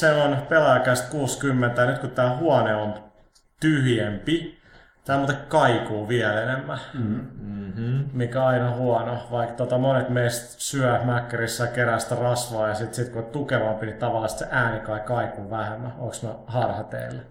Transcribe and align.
Se 0.00 0.12
on 0.12 0.46
pelaajakästä 0.48 1.10
60. 1.10 1.86
Nyt 1.86 1.98
kun 1.98 2.10
tämä 2.10 2.36
huone 2.36 2.74
on 2.74 3.12
tyhjempi, 3.60 4.60
tämä 5.04 5.18
muuten 5.18 5.36
kaikuu 5.48 6.08
vielä 6.08 6.42
enemmän. 6.42 6.78
Mm-hmm. 6.94 8.10
Mikä 8.12 8.42
on 8.42 8.48
aina 8.48 8.70
huono, 8.70 9.28
vaikka 9.30 9.54
tota 9.54 9.78
monet 9.78 10.08
meistä 10.08 10.54
syö 10.58 11.00
mäkkärissä 11.04 11.66
kerästä 11.66 12.14
rasvaa 12.14 12.68
ja 12.68 12.74
sitten 12.74 12.94
sit 12.94 13.12
kun 13.12 13.24
on 13.24 13.30
tukevampi, 13.30 13.86
niin 13.86 13.98
tavallaan 13.98 14.30
se 14.30 14.46
ääni 14.50 14.80
kai 14.80 15.00
kaikuu 15.00 15.50
vähemmän. 15.50 15.92
Onko 15.98 16.16
mä 16.22 16.34
harha 16.46 16.84
teille? 16.84 17.22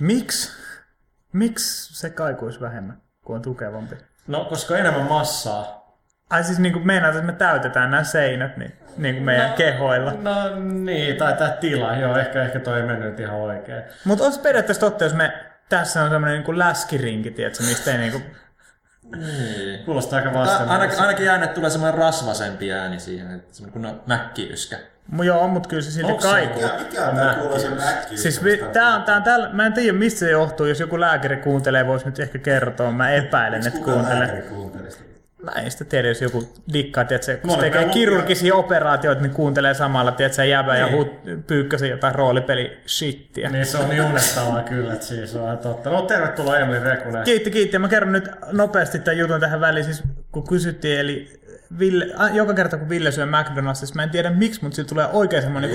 Miksi? 0.00 0.52
Miksi 1.32 1.94
se 2.00 2.10
kaikuisi 2.10 2.60
vähemmän, 2.60 3.02
kun 3.24 3.36
on 3.36 3.42
tukevampi? 3.42 3.96
No, 4.26 4.44
koska 4.44 4.78
enemmän 4.78 5.08
massaa. 5.08 5.96
Ai 6.30 6.44
siis 6.44 6.58
niin 6.58 6.72
kuin 6.72 6.86
meinaat, 6.86 7.14
että 7.14 7.26
me 7.26 7.32
täytetään 7.32 7.90
nämä 7.90 8.04
seinät 8.04 8.56
niin, 8.56 8.72
niin 8.96 9.14
kuin 9.14 9.24
meidän 9.24 9.50
no, 9.50 9.56
kehoilla. 9.56 10.12
No 10.12 10.34
niin, 10.60 11.16
tai 11.16 11.32
tämä 11.32 11.50
tila. 11.50 11.96
Joo, 11.96 12.16
ehkä, 12.16 12.42
ehkä 12.42 12.60
toi 12.60 12.80
ei 12.80 12.86
mennyt 12.86 13.20
ihan 13.20 13.36
oikein. 13.36 13.82
Mutta 14.04 14.24
olisi 14.24 14.40
periaatteessa 14.40 14.80
totta, 14.80 15.04
jos 15.04 15.14
me... 15.14 15.32
Tässä 15.68 16.02
on 16.02 16.10
semmoinen 16.10 16.36
niin 16.36 16.44
kuin 16.44 16.58
läskirinki, 16.58 17.30
tiedätkö, 17.30 17.64
mistä 17.64 17.92
ei 17.92 17.98
niin 17.98 18.12
kuin... 18.12 18.24
Niin. 19.16 19.84
Kuulostaa 19.84 20.18
aika 20.18 20.34
vastaan. 20.34 20.68
Ainakin, 20.68 21.00
ainakin 21.00 21.28
äänet 21.28 21.54
tulee 21.54 21.70
semmoinen 21.70 21.98
rasvasempi 21.98 22.72
ääni 22.72 22.98
siihen, 23.00 23.34
että 23.34 23.54
semmoinen 23.54 23.94
kun 23.94 24.02
mäkkiyskä. 24.06 24.78
Joo, 25.22 25.48
mutta 25.48 25.68
kyllä 25.68 25.82
se 25.82 25.90
silti 25.90 26.14
kaikuu. 26.22 26.62
Mikä, 26.62 26.78
mikä 26.78 27.06
on 27.06 27.16
tämä? 27.16 27.36
Siis 28.14 28.44
vi, 28.44 28.64
tää 28.72 28.94
on, 28.94 29.02
tää 29.02 29.16
on 29.16 29.22
tällä, 29.22 29.48
mä 29.52 29.66
en 29.66 29.72
tiedä 29.72 29.98
mistä 29.98 30.20
se 30.20 30.30
johtuu, 30.30 30.66
jos 30.66 30.80
joku 30.80 31.00
lääkäri 31.00 31.36
kuuntelee, 31.36 31.86
voisi 31.86 32.06
nyt 32.06 32.20
ehkä 32.20 32.38
kertoa. 32.38 32.90
Mä 32.90 33.10
epäilen, 33.10 33.66
että 33.66 33.80
kuuntelee. 33.80 34.44
Mä 35.42 35.50
en 35.50 35.70
sitä 35.70 35.84
tiedä, 35.84 36.08
jos 36.08 36.22
joku 36.22 36.48
dikkaa, 36.72 37.04
tiedätkö, 37.04 37.36
kun 37.36 37.50
se 37.50 37.56
tekee 37.56 37.84
kirurgisia 37.84 38.54
operaatioita, 38.54 39.22
niin 39.22 39.32
kuuntelee 39.32 39.74
samalla, 39.74 40.12
tiedätkö, 40.12 40.44
jäbä 40.44 40.76
ja 40.76 40.90
huut, 40.90 41.08
pyykkäsi 41.46 41.88
jotain 41.88 42.14
roolipeli 42.14 42.78
shittiä. 42.86 43.50
Niin 43.50 43.66
se 43.66 43.78
on 43.78 43.88
niin 43.88 44.02
unnettavaa 44.02 44.62
kyllä, 44.62 44.92
että 44.92 45.06
siis 45.06 45.36
on 45.36 45.58
totta. 45.58 45.90
No 45.90 46.02
tervetuloa 46.02 46.58
Emeli 46.58 46.84
Rekunen. 46.84 47.24
Kiitti, 47.24 47.50
kiitti. 47.50 47.78
Mä 47.78 47.88
kerron 47.88 48.12
nyt 48.12 48.28
nopeasti 48.52 48.98
tämän 48.98 49.18
jutun 49.18 49.40
tähän 49.40 49.60
väliin, 49.60 49.84
siis 49.84 50.02
kun 50.32 50.46
kysyttiin, 50.48 51.00
eli 51.00 51.42
Ville, 51.78 52.06
joka 52.32 52.54
kerta 52.54 52.78
kun 52.78 52.88
Ville 52.88 53.12
syö 53.12 53.26
McDonald'sissa, 53.26 53.94
mä 53.94 54.02
en 54.02 54.10
tiedä 54.10 54.30
miksi, 54.30 54.62
mutta 54.62 54.76
sillä 54.76 54.88
tulee 54.88 55.06
oikein 55.12 55.42
semmoinen 55.42 55.70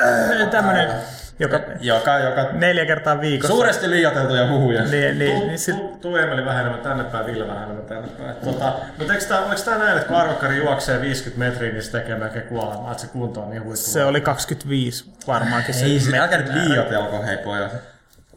tämmöinen, 0.50 0.88
joka, 1.38 1.60
joka, 1.80 2.18
joka, 2.18 2.48
neljä 2.52 2.86
kertaa 2.86 3.20
viikossa. 3.20 3.54
Suuresti 3.54 3.90
liioiteltuja 3.90 4.48
huhuja. 4.48 4.84
Niin, 4.84 5.18
niin, 5.18 5.38
Tuu, 5.38 5.46
niin 5.46 5.58
sit, 5.58 5.76
tuu, 5.76 5.96
tuu 6.00 6.16
Emeli 6.16 6.44
vähän 6.44 6.60
enemmän 6.60 6.82
tänne 6.82 7.04
päin, 7.04 7.26
Ville 7.26 7.48
vähän 7.48 7.62
enemmän 7.62 7.86
tänne 7.86 8.08
päin. 8.08 8.36
Tota, 8.36 8.72
mutta 8.98 9.12
eikö 9.12 9.24
tää, 9.24 9.40
oliko 9.40 9.62
tää 9.64 9.78
näin, 9.78 9.96
että 9.96 10.08
kun 10.08 10.16
arvokkari 10.16 10.56
juoksee 10.56 11.00
50 11.00 11.38
metriä, 11.38 11.72
niin 11.72 11.82
se 11.82 11.90
tekee 11.90 12.16
melkein 12.16 12.44
kuolemaa, 12.44 12.90
että 12.90 13.02
se 13.02 13.08
kunto 13.08 13.40
on 13.40 13.50
niin 13.50 13.62
huippu? 13.62 13.76
se 13.76 14.04
oli 14.04 14.20
25 14.20 15.12
varmaankin. 15.26 15.74
Ei, 15.82 16.00
se 16.00 16.18
älkää 16.18 16.38
nyt 16.38 16.54
liioitelko, 16.54 17.22
hei 17.22 17.36
pojat. 17.36 17.72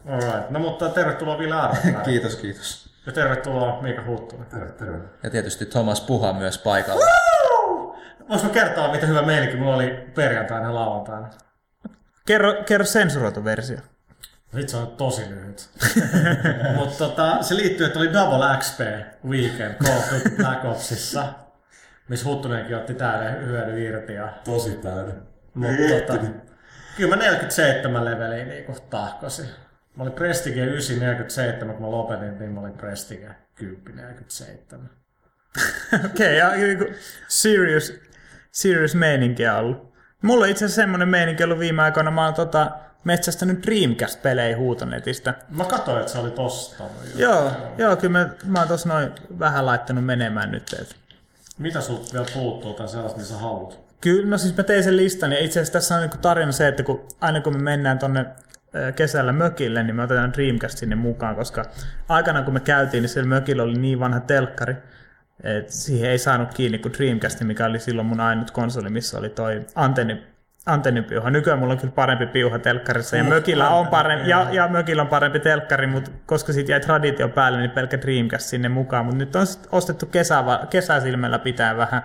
Alright. 0.08 0.50
No 0.50 0.58
mutta 0.58 0.88
tervetuloa 0.88 1.38
Ville 1.38 1.54
Arvokkari. 1.54 2.04
Kiitos, 2.10 2.36
kiitos. 2.36 2.86
Ja 3.06 3.12
tervetuloa 3.12 3.82
Miika 3.82 4.02
Huuttunen. 4.02 4.46
Terve, 4.46 4.72
terve. 4.72 4.98
Ja 5.22 5.30
tietysti 5.30 5.66
Thomas 5.66 6.00
Puha 6.00 6.32
myös 6.32 6.58
paikalla. 6.58 7.04
Voisiko 8.28 8.52
kertoa, 8.52 8.92
mitä 8.92 9.06
hyvä 9.06 9.22
meininki 9.22 9.56
mulla 9.56 9.74
oli 9.74 10.10
perjantaina 10.14 10.66
ja 10.66 10.74
lauantaina? 10.74 11.28
Kerro, 12.26 12.62
kerro 12.66 12.86
sensuroitu 12.86 13.44
versio. 13.44 13.78
Vitsi 14.54 14.76
on 14.76 14.86
tosi 14.96 15.22
lyhyt. 15.30 15.68
Mutta 16.76 16.98
tota, 16.98 17.42
se 17.42 17.56
liittyy, 17.56 17.86
että 17.86 17.98
oli 17.98 18.12
Double 18.12 18.58
XP 18.58 18.80
Weekend 19.24 19.74
Call 19.84 19.98
of 19.98 20.12
Duty 20.12 20.36
Black 20.36 20.64
Opsissa, 20.64 21.32
missä 22.08 22.28
Huttunenkin 22.28 22.76
otti 22.76 22.94
täyden 22.94 23.46
hyödyn 23.46 23.78
irti. 23.78 24.14
Ja, 24.14 24.32
Tosi 24.44 24.70
täyden. 24.70 25.22
mutta 25.54 25.82
tota, 26.06 26.24
kyllä 26.96 27.16
mä 27.16 27.22
47 27.22 28.04
leveliä 28.04 28.44
niinku 28.44 28.72
tahkosin. 28.90 29.46
Mä 29.96 30.02
olin 30.02 30.12
Prestige 30.12 30.64
9 30.64 30.98
47, 30.98 31.74
kun 31.74 31.84
mä 31.84 31.90
lopetin, 31.90 32.38
niin 32.38 32.50
mä 32.50 32.60
olin 32.60 32.72
Prestige 32.72 33.30
10 33.54 34.04
47. 34.04 34.90
Okei, 36.04 36.06
okay, 36.06 36.32
ja 36.32 36.50
niinku 36.50 36.84
serious, 37.28 38.00
serious 38.52 38.94
meininkiä 38.94 39.56
ollut. 39.56 39.85
Mulla 40.22 40.44
on 40.44 40.50
itse 40.50 40.64
asiassa 40.64 40.82
semmonen 40.82 41.08
meininki 41.08 41.44
ollut 41.44 41.58
viime 41.58 41.82
aikoina. 41.82 42.10
Mä 42.10 42.24
oon 42.24 42.34
tota, 42.34 42.70
metsästänyt 43.04 43.66
Dreamcast-pelejä 43.66 44.56
huutonetistä. 44.56 45.34
Mä 45.50 45.64
katsoin, 45.64 46.00
että 46.00 46.12
sä 46.12 46.20
olit 46.20 46.38
ostanut. 46.38 46.92
jo. 47.14 47.28
Joo, 47.30 47.50
joo, 47.78 47.96
kyllä 47.96 48.18
mä, 48.18 48.28
mä 48.44 48.58
oon 48.58 48.68
tossa 48.68 48.88
noin 48.88 49.10
vähän 49.38 49.66
laittanut 49.66 50.04
menemään 50.04 50.50
nyt. 50.50 50.76
Et. 50.80 50.96
Mitä 51.58 51.80
sulta 51.80 52.12
vielä 52.12 52.26
puuttuu 52.34 52.74
tai 52.74 52.88
sellaista, 52.88 53.18
mitä 53.18 53.30
sä 53.30 53.36
haluat? 53.38 53.80
Kyllä, 54.00 54.30
no 54.30 54.38
siis 54.38 54.56
mä 54.56 54.62
tein 54.62 54.84
sen 54.84 54.96
listan 54.96 55.32
ja 55.32 55.38
itse 55.38 55.60
asiassa 55.60 55.72
tässä 55.72 55.94
on 55.94 56.00
niinku 56.00 56.16
tarina 56.16 56.52
se, 56.52 56.68
että 56.68 56.82
kun, 56.82 57.08
aina 57.20 57.40
kun 57.40 57.56
me 57.56 57.62
mennään 57.62 57.98
tonne 57.98 58.26
kesällä 58.96 59.32
mökille, 59.32 59.82
niin 59.82 59.96
me 59.96 60.02
otetaan 60.02 60.32
Dreamcast 60.32 60.78
sinne 60.78 60.96
mukaan, 60.96 61.36
koska 61.36 61.64
aikana 62.08 62.42
kun 62.42 62.54
me 62.54 62.60
käytiin, 62.60 63.02
niin 63.02 63.08
siellä 63.08 63.28
mökillä 63.28 63.62
oli 63.62 63.78
niin 63.78 64.00
vanha 64.00 64.20
telkkari, 64.20 64.74
että 65.42 65.72
siihen 65.72 66.10
ei 66.10 66.18
saanut 66.18 66.54
kiinni 66.54 66.78
kuin 66.78 66.92
Dreamcast, 66.92 67.40
mikä 67.40 67.66
oli 67.66 67.78
silloin 67.78 68.06
mun 68.06 68.20
ainut 68.20 68.50
konsoli, 68.50 68.90
missä 68.90 69.18
oli 69.18 69.28
toi 69.28 69.66
antenni, 69.74 70.22
antennipiuha. 70.66 71.30
Nykyään 71.30 71.58
mulla 71.58 71.72
on 71.72 71.78
kyllä 71.78 71.92
parempi 71.92 72.26
piuha 72.26 72.58
telkkarissa 72.58 73.16
ja 73.16 73.24
mökillä 73.24 73.68
on 73.68 73.86
parempi, 73.86 74.30
ja, 74.30 74.46
ja 74.50 74.68
mökillä 74.68 75.02
on 75.02 75.08
parempi 75.08 75.40
telkkari, 75.40 75.86
mutta 75.86 76.10
koska 76.26 76.52
siitä 76.52 76.72
jäi 76.72 76.80
traditio 76.80 77.28
päälle, 77.28 77.58
niin 77.58 77.70
pelkkä 77.70 78.00
Dreamcast 78.00 78.46
sinne 78.46 78.68
mukaan. 78.68 79.04
Mutta 79.04 79.18
nyt 79.18 79.36
on 79.36 79.46
sit 79.46 79.66
ostettu 79.72 80.06
kesä, 80.06 80.44
kesäsilmällä 80.70 81.38
pitää 81.38 81.76
vähän 81.76 82.02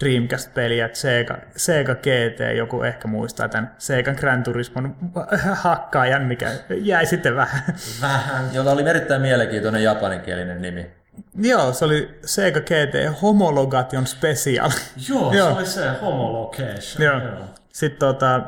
Dreamcast-peliä, 0.00 0.90
Sega, 0.92 1.38
Sega 1.56 1.94
GT, 1.94 2.56
joku 2.56 2.82
ehkä 2.82 3.08
muistaa 3.08 3.48
tämän 3.48 3.74
Sega 3.78 4.14
Gran 4.14 4.42
Turismon 4.42 4.96
hakkaajan, 5.64 6.22
mikä 6.22 6.50
jäi 6.70 7.06
sitten 7.06 7.36
vähän. 7.36 7.62
Vähän. 8.00 8.44
Jolla 8.52 8.70
oli 8.70 8.88
erittäin 8.88 9.22
mielenkiintoinen 9.22 9.82
japaninkielinen 9.82 10.62
nimi. 10.62 10.99
Joo, 11.34 11.72
se 11.72 11.84
oli 11.84 12.18
Sega 12.24 12.60
GT 12.60 13.22
Homologation 13.22 14.06
Special. 14.06 14.70
Joo, 15.08 15.32
Joo. 15.32 15.50
se 15.50 15.56
oli 15.56 15.66
se 15.66 15.90
homolocation. 16.02 17.02
Joo. 17.02 17.44
Sitten 17.72 17.98
tota, 17.98 18.40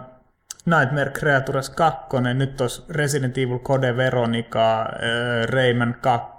Nightmare 0.67 1.11
Creatures 1.11 1.71
2, 1.71 2.07
nyt 2.35 2.61
olisi 2.61 2.83
Resident 2.89 3.39
Evil 3.39 3.59
Code 3.59 3.97
Veronica, 3.97 4.87
Rayman 5.51 5.97
2. 6.01 6.33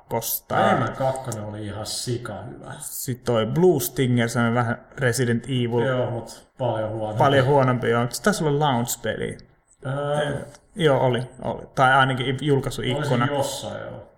Rayman 0.49 0.93
2 0.93 1.39
oli 1.39 1.65
ihan 1.65 1.85
sika 1.85 2.33
hyvä. 2.41 2.73
Sitten 2.79 3.25
toi 3.25 3.45
Blue 3.45 3.79
Stinger, 3.79 4.29
se 4.29 4.39
on 4.39 4.53
vähän 4.53 4.85
Resident 4.97 5.43
Evil. 5.45 5.85
Joo, 5.85 6.11
mutta 6.11 6.33
paljon 6.57 6.89
huonompi. 6.89 7.17
Paljon 7.17 7.45
huonompi, 7.45 7.89
joo. 7.89 8.07
Se 8.09 8.23
taisi 8.23 8.43
olla 8.43 8.59
launch-peli. 8.59 9.37
Öö, 9.85 10.35
Joo, 10.75 10.99
oli, 11.05 11.23
oli. 11.41 11.61
Tai 11.75 11.93
ainakin 11.93 12.37
julkaisuikkuna. 12.41 13.23
Olisi 13.23 13.33
jossain, 13.33 13.81
joo. 13.81 14.12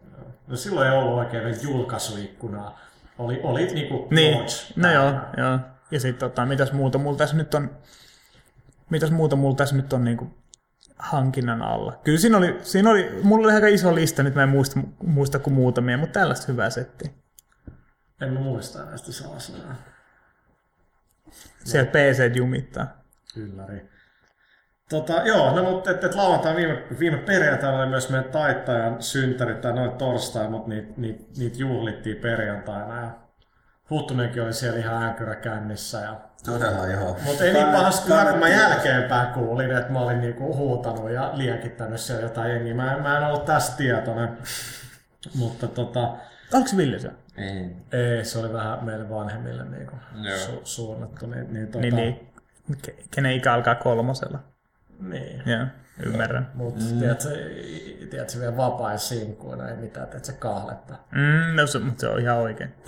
No 0.47 0.55
silloin 0.55 0.87
ei 0.87 0.97
ollut 0.97 1.17
oikein 1.17 1.43
vielä 1.43 1.57
julkaisuikkunaa. 1.61 2.79
Oli, 3.17 3.39
oli 3.43 3.65
niinku 3.65 4.07
Niin, 4.11 4.37
no 4.75 4.91
joo, 4.91 5.13
joo. 5.37 5.59
Ja 5.91 5.99
sitten 5.99 6.29
tota, 6.29 6.45
mitäs 6.45 6.71
muuta 6.71 6.97
mulla 6.97 7.17
tässä 7.17 7.35
nyt 7.35 7.53
on, 7.53 7.77
mitäs 8.89 9.11
muuta 9.11 9.35
mulla 9.35 9.55
tässä 9.55 9.75
nyt 9.75 9.93
on 9.93 10.03
niinku 10.03 10.27
hankinnan 10.97 11.61
alla. 11.61 11.99
Kyllä 12.03 12.19
siinä 12.19 12.37
oli, 12.37 12.59
siinä 12.61 12.89
oli, 12.89 13.19
mulla 13.23 13.47
oli 13.47 13.53
aika 13.53 13.67
iso 13.67 13.95
lista, 13.95 14.23
nyt 14.23 14.35
mä 14.35 14.43
en 14.43 14.49
muista, 14.49 14.79
muista 15.03 15.39
kuin 15.39 15.53
muutamia, 15.53 15.97
mutta 15.97 16.19
tällaista 16.19 16.51
hyvää 16.51 16.69
settiä. 16.69 17.09
En 18.21 18.33
mä 18.33 18.39
muista 18.39 18.85
näistä 18.85 19.11
salasanoja. 19.11 19.75
Siellä 21.65 21.91
PC 21.91 22.35
jumittaa. 22.35 22.87
Ylläri. 23.35 23.94
Tota, 24.89 25.13
joo, 25.13 25.55
no 25.55 25.63
mutta 25.63 25.91
et, 25.91 26.03
et 26.03 26.15
lauantai 26.15 26.55
viime, 26.55 26.83
viime 26.99 27.17
perjantaina 27.17 27.77
oli 27.77 27.85
myös 27.89 28.09
meidän 28.09 28.31
taittajan 28.31 29.01
synttärit 29.03 29.61
tai 29.61 29.73
noin 29.73 29.91
torstai, 29.91 30.47
mutta 30.49 30.69
niitä 30.69 30.93
niit, 30.97 31.37
niit 31.37 31.59
juhlittiin 31.59 32.17
perjantaina 32.17 33.01
ja 33.01 33.07
Huttunenkin 33.89 34.43
oli 34.43 34.53
siellä 34.53 34.79
ihan 34.79 35.03
änkyrä 35.03 35.35
kännissä. 35.35 35.99
Ja... 36.01 36.15
Todella 36.45 36.87
joo. 36.87 37.17
Mutta 37.25 37.43
ei 37.43 37.53
niin 37.53 37.67
pahasti 37.67 38.07
kyllä, 38.07 38.25
kun 38.25 38.39
mä 38.39 38.47
jälkeenpäin 38.47 39.33
kuulin, 39.33 39.71
että 39.71 39.91
mä 39.93 39.99
olin 39.99 40.21
niinku 40.21 40.55
huutanut 40.55 41.11
ja 41.11 41.29
liekittänyt 41.33 41.99
siellä 41.99 42.23
jotain 42.23 42.51
jengiä. 42.51 42.73
Mä, 42.73 42.93
en- 42.93 43.01
mä 43.01 43.17
en 43.17 43.23
ollut 43.23 43.45
tästä 43.45 43.77
tietoinen. 43.77 44.37
Mutta 45.39 45.67
tota, 45.67 46.13
Onko 46.53 46.67
se 46.67 46.77
Ville 46.77 46.99
se? 46.99 47.11
Ei. 47.37 47.75
ei, 47.91 48.25
se 48.25 48.39
oli 48.39 48.53
vähän 48.53 48.83
meille 48.85 49.09
vanhemmille 49.09 49.65
niinku 49.65 49.95
su, 50.45 50.61
suunnattu. 50.63 51.25
Niin, 51.27 51.53
niin, 51.53 51.67
tota, 51.67 51.79
Niin, 51.81 51.95
niin. 51.95 52.31
Ke- 52.87 53.03
Kenen 53.11 53.31
ikä 53.31 53.53
alkaa 53.53 53.75
kolmosella. 53.75 54.39
Niin. 54.99 55.43
Joo, 55.45 55.65
ymmärrän. 56.05 56.51
Mutta 56.53 56.83
mm. 56.83 56.99
tiedätkö, 56.99 57.29
tiedätkö, 58.09 58.39
vielä 58.39 58.57
vapaa 58.57 58.97
sinkkuina, 58.97 59.69
ei 59.69 59.77
mitään, 59.77 60.07
tiedätkö, 60.07 60.33
kahletta. 60.39 60.95
Mm, 61.11 61.55
no 61.55 61.67
se, 61.67 61.79
mutta 61.79 62.01
se 62.01 62.07
on 62.07 62.19
ihan 62.19 62.37
oikein. 62.37 62.73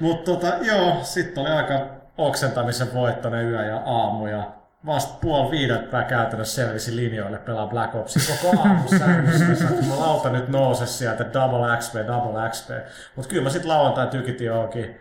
Mutta 0.00 0.32
tota, 0.32 0.54
joo, 0.60 1.00
sitten 1.02 1.40
oli 1.42 1.50
aika 1.50 1.86
oksentamisen 2.18 2.94
voittainen 2.94 3.46
yö 3.46 3.64
ja 3.64 3.82
aamu 3.86 4.26
ja 4.26 4.52
vasta 4.86 5.18
puoli 5.20 5.50
viidet 5.50 5.90
pää 5.90 6.04
käytännössä 6.04 6.54
selvisi 6.54 6.96
linjoille 6.96 7.38
pelaa 7.38 7.66
Black 7.66 7.94
Opsin 7.94 8.22
koko 8.36 8.60
aamu 8.60 8.88
sängyssä. 8.88 9.64
Mä 9.88 9.98
lauta 9.98 10.30
nyt 10.30 10.48
nouse 10.48 10.86
sieltä 10.86 11.26
double 11.32 11.76
XP, 11.76 11.94
double 11.94 12.50
XP. 12.50 12.70
Mutta 13.16 13.28
kyllä 13.28 13.42
mä 13.42 13.50
sitten 13.50 13.68
lauantai 13.68 14.06
tykitin 14.06 14.46
johonkin 14.46 15.00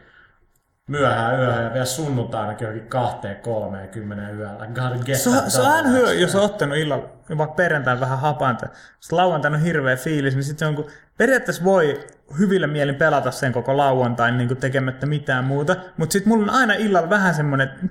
myöhään 0.89 1.39
yöhön 1.39 1.63
ja 1.65 1.73
vielä 1.73 1.85
sunnuntainakin 1.85 2.65
johonkin 2.65 2.89
kahteen 2.89 3.35
kolmeen 3.35 3.89
kymmenen 3.89 4.35
yöllä. 4.39 4.65
Se, 5.15 5.29
on- 5.29 5.51
se 5.51 5.61
on 5.61 5.91
hyvä, 5.91 6.13
jos 6.13 6.35
on 6.35 6.41
ottanut 6.43 6.77
illalla, 6.77 7.09
vaikka 7.37 7.55
perjantaina 7.55 7.99
vähän 7.99 8.19
hapanta, 8.19 8.67
sitten 8.99 9.17
lauantaina 9.17 9.57
on 9.57 9.63
hirveä 9.63 9.95
fiilis, 9.95 10.35
niin 10.35 10.43
sitten 10.43 10.67
on 10.67 10.75
kun, 10.75 10.87
periaatteessa 11.17 11.63
voi 11.63 11.99
hyvillä 12.39 12.67
mielin 12.67 12.95
pelata 12.95 13.31
sen 13.31 13.51
koko 13.53 13.77
lauantain 13.77 14.37
niin 14.37 14.47
kuin 14.47 14.57
tekemättä 14.57 15.05
mitään 15.05 15.43
muuta, 15.43 15.75
mutta 15.97 16.13
sitten 16.13 16.29
mulla 16.33 16.43
on 16.51 16.57
aina 16.59 16.73
illalla 16.73 17.09
vähän 17.09 17.33
semmoinen, 17.35 17.67
että 17.69 17.85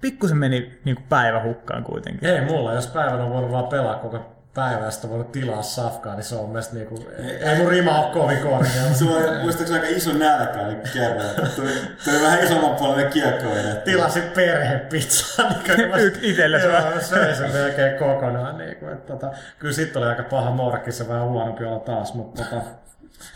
pikkusen 0.00 0.36
meni 0.36 0.80
niin 0.84 0.96
kuin 0.96 1.06
päivä 1.08 1.42
hukkaan 1.42 1.84
kuitenkin. 1.84 2.28
Ei 2.28 2.40
mulla, 2.44 2.74
jos 2.74 2.86
päivänä 2.86 3.24
on 3.24 3.30
voinut 3.30 3.52
vaan 3.52 3.66
pelaa 3.66 3.94
koko 3.98 4.41
päivä 4.54 4.84
ja 4.84 4.90
sitten 4.90 5.10
on 5.10 5.16
voinut 5.16 5.32
tilaa 5.32 5.62
safkaa, 5.62 6.14
niin 6.14 6.24
se 6.24 6.34
on 6.36 6.48
mielestäni 6.48 6.78
niinku, 6.80 7.08
ei 7.40 7.56
mun 7.58 7.68
rima 7.68 7.98
ole 8.00 8.12
kovin 8.12 8.38
korkealla. 8.38 8.94
Sulla 8.98 9.16
oli 9.16 9.38
muistaakseni 9.42 9.80
aika 9.80 9.96
iso 9.96 10.12
nälkä 10.12 10.66
niin 10.66 10.80
kerran. 10.92 11.50
Tuli, 11.56 11.70
tuli 12.04 12.22
vähän 12.22 12.44
isomman 12.44 12.74
puolelle 12.76 13.04
kiekko 13.10 13.50
vedetty. 13.50 13.90
Tilasin 13.90 14.22
perhepizzaa. 14.22 15.50
Niin 15.76 15.94
Y- 16.00 16.18
itsellesi 16.22 16.66
Joo, 16.66 17.00
söin 17.00 17.36
sen 17.36 17.52
melkein 17.52 17.98
kokonaan. 17.98 18.58
Niin 18.58 18.76
kuin, 18.76 18.92
että, 18.92 19.12
tota, 19.12 19.32
kyllä 19.58 19.74
sitten 19.74 20.02
oli 20.02 20.08
aika 20.10 20.22
paha 20.22 20.50
morkki, 20.50 20.92
se 20.92 21.08
vähän 21.08 21.24
huonompi 21.28 21.64
olla 21.64 21.80
taas, 21.80 22.14
mutta 22.14 22.44
tota, 22.44 22.62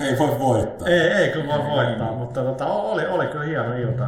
Ei 0.00 0.18
voi 0.18 0.38
voittaa. 0.38 0.88
ei, 0.88 1.00
ei 1.00 1.28
kyllä 1.28 1.46
voi 1.48 1.64
voittaa, 1.70 2.12
mutta 2.12 2.42
tota, 2.42 2.66
oli, 2.66 3.06
oli 3.06 3.26
kyllä 3.26 3.44
hieno 3.44 3.76
ilta. 3.76 4.04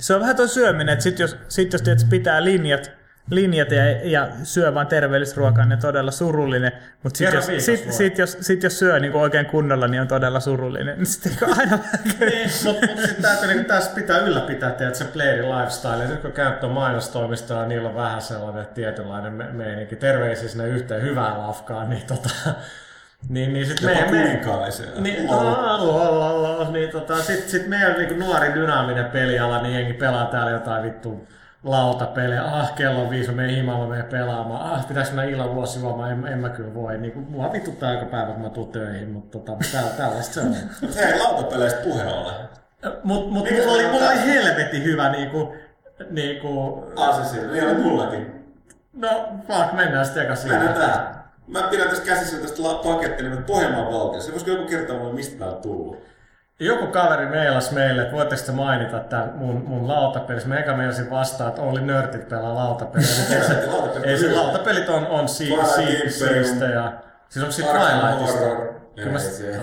Se 0.00 0.14
on 0.14 0.20
vähän 0.20 0.36
tuo 0.36 0.46
syöminen, 0.46 0.92
että 0.92 1.02
sit 1.02 1.18
jos, 1.18 1.36
sit 1.48 1.72
jos 1.72 1.82
tiedät, 1.82 2.06
pitää 2.10 2.44
linjat, 2.44 2.90
linjat 3.30 3.70
ja, 3.70 3.84
ja 4.02 4.28
syö 4.42 4.74
vain 4.74 4.86
terveellistä 4.86 5.36
ruokaa, 5.36 5.64
niin 5.64 5.72
on 5.72 5.82
todella 5.82 6.10
surullinen. 6.10 6.72
Mutta 7.02 7.18
sitten 7.18 7.36
jos, 7.36 7.64
sit, 7.64 7.92
sit, 7.92 8.18
jos, 8.18 8.36
sit 8.40 8.62
jos 8.62 8.78
syö 8.78 9.00
niin 9.00 9.12
oikein 9.12 9.46
kunnolla, 9.46 9.88
niin 9.88 10.00
on 10.00 10.08
todella 10.08 10.40
surullinen. 10.40 11.06
Sitten 11.06 11.48
aina 11.58 11.78
Niin, 12.20 12.50
mutta 12.64 12.86
mut 12.86 13.00
sitten 13.00 13.22
täytyy 13.22 13.48
niinku 13.48 13.68
tässä 13.68 13.90
pitää 13.94 14.18
ylläpitää 14.18 14.70
tiedät, 14.70 14.94
se 14.94 15.04
playerin 15.04 15.50
lifestyle. 15.50 16.02
Ja 16.02 16.08
nyt 16.08 16.20
kun 16.20 16.32
käyt 16.32 16.60
tuon 16.60 16.72
mainostoimistolla, 16.72 17.60
niin 17.60 17.68
niillä 17.68 17.88
on 17.88 17.94
vähän 17.94 18.22
sellainen 18.22 18.66
tietynlainen 18.66 19.32
me- 19.32 19.52
meininki. 19.52 19.96
Terveisiä 19.96 20.48
sinne 20.48 20.68
yhteen 20.68 21.02
hyvään 21.02 21.38
lafkaan, 21.38 21.90
niin 21.90 22.02
tota... 22.06 22.30
Niin, 23.28 23.52
niin 23.52 23.66
sit 23.66 23.80
Jopa 23.80 24.02
kuninkaallisia. 24.02 24.86
niin, 25.00 25.28
niin 26.72 26.90
tota, 26.90 27.22
sit, 27.22 27.48
sit 27.48 27.66
meidän 27.66 27.98
niinku 27.98 28.14
nuori 28.14 28.54
dynaaminen 28.54 29.04
peliala, 29.04 29.62
niin 29.62 29.74
jengi 29.74 29.92
pelaa 29.92 30.26
täällä 30.26 30.50
jotain 30.50 30.82
vittu 30.82 31.28
lautapelejä. 31.64 32.44
Ah, 32.44 32.74
kello 32.74 33.02
on 33.02 33.10
viisi, 33.10 33.32
himaan, 33.56 33.80
mä 33.80 33.86
menen 33.86 34.04
pelaamaan. 34.04 34.72
Ah, 34.72 34.88
pitäis 34.88 35.08
mennä 35.12 35.24
illan 35.24 35.54
vuosi 35.54 35.80
juomaan, 35.80 36.12
en, 36.12 36.26
en 36.26 36.38
mä 36.38 36.48
kyllä 36.48 36.74
voi. 36.74 36.98
Niin, 36.98 37.26
mua 37.30 37.52
vituttaa 37.52 37.92
joka 37.92 38.06
päivä, 38.06 38.32
kun 38.32 38.42
mä 38.42 38.50
tuun 38.50 38.72
töihin, 38.72 39.10
mutta 39.10 39.38
tota, 39.38 39.58
tää, 39.72 39.82
tällaista 39.82 40.34
se 40.34 40.40
on. 40.40 40.54
Hei, 40.96 41.18
lautapeleistä 41.18 41.80
puhe 41.80 42.06
ollen. 42.06 42.34
Mut, 43.04 43.30
mut 43.30 43.48
mulla 43.50 43.72
oli, 43.72 43.82
se 43.82 43.88
mulla 43.90 44.08
oli 44.08 44.26
helvetin 44.26 44.84
hyvä 44.84 45.08
niinku, 45.12 45.54
niinku, 46.10 46.84
Asesilla, 46.96 47.52
niin 47.52 47.64
oli 47.66 47.74
mullakin. 47.74 48.44
no 48.92 49.08
fuck, 49.46 49.72
mennään 49.72 50.04
sitten 50.04 50.22
eka 50.22 50.34
Mennään 50.44 50.74
siihen. 50.74 50.90
tää. 50.90 51.28
Mä 51.46 51.62
pidän 51.62 51.88
tässä 51.88 52.04
käsissä 52.04 52.36
tästä 52.36 52.62
la- 52.62 52.74
paketti 52.84 53.22
nimeltä 53.22 53.42
Pohjanmaan 53.42 53.92
valtiossa. 53.92 54.32
Voisiko 54.32 54.50
joku 54.50 54.64
kertoa 54.68 54.98
mulle, 54.98 55.14
mistä 55.14 55.38
tää 55.38 55.48
on 55.48 55.62
tullut? 55.62 55.96
Joku 56.60 56.86
kaveri 56.86 57.26
meilas 57.26 57.70
meille, 57.72 58.02
että 58.02 58.14
voitteko 58.16 58.42
te 58.46 58.52
mainita 58.52 58.98
tämän 59.00 59.32
mun, 59.34 59.64
mun 59.66 59.88
lautapelissä. 59.88 60.48
Mä 60.48 60.58
eka 60.58 60.76
meinasin 60.76 61.10
vastaan, 61.10 61.48
että 61.48 61.62
oli 61.62 61.80
nörtit 61.80 62.28
pelaa 62.28 62.54
lautapeliä. 62.54 63.06
Ei 63.30 63.42
se, 63.46 63.66
Lautapelit 63.66 64.06
ei 64.06 64.18
se 64.18 64.32
lautapelit 64.34 64.88
on, 64.88 65.06
on 65.06 65.28
si, 65.28 65.44
si, 65.46 65.52
Imperium. 65.82 66.10
siistejä. 66.44 66.92
Siis 67.28 67.42
onko 67.42 67.52
se 67.52 67.68
Arkham 67.68 68.12
Twilightista? 68.14 68.78
Kyllä 68.96 69.12
mä, 69.12 69.18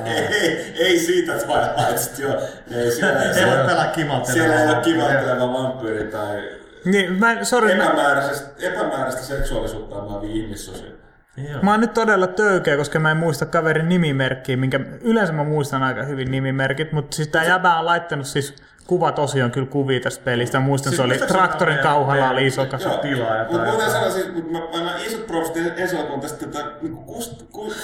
Ei, 0.05 0.13
ei, 0.17 0.27
ei, 0.27 0.73
ei 0.77 0.99
siitä 0.99 1.31
Twilightista, 1.33 2.21
joo. 2.21 2.41
Ei, 2.71 2.91
siellä, 2.91 3.23
ei 3.23 3.33
siellä, 3.33 3.57
voi 3.57 3.65
pelaa 3.67 3.87
kimaltelevaa. 3.87 4.33
siellä 4.33 4.61
ei 4.63 4.67
ole 4.69 4.83
kivalteleva 4.83 5.53
vampyyri 5.53 6.07
tai 6.11 6.49
Niin, 6.85 7.13
mä, 7.13 7.43
sorry, 7.43 7.75
mä, 7.75 7.83
epämääräisestä, 7.83 8.49
epämääräistä 8.67 9.21
seksuaalisuutta 9.21 9.95
on 9.95 10.09
vaan 10.13 10.23
ihmissosia. 10.25 10.91
Joo. 11.37 11.61
mä 11.61 11.71
oon 11.71 11.79
nyt 11.79 11.93
todella 11.93 12.27
töykeä, 12.27 12.77
koska 12.77 12.99
mä 12.99 13.11
en 13.11 13.17
muista 13.17 13.45
kaverin 13.45 13.89
nimimerkkiä, 13.89 14.57
minkä 14.57 14.79
yleensä 15.01 15.33
mä 15.33 15.43
muistan 15.43 15.83
aika 15.83 16.03
hyvin 16.03 16.31
nimimerkit, 16.31 16.91
mutta 16.91 17.15
siis 17.15 17.27
tää 17.27 17.43
jäbä 17.43 17.79
on 17.79 17.85
laittanut 17.85 18.27
siis 18.27 18.55
kuvat 18.87 19.19
osioon 19.19 19.51
kyllä 19.51 19.67
kuvia 19.67 19.99
tästä 19.99 20.23
pelistä. 20.23 20.59
Mä 20.59 20.65
muistan, 20.65 20.89
Siis 20.89 20.97
se 20.97 21.03
oli 21.03 21.17
traktorin 21.17 21.77
kauhalla 21.79 22.29
oli 22.29 22.47
iso 22.47 22.65
kasa. 22.65 22.89
Joo. 22.89 22.97
tilaa. 22.97 23.43
Mutta 23.51 23.71
muuten 23.71 23.91
sanoa 23.91 24.09
siis, 24.09 24.33
mut 24.33 24.51
mä, 24.51 24.59
mä, 24.59 24.83
mä 24.83 24.97
isot 24.97 25.27
profit 25.27 25.79
ensi 25.79 25.97
alkuun 25.97 26.21
tästä 26.21 26.45
tätä 26.45 26.71
niinku 26.81 27.23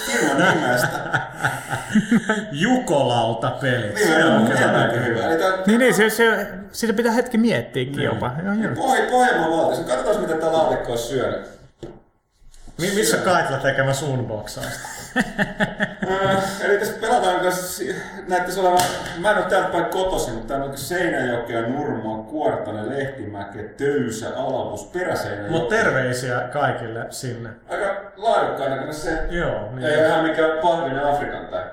firman 0.06 0.54
nimestä. 0.54 0.98
Jukolautapelit. 2.52 3.94
Niin, 3.94 4.08
Se 4.08 4.24
on 4.24 4.44
kyllä 4.44 4.78
aika 4.78 4.96
hyvä. 4.96 5.20
Niin, 5.66 5.78
niin 5.78 5.94
se, 5.94 6.10
se, 6.10 6.46
sitä 6.72 6.92
pitää 6.92 7.12
hetki 7.12 7.38
miettiäkin 7.38 8.02
jopa. 8.02 8.32
Joo, 8.44 8.54
joo. 8.54 8.74
Pohj, 8.74 9.00
Pohjanmaan 9.10 9.50
valtiossa. 9.50 9.84
Katsotaan, 9.84 10.20
mitä 10.20 10.34
tää 10.34 10.52
laatikko 10.52 10.92
on 10.92 10.98
syönyt. 10.98 11.61
Mi- 12.82 12.94
missä 12.94 13.16
Kaitla 13.16 13.56
tekemässä 13.56 14.06
unboxausta? 14.06 14.88
Äh, 16.10 16.60
eli 16.60 16.78
tässä 16.78 16.94
pelataan 17.00 17.40
kanssa, 17.40 17.84
näyttäisi 18.28 18.60
olevan, 18.60 18.80
mä 19.18 19.30
en 19.30 19.36
ole 19.36 19.44
täältä 19.46 19.68
päin 19.68 19.84
kotoisin, 19.84 20.34
mutta 20.34 20.48
täällä 20.48 20.66
on 20.66 20.76
Seinäjokea, 20.76 21.62
Nurmoa, 21.62 22.24
Kuortane, 22.24 22.88
Lehtimäki, 22.88 23.58
Töysä, 23.62 24.28
Alavus, 24.36 24.84
Peräseinäjoki. 24.84 25.50
Mutta 25.50 25.76
terveisiä 25.76 26.40
kaikille 26.40 27.06
sinne. 27.10 27.50
Aika 27.68 28.12
laadukkaan 28.16 28.94
se. 28.94 29.26
Joo, 29.30 29.68
niin. 29.72 29.86
Ei 29.86 29.98
ole 29.98 30.06
ihan 30.06 30.24
mikään 30.24 30.58
pahvinen 30.62 31.04
Afrikan 31.04 31.46
tai. 31.46 31.64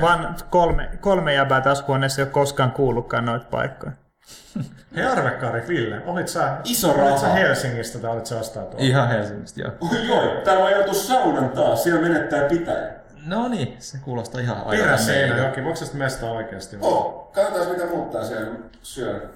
Vaan 0.00 0.36
kolme, 0.50 0.88
kolme 1.00 1.34
jäbää 1.34 1.60
tässä 1.60 1.84
huoneessa 1.88 2.20
ei 2.20 2.24
ole 2.24 2.32
koskaan 2.32 2.70
kuullutkaan 2.72 3.24
noita 3.24 3.46
paikkoja. 3.50 3.92
Hei 4.96 5.04
Arvekari, 5.04 5.68
Ville, 5.68 6.02
olit 6.06 6.28
sä, 6.28 6.56
Iso 6.64 6.90
olit 6.90 7.18
sä. 7.18 7.28
Helsingistä 7.28 7.98
tai 7.98 8.10
olit 8.10 8.26
sä 8.26 8.38
ostaa 8.38 8.62
tuolla? 8.64 8.86
Ihan 8.86 9.08
Helsingistä, 9.08 9.60
joo. 9.60 9.72
Oi 9.80 10.06
joo, 10.06 10.40
täällä 10.44 10.62
voi 10.62 10.72
joutua 10.72 10.94
saunan 10.94 11.48
taas, 11.50 11.82
siellä 11.82 12.00
menettää 12.00 12.48
pitäjä. 12.48 12.90
No 13.26 13.48
niin, 13.48 13.76
se 13.78 13.98
kuulostaa 13.98 14.40
ihan 14.40 14.56
aivan 14.56 14.84
Peräseinäjoki, 14.84 15.64
voiko 15.64 15.76
se 15.76 15.96
mesta 15.96 16.30
oikeasti? 16.30 16.76
Oh, 16.80 17.32
katsotaan 17.32 17.70
mitä 17.70 17.86
muut 17.86 18.10
tää 18.10 18.24
siellä 18.24 18.50
syö. 18.82 19.28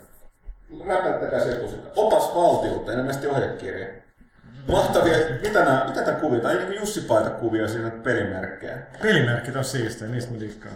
Räpättäkää 0.86 1.40
se 1.40 1.52
etusika. 1.52 1.88
Opas 1.96 2.34
valtiolta, 2.34 2.92
ilmeisesti 2.92 3.26
ohjekirja. 3.26 3.86
Mahtavia, 4.68 5.16
mitä 5.42 5.64
nää, 5.64 5.84
mitä 5.88 6.02
tää 6.02 6.14
kuvia? 6.14 6.40
Tai 6.40 6.54
niinku 6.54 6.72
Jussi 6.72 7.00
Paita 7.00 7.30
kuvia 7.30 7.68
siinä 7.68 7.90
pelimerkkejä. 7.90 8.78
Pelimerkit 9.02 9.56
on 9.56 9.64
siistejä, 9.64 10.10
niistä 10.10 10.32
mä 10.32 10.40
dikkaan. 10.40 10.74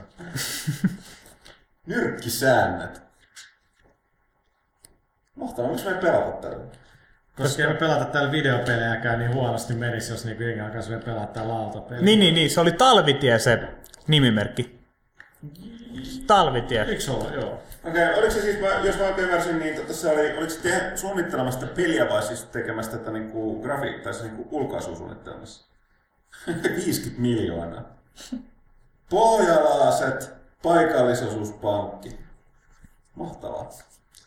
Nyrkkisäännöt. 1.86 3.05
Mahtavaa, 5.36 5.70
miksi 5.70 5.84
me 5.84 5.90
ei 5.90 6.00
pelata 6.00 6.32
tällä? 6.32 6.64
Koska 7.36 7.62
ei 7.62 7.68
me 7.68 7.74
pelata 7.74 8.04
täällä 8.04 8.32
videopelejäkään 8.32 9.18
niin 9.18 9.34
huonosti 9.34 9.74
menisi, 9.74 10.12
jos 10.12 10.24
niinku 10.24 10.42
jengi 10.42 10.60
alkaisi 10.60 10.90
vielä 10.90 11.02
pelata 11.02 11.26
täällä 11.26 11.54
lautapeliä. 11.54 12.02
Niin, 12.02 12.20
niin, 12.20 12.34
niin. 12.34 12.50
Se 12.50 12.60
oli 12.60 12.72
Talvitie 12.72 13.38
se 13.38 13.68
nimimerkki. 14.06 14.86
Talvitie. 16.26 16.82
Eikö 16.82 17.00
se 17.00 17.10
ole? 17.10 17.34
Joo. 17.34 17.62
Okei, 17.84 18.04
okay, 18.04 18.18
oliko 18.18 18.32
se 18.32 18.40
siis, 18.40 18.60
mä, 18.60 18.66
jos 18.66 18.98
mä 18.98 19.04
oikein 19.04 19.28
ymmärsin, 19.28 19.58
niin 19.58 19.76
tota, 19.76 19.92
se 19.94 20.08
oli, 20.08 20.38
oliko 20.38 20.50
se 20.50 20.60
te, 20.60 20.92
suunnittelemassa 20.94 21.60
sitä 21.60 21.72
peliä 21.72 22.08
vai 22.08 22.22
siis 22.22 22.44
tekemässä 22.44 22.92
tätä 22.92 23.10
niinku 23.10 23.62
grafiikkaa, 23.62 24.04
tai 24.04 24.14
siis 24.14 24.24
niinku 24.32 24.56
ulkaisusuunnittelemassa? 24.56 25.66
50 26.46 27.22
miljoonaa. 27.28 27.82
Pohjalaiset 29.10 30.34
paikallisosuuspankki. 30.62 32.18
Mahtavaa. 33.14 33.70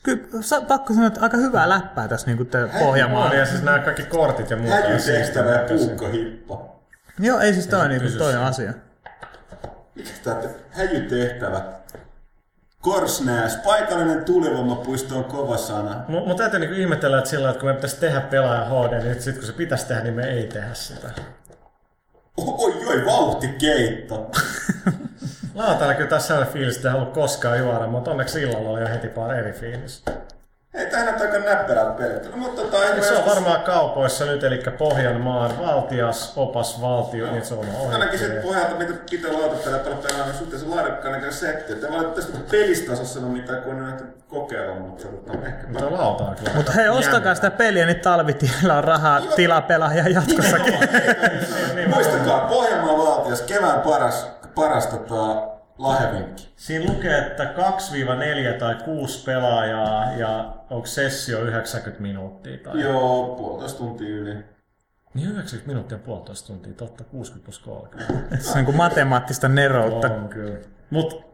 Kyllä, 0.03 0.23
pakko 0.67 0.93
sanoa, 0.93 1.07
että 1.07 1.21
aika 1.21 1.37
hyvää 1.37 1.69
läppää 1.69 2.07
tässä 2.07 2.27
niin 2.27 2.37
kuin 2.37 2.49
Pohjanmaalla. 2.79 3.35
Ja 3.35 3.45
siis 3.45 3.63
nämä 3.63 3.79
kaikki 3.79 4.03
kortit 4.03 4.49
ja 4.49 4.57
muuta. 4.57 4.75
on 4.75 4.81
Häjytehtävä 4.83 5.51
ja 5.51 5.67
puukkohippa. 5.67 6.65
Joo, 7.19 7.39
ei 7.39 7.53
siis 7.53 7.67
toi 7.67 7.79
on, 7.79 7.89
niin 7.89 8.01
kuin, 8.01 8.17
toi 8.17 8.35
asia. 8.35 8.73
Mikä 9.95 10.09
tää 10.23 10.35
te- 10.35 10.49
häjytehtävä? 10.71 11.61
Korsnääs, 12.81 13.55
paikallinen 13.55 14.25
tuulivoimapuisto 14.25 15.17
on 15.17 15.23
kova 15.23 15.57
sana. 15.57 16.03
Mun, 16.07 16.27
mun 16.27 16.37
täytyy 16.37 16.59
niinku 16.59 16.75
ihmetellä, 16.75 17.17
että 17.17 17.29
sillä 17.29 17.49
että 17.49 17.59
kun 17.59 17.69
me 17.69 17.73
pitäisi 17.75 17.99
tehdä 17.99 18.21
pelaaja 18.21 18.65
HD, 18.65 19.03
niin 19.03 19.21
sit 19.21 19.35
kun 19.35 19.45
se 19.45 19.53
pitäisi 19.53 19.87
tehdä, 19.87 20.01
niin 20.03 20.13
me 20.13 20.23
ei 20.23 20.47
tehdä 20.47 20.73
sitä. 20.73 21.09
Oi, 22.47 22.85
oi, 22.85 23.05
vauhtikeitto. 23.05 24.31
Lauantaina 25.55 25.93
kyllä 25.97 26.09
tässä 26.09 26.27
sellainen 26.27 26.53
fiilis, 26.53 26.75
että 26.75 26.87
ei 26.87 26.91
halua 26.91 27.11
koskaan 27.11 27.59
juoda, 27.59 27.87
mutta 27.87 28.11
onneksi 28.11 28.41
illalla 28.41 28.69
oli 28.69 28.81
jo 28.81 28.87
heti 28.87 29.07
paar 29.07 29.33
eri 29.33 29.51
fiilis. 29.51 30.03
Ei, 30.73 30.85
tää 30.85 31.03
näyttää 31.05 31.27
aika 31.27 31.39
näppärältä 31.39 31.91
peliltä. 31.91 32.29
No, 32.29 32.37
mutta 32.37 32.61
tota, 32.61 32.77
se 32.77 32.91
on 32.91 32.97
joskus- 32.97 33.25
varmaan 33.25 33.61
kaupoissa 33.61 34.25
nyt, 34.25 34.43
eli 34.43 34.63
Pohjanmaan 34.77 35.59
valtias, 35.59 36.33
opas 36.35 36.81
valtio, 36.81 37.31
niin 37.31 37.45
se 37.45 37.53
on 37.53 37.65
Ainakin 37.93 38.19
sen 38.19 38.41
pohjalta, 38.41 38.75
mitä 38.75 38.93
pitää 39.09 39.33
lautatella 39.33 39.77
pelata 39.79 40.07
pelaa, 40.07 40.25
on 40.25 40.33
suhteellisen 40.33 40.75
laadukkaan 40.75 41.11
näköinen 41.11 41.33
setti. 41.33 41.73
Että 41.73 41.87
valitettavasti 41.91 42.37
pelistasossa 42.51 43.13
sano 43.19 43.27
mitään, 43.31 43.61
kun 43.61 43.73
on 43.73 43.83
nähty 43.83 44.03
kokeilla, 44.27 44.75
mutta 44.75 45.07
tota, 45.07 45.47
ehkä 45.47 45.67
Mutta 45.67 45.91
lauta 45.91 46.23
on 46.23 46.35
kyllä. 46.35 46.51
Mutta 46.55 46.71
hei, 46.71 46.89
ostakaa 46.89 47.35
sitä 47.35 47.51
peliä, 47.51 47.85
niin 47.85 47.99
talvitiellä 47.99 48.77
on 48.77 48.83
rahaa 48.83 49.21
tilapelaajia 49.35 50.07
jatkossakin. 50.09 50.79
Niin, 51.75 51.89
Muistakaa, 51.89 52.47
Pohjanmaan 52.47 52.97
valtias, 52.97 53.41
kevään 53.41 53.81
paras, 53.81 54.27
paras 54.55 54.87
tota, 54.87 55.47
Lahjavinkki. 55.79 56.49
Siinä 56.55 56.93
lukee, 56.93 57.17
että 57.17 57.43
2-4 58.53 58.59
tai 58.59 58.75
6 58.85 59.23
pelaajaa 59.23 60.11
ja 60.11 60.53
onko 60.69 60.85
sessio 60.85 61.41
90 61.41 62.01
minuuttia? 62.01 62.57
Tai... 62.57 62.81
Joo, 62.81 63.35
puolitoista 63.35 63.77
tuntia 63.77 64.07
yli. 64.07 64.35
Niin 65.13 65.29
90 65.29 65.67
minuuttia 65.67 65.97
ja 65.97 66.03
puolitoista 66.03 66.47
tuntia, 66.47 66.73
totta, 66.73 67.03
60 67.03 67.45
plus 67.45 67.59
30. 67.59 68.37
Se 68.51 68.59
on 68.59 68.65
kuin 68.65 68.77
matemaattista 68.77 69.47
neroutta. 69.47 70.07
On 70.07 70.29
kyllä. 70.29 70.57
Mut, 70.89 71.25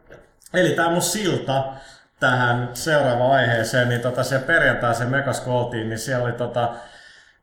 eli 0.53 0.69
tämä 0.69 0.89
mun 0.89 1.01
silta 1.01 1.73
tähän 2.19 2.69
seuraavaan 2.73 3.31
aiheeseen, 3.31 3.89
niin 3.89 4.01
tota, 4.01 4.23
se 4.23 4.39
perjantai 4.39 4.95
se 4.95 5.05
mekas 5.05 5.47
oltiin, 5.47 5.89
niin 5.89 5.99
siellä 5.99 6.25
oli 6.25 6.33
tota, 6.33 6.75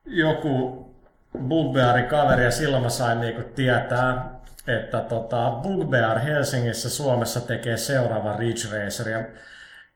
joku 0.07 0.87
Bugbearin 1.49 2.07
kaveri 2.07 2.45
ja 2.45 2.51
silloin 2.51 2.83
mä 2.83 2.89
sain 2.89 3.21
niinku 3.21 3.43
tietää, 3.55 4.41
että 4.67 5.01
tota, 5.01 5.51
Bugbear 5.63 6.19
Helsingissä 6.19 6.91
Suomessa 6.91 7.41
tekee 7.41 7.77
seuraava 7.77 8.37
Ridge 8.37 8.85
Racer. 8.85 9.09
Ja 9.09 9.25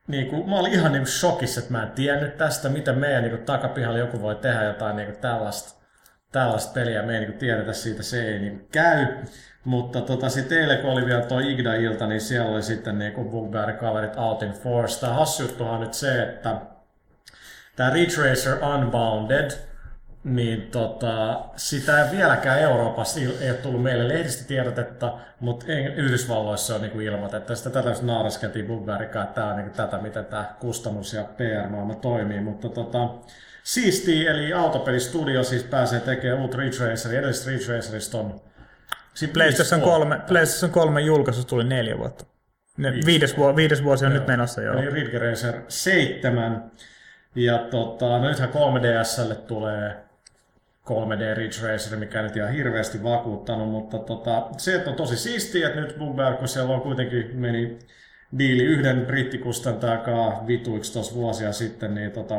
niinku, 0.06 0.44
mä 0.44 0.58
olin 0.58 0.72
ihan 0.72 0.92
niinku 0.92 1.08
shokissa, 1.08 1.60
että 1.60 1.72
mä 1.72 1.82
en 1.82 1.90
tiennyt 1.90 2.36
tästä, 2.36 2.68
miten 2.68 2.98
meidän 2.98 3.22
niinku, 3.22 3.44
takapihalla 3.44 3.98
joku 3.98 4.22
voi 4.22 4.34
tehdä 4.34 4.64
jotain 4.64 4.96
niinku, 4.96 5.18
tällaista, 5.20 5.86
tällaista 6.32 6.72
peliä. 6.72 7.02
Me 7.02 7.14
ei 7.14 7.20
niinku, 7.20 7.38
tiedetä 7.38 7.72
siitä, 7.72 8.02
se 8.02 8.28
ei 8.28 8.38
niinku, 8.38 8.66
käy. 8.72 9.06
Mutta 9.64 10.00
tota, 10.00 10.28
sitten 10.28 10.58
eilen, 10.58 10.78
kun 10.78 10.90
oli 10.90 11.06
vielä 11.06 11.22
tuo 11.22 11.38
Igda-ilta, 11.38 12.06
niin 12.06 12.20
siellä 12.20 12.50
oli 12.50 12.62
sitten 12.62 12.98
niinku 12.98 13.24
Bugbearin 13.24 13.76
kaverit 13.76 14.16
Out 14.16 14.42
in 14.42 14.52
Force. 14.52 15.00
Tämä 15.00 15.12
hassu 15.12 15.42
juttuhan 15.42 15.74
on 15.74 15.80
nyt 15.80 15.94
se, 15.94 16.22
että 16.22 16.60
tämä 17.76 17.90
Ridge 17.90 18.22
Racer 18.22 18.64
Unbounded, 18.64 19.50
niin 20.26 20.62
tota, 20.62 21.44
sitä 21.56 22.04
ei 22.04 22.16
vieläkään 22.16 22.60
Euroopassa 22.60 23.20
ei 23.20 23.50
ole 23.50 23.58
tullut 23.58 23.82
meille 23.82 24.08
lehdistötiedotetta, 24.08 25.18
mutta 25.40 25.66
Yhdysvalloissa 25.96 26.74
on 26.74 26.80
niinku 26.80 27.00
ilmoitettu. 27.00 27.56
Sitä 27.56 27.70
tätä 27.70 27.88
just 27.88 28.02
nauraskeltiin 28.02 28.66
Bugbearikaan, 28.66 29.24
että 29.24 29.34
tämä 29.34 29.50
on 29.50 29.56
niinku 29.56 29.76
tätä, 29.76 29.98
miten 29.98 30.24
tämä 30.24 30.54
kustannus- 30.60 31.14
ja 31.14 31.24
PR-maailma 31.24 31.94
toimii. 31.94 32.40
Mutta 32.40 32.68
tota, 32.68 33.08
siisti, 33.62 34.26
eli 34.26 34.52
Autopelistudio 34.52 35.44
siis 35.44 35.64
pääsee 35.64 36.00
tekemään 36.00 36.42
uutta 36.42 36.58
Ridge 36.58 36.86
Raceria. 36.86 37.18
Edellisestä 37.18 37.50
Ridge 37.50 37.72
Racerista 37.72 38.18
on 38.18 38.40
siinä 39.14 39.32
PlayStation 39.32 39.80
viisi 39.80 39.90
3, 39.90 40.14
vuotta. 40.14 40.26
PlayStation 40.28 40.70
3 40.70 41.00
julkaisusta 41.00 41.48
tuli 41.48 41.64
neljä 41.64 41.98
vuotta. 41.98 42.24
Ne, 42.76 42.92
Viisi 42.92 43.06
viides, 43.06 43.36
vuosi, 43.36 43.56
viides 43.56 43.84
vuosi 43.84 44.06
on 44.06 44.14
nyt 44.14 44.26
menossa 44.26 44.62
jo. 44.62 44.72
Eli 44.72 44.90
Ridge 44.90 45.18
Racer 45.18 45.54
7. 45.68 46.70
Ja 47.34 47.58
tota, 47.58 48.18
no 48.18 48.28
nythän 48.28 48.48
3DSlle 48.48 49.34
tulee 49.34 50.05
3D 50.90 51.36
Ridge 51.36 51.68
Racer, 51.68 51.98
mikä 51.98 52.22
nyt 52.22 52.36
ihan 52.36 52.52
hirveästi 52.52 53.02
vakuuttanut, 53.02 53.70
mutta 53.70 53.98
tota, 53.98 54.48
se 54.58 54.74
että 54.74 54.90
on 54.90 54.96
tosi 54.96 55.16
siistiä, 55.16 55.68
että 55.68 55.80
nyt 55.80 55.98
Bugbear, 55.98 56.34
kun 56.34 56.48
siellä 56.48 56.74
on 56.74 56.80
kuitenkin 56.80 57.36
meni 57.36 57.78
diili 58.38 58.62
yhden 58.62 59.06
brittikustantajakaan 59.06 60.46
vituiksi 60.46 60.92
tuossa 60.92 61.14
vuosia 61.14 61.52
sitten, 61.52 61.94
niin 61.94 62.12
tota, 62.12 62.34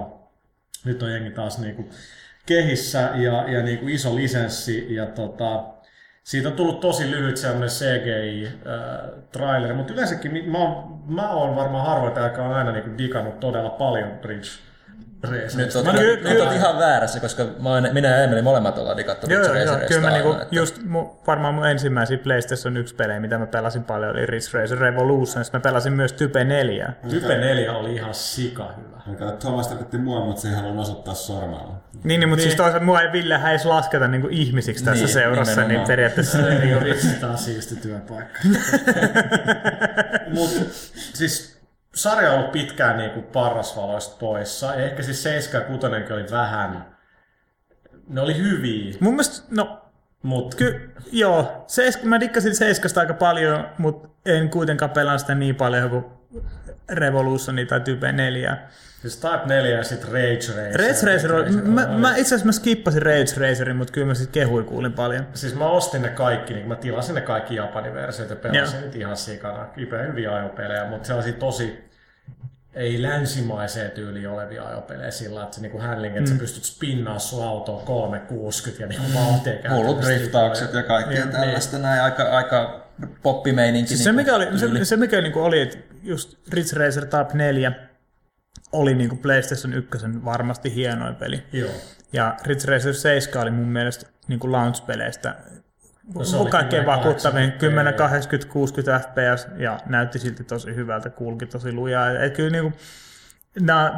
nyt 0.86 1.04
on 1.04 1.12
jengi 1.12 1.32
taas 1.32 1.60
niinku 1.60 1.90
kehissä 2.46 3.12
ja, 3.16 3.52
ja 3.52 3.64
niinku 3.64 3.88
iso 3.88 4.16
lisenssi 4.16 4.96
ja 4.96 5.06
tota, 5.06 5.64
siitä 6.24 6.50
on 6.50 6.56
tullut 6.56 6.80
tosi 6.80 7.12
lyhyt 7.12 7.38
semmoinen 7.38 7.70
CGI-traileri, 7.70 9.74
mutta 9.74 9.94
yleensäkin 9.94 10.52
mä 10.52 10.58
oon, 10.58 11.04
mä 11.08 11.32
oon 11.32 11.56
varmaan 11.56 11.86
harvoin, 11.86 12.24
joka 12.24 12.46
on 12.46 12.54
aina 12.54 12.72
niinku 12.72 12.98
digannut 12.98 13.40
todella 13.40 13.70
paljon 13.70 14.10
Bridge 14.10 14.67
Racerista. 15.24 15.58
Nyt 15.58 15.76
oot, 15.76 15.86
Mä 15.86 15.92
kyllä, 15.94 16.30
nyt- 16.30 16.42
oot 16.42 16.54
ihan 16.54 16.78
väärässä, 16.80 17.20
koska 17.20 17.46
mä 17.60 17.70
oon, 17.70 17.88
minä 17.94 18.08
ja 18.08 18.24
Emeli 18.24 18.42
molemmat 18.42 18.78
ollaan 18.78 18.98
digattu 18.98 19.28
Joo, 19.30 19.54
Ridge 19.54 19.64
joo, 19.66 19.78
Kyllä 19.88 20.02
mä 20.02 20.10
niinku, 20.12 20.32
että- 20.32 20.48
just 20.52 20.84
mu, 20.86 21.06
varmaan 21.28 21.54
mun 21.54 21.68
ensimmäisiä 21.68 22.18
PlayStation 22.18 22.78
1 22.78 22.96
pelejä, 22.96 23.20
mitä 23.20 23.38
mä 23.38 23.48
pelasin 23.48 23.84
paljon, 23.84 24.12
oli 24.12 24.26
Ridge 24.26 24.46
Racer 24.60 24.78
Revolution. 24.80 25.46
Sitten 25.46 25.60
mä 25.60 25.64
pelasin 25.64 25.94
myös 25.94 26.14
Type 26.14 26.44
4. 26.44 26.94
Type 27.10 27.38
4 27.38 27.74
oli 27.74 27.96
ihan 27.96 28.14
sika 28.14 28.74
hyvä. 28.78 28.98
Mikä 29.06 29.32
Thomas 29.40 29.68
tarkoitti 29.68 29.98
mua, 29.98 30.26
mutta 30.26 30.42
se 30.42 30.48
ei 30.48 30.54
halunnut 30.56 30.82
osoittaa 30.88 31.14
sormella. 31.14 31.82
Niin, 32.04 32.20
niin 32.20 32.30
mutta 32.30 32.44
siis 32.44 32.56
toisaalta 32.56 32.86
mua 32.86 33.02
ei 33.02 33.12
Ville 33.12 33.40
edes 33.50 33.66
lasketa 33.66 34.08
niinku 34.08 34.28
ihmisiksi 34.32 34.84
tässä 34.86 35.06
Niin, 35.06 35.14
seurassa, 35.14 35.52
niin 35.56 35.68
nimenomaan. 35.68 35.88
periaatteessa... 35.88 36.38
Se 36.38 36.48
ei 36.48 36.74
ole 36.74 36.84
vitsi 36.84 37.08
taas 37.22 37.46
siisti 37.46 37.76
työpaikka. 37.76 38.40
Mut 40.34 40.50
siis 41.14 41.57
sarja 41.96 42.32
on 42.32 42.38
ollut 42.38 42.52
pitkään 42.52 42.98
niinku 42.98 43.22
parrasvaloista 43.22 44.18
poissa. 44.20 44.76
Ehkä 44.76 45.04
siis 45.04 45.24
7 45.24 45.62
ja 45.62 45.68
6 45.68 46.14
oli 46.14 46.32
vähän... 46.32 46.98
Ne 48.08 48.22
oli 48.22 48.38
hyviä, 48.38 48.94
Mun 49.00 49.14
mielestä, 49.14 49.48
no 49.52 49.82
mut 50.24 50.56
Ky- 50.56 50.92
joo, 51.12 51.66
seisk- 51.68 52.06
mä 52.06 52.20
dikkasin 52.20 52.56
Seiskasta 52.56 53.00
aika 53.00 53.14
paljon, 53.14 53.70
mutta 53.78 54.10
en 54.26 54.50
kuitenkaan 54.50 54.92
pelaa 54.92 55.18
sitä 55.18 55.36
niin 55.36 55.56
paljon 55.56 55.90
kuin 55.90 56.06
Revolutioni 56.90 57.66
tai 57.66 57.80
Type 57.80 58.12
4. 58.12 58.58
siis 59.02 59.18
Type 59.18 59.42
4 59.46 59.78
ja 59.78 59.84
sitten 59.84 60.12
Rage 60.12 60.36
Racer. 60.36 60.80
Rage 60.80 61.14
Racer, 61.14 61.34
oli, 61.34 61.44
Racer 61.46 61.62
mä, 61.62 61.88
oli- 61.90 62.00
mä 62.00 62.12
itse 62.12 62.22
asiassa 62.36 62.46
mä 62.46 62.52
skippasin 62.52 63.02
Rage 63.02 63.34
Racerin, 63.38 63.76
mutta 63.76 63.94
kyllä 63.94 64.08
mä 64.08 64.14
sit 64.14 64.32
kehui 64.32 64.64
kuulin 64.64 64.94
paljon. 64.94 65.28
Siis 65.34 65.56
mä 65.56 65.68
ostin 65.68 66.02
ne 66.02 66.10
kaikki, 66.10 66.54
niin 66.54 66.68
mä 66.68 66.76
tilasin 66.76 67.16
ne 67.16 67.22
kaikki 67.22 67.56
Japanin 67.56 67.94
versiot 67.94 68.30
ja 68.30 68.36
pelasin 68.36 68.78
Joo. 68.78 68.86
nyt 68.86 68.96
ihan 68.96 69.18
sikana. 69.18 69.68
Hyviä, 69.78 70.04
hyviä 70.04 70.36
ajopelejä, 70.36 70.86
mutta 70.86 71.08
sellaisia 71.08 71.34
tosi 71.34 71.88
ei 72.74 73.02
länsimaiseen 73.02 73.92
tyyliin 73.92 74.30
olevia 74.30 74.68
ajopelejä 74.68 75.12
sillä, 75.12 75.44
että 75.44 75.56
se 75.56 75.62
niinku 75.62 75.80
handling, 75.80 76.18
että 76.18 76.30
mm. 76.30 76.36
sä 76.36 76.40
pystyt 76.40 76.64
spinnaa 76.64 77.20
sun 77.20 77.48
autoa 77.48 77.82
360 77.86 78.84
ja 78.84 78.88
niinku 78.88 79.20
vauhtia 79.20 79.54
Hullut 79.54 79.62
käytännössä 79.62 80.20
driftaukset 80.20 80.74
ja 80.74 80.84
kaikkea 80.84 81.26
Niin, 81.26 81.30
tällaista 81.30 81.78
näin, 81.78 82.02
aika, 82.02 82.24
aika 82.24 82.88
poppimeininki. 83.24 83.88
Siis 83.88 84.04
se 84.04 84.12
niinku 84.12 84.22
mikä, 84.22 84.36
oli, 84.36 84.60
se, 84.60 84.86
se 84.86 84.98
mikä 84.98 85.22
niinku 85.22 85.44
oli, 85.44 85.62
että 85.62 85.78
just 86.04 86.50
Ridge 86.54 86.76
Racer 86.76 87.06
Type 87.06 87.34
4 87.34 87.72
oli 88.72 88.96
niinku 88.96 89.16
PlayStation 89.16 89.74
1 89.74 89.90
varmasti 90.26 90.76
hienoin 90.76 91.16
peli. 91.16 91.44
Joo. 91.54 91.72
Ja 92.14 92.36
Ridge 92.46 92.72
Racer 92.72 92.94
7 92.94 93.44
oli 93.44 93.52
mun 93.52 93.68
mielestä 93.68 94.10
niin 94.28 94.40
launch-peleistä 94.40 95.36
No 96.16 96.24
se 96.24 96.38
kaikkein 96.52 96.84
1080p. 96.84 96.86
vakuuttavin 96.86 97.52
10, 97.52 97.94
80, 97.94 98.54
60 98.54 99.00
fps 99.00 99.48
ja 99.58 99.80
näytti 99.86 100.20
silti 100.20 100.44
tosi 100.44 100.76
hyvältä, 100.76 101.10
kulki 101.10 101.46
tosi 101.46 101.72
lujaa. 101.72 102.12
Et 102.12 102.34
kyllä 102.34 102.50
niinku, 102.50 102.80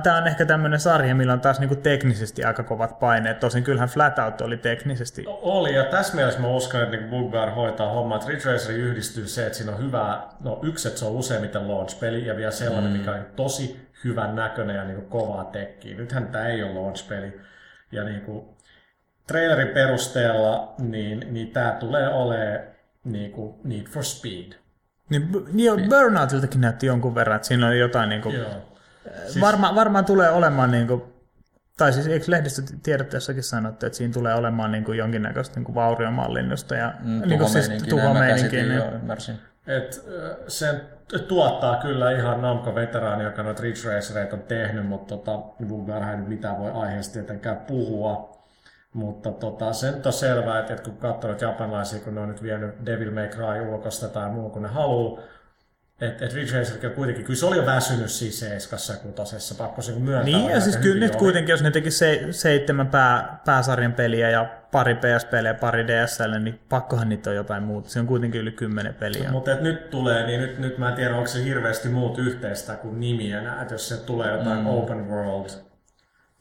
Tämä 0.03 0.17
on 0.17 0.27
ehkä 0.27 0.45
tämmöinen 0.45 0.79
sarja, 0.79 1.15
millä 1.15 1.33
on 1.33 1.41
taas 1.41 1.59
niinku 1.59 1.75
teknisesti 1.75 2.43
aika 2.43 2.63
kovat 2.63 2.99
paineet. 2.99 3.39
Tosin 3.39 3.63
kyllähän 3.63 3.89
Flatout 3.89 4.41
oli 4.41 4.57
teknisesti. 4.57 5.23
Oli, 5.27 5.75
ja 5.75 5.83
tässä 5.83 6.15
mielessä 6.15 6.39
mä 6.39 6.47
uskon, 6.47 6.83
että 6.83 6.97
niin 6.97 7.09
Bugbear 7.09 7.49
hoitaa 7.49 7.89
hommaa, 7.89 8.17
että 8.17 8.29
Ridge 8.29 8.51
Racer 8.51 8.75
yhdistyy 8.75 9.27
se, 9.27 9.45
että 9.45 9.57
siinä 9.57 9.71
on 9.71 9.79
hyvää, 9.79 10.27
no 10.43 10.59
yksi, 10.63 10.87
että 10.87 10.99
se 10.99 11.05
on 11.05 11.11
useimmiten 11.11 11.67
launch-peli, 11.67 12.25
ja 12.25 12.37
vielä 12.37 12.51
sellainen, 12.51 12.91
mm. 12.91 12.97
mikä 12.97 13.11
on 13.11 13.25
tosi 13.35 13.89
hyvän 14.03 14.35
näköinen 14.35 14.75
ja 14.75 14.83
niin 14.83 15.05
kovaa 15.05 15.43
tekkiä. 15.43 15.97
Nythän 15.97 16.27
tämä 16.27 16.47
ei 16.47 16.63
ole 16.63 16.73
launch-peli, 16.73 17.41
ja 17.91 18.03
niin 18.03 18.21
kuin 18.21 18.45
trailerin 19.27 19.67
perusteella, 19.67 20.73
niin, 20.77 21.27
niin 21.29 21.51
tämä 21.51 21.71
tulee 21.79 22.09
olemaan 22.09 22.59
niin 23.03 23.31
kuin 23.31 23.55
Need 23.63 23.85
for 23.85 24.03
Speed. 24.03 24.53
Niin, 25.09 25.27
b- 25.27 25.53
niin 25.53 25.89
Burnoutiltakin 25.89 26.61
näytti 26.61 26.85
jonkun 26.85 27.15
verran, 27.15 27.35
että 27.35 27.47
siinä 27.47 27.67
oli 27.67 27.79
jotain 27.79 28.09
niinku, 28.09 28.29
Joo. 28.29 28.68
Siis... 29.27 29.41
varma, 29.41 29.75
varmaan 29.75 30.05
tulee 30.05 30.29
olemaan 30.29 30.71
niinku, 30.71 31.13
tai 31.77 31.93
siis 31.93 32.07
eikö 32.07 32.25
lehdistötiedotteessakin 32.27 33.43
sanottu, 33.43 33.85
että 33.85 33.97
siinä 33.97 34.13
tulee 34.13 34.35
olemaan 34.35 34.71
niinku 34.71 34.91
jonkinnäköistä 34.91 35.55
niinku 35.55 35.75
vauriomallinnusta 35.75 36.75
ja 36.75 36.93
Mm, 36.99 37.21
niinku 37.25 37.47
siis 37.47 37.67
tuhomeininki, 37.67 37.95
näin 37.95 38.01
mä 38.01 38.03
tuhomeininkiä. 38.03 38.63
Niin, 38.63 38.75
joo, 38.75 38.91
ymmärsin. 38.91 39.35
Et, 39.67 40.05
sen 40.47 40.81
tuottaa 41.27 41.75
kyllä 41.75 42.11
ihan 42.11 42.41
Namco-veteraani, 42.41 43.23
joka 43.23 43.43
noita 43.43 43.61
Ridge 43.61 43.89
Racereita 43.89 44.35
on 44.35 44.41
tehnyt, 44.41 44.87
mutta 44.87 45.17
tota, 45.17 45.39
Bugbearhan 45.67 46.11
ei 46.11 46.17
nyt 46.17 46.27
mitään 46.27 46.59
voi 46.59 46.71
aiheesta 46.71 47.13
tietenkään 47.13 47.57
puhua. 47.57 48.39
Mutta 48.93 49.31
tota, 49.31 49.73
se 49.73 49.91
nyt 49.91 50.05
on 50.05 50.13
selvää, 50.13 50.59
että, 50.59 50.83
kun 50.83 50.97
katsoo 50.97 51.35
japanilaisia, 51.41 51.99
kun 51.99 52.15
ne 52.15 52.21
on 52.21 52.29
nyt 52.29 52.43
vienyt 52.43 52.75
Devil 52.85 53.11
May 53.11 53.27
Cry 53.27 53.69
ulkosta 53.73 54.07
tai 54.07 54.29
muu 54.29 54.49
kuin 54.49 54.63
ne 54.63 54.69
haluaa, 54.69 55.21
että 56.01 56.25
et 56.25 56.33
Ridge 56.33 56.57
Racerkin 56.57 56.89
on 56.89 56.95
kuitenkin, 56.95 57.25
kyllä 57.25 57.39
se 57.39 57.45
oli 57.45 57.57
jo 57.57 57.65
väsynyt 57.65 58.09
siis 58.11 58.39
seiskassa 58.39 58.93
ja 58.93 58.99
kutosessa, 58.99 59.55
pakko 59.55 59.81
se 59.81 59.91
myöntää. 59.91 60.23
Niin, 60.23 60.49
ja 60.49 60.59
siis 60.59 60.77
kyllä 60.77 60.99
nyt 60.99 61.11
oli. 61.11 61.19
kuitenkin, 61.19 61.53
jos 61.53 61.63
ne 61.63 61.71
teki 61.71 61.91
se, 61.91 62.27
seitsemän 62.31 62.87
pää, 62.87 63.39
pääsarjan 63.45 63.93
peliä 63.93 64.29
ja 64.29 64.45
pari 64.71 64.95
PS-peliä 64.95 65.53
pari 65.53 65.87
DSL, 65.87 66.39
niin 66.39 66.59
pakkohan 66.69 67.09
niitä 67.09 67.29
on 67.29 67.35
jotain 67.35 67.63
muuta. 67.63 67.89
Se 67.89 67.99
on 67.99 68.07
kuitenkin 68.07 68.41
yli 68.41 68.51
kymmenen 68.51 68.93
peliä. 68.93 69.31
Mutta 69.31 69.51
et 69.51 69.61
nyt 69.61 69.89
tulee, 69.89 70.27
niin 70.27 70.41
nyt, 70.41 70.59
nyt 70.59 70.77
mä 70.77 70.89
en 70.89 70.95
tiedä, 70.95 71.15
onko 71.15 71.27
se 71.27 71.43
hirveästi 71.43 71.89
muut 71.89 72.17
yhteistä 72.17 72.73
kuin 72.73 72.99
nimiä 72.99 73.61
että 73.61 73.73
jos 73.73 73.89
se 73.89 73.97
tulee 73.97 74.37
jotain 74.37 74.59
mm. 74.59 74.67
open 74.67 75.09
world 75.09 75.49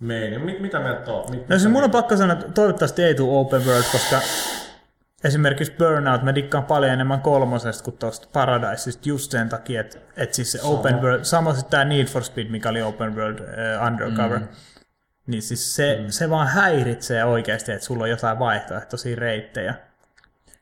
meini. 0.00 0.38
Mit, 0.38 0.60
mitä 0.60 0.80
mieltä 0.80 1.12
oot? 1.12 1.30
Mit, 1.30 1.48
No 1.48 1.58
siis 1.58 1.72
mun 1.72 1.84
on 1.84 1.90
pakko 1.90 2.16
sanoa, 2.16 2.36
että 2.38 2.52
toivottavasti 2.52 3.02
ei 3.02 3.14
tule 3.14 3.38
open 3.38 3.66
world, 3.66 3.84
koska 3.92 4.20
esimerkiksi 5.24 5.72
Burnout, 5.78 6.22
mä 6.22 6.34
dikkaan 6.34 6.64
paljon 6.64 6.92
enemmän 6.92 7.20
kolmosesta 7.20 7.84
kuin 7.84 7.98
tuosta 7.98 8.28
Paradisesta 8.32 9.08
just 9.08 9.30
sen 9.30 9.48
takia, 9.48 9.80
että, 9.80 9.98
että 10.16 10.36
siis 10.36 10.52
se 10.52 10.62
open 10.62 11.02
world, 11.02 11.24
sama 11.24 11.54
sitten 11.54 11.70
tämä 11.70 11.84
Need 11.84 12.06
for 12.06 12.24
Speed, 12.24 12.48
mikä 12.48 12.68
oli 12.68 12.82
open 12.82 13.16
world 13.16 13.38
uh, 13.38 13.86
undercover, 13.86 14.38
mm. 14.38 14.48
niin 15.26 15.42
siis 15.42 15.76
se, 15.76 15.98
mm. 16.02 16.10
se 16.10 16.30
vaan 16.30 16.48
häiritsee 16.48 17.24
oikeasti, 17.24 17.72
että 17.72 17.84
sulla 17.84 18.04
on 18.04 18.10
jotain 18.10 18.38
vaihtoehtoisia 18.38 19.16
reittejä. 19.16 19.74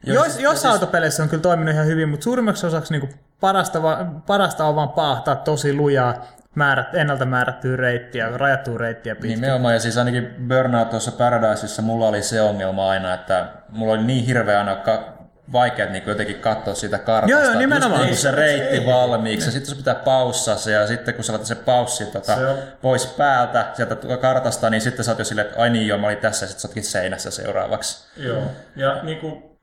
Jos, 0.07 0.41
jos 0.41 0.67
autopeleissä 0.67 1.23
on 1.23 1.29
kyllä 1.29 1.43
toiminut 1.43 1.75
ihan 1.75 1.87
hyvin, 1.87 2.09
mutta 2.09 2.25
suurimmaksi 2.25 2.67
osaksi 2.67 2.99
niin 2.99 3.11
parasta, 3.41 3.81
parasta 4.27 4.65
on 4.65 4.77
vaan 4.77 4.89
paahtaa 4.89 5.37
tosi 5.37 5.75
lujaa 5.75 6.27
määrät, 6.57 6.95
ennalta 6.95 7.25
määrättyä 7.25 7.77
reittiä, 7.77 8.29
rajattua 8.35 8.79
reittiä 8.79 9.15
pitkin. 9.15 9.41
Nimenomaan, 9.41 9.75
ja 9.75 9.81
siis 9.81 9.99
ainakin 9.99 10.35
Burnout 10.49 10.91
tuossa 10.91 11.13
Paradiseissa 11.13 11.83
mulla 11.83 12.09
oli 12.09 12.23
se 12.23 12.41
ongelma 12.41 12.91
aina, 12.91 13.15
että 13.15 13.47
mulla 13.69 13.93
oli 13.93 14.03
niin 14.03 14.25
hirveä 14.25 14.59
aina 14.59 14.77
ka- 14.77 15.17
vaikea 15.53 15.87
niin 15.87 16.03
jotenkin 16.07 16.41
katsoa 16.41 16.75
sitä 16.75 16.99
kartasta. 16.99 17.31
Joo, 17.31 17.51
joo, 17.51 17.59
nimenomaan. 17.59 18.01
Just 18.01 18.11
niin, 18.11 18.17
se 18.17 18.31
reitti 18.31 18.87
valmiiksi, 18.87 19.47
ja 19.49 19.53
sitten 19.53 19.71
se 19.71 19.77
pitää 19.77 19.95
paussaa 19.95 20.57
se, 20.57 20.73
ja 20.73 20.87
sitten 20.87 21.15
kun 21.15 21.25
sä 21.25 21.33
laitat 21.33 21.47
se 21.49 21.55
paussi 21.55 22.07
tota, 22.07 22.35
Se 22.37 22.47
on- 22.47 22.59
pois 22.83 23.07
päältä 23.07 23.67
sieltä 23.75 23.97
kartasta, 24.21 24.71
niin 24.71 24.81
sitten 24.81 25.05
sä 25.05 25.11
oot 25.11 25.19
jo 25.19 25.25
silleen, 25.25 25.47
että 25.47 25.63
ai 25.63 25.71
niin 25.71 25.87
joo, 25.87 25.99
mä 25.99 26.07
olin 26.07 26.19
tässä, 26.19 26.45
ja 26.45 26.49
sitten 26.49 26.61
sä 26.63 26.69
ootkin 26.69 26.85
seinässä 26.85 27.31
seuraavaksi. 27.31 28.09
Joo. 28.17 28.43
Ja 28.77 29.03
niinku, 29.03 29.59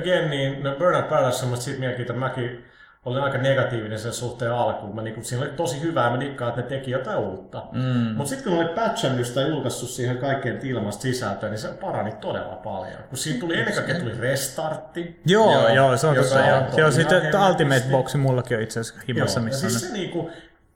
again, 0.00 0.30
niin 0.30 0.62
no 0.62 0.74
Burnout 0.78 1.08
Paradise 1.08 1.46
on 1.46 1.56
siitä 1.56 1.80
mielenkiintoinen. 1.80 2.20
Mäkin 2.20 2.64
olin 3.04 3.22
aika 3.22 3.38
negatiivinen 3.38 3.98
sen 3.98 4.12
suhteen 4.12 4.52
alkuun. 4.52 4.94
Mä, 4.94 5.02
niinku, 5.02 5.22
siinä 5.22 5.44
oli 5.44 5.52
tosi 5.52 5.80
hyvää, 5.80 6.10
mä 6.10 6.20
dikkaan, 6.20 6.48
että 6.48 6.60
ne 6.60 6.68
teki 6.68 6.90
jotain 6.90 7.18
uutta. 7.18 7.62
Mm. 7.72 8.14
Mutta 8.16 8.28
sitten 8.28 8.52
kun 8.52 8.62
oli 8.62 8.74
patchannut 8.74 9.26
sitä 9.26 9.40
ja 9.40 9.48
julkaissut 9.48 9.88
siihen 9.88 10.18
kaikkeen 10.18 10.66
ilmasta 10.66 11.02
sisältöä, 11.02 11.48
niin 11.48 11.58
se 11.58 11.68
parani 11.68 12.12
todella 12.12 12.56
paljon. 12.56 12.98
Kun 13.08 13.18
siinä 13.18 13.40
tuli 13.40 13.58
ennen 13.58 13.74
kaikkea 13.74 13.98
tuli 13.98 14.20
restartti. 14.20 15.20
Joo, 15.26 15.52
Joo, 15.52 15.68
joo, 15.68 15.96
se 15.96 16.06
on 16.06 16.16
totta. 16.16 16.80
Joo, 16.80 16.90
sitten. 16.90 17.22
Ultimate 17.48 17.84
Boxi 17.90 18.18
mullakin 18.18 18.56
on 18.56 18.62
itse 18.62 18.80
asiassa 18.80 19.02
himassa, 19.08 19.40
Joo, 19.40 19.44
missä 19.44 19.66
on 19.66 19.70
siis 19.70 19.82
ne. 19.82 19.88
se 19.88 19.94
niinku, 19.94 20.30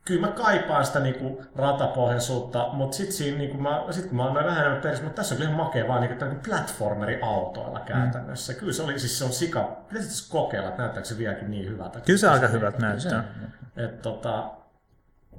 kyllä 0.07 0.27
mä 0.27 0.33
kaipaan 0.33 0.87
sitä 0.87 1.01
niinku 1.01 1.43
ratapohjaisuutta, 1.57 2.69
mutta 2.73 2.97
sit, 2.97 3.13
siinä, 3.13 3.39
niinku 3.39 3.59
mä, 3.59 3.85
sit 3.91 4.07
kun 4.07 4.17
mä 4.17 4.25
annoin 4.25 4.47
vähän 4.47 4.61
enemmän 4.61 4.83
peristä, 4.83 5.05
mutta 5.05 5.17
tässä 5.17 5.35
on 5.35 5.39
kyllä 5.39 5.51
ihan 5.51 5.65
makea 5.65 5.89
vaan 5.89 6.01
niinku, 6.01 6.25
niinku 6.25 6.43
platformeri-autoilla 6.49 7.81
käytännössä. 7.81 8.53
Mm. 8.53 8.59
Kyllä 8.59 8.73
se 8.73 8.83
oli, 8.83 8.99
siis 8.99 9.19
se 9.19 9.25
on 9.25 9.33
sika, 9.33 9.85
pitäisi 9.89 10.09
tässä 10.09 10.33
kokeilla, 10.33 10.69
että 10.69 10.83
näyttääkö 10.83 11.09
se 11.09 11.19
vieläkin 11.19 11.51
niin 11.51 11.67
hyvältä. 11.67 12.01
Kyllä 12.01 12.19
se 12.19 12.29
aika 12.29 12.49
hyvältä 12.49 12.79
näyttää. 12.79 13.25
Et, 13.77 14.03
tota, 14.03 14.51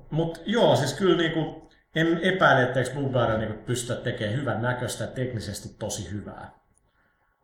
mut 0.09 0.41
joo, 0.45 0.75
siis 0.75 0.93
kyllä 0.93 1.17
niinku, 1.17 1.69
en 1.95 2.19
epäile, 2.21 2.63
etteikö 2.63 2.89
Blueberry 2.93 3.37
niinku 3.37 3.63
pystytä 3.65 4.01
tekemään 4.01 4.39
hyvän 4.39 4.61
näköistä 4.61 5.03
ja 5.03 5.11
teknisesti 5.11 5.75
tosi 5.79 6.11
hyvää. 6.11 6.51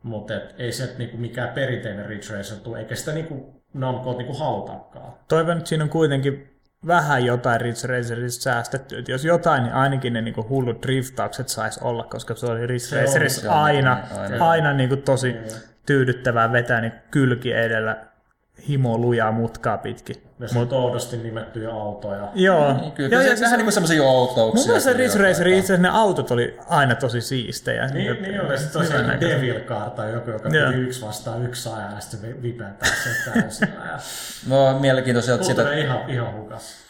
Mutta 0.02 0.34
ei 0.58 0.72
se 0.72 0.94
niinku 0.98 1.16
mikään 1.16 1.48
perinteinen 1.48 2.06
Ridge 2.06 2.36
Racer 2.36 2.58
tule, 2.58 2.78
eikä 2.78 2.94
sitä 2.94 3.12
niinku 3.12 3.64
Namco 3.74 4.12
niinku 4.12 4.34
halutakaan. 4.34 5.12
Toivon, 5.28 5.56
että 5.56 5.68
siinä 5.68 5.84
on 5.84 5.90
kuitenkin 5.90 6.53
vähän 6.86 7.24
jotain 7.24 7.60
Ridge 7.60 7.86
Racerista 7.86 8.42
säästetty. 8.42 8.98
Et 8.98 9.08
jos 9.08 9.24
jotain, 9.24 9.62
niin 9.62 9.74
ainakin 9.74 10.12
ne 10.12 10.20
niinku 10.20 10.46
hullut 10.48 10.82
driftaukset 10.82 11.48
saisi 11.48 11.80
olla, 11.82 12.04
koska 12.04 12.34
se 12.34 12.46
oli 12.46 12.66
Ridge 12.66 13.00
Racerissa 13.00 13.52
on, 13.52 13.58
aina, 13.58 13.98
aina. 14.16 14.50
aina, 14.50 14.72
niinku 14.72 14.96
tosi 14.96 15.36
tyydyttävää 15.86 16.52
vetää 16.52 16.80
niin 16.80 16.92
kylki 17.10 17.52
edellä 17.52 18.13
himo 18.68 18.98
lujaa 18.98 19.32
mutkaa 19.32 19.78
pitkin. 19.78 20.16
Ne 20.38 20.46
on 20.60 20.68
oudosti 20.72 21.16
nimettyjä 21.16 21.70
autoja. 21.70 22.28
Joo. 22.34 22.72
Niin, 22.72 22.92
kyllä, 22.92 23.08
Joo, 23.08 23.20
kyllä 23.20 23.22
ja 23.32 23.36
se, 23.36 23.44
vähän 23.44 23.58
niin 23.58 23.64
kuin 23.64 23.72
semmoisia 23.72 24.02
outouksia. 24.02 24.60
Mun 24.60 24.66
mielestä 24.66 24.92
Ridge. 24.92 25.18
Racerin 25.28 25.58
itse 25.58 25.72
asiassa 25.72 25.82
ne 25.92 25.98
autot 25.98 26.30
oli 26.30 26.56
aina 26.68 26.94
tosi 26.94 27.20
siistejä. 27.20 27.86
Niin, 27.86 28.22
niin 28.22 28.40
oli. 28.40 28.48
Olisi 28.50 28.66
hyvän 28.78 28.96
joku 28.96 29.06
näköisiä. 29.06 29.36
Devil 29.38 29.60
Car 29.60 29.90
tai 29.90 30.12
joku, 30.12 30.30
joka 30.30 30.48
Joo. 30.48 30.68
piti 30.70 30.80
yksi 30.82 31.06
vastaan 31.06 31.44
yksi 31.46 31.68
ajaa 31.68 31.92
ja 31.94 32.00
sitten 32.00 32.22
vi- 32.22 32.42
vipentää 32.42 32.88
se 33.04 33.30
täysin. 33.32 33.68
Ja 33.84 33.98
No, 34.48 34.78
mielenkiintoista 34.78 35.32
Kulttuuri 35.38 35.62
sitä. 35.64 35.74
ihan, 35.76 36.10
ihan 36.10 36.34
hukas. 36.36 36.83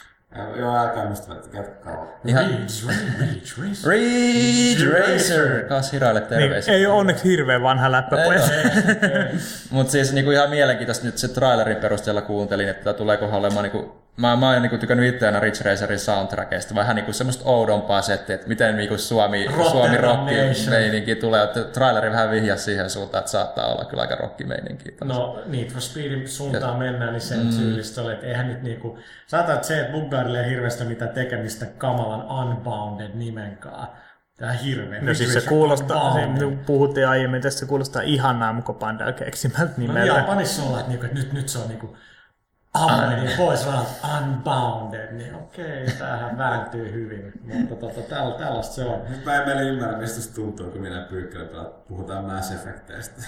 Joo, 0.57 0.77
älkää 0.79 1.11
ystävät, 1.13 1.49
jatkaa. 1.53 2.07
Ihan 2.25 2.45
Ridge. 2.47 3.89
Ridge 3.89 4.85
Racer! 4.99 5.65
Kas 5.69 5.93
Hiraille 5.93 6.21
Niin, 6.21 6.29
terveisiä. 6.29 6.75
ei 6.75 6.87
ole 6.87 6.95
onneksi 6.95 7.25
hirveän 7.25 7.63
vanha 7.63 7.93
läppä. 7.93 8.17
Mutta 9.71 9.91
siis 9.93 10.13
niinku 10.13 10.31
ihan 10.31 10.51
mielenkiintoista 10.51 11.07
nyt 11.07 11.19
se 11.19 11.29
trailerin 11.29 11.77
perusteella 11.77 12.23
kuuntelin, 12.23 12.69
että 12.69 12.93
tuleekohan 12.93 13.39
olemaan 13.41 13.63
niinku 13.63 14.04
Mä, 14.17 14.37
mä 14.37 14.51
oon 14.51 14.63
niinku 14.63 14.79
tykännyt 14.79 15.15
itse 15.15 15.27
aina 15.27 15.41
Ridge 15.41 15.71
Racerin 15.71 15.99
soundtrackista, 15.99 16.75
vähän 16.75 16.97
niinku 16.97 17.13
semmoista 17.13 17.45
oudompaa 17.47 18.03
settiä, 18.03 18.35
että 18.35 18.49
miten 18.49 18.77
niinku 18.77 18.99
Suomi, 18.99 19.47
Suomi 19.71 19.97
rocki 19.97 20.35
Nation. 20.35 20.71
meininki 20.71 21.15
tulee. 21.17 21.45
Että 21.45 21.65
traileri 21.65 22.11
vähän 22.11 22.31
vihjasi 22.31 22.65
siihen 22.65 22.91
suuntaan, 22.91 23.21
että 23.21 23.31
saattaa 23.31 23.67
olla 23.67 23.85
kyllä 23.85 24.01
aika 24.01 24.15
rocki 24.15 24.45
meininki. 24.45 24.97
No 25.05 25.43
Need 25.47 25.71
for 25.71 25.81
Speedin 25.81 26.29
suuntaan 26.29 26.79
mennään, 26.79 27.13
niin 27.13 27.21
sen 27.21 27.47
mm. 27.47 27.59
tyylistä 27.59 28.03
oli, 28.03 28.13
että 28.13 28.27
eihän 28.27 28.49
nyt 28.49 28.63
niinku... 28.63 28.99
Sanotaan, 29.27 29.57
että 29.57 29.69
se, 29.69 29.81
että 29.81 29.93
Buggarille 29.93 30.41
ei 30.41 30.51
hirveästi 30.51 30.85
mitään 30.85 31.11
tekemistä 31.11 31.67
kamalan 31.67 32.27
Unbounded 32.31 33.11
nimenkaan. 33.15 33.89
Tää 34.37 34.53
hirveä. 34.53 35.01
No 35.03 35.15
siis 35.15 35.33
se 35.33 35.41
kuulostaa, 35.41 36.15
se, 36.15 36.45
kun 36.45 36.59
puhuttiin 36.67 37.09
aiemmin, 37.09 37.43
tässä 37.43 37.59
se 37.59 37.67
kuulostaa 37.67 38.03
ihan 38.03 38.39
Namco 38.39 38.75
Bandai 38.75 39.13
keksimältä 39.13 39.65
No 39.65 39.73
nimeltä. 39.77 40.19
Japanissa 40.19 40.63
ollaan, 40.63 40.81
että, 40.81 40.91
niinku, 40.91 41.07
että 41.07 41.19
nyt, 41.19 41.33
nyt 41.33 41.49
se 41.49 41.59
on 41.59 41.69
niinku 41.69 41.97
Ammenin 42.75 43.37
pois 43.37 43.67
rahat 43.67 44.01
Unbounded, 44.19 45.13
niin 45.13 45.35
okei, 45.35 45.87
tämähän 45.99 46.39
vääntyy 46.39 46.93
hyvin. 46.93 47.33
Mutta 47.43 47.75
tota, 47.75 48.01
täl, 48.01 48.31
tällaista 48.31 48.75
se 48.75 48.85
on. 48.85 49.01
Nyt 49.09 49.25
mä 49.25 49.35
en 49.37 49.47
meillä 49.47 49.63
ymmärrä, 49.63 49.99
mistä 49.99 50.21
se 50.21 50.35
tuntuu, 50.35 50.71
kun 50.71 50.81
minä 50.81 51.07
pyykkällä 51.11 51.65
puhutaan 51.89 52.25
Mass 52.25 52.53
Effecteista. 52.53 53.23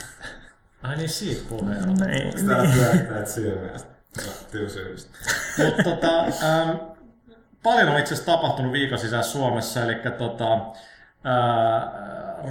Ai 0.83 0.97
niin, 0.97 1.09
siitä 1.09 1.49
puheella. 1.49 2.07
Niin, 2.07 2.47
Täällä 2.47 2.63
niin. 2.63 2.79
pyörittää 2.79 3.25
silmiästä. 3.25 3.97
Tylsyydestä. 4.51 5.19
Mutta 5.65 5.83
tota, 5.83 6.21
ähm, 6.21 6.71
paljon 7.63 7.89
on 7.89 7.99
itse 7.99 8.15
asiassa 8.15 8.33
tapahtunut 8.33 8.73
viikon 8.73 8.99
sisällä 8.99 9.23
Suomessa, 9.23 9.83
eli 9.83 9.95
tota, 10.19 10.55
äh, 10.55 10.63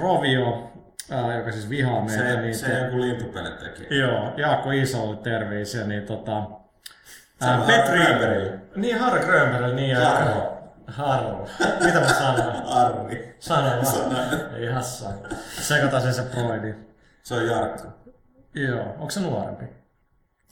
Rovio, 0.02 0.74
äh, 1.12 1.38
joka 1.38 1.52
siis 1.52 1.70
vihaa 1.70 2.02
meitä, 2.02 2.24
Se, 2.24 2.42
niin 2.42 2.56
se 2.56 2.80
joku 2.80 3.02
lintupelin 3.02 3.54
teki. 3.54 4.00
Joo, 4.00 4.34
Jaakko 4.38 4.72
Isolle 4.72 5.18
terveisiä, 5.18 5.84
niin 5.88 6.04
tota... 6.04 6.65
Se 7.42 7.50
on 7.50 7.58
Harry 7.66 7.84
Grönbergille. 7.84 8.60
Niin, 8.76 9.00
Harry 9.00 9.26
Grönbergille, 9.26 9.76
niin. 9.76 9.98
Harro. 9.98 10.56
Harro. 10.88 11.48
Mitä 11.86 12.00
mä 12.00 12.08
sanoin? 12.08 12.66
Arri. 12.66 13.36
Sanoin 13.40 13.86
vaan. 13.86 14.56
Ei 14.56 14.72
hassaa. 14.72 15.14
Sekoitan 15.62 16.02
sen 16.02 16.14
se 16.14 16.22
Broidi. 16.22 16.76
Se 17.24 17.34
on 17.34 17.48
Jarkko. 17.48 17.88
Joo, 18.54 18.84
onko 18.84 19.10
se 19.10 19.20
nuorempi? 19.20 19.66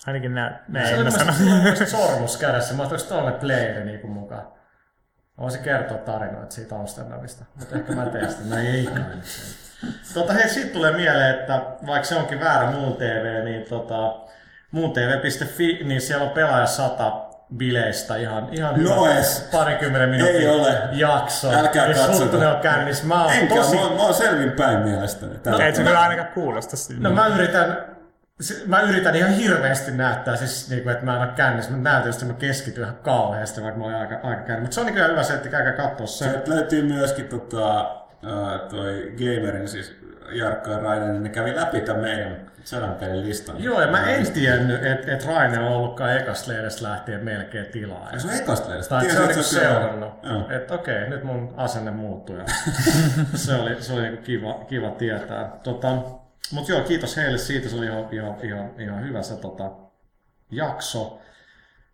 Ainakin 0.07 0.35
nää, 0.35 0.49
Se 0.49 0.71
näin 0.71 0.95
oli 0.95 1.03
mielestäni 1.03 1.89
sormus 1.89 2.37
kädessä. 2.37 2.73
Mä 2.73 2.83
olis 2.83 3.03
tolle 3.03 3.31
playeri 3.31 3.85
niinku 3.85 4.07
mukaan. 4.07 4.43
Mä 5.37 5.41
voisin 5.41 5.63
kertoa 5.63 5.97
tarinoita 5.97 6.55
siitä 6.55 6.75
Amsterdamista, 6.75 7.45
mutta 7.55 7.75
ehkä 7.75 7.95
mä 7.95 8.05
teen 8.05 8.31
sitä. 8.31 8.43
No 8.49 8.57
ei 8.57 8.85
kai. 8.85 9.03
Tota, 10.13 10.33
hei, 10.33 10.49
siitä 10.49 10.73
tulee 10.73 10.95
mieleen, 10.95 11.39
että 11.39 11.61
vaikka 11.87 12.07
se 12.07 12.15
onkin 12.15 12.39
väärä 12.39 12.71
muun 12.71 12.95
TV, 12.95 13.43
niin 13.43 13.65
tota, 13.69 14.15
muuntv.fi, 14.73 15.79
niin 15.83 16.01
siellä 16.01 16.23
on 16.25 16.29
pelaaja 16.31 16.65
100 16.65 17.11
bileistä 17.57 18.15
ihan, 18.15 18.47
ihan 18.51 18.77
hyvä 18.77 18.89
Noes. 18.95 19.49
parikymmenen 19.51 20.09
minuutin 20.09 20.35
Ei 20.35 20.47
ole. 20.49 20.77
jakso. 20.91 21.51
Älkää 21.51 21.85
Jos 21.87 21.97
katsoko. 21.97 22.17
Suttunen 22.17 22.49
on 22.49 22.59
käynnissä, 22.61 23.05
mä 23.07 23.23
oon 23.23 23.33
Enkä, 23.33 23.55
tosi... 23.55 23.75
mä, 23.75 23.81
oon- 23.81 23.95
mä 23.95 24.03
oon 24.03 24.13
selvin 24.13 24.51
päin 24.51 24.79
mielestäni. 24.79 25.35
Tällä 25.39 25.65
Ei 25.65 25.75
se 25.75 25.83
kyllä 25.83 25.99
ainakaan 26.01 26.27
kuulosta 26.33 26.77
siltä. 26.77 27.03
No 27.03 27.11
mä 27.15 27.27
yritän, 27.27 27.77
se- 28.41 28.61
mä 28.67 28.81
yritän 28.81 29.15
ihan 29.15 29.29
hirveästi 29.31 29.91
näyttää, 29.91 30.35
siis 30.35 30.69
niinku, 30.69 30.89
että 30.89 31.05
mä 31.05 31.15
en 31.15 31.21
ole 31.21 31.29
kännissä, 31.35 31.71
mutta 31.71 31.89
näytän, 31.89 32.09
että 32.11 32.25
mä 32.25 32.33
keskityn 32.33 32.83
ihan 32.83 32.95
kauheasti, 32.95 33.63
vaikka 33.63 33.79
mä 33.79 33.85
oon 33.85 33.95
aika, 33.95 34.15
aika 34.23 34.41
kännissä. 34.41 34.61
Mutta 34.61 34.73
se 34.75 34.79
on 34.79 34.85
niinku 34.85 34.99
ihan 34.99 35.11
hyvä 35.11 35.23
setti, 35.23 35.49
käykää 35.49 35.73
katsoa 35.73 36.07
se. 36.07 36.23
Sieltä 36.29 36.51
löytyy 36.51 36.81
myöskin 36.83 37.27
tota, 37.27 37.95
toi 38.69 39.11
Gamerin, 39.17 39.67
siis 39.67 39.95
Jarkko 40.31 40.71
ja 40.71 40.79
Rainen, 40.79 41.11
niin 41.11 41.23
ne 41.23 41.29
kävi 41.29 41.55
läpi 41.55 41.81
tämän 41.81 42.01
meidän 42.01 42.51
sadan 42.63 42.95
pelin 42.95 43.25
listan. 43.25 43.63
Joo, 43.63 43.81
ja 43.81 43.87
mä 43.87 44.09
en 44.09 44.31
tiennyt, 44.31 44.85
että 44.85 45.13
et 45.13 45.25
Raine 45.25 45.59
on 45.59 45.67
ollutkaan 45.67 46.17
ekasta 46.17 46.51
lehdestä 46.51 46.83
lähtien 46.83 47.23
melkein 47.23 47.65
tilaa. 47.65 48.19
Se 48.19 48.27
on 48.27 48.33
ekasta 48.33 48.69
lehdestä. 48.69 48.95
Tai 48.95 49.09
se 49.09 49.19
on 49.19 49.27
niinku 49.27 49.43
seurannut. 49.43 50.13
Että 50.49 50.73
okei, 50.73 51.09
nyt 51.09 51.23
mun 51.23 51.53
asenne 51.57 51.91
muuttui. 51.91 52.37
ja 52.37 52.45
se 53.35 53.55
oli, 53.55 53.83
se 53.83 53.93
oli 53.93 54.01
niinku 54.01 54.21
kiva, 54.21 54.65
kiva 54.67 54.89
tietää. 54.89 55.51
Tota, 55.63 55.97
Mutta 56.51 56.71
joo, 56.71 56.81
kiitos 56.81 57.17
heille 57.17 57.37
siitä. 57.37 57.69
Se 57.69 57.75
oli 57.75 57.85
ihan, 57.85 58.07
ihan, 58.11 58.35
ihan, 58.43 58.71
ihan 58.77 59.03
hyvä 59.03 59.21
se 59.21 59.35
tota, 59.35 59.71
jakso. 60.51 61.19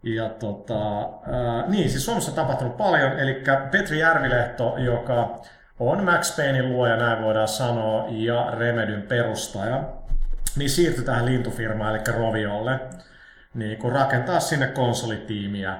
Ja 0.04 0.30
tota, 0.30 1.00
ää, 1.00 1.68
niin, 1.68 1.90
siis 1.90 2.06
Suomessa 2.06 2.32
on 2.32 2.36
tapahtunut 2.36 2.78
paljon, 2.78 3.20
eli 3.20 3.44
Petri 3.72 4.00
Järvilehto, 4.00 4.76
joka 4.78 5.42
on 5.80 6.04
Max 6.04 6.36
Paynein 6.36 6.70
luoja, 6.70 6.98
näin 6.98 7.24
voidaan 7.24 7.48
sanoa, 7.48 8.06
ja 8.10 8.52
Remedyn 8.58 9.02
perustaja, 9.02 9.84
niin 10.56 10.70
siirtyi 10.70 11.04
tähän 11.04 11.26
lintufirmaan, 11.26 11.96
eli 11.96 12.04
Roviolle, 12.18 12.80
niin 13.54 13.78
kun 13.78 13.92
rakentaa 13.92 14.40
sinne 14.40 14.68
konsolitiimiä. 14.68 15.78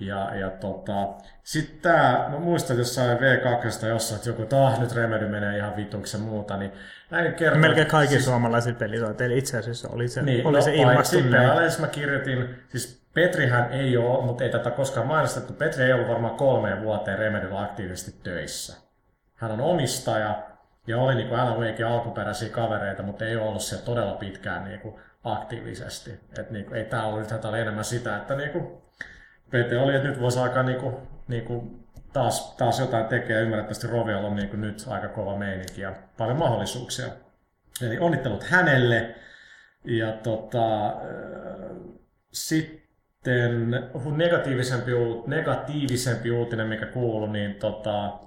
Ja, 0.00 0.34
ja 0.34 0.50
tota, 0.50 1.08
sitten 1.42 1.80
tää, 1.82 2.28
mä 2.28 2.38
muistan 2.38 2.78
jossain 2.78 3.18
V2 3.18 3.86
jossain, 3.86 4.16
että 4.16 4.28
joku, 4.28 4.42
että 4.42 4.66
ah, 4.66 4.80
nyt 4.80 4.92
Remedy 4.92 5.28
menee 5.28 5.56
ihan 5.56 5.76
vituksi 5.76 6.16
ja 6.16 6.22
muuta, 6.22 6.56
niin 6.56 6.72
näin 7.10 7.34
kertoo. 7.34 7.60
Melkein 7.60 7.86
kaikki 7.86 8.14
siis, 8.14 8.24
suomalaiset 8.24 8.78
pelisoiteille 8.78 9.36
itse 9.36 9.58
asiassa 9.58 9.88
oli 9.92 10.08
se, 10.08 10.22
niin, 10.22 10.46
oli 10.46 10.56
no, 10.56 10.62
se. 11.04 11.22
Pelaleissa 11.30 11.80
mä 11.80 11.86
kirjoitin, 11.86 12.54
siis 12.68 13.04
Petrihän 13.14 13.72
ei 13.72 13.96
ole, 13.96 14.24
mutta 14.24 14.44
ei 14.44 14.50
tätä 14.50 14.70
koskaan 14.70 15.06
mainostettu, 15.06 15.52
Petri 15.52 15.84
ei 15.84 15.92
ollut 15.92 16.08
varmaan 16.08 16.36
kolmeen 16.36 16.82
vuoteen 16.82 17.18
Remedyllä 17.18 17.62
aktiivisesti 17.62 18.14
töissä. 18.22 18.83
Hän 19.34 19.50
on 19.50 19.60
omistaja, 19.60 20.42
Ja 20.86 20.98
oli 20.98 21.14
niin 21.14 21.28
kuin 21.28 21.40
Alan 21.40 21.60
Wakein 21.60 21.88
alkuperäisiä 21.88 22.48
kavereita, 22.48 23.02
mutta 23.02 23.24
ei 23.24 23.36
ollut 23.36 23.62
siellä 23.62 23.84
todella 23.84 24.14
pitkään 24.14 24.64
niin 24.64 24.80
kuin 24.80 24.94
aktiivisesti. 25.24 26.20
Et 26.38 26.50
niin 26.50 26.64
kuin, 26.64 26.76
ei 26.76 26.84
tämä 26.84 27.06
ollut 27.06 27.28
tää 27.28 27.50
oli 27.50 27.60
enemmän 27.60 27.84
sitä, 27.84 28.16
että 28.16 28.36
niin 28.36 28.50
kuin, 28.50 28.66
PT 29.48 29.72
oli, 29.82 29.94
että 29.94 30.08
nyt 30.08 30.20
voisi 30.20 30.38
alkaa 30.38 30.62
niin 30.62 30.80
kuin, 30.80 30.96
niin 31.28 31.44
kuin 31.44 31.84
taas, 32.12 32.54
taas 32.56 32.80
jotain 32.80 33.06
tekee. 33.06 33.42
Ymmärrettävästi 33.42 33.86
Roviolla 33.86 34.28
on 34.28 34.36
niin 34.36 34.48
kuin 34.48 34.60
nyt 34.60 34.84
aika 34.88 35.08
kova 35.08 35.38
meininki 35.38 35.80
ja 35.80 35.94
paljon 36.18 36.38
mahdollisuuksia. 36.38 37.06
Eli 37.82 37.98
onnittelut 37.98 38.44
hänelle. 38.44 39.14
Ja 39.84 40.12
tota, 40.12 40.86
äh, 40.86 40.92
sitten 42.32 43.70
negatiivisempi, 44.16 44.90
negatiivisempi 45.26 46.30
uutinen, 46.30 46.66
mikä 46.66 46.86
kuuluu, 46.86 47.26
niin 47.26 47.54
tota, 47.54 48.18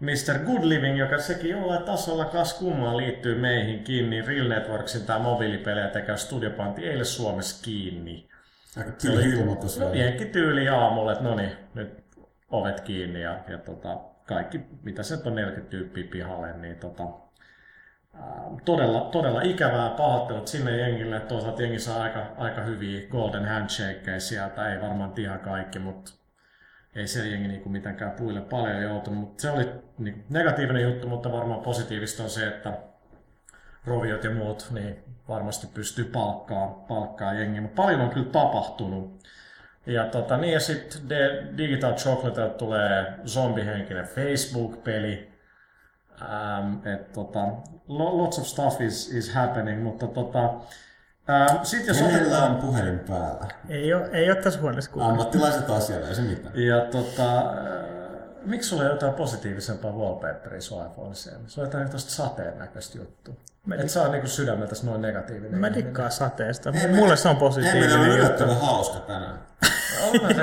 Mr. 0.00 0.38
Good 0.46 0.64
Living, 0.64 0.98
joka 0.98 1.18
sekin 1.18 1.50
jollain 1.50 1.82
tasolla 1.82 2.24
kas 2.24 2.54
kummaan 2.54 2.96
liittyy 2.96 3.38
meihinkin, 3.38 4.10
niin 4.10 4.26
Real 4.26 4.48
Networksin 4.48 5.06
tämä 5.06 5.18
mobiilipelejä 5.18 5.88
tekevä 5.88 6.16
studiopanti 6.16 6.86
eilen 6.86 7.06
Suomessa 7.06 7.64
kiinni. 7.64 8.28
Aika 8.76 8.92
tyli 8.92 9.22
ilmoitus. 9.22 9.78
No 9.78 9.86
tyyli 10.32 10.68
aamulla, 10.68 11.12
että 11.12 11.24
no 11.24 11.34
niin, 11.34 11.52
nyt 11.74 12.04
ovet 12.50 12.80
kiinni 12.80 13.22
ja, 13.22 13.38
ja 13.48 13.58
tota, 13.58 14.00
kaikki, 14.26 14.60
mitä 14.82 15.02
se 15.02 15.18
on 15.26 15.34
40 15.34 15.70
tyyppiä 15.70 16.04
pihalle, 16.10 16.52
niin 16.52 16.76
tota, 16.76 17.02
ää, 18.14 18.42
todella, 18.64 19.00
todella 19.00 19.42
ikävää 19.42 19.90
pahoittelut 19.90 20.48
sinne 20.48 20.76
jengille. 20.76 21.20
Toisaalta 21.20 21.62
jengi 21.62 21.78
saa 21.78 22.02
aika, 22.02 22.26
aika 22.36 22.62
hyviä 22.62 23.08
golden 23.10 23.44
handshakeja 23.44 24.20
sieltä, 24.20 24.72
ei 24.72 24.80
varmaan 24.80 25.12
ihan 25.16 25.40
kaikki, 25.40 25.78
mutta 25.78 26.12
ei 26.98 27.06
se 27.06 27.28
jengi 27.28 27.48
niinku 27.48 27.68
mitenkään 27.68 28.10
puille 28.10 28.40
paljon 28.40 28.82
joutunut. 28.82 29.20
Mutta 29.20 29.42
se 29.42 29.50
oli 29.50 29.68
niinku 29.98 30.20
negatiivinen 30.30 30.82
juttu, 30.82 31.08
mutta 31.08 31.32
varmaan 31.32 31.60
positiivista 31.60 32.22
on 32.22 32.30
se, 32.30 32.46
että 32.46 32.72
roviot 33.86 34.24
ja 34.24 34.30
muut, 34.30 34.68
niin 34.70 35.04
varmasti 35.28 35.66
pystyy 35.66 36.04
palkkaa, 36.04 36.84
palkkaa 36.88 37.34
jengiä. 37.34 37.60
Mutta 37.60 37.82
paljon 37.82 38.00
on 38.00 38.10
kyllä 38.10 38.30
tapahtunut. 38.32 39.22
Ja, 39.86 40.06
tota, 40.06 40.36
niin, 40.36 40.52
ja 40.52 40.60
sitten 40.60 41.02
Digital 41.58 41.94
Chocolate 41.94 42.48
tulee 42.48 43.14
zombihenkinen 43.26 44.04
Facebook-peli. 44.04 45.28
Um, 46.20 46.86
et, 46.86 47.12
tota, 47.12 47.40
lo- 47.88 48.18
lots 48.18 48.38
of 48.38 48.46
stuff 48.46 48.80
is, 48.80 49.14
is 49.14 49.34
happening, 49.34 49.82
mutta 49.82 50.06
tota, 50.06 50.54
sitten 51.62 51.86
jos 51.96 52.02
otetaan... 52.02 52.50
on 52.50 52.56
puhelin 52.56 52.98
päällä? 52.98 53.46
Ei 53.68 53.94
ole, 53.94 54.08
ei 54.12 54.30
ole 54.30 54.42
tässä 54.42 54.60
huoneessa 54.60 54.90
kukaan. 54.90 55.10
Ammattilaiset 55.10 55.70
asialla, 55.70 56.08
ei 56.08 56.14
se 56.14 56.22
mitään. 56.22 56.58
Ja 56.58 56.80
tota, 56.80 57.38
äh, 57.38 57.46
miksi 58.44 58.68
sulla 58.68 58.82
ei 58.82 58.86
ole 58.88 58.94
jotain 58.94 59.14
positiivisempaa 59.14 59.92
wallpaperia 59.92 60.60
sun 60.60 60.86
iPhoneissa? 60.86 61.30
Se 61.46 61.60
on 61.60 61.66
jotain 61.66 61.90
tosta 61.90 62.10
sateen 62.10 62.58
näköistä 62.58 62.98
juttua. 62.98 63.34
Mä 63.66 63.74
Et 63.74 63.90
sä 63.90 64.02
oon 64.02 64.12
niinku 64.12 64.28
sydämeltäsi 64.28 64.86
noin 64.86 65.02
negatiivinen. 65.02 65.60
Mä 65.60 65.74
dikkaan 65.74 66.10
sateesta. 66.12 66.70
Ei, 66.82 66.88
Mulle 66.88 67.08
me- 67.12 67.16
se 67.16 67.28
on 67.28 67.34
Ei, 67.34 67.40
positiivinen 67.40 67.80
meillä 67.88 67.98
on 67.98 68.06
juttu. 68.06 68.20
yllättävän 68.26 68.60
hauska 68.60 69.00
tänään. 69.00 69.38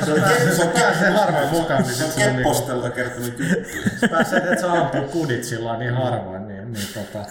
Se 0.05 0.11
on 0.13 0.21
pääsee, 0.21 0.51
se 0.55 0.63
on 0.63 0.69
pääsee 0.69 1.09
harvoin 1.09 1.49
mukaan, 1.49 1.83
niin 1.83 1.93
Se 1.95 2.03
on 2.03 2.09
niinku, 2.17 2.35
Keppostelta 2.37 2.89
kertonut 2.89 3.27
juttuja. 3.39 4.09
pääsee, 4.11 4.39
että 4.39 4.61
sä 4.61 4.71
ampuu 4.71 5.01
kudit 5.01 5.43
sillä 5.43 5.77
niin 5.77 5.93
harvoin, 5.93 6.47
niin, 6.47 6.73
niin 6.73 6.87
tota, 6.93 7.25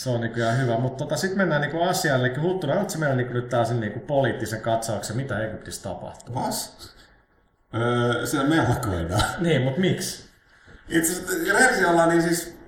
se 0.00 0.10
on 0.10 0.20
niinku 0.20 0.40
ihan 0.40 0.58
hyvä. 0.58 0.78
Mutta 0.78 1.04
tota, 1.04 1.16
sitten 1.16 1.38
mennään 1.38 1.60
niinku 1.60 1.82
asiaan, 1.82 2.20
eli 2.20 2.34
Huttuna, 2.34 2.74
oletko 2.74 2.98
meillä 2.98 3.16
niinku 3.16 3.32
nyt 3.32 3.48
taas 3.48 3.70
niinku 3.70 4.00
poliittisen 4.00 4.60
katsauksen, 4.60 5.16
mitä 5.16 5.38
Egyptissä 5.38 5.82
tapahtuu? 5.82 6.34
Vas? 6.34 6.90
Öö, 7.74 8.26
siellä 8.26 8.48
mellakoidaan. 8.48 9.22
Niin, 9.38 9.62
mutta 9.62 9.80
miksi? 9.80 10.24
Itse 10.88 11.12
asiassa 11.12 11.52
rehellisesti 11.52 11.84
ollaan 11.84 12.08
niin 12.08 12.22
siis 12.22 12.58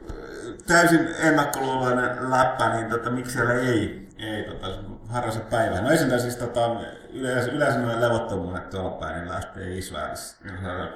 täysin 0.66 1.08
ennakkoluuloinen 1.18 2.30
läppä, 2.30 2.68
niin 2.68 2.90
tota, 2.90 3.10
miksi 3.10 3.32
siellä 3.32 3.54
ei, 3.54 4.08
ei 4.18 4.44
tota, 4.44 4.66
harrasta 5.08 5.40
päivää. 5.50 5.80
No 5.80 5.90
ensin 5.90 6.20
siis 6.20 6.36
tota, 6.36 6.76
yleensä, 7.12 7.50
yleensä 7.50 7.78
noin 7.78 8.00
levottomuudet 8.00 8.70
tuolla 8.70 8.90
päin, 8.90 9.14
niin 9.14 9.28
lähtee 9.28 9.78
Israelissa, 9.78 10.36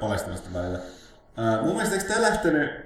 Palestinasta 0.01 0.49
välillä. 0.55 0.79
Uh, 0.79 1.65
mun 1.65 1.75
mielestä 1.75 1.95
eikö 1.95 2.09
tämä 2.09 2.23
lähtenyt 2.23 2.86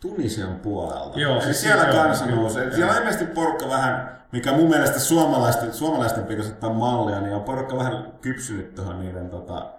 Tunisian 0.00 0.60
puolelta? 0.60 1.20
Joo, 1.20 1.40
siis 1.40 1.60
siellä 1.60 1.84
joo, 1.84 1.92
kansa 1.92 2.26
nousee. 2.26 2.74
Siellä 2.74 2.92
on 2.92 2.98
ilmeisesti 2.98 3.26
porukka 3.26 3.68
vähän, 3.68 4.22
mikä 4.32 4.52
mun 4.52 4.68
mielestä 4.68 4.98
suomalaisten, 4.98 5.74
suomalaisten 5.74 6.24
pitäisi 6.24 6.50
ottaa 6.50 6.72
mallia, 6.72 7.20
niin 7.20 7.34
on 7.34 7.42
porukka 7.42 7.76
vähän 7.76 8.12
kypsynyt 8.20 8.74
tuohon 8.74 9.00
niiden 9.00 9.30
tota, 9.30 9.70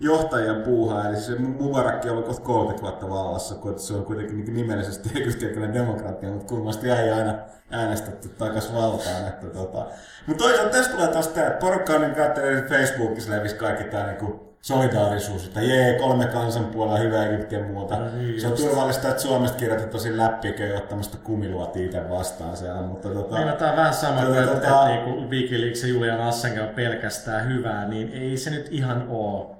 johtajien 0.00 0.62
puuhaa. 0.62 1.08
Eli 1.08 1.16
se 1.16 1.34
Mubarakki 1.38 2.08
on 2.08 2.12
ollut 2.12 2.26
kohta 2.26 2.42
30 2.42 2.82
vuotta 2.82 3.10
vallassa, 3.10 3.54
kun 3.54 3.78
se 3.78 3.94
on 3.94 4.04
kuitenkin 4.04 4.36
niin 4.36 4.54
nimellisesti 4.54 5.10
egyptiläinen 5.20 5.74
demokratia, 5.74 6.30
mutta 6.30 6.54
kummasti 6.54 6.90
ei 6.90 7.10
aina 7.10 7.34
äänestetty 7.70 8.28
takas 8.28 8.74
valtaan. 8.74 9.28
Että, 9.28 9.46
tota. 9.46 9.86
Mutta 10.26 10.44
toisaalta 10.44 10.72
tästä 10.72 10.92
tulee 10.92 11.08
taas 11.08 11.28
tämä, 11.28 11.46
että 11.46 11.58
porukka 11.58 11.92
on 11.92 12.00
niin 12.00 12.14
katsoen 12.14 12.68
Facebookissa 12.68 13.30
levisi 13.32 13.54
kaikki 13.54 13.84
tämä 13.84 14.06
niin 14.06 14.49
solidaarisuus, 14.62 15.46
että 15.46 15.60
jee, 15.62 15.98
kolme 15.98 16.26
kansanpuolella, 16.26 16.98
hyvä 16.98 17.26
Egypti 17.26 17.54
ja 17.54 17.64
muuta. 17.64 17.96
No 17.98 18.04
niin, 18.16 18.40
se 18.40 18.46
on 18.46 18.52
just. 18.52 18.64
turvallista, 18.66 19.08
että 19.08 19.22
Suomesta 19.22 19.58
kirjoitettu 19.58 19.92
tosi 19.92 20.16
läppikä 20.16 20.64
ottamasta 20.76 21.18
kumiluotia 21.18 21.84
itse 21.84 22.08
vastaan 22.10 22.56
siellä, 22.56 22.82
mutta 22.82 23.08
tota, 23.08 23.38
Niin, 23.38 23.56
tää 23.56 23.70
on 23.70 23.76
vähän 23.76 23.94
sama 23.94 24.20
kuin, 24.26 24.38
että, 24.38 24.52
tota- 24.52 24.56
että 24.56 24.86
niinku 24.88 25.30
Wikileaks 25.30 25.82
ja 25.82 25.88
Julian 25.88 26.20
Assange 26.20 26.62
on 26.62 26.68
pelkästään 26.68 27.48
hyvää, 27.48 27.88
niin 27.88 28.12
ei 28.12 28.36
se 28.36 28.50
nyt 28.50 28.68
ihan 28.70 29.06
oo 29.08 29.56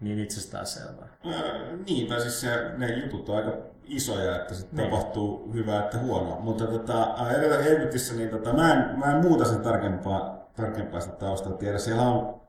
niin 0.00 0.18
itsestäänselvää. 0.18 1.08
Öö, 1.26 1.76
niin, 1.86 2.06
tai 2.06 2.20
siis 2.20 2.40
se, 2.40 2.48
ne 2.76 2.94
jutut 2.94 3.28
on 3.28 3.36
aika 3.36 3.52
isoja, 3.84 4.36
että 4.36 4.54
sitten 4.54 4.76
Niin. 4.78 4.90
tapahtuu 4.90 5.50
hyvää 5.54 5.80
että 5.84 5.98
huonoa. 5.98 6.40
Mutta 6.40 6.66
tota, 6.66 7.14
edelleen 7.36 7.76
Egyptissä, 7.76 8.14
niin 8.14 8.28
tota, 8.28 8.52
mä, 8.52 8.72
en, 8.72 8.98
mä 8.98 9.06
en 9.16 9.22
muuta 9.22 9.44
sen 9.44 9.60
tarkempaa, 9.60 10.50
tarkempaa 10.56 11.00
sitä 11.00 11.16
taustaa 11.16 11.52
tiedä. 11.52 11.78
Siellä 11.78 12.02
on, 12.02 12.39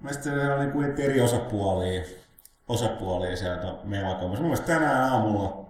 mielestäni 0.00 0.40
siellä 0.40 0.58
niin 0.58 0.72
kuin 0.72 1.00
eri 1.00 1.20
osapuolia, 1.20 2.02
osapuolia 2.68 3.36
sieltä 3.36 3.74
mellakoimassa. 3.84 4.42
Mun 4.42 4.50
mielestä 4.50 4.66
tänään 4.66 5.12
aamulla, 5.12 5.66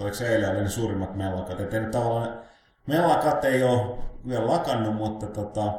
oliko 0.00 0.16
se 0.16 0.28
eilen, 0.28 0.50
oli 0.50 0.62
ne 0.62 0.68
suurimmat 0.68 1.16
mellakat. 1.16 1.60
Että 1.60 1.76
ei 1.76 1.82
nyt 1.82 1.90
tavallaan, 1.90 2.40
mellakat 2.86 3.44
ei 3.44 3.62
ole 3.62 3.98
vielä 4.28 4.46
lakannut, 4.46 4.94
mutta 4.94 5.26
tota, 5.26 5.72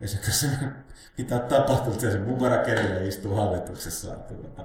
ei 0.00 0.08
se 0.08 0.16
kanssa 0.16 0.46
mitä 1.18 1.34
on 1.34 1.42
tapahtunut, 1.42 2.00
se 2.00 2.18
Mubarak 2.18 2.68
edelleen 2.68 3.08
istuu 3.08 3.34
hallituksessa. 3.34 4.14
Että, 4.14 4.34
tota, 4.34 4.64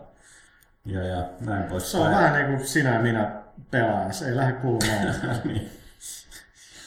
ja, 0.85 1.03
ja 1.03 1.29
näin 1.39 1.63
pois. 1.63 1.91
Se 1.91 1.97
on 1.97 2.11
vähän 2.11 2.33
niin 2.33 2.57
kuin 2.57 2.67
sinä 2.67 2.93
ja 2.93 2.99
minä 2.99 3.41
pelaa, 3.71 4.11
se 4.11 4.27
ei 4.27 4.35
lähde 4.35 4.53
kuulumaan. 4.53 5.15
niin. 5.43 5.71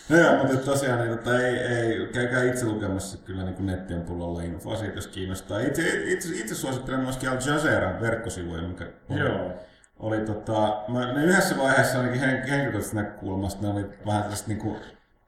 No 0.09 0.17
joo, 0.17 0.37
mutta 0.37 0.57
tosiaan 0.57 0.99
niin, 1.01 1.19
tota, 1.19 1.43
ei, 1.43 1.59
ei, 1.59 2.07
käykää 2.13 2.45
itse 2.45 2.67
lukemassa 2.67 3.19
kyllä 3.19 3.45
niin 3.45 3.67
nettien 3.67 4.03
pullolla 4.03 4.43
infoa 4.43 4.77
siitä, 4.77 4.95
jos 4.95 5.07
kiinnostaa. 5.07 5.61
Itse, 5.61 5.83
itse, 6.05 6.29
itse 6.35 6.55
suosittelen 6.55 7.01
myöskin 7.01 7.29
Al 7.29 7.37
Jazeeran 7.47 8.01
verkkosivuja, 8.01 8.63
mikä 8.63 8.87
oli, 9.11 9.21
Joo. 9.21 9.53
oli 9.99 10.21
tota, 10.21 10.83
mä, 10.89 11.13
ne 11.13 11.25
yhdessä 11.25 11.59
vaiheessa 11.59 11.99
ainakin 11.99 12.21
hen, 12.21 12.31
henkilökohtaisesta 12.31 12.97
näkökulmasta 12.97 13.63
ne 13.63 13.69
oli 13.69 13.87
vähän 14.07 14.23
tällaista 14.23 14.49
niin 14.49 14.59
kuin 14.59 14.77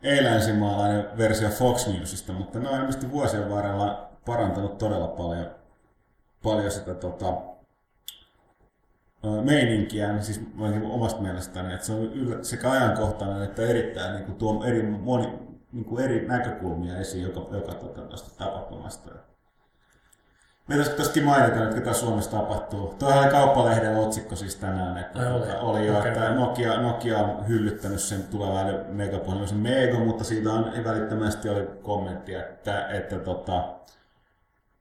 ei-länsimaalainen 0.02 1.18
versio 1.18 1.48
Fox 1.48 1.86
Newsista, 1.86 2.32
mutta 2.32 2.58
ne 2.58 2.68
on 2.68 2.76
ilmeisesti 2.76 3.10
vuosien 3.10 3.50
varrella 3.50 4.10
parantanut 4.26 4.78
todella 4.78 5.08
paljon, 5.08 5.50
paljon 6.42 6.70
sitä 6.70 6.94
tota, 6.94 7.34
ö, 9.24 9.42
meininkiään, 9.42 10.24
siis 10.24 10.40
ainakin 10.60 10.90
omasta 10.90 11.22
mielestäni, 11.22 11.74
että 11.74 11.86
se 11.86 11.92
on 11.92 12.10
sekä 12.42 12.70
ajankohtainen 12.70 13.42
että 13.42 13.62
erittäin 13.62 14.14
niin 14.14 14.24
kuin, 14.24 14.36
tuo 14.36 14.64
eri, 14.64 14.82
moni, 14.82 15.32
niin 15.72 15.84
kuin 15.84 16.04
eri 16.04 16.26
näkökulmia 16.28 16.98
esiin 16.98 17.24
joka, 17.24 17.56
joka 17.56 17.74
tuosta 17.74 18.44
tapahtumasta. 18.44 19.10
Pitäisikö 20.70 20.96
tästäkin 20.96 21.24
mainita 21.24 21.64
nyt, 21.64 21.74
mitä 21.74 21.92
Suomessa 21.92 22.30
tapahtuu? 22.30 22.94
Tuo 22.98 23.08
oli 23.08 23.30
Kauppalehden 23.30 23.96
otsikko 23.96 24.36
siis 24.36 24.56
tänään, 24.56 24.98
että 24.98 25.18
Ai 25.18 25.32
oli? 25.32 25.40
tota, 25.40 25.60
oli 25.60 25.86
jo, 25.86 26.04
että 26.04 26.34
Nokia, 26.34 26.80
Nokia 26.80 27.18
on 27.18 27.48
hyllyttänyt 27.48 28.00
sen 28.00 28.22
tulevan 28.22 28.74
megapuhelimen 28.88 29.56
Mego, 29.56 29.98
mutta 29.98 30.24
siitä 30.24 30.52
on 30.52 30.72
välittömästi 30.84 31.48
oli 31.48 31.68
kommentti, 31.82 32.34
että, 32.34 32.88
että 32.88 33.18
tota, 33.18 33.64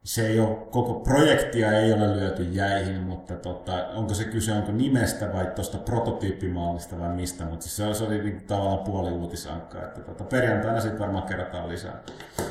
se 0.04 0.28
ei 0.28 0.40
ole, 0.40 0.56
koko 0.72 0.94
projektia 0.94 1.72
ei 1.72 1.94
ole 1.94 2.16
lyöty 2.16 2.44
jäihin, 2.44 2.96
mutta 3.02 3.36
tota, 3.36 3.88
onko 3.88 4.14
se 4.14 4.24
kyse 4.24 4.52
onko 4.52 4.72
nimestä 4.72 5.34
vai 5.34 5.46
tuosta 5.46 5.78
prototyyppimallista 5.78 7.00
vai 7.00 7.10
mistä, 7.10 7.44
mutta 7.44 7.64
siis 7.64 7.76
se, 7.78 7.86
oli- 7.86 7.96
se 7.96 8.04
oli 8.04 8.24
niin 8.24 8.46
tavallaan 8.48 8.80
puoli 8.80 9.12
uutisankka, 9.12 9.84
että 9.84 10.02
tota, 10.02 10.24
perjantaina 10.24 10.80
sitten 10.82 11.00
varmaan 11.00 11.24
kerrotaan 11.24 11.70
lisää. 11.70 11.94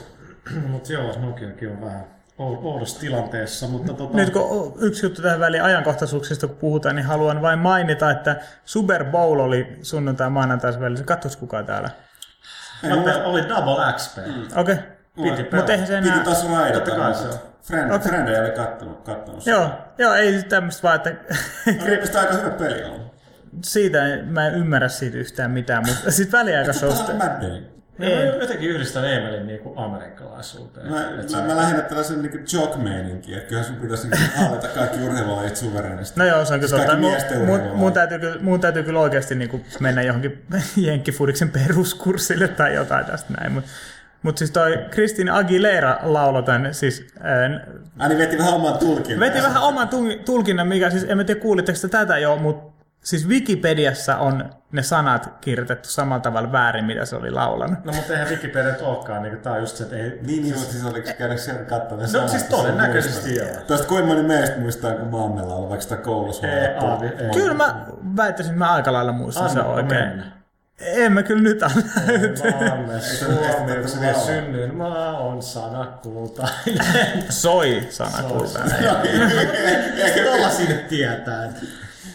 Mutta 0.70 0.92
joo, 0.92 1.18
Nokiakin 1.20 1.70
on 1.70 1.80
vähän 1.80 2.04
ou- 2.38 2.58
oudossa 2.66 3.00
tilanteessa, 3.00 3.68
mutta 3.68 3.92
tota... 3.92 4.16
Nyt 4.16 4.30
kun 4.30 4.74
yksi 4.80 5.06
juttu 5.06 5.22
tähän 5.22 5.40
väliin 5.40 5.62
ajankohtaisuuksista 5.62 6.46
kun 6.46 6.56
puhutaan, 6.56 6.96
niin 6.96 7.06
haluan 7.06 7.42
vain 7.42 7.58
mainita, 7.58 8.10
että 8.10 8.36
Super 8.64 9.04
Bowl 9.04 9.38
oli 9.40 9.76
sunnuntai 9.82 10.30
maanantaisen 10.30 10.80
välissä. 10.82 11.04
Katsos 11.04 11.36
kukaan 11.36 11.66
täällä? 11.66 11.90
Mä 12.88 12.96
pe- 13.04 13.22
oli 13.24 13.48
Double 13.48 13.92
XP. 13.96 14.18
Okei. 14.56 14.76
Piti 15.22 15.56
Mutta 15.56 15.72
eihän 15.72 15.86
se 15.86 15.96
Piti 15.96 16.08
enää... 16.08 16.24
taas 16.24 16.48
raidata, 16.50 16.84
Totta 16.84 17.00
kai 17.00 17.14
se 17.14 17.22
mutta 17.22 17.36
on. 17.36 17.50
friend. 17.62 18.00
Frendejä 18.00 18.40
oli 18.42 18.50
kattonut, 18.50 19.00
kattonut 19.04 19.40
sitä. 19.40 19.50
Joo, 19.50 19.70
joo, 19.98 20.14
ei 20.14 20.42
tämmöistä 20.42 20.82
vaan, 20.82 20.96
että... 20.96 21.10
No, 21.80 21.86
eipä 21.86 22.06
sitä 22.06 22.20
aika 22.20 22.34
hyvä 22.34 22.50
peli 22.50 22.84
ollut. 22.84 23.14
siitä 23.64 23.98
mä 24.26 24.46
en 24.46 24.54
ymmärrä 24.54 24.88
siitä 24.88 25.16
yhtään 25.16 25.50
mitään, 25.50 25.84
mutta 25.86 26.10
sitten 26.16 26.38
väliaikashowsta... 26.40 27.12
Matt 27.14 27.42
Damon. 27.42 27.78
Mä 27.98 28.06
jotenkin 28.40 28.70
yhdistän 28.70 29.04
Emelin 29.12 29.46
niinku 29.46 29.72
amerikkalaisuuteen. 29.76 30.90
Mä, 30.90 31.10
Et 31.20 31.28
se- 31.28 31.36
mä, 31.36 31.42
mä 31.46 31.56
lähinnä 31.56 31.82
tällaisen 31.82 32.22
niin 32.22 32.44
jock-meininkin, 32.52 33.34
että 33.34 33.48
kyllähän 33.48 33.72
sun 33.72 33.76
pitäisi 33.76 34.08
niin 34.08 34.30
hallita 34.36 34.68
kaikki 34.68 35.00
urheilulajit 35.04 35.56
suverenisti. 35.56 36.20
No 36.20 36.26
joo, 36.26 36.44
se 36.44 36.54
on 36.54 36.60
kyllä 36.60 36.76
Siis 36.78 37.24
totta. 37.24 37.38
Mun, 37.46 37.60
mun, 37.74 37.92
täytyy 37.92 38.18
kyllä, 38.18 38.36
mun 38.40 38.60
täytyy 38.60 38.82
kyllä 38.82 39.00
oikeasti 39.00 39.34
niin 39.34 39.50
kuin 39.50 39.64
mennä 39.80 40.02
johonkin 40.02 40.44
jenkkifudiksen 40.76 41.50
peruskurssille 41.50 42.48
tai 42.48 42.74
jotain 42.74 43.06
tästä 43.06 43.32
näin. 43.40 43.52
Mutta 43.52 43.70
mut 44.22 44.38
siis 44.38 44.50
toi 44.50 44.78
Kristin 44.90 45.30
Aguilera 45.32 45.96
lauloi 46.02 46.42
tän, 46.42 46.74
siis 46.74 47.06
ää, 47.20 47.60
Ai 47.98 48.08
niin 48.08 48.18
veti 48.18 48.38
vähän 48.38 48.54
oman 48.54 48.78
tulkinnan. 48.78 49.20
veti 49.20 49.42
vähän 49.42 49.62
oman 49.62 49.88
tu- 49.88 50.18
tulkinnan, 50.24 50.68
mikä 50.68 50.90
siis, 50.90 51.04
en 51.08 51.16
mä 51.16 51.24
tiedä 51.24 51.40
kuulitteko 51.40 51.78
te 51.82 51.88
tätä 51.88 52.18
jo, 52.18 52.36
mutta 52.36 52.78
siis 53.04 53.28
Wikipediassa 53.28 54.16
on 54.16 54.50
ne 54.72 54.82
sanat 54.82 55.32
kirjoitettu 55.40 55.88
samalla 55.88 56.20
tavalla 56.20 56.52
väärin, 56.52 56.84
mitä 56.84 57.04
se 57.04 57.16
oli 57.16 57.30
laulanut. 57.30 57.84
No 57.84 57.92
mutta 57.92 58.12
eihän 58.12 58.28
Wikipedia 58.28 58.74
olekaan, 58.80 59.22
niin 59.22 59.38
tää 59.38 59.52
on 59.52 59.60
just 59.60 59.76
se, 59.76 59.84
että 59.84 59.96
ei... 59.96 60.18
Niin, 60.22 60.42
niin, 60.42 60.54
mutta 60.54 60.72
siis 60.72 60.84
oliko 60.84 61.08
käydä 61.18 61.36
siellä 61.36 61.62
katsoa 61.62 61.96
ne 61.98 62.02
No 62.02 62.08
sanat, 62.08 62.28
siis 62.28 62.42
todennäköisesti 62.44 63.34
joo. 63.36 63.46
Tästä 63.66 63.86
kuinka 63.88 64.06
moni 64.06 64.22
meistä 64.22 64.58
muistaa, 64.58 64.92
kun 64.94 65.08
maamme 65.08 65.42
laulu, 65.42 65.68
vaikka 65.68 65.82
sitä 65.82 65.96
koulussa 65.96 66.46
Ei, 66.46 66.52
laulettu. 66.62 66.86
aavi, 66.86 67.06
ei. 67.24 67.30
Kyllä 67.34 67.54
mä 67.54 67.86
väittäisin, 68.16 68.52
että 68.54 68.64
mä 68.64 68.72
aika 68.72 68.92
lailla 68.92 69.12
muistan 69.12 69.48
sen 69.50 69.58
Annapa 69.60 69.76
oikein. 69.76 70.00
mennä. 70.08 70.37
En 70.80 71.12
mä 71.12 71.22
kyllä 71.22 71.42
nyt 71.42 71.62
anna. 71.62 71.82
Minä 74.00 74.14
synnyin 74.26 74.74
maa 74.74 75.18
on 75.18 75.42
sana 75.42 75.86
kultainen. 76.02 76.78
Soi 77.28 77.86
sana 77.90 78.22
kultainen. 78.28 78.76
Tollasia 80.32 80.68
nyt 80.68 80.88
tietää. 80.88 81.52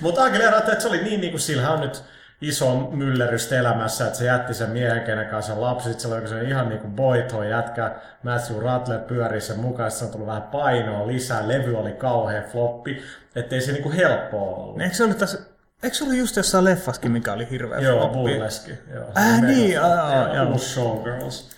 Mutta 0.02 0.24
Aguilera, 0.24 0.58
että 0.58 0.80
se 0.80 0.88
oli 0.88 1.04
niin, 1.04 1.22
niin 1.22 1.32
kuin 1.32 1.42
sillä 1.42 1.70
on 1.70 1.82
nyt 1.82 2.04
iso 2.42 2.76
myllerrystä 2.92 3.56
elämässä, 3.56 4.06
että 4.06 4.20
se 4.20 4.26
jätti 4.26 4.54
sen 4.54 4.70
miehen, 4.70 5.04
kenen 5.04 5.28
kanssa 5.28 5.62
lapsi. 5.62 5.90
Sitten 5.90 6.10
se 6.10 6.16
oli 6.16 6.28
se 6.28 6.42
ihan 6.42 6.70
niin 6.70 6.82
kuin 6.82 6.94
boy 6.94 7.22
toy 7.24 7.50
jätkä. 7.50 7.96
Matthew 8.24 8.62
Rattler 8.62 9.00
pyörii 9.00 9.42
sen 9.42 9.60
mukaan, 9.60 9.92
se 9.92 10.06
on 10.06 10.12
tullut 10.12 10.28
vähän 10.28 10.42
painoa 10.42 11.08
lisää. 11.08 11.48
Levy 11.48 11.76
oli 11.76 11.92
kauhea 11.92 12.42
floppi. 12.52 13.02
Ettei 13.36 13.62
se 13.62 13.72
niin 13.72 13.84
kuin 13.84 13.96
helppoa 13.96 14.56
ollut. 14.56 14.82
Eikö 14.82 14.96
se 14.96 15.04
ollut 15.04 15.18
tässä, 15.18 15.40
eikö 15.84 15.96
se 15.98 16.04
ollut 16.04 16.18
just 16.18 16.36
jossain 16.36 16.66
leffaskin, 16.66 17.12
mikä 17.12 17.34
oli 17.34 17.48
hirveä 17.50 17.80
Joo, 17.80 18.00
floppi? 18.00 18.18
Burleski. 18.18 18.72
Joo, 18.94 19.06
Äh, 19.18 19.40
Se 19.40 19.46
niin, 19.46 19.72
mega- 19.82 19.86
aa, 19.86 20.36
joo. 20.36 20.58
Showgirls. 20.58 21.50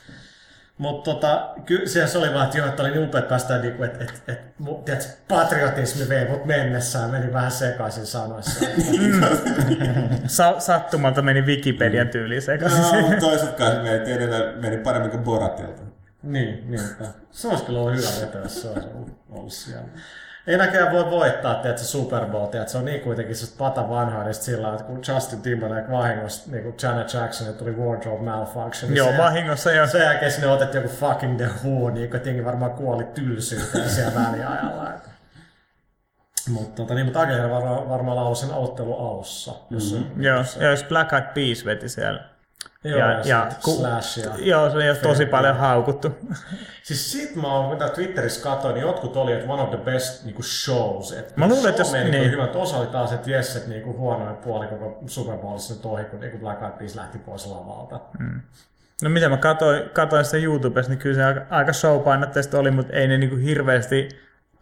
Mutta 0.78 1.12
tota, 1.14 1.50
kyllä 1.66 1.86
siellä 1.88 2.08
se 2.10 2.18
oli 2.18 2.34
vaan, 2.34 2.46
että, 2.46 2.58
joo, 2.58 2.68
että 2.68 2.84
oli 2.84 2.92
niin 2.92 3.04
upea 3.04 3.22
päästä, 3.22 3.58
niinku, 3.58 3.84
että 3.84 4.04
et, 4.04 4.24
et, 4.28 4.40
tiedätkö, 4.86 5.10
patriotismi 5.28 6.10
vei 6.10 6.30
mut 6.30 6.46
mennessään, 6.46 7.10
meni 7.10 7.34
vähän 7.34 7.52
sekaisin 7.52 8.06
sanoissa. 8.06 8.66
Sa- 10.28 10.60
sattumalta 10.60 11.22
meni 11.22 11.42
Wikipedian 11.42 12.08
tyyliin 12.10 12.42
sekaisin. 12.42 12.82
No, 12.82 13.02
mutta 13.02 13.16
toisaalta 13.20 13.54
kai 13.58 13.72
se 13.76 13.82
meni, 13.82 14.12
edelleen 14.12 14.60
meni 14.60 14.78
paremmin 14.78 15.12
kuin 15.12 15.24
Boratilta. 15.24 15.82
niin, 16.24 16.72
niinpä. 16.72 17.06
Se 17.32 17.48
olisi 17.48 17.64
kyllä 17.64 17.80
ollut 17.80 17.96
hyvä 17.98 18.08
veto, 18.22 18.38
jos 18.40 18.62
se 18.62 18.68
olisi 18.70 18.88
ollut, 18.94 19.10
ollut 19.30 19.54
siellä. 19.54 19.88
Ei 20.48 20.58
näköjään 20.58 20.92
voi 20.92 21.12
voittaa, 21.12 21.54
että 21.64 21.78
se 21.82 21.86
Super 21.88 22.26
Bowl, 22.26 22.46
tiedät, 22.46 22.70
se 22.70 22.78
on 22.78 22.86
niin 22.86 23.02
kuitenkin 23.02 23.36
se 23.36 23.58
pata 23.58 23.90
vanhaa, 23.90 24.24
niin 24.24 24.34
sillä 24.34 24.72
että 24.74 24.84
kun 24.84 25.02
Justin 25.08 25.42
Timberlake 25.42 25.92
vahingossa, 25.92 26.52
niin 26.52 26.64
kuin 26.64 26.76
Janet 26.84 27.14
Jackson, 27.14 27.54
tuli 27.54 27.72
wardrobe 27.72 28.24
malfunction. 28.24 28.92
niin 28.92 28.98
Joo, 28.98 29.12
se- 29.12 29.18
vahingossa 29.18 29.72
jo. 29.72 29.88
Sen 29.88 30.02
jälkeen 30.02 30.32
sinne 30.32 30.48
otettiin 30.48 30.84
joku 30.84 30.96
fucking 30.96 31.38
The 31.38 31.50
Who, 31.64 31.90
niin 31.90 32.10
kuin 32.10 32.22
jengi 32.26 32.46
varmaan 32.46 32.72
kuoli 32.72 33.04
tylsyyteen 33.04 33.90
siellä 33.90 34.14
väliajalla. 34.26 34.94
että. 34.94 35.10
Mutta 36.50 36.76
tota, 36.76 36.94
niin, 36.94 37.06
mutta 37.06 37.20
varmaan, 37.52 37.90
varmaan 37.90 38.18
lauloi 38.18 38.36
sen 38.36 38.54
ottelun 38.54 39.00
alussa. 39.10 39.52
Jos 39.70 39.94
mm-hmm. 39.94 40.24
Joo, 40.24 40.44
jos 40.72 40.84
Black 40.84 41.14
Eyed 41.14 41.24
Peas 41.34 41.66
veti 41.66 41.90
siellä. 41.90 42.24
Joo, 42.86 43.00
ja, 43.00 43.21
ja, 43.26 43.48
ku, 43.63 43.71
Slash 43.71 44.19
ja... 44.19 44.32
Joo, 44.38 44.69
se 44.69 44.76
oli 44.78 44.86
tosi 45.02 45.26
paljon 45.26 45.58
haukuttu. 45.58 46.15
Siis 46.84 47.12
sit 47.12 47.36
mä 47.36 47.48
oon, 47.48 47.74
mitä 47.74 47.89
Twitterissä 47.89 48.43
katsoin, 48.43 48.74
niin 48.74 48.82
jotkut 48.88 49.17
oli, 49.17 49.34
että 49.34 49.52
one 49.54 49.62
of 49.62 49.69
the 49.69 49.78
best 49.78 50.24
niinku 50.26 50.43
shows. 50.43 51.12
Et 51.12 51.38
Mä 51.38 51.48
luulen, 51.48 51.69
että 51.69 51.82
jos- 51.82 51.93
niin. 51.93 52.12
niin. 52.12 52.32
hyvä, 52.32 52.48
osa 52.56 52.78
oli 52.78 52.88
taas, 52.88 53.12
että 53.13 53.32
jes, 53.32 53.56
että 53.56 53.69
niinku 53.69 53.98
huonoin 53.98 54.36
puoli 54.36 54.67
koko 54.67 55.00
Super 55.08 55.38
Bowlissa 55.38 55.74
nyt 55.74 55.86
ohi, 55.86 56.04
kun 56.04 56.19
niinku 56.19 56.38
Black 56.38 56.62
Eyed 56.62 56.74
Peas 56.80 56.95
lähti 56.95 57.17
pois 57.17 57.45
lavalta. 57.45 58.00
Mm. 58.19 58.41
No 59.04 59.10
mitä 59.10 59.30
mä 59.30 59.38
katsoin, 59.38 59.89
katsoin 59.89 60.26
sitä 60.26 60.38
YouTubesta, 60.38 60.91
niin 60.91 61.00
kyllä 61.00 61.15
se 61.15 61.24
aika, 61.24 61.41
aika 61.50 61.74
showpainotteista 61.74 62.60
oli, 62.60 62.71
mutta 62.71 62.93
ei 62.93 63.08
ne 63.08 63.17
niinku 63.17 63.36
hirveästi 63.36 64.10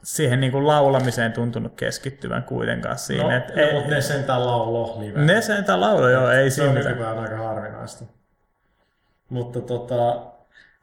siihen 0.03 0.39
niinku 0.39 0.67
laulamiseen 0.67 1.33
tuntunut 1.33 1.73
keskittyvän 1.75 2.43
kuitenkaan 2.43 2.97
siinä. 2.97 3.23
No, 3.23 3.31
et, 3.31 3.55
no, 3.55 3.61
ei, 3.61 3.73
mutta 3.73 3.89
ne 3.89 4.01
sentään 4.01 4.45
laulo 4.45 4.99
live. 4.99 5.19
ne 5.19 5.41
sentään 5.41 5.81
laulu, 5.81 6.07
joo, 6.07 6.29
ei 6.31 6.49
Se 6.49 6.53
siinä 6.55 6.69
on 6.69 6.75
mitään. 6.77 6.93
nykyään 6.95 7.19
aika 7.19 7.37
harvinaista. 7.37 8.05
Mutta 9.29 9.61
tota, 9.61 10.21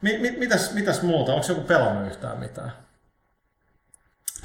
mi, 0.01 0.17
mi, 0.17 0.31
mitäs, 0.31 0.73
mitäs 0.73 1.01
muuta? 1.01 1.33
Onko 1.33 1.45
joku 1.49 1.61
pelannut 1.61 2.07
yhtään 2.07 2.37
mitään? 2.39 2.71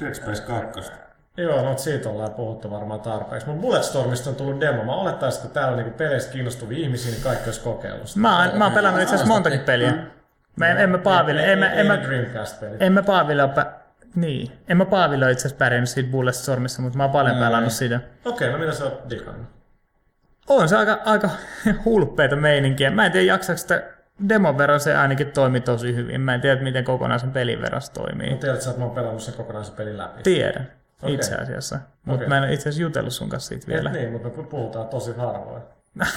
Dead 0.01 0.13
Space 0.13 0.43
2. 0.43 0.91
Joo, 1.37 1.61
no 1.61 1.77
siitä 1.77 2.09
ollaan 2.09 2.33
puhuttu 2.33 2.71
varmaan 2.71 2.99
tarpeeksi. 2.99 3.47
Mutta 3.47 3.61
Bulletstormista 3.61 4.29
on 4.29 4.35
tullut 4.35 4.61
demo. 4.61 4.83
Mä 4.83 4.95
olettaisin, 4.95 5.41
että 5.41 5.53
täällä 5.53 5.71
on 5.71 5.77
niinku 5.77 5.97
peleistä 5.97 6.31
kiinnostavia 6.33 6.77
ihmisiä, 6.77 7.11
niin 7.11 7.23
kaikki 7.23 7.45
olisi 7.45 7.61
kokeillut 7.61 8.07
sitä. 8.07 8.19
Mä, 8.19 8.39
oon- 8.45 8.57
mä 8.57 8.63
oon 8.65 8.73
pelannut 8.73 9.01
itse 9.01 9.15
asiassa 9.15 9.33
montakin 9.33 9.59
peliä. 9.59 9.93
Mä 10.55 10.67
en, 10.67 10.77
en 10.77 10.89
mä 10.89 10.97
Paaville, 10.97 11.51
en 11.53 11.59
mä, 11.59 11.71
en 11.71 11.87
mä, 11.87 11.95
Dreamcast-pelit. 11.97 12.81
en 12.81 12.93
mä 12.93 13.03
Paaville 13.03 13.43
ole, 13.43 13.51
pä- 13.51 13.71
niin, 14.17 14.51
en 14.67 14.77
mä 14.77 14.85
Paaville 14.85 15.25
ole 15.25 15.31
itse 15.31 15.41
asiassa 15.47 15.57
pärjännyt 15.57 15.89
siitä 15.89 16.11
Bulletstormissa, 16.11 16.81
mutta 16.81 16.97
mä 16.97 17.03
oon 17.03 17.11
paljon 17.11 17.37
pelannut 17.37 17.73
sitä. 17.73 17.99
Okei, 18.25 18.51
no 18.51 18.57
mitä 18.57 18.71
sä 18.73 18.83
oot 18.83 19.09
digannut? 19.09 19.47
On 20.47 20.69
se 20.69 20.77
aika, 20.77 20.99
aika 21.05 21.29
hulppeita 21.85 22.35
meininkiä. 22.35 22.91
Mä 22.91 23.05
en 23.05 23.11
tiedä, 23.11 23.25
jaksaako 23.25 23.57
sitä 23.57 23.83
demon 24.29 24.57
verran 24.57 24.79
se 24.79 24.95
ainakin 24.95 25.31
toimi 25.31 25.61
tosi 25.61 25.95
hyvin. 25.95 26.21
Mä 26.21 26.33
en 26.33 26.41
tiedä, 26.41 26.61
miten 26.61 26.83
kokonaisen 26.83 27.31
pelin 27.31 27.61
verran 27.61 27.81
se 27.81 27.91
toimii. 27.91 28.29
Mä 28.29 28.35
tiedät 28.37 28.61
sä, 28.61 28.69
että 28.69 28.79
mä 28.79 28.85
oon 28.85 28.95
pelannut 28.95 29.21
sen 29.23 29.33
kokonaisen 29.33 29.75
pelin 29.75 29.97
läpi. 29.97 30.23
Tiedän, 30.23 30.71
Okei. 31.03 31.15
itse 31.15 31.35
asiassa. 31.35 31.79
Mutta 32.05 32.15
Okei. 32.25 32.27
mä 32.27 32.37
en 32.47 32.53
itse 32.53 32.69
asiassa 32.69 32.81
jutellut 32.81 33.13
sun 33.13 33.29
kanssa 33.29 33.47
siitä 33.47 33.67
vielä. 33.67 33.89
Et 33.89 33.95
niin, 33.95 34.11
mutta 34.11 34.27
me 34.41 34.43
puhutaan 34.43 34.87
tosi 34.87 35.11
harvoin. 35.17 35.61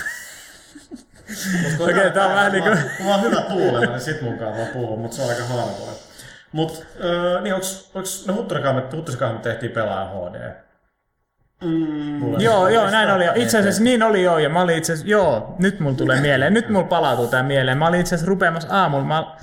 Okei, 1.81 2.11
tää 2.11 2.27
on 2.27 2.35
vähän 2.35 2.53
niinku- 2.53 2.71
Kun 2.97 3.07
mä 3.07 3.13
oon 3.15 3.23
hyvä 3.23 3.41
tuulella, 3.41 3.81
niin 3.87 4.01
sit 4.01 4.21
kanssa 4.21 4.45
vaan 4.57 4.69
puhuu, 4.73 4.97
mutta 4.97 5.17
se 5.17 5.23
on 5.23 5.29
aika 5.29 5.45
harvoin. 5.45 5.97
Mut, 6.53 6.87
öö, 7.05 7.41
niin 7.41 7.55
onks, 7.55 7.91
onks, 7.95 8.27
no 8.27 8.35
Hutturiskaan 8.35 9.35
me 9.35 9.41
tehtiin 9.43 9.73
pelaaja 9.73 10.07
HD. 10.07 10.51
Mm, 11.65 12.41
Joo, 12.41 12.69
joo, 12.69 12.91
näin 12.91 13.11
oli. 13.11 13.25
jo. 13.25 13.33
Itse 13.35 13.59
asiassa 13.59 13.83
niin 13.83 14.03
oli 14.03 14.23
joo, 14.23 14.39
ja 14.39 14.49
mä 14.49 14.61
olin 14.63 14.77
itse 14.79 14.93
asiassa, 14.93 15.11
joo, 15.11 15.55
nyt 15.59 15.81
mulla 15.81 15.97
tulee 15.97 16.21
mieleen, 16.27 16.55
nyt 16.55 16.69
mulla 16.69 16.87
palautuu 16.87 17.27
tää 17.27 17.43
mieleen. 17.43 17.79
Mä 17.79 17.87
olin 17.87 18.01
itse 18.01 18.15
asiassa 18.15 18.29
rupeamassa 18.31 18.69
aamulla, 18.71 19.05
mä 19.05 19.37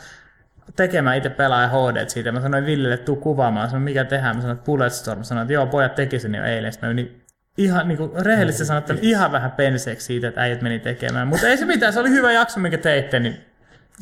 tekemään 0.76 1.17
itse 1.17 1.30
pelaaja 1.30 1.67
HD 1.70 2.10
siitä. 2.10 2.32
Mä 2.32 2.41
sanoin 2.41 2.65
Villille, 2.65 2.93
että 2.93 3.06
tuu 3.06 3.15
kuvaamaan. 3.15 3.63
Mä 3.65 3.70
sanoin, 3.70 3.84
mikä 3.84 4.06
tehdään? 4.06 4.36
Mä 4.36 4.41
sanoin, 4.41 4.58
että 4.58 4.65
Bulletstorm. 4.65 5.17
Mä 5.17 5.24
sanoin, 5.24 5.46
että 5.46 5.54
joo, 5.54 5.65
pojat 5.65 5.96
teki 5.96 6.20
sen 6.20 6.36
jo 6.36 6.43
eilen. 6.43 6.72
Sitten 6.74 6.89
mä 6.89 6.93
menin 6.93 7.22
ihan 7.58 7.88
niin 7.88 7.98
kuin 7.98 8.12
rehellisesti 8.26 8.65
sanottuna 8.65 9.00
ihan 9.02 9.32
vähän 9.32 9.52
penseeksi 9.52 10.06
siitä, 10.06 10.28
että 10.28 10.41
äijät 10.41 10.62
meni 10.62 10.80
tekemään. 10.80 11.28
Mutta 11.28 11.48
ei 11.48 11.58
se 11.58 11.65
mitään, 11.65 11.93
se 11.93 12.00
oli 12.00 12.10
hyvä 12.10 12.32
jakso, 12.32 12.60
minkä 12.60 12.78
teitte, 12.78 13.20
niin 13.20 13.46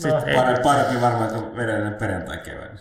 No, 0.03 0.21
ei. 0.25 0.35
Parempi, 0.35 0.61
parempi 0.63 1.01
varmaan, 1.01 1.25
että 1.25 1.37
on 1.37 1.57
vedellinen 1.57 1.93
perjantai 1.93 2.37
kevään. 2.37 2.79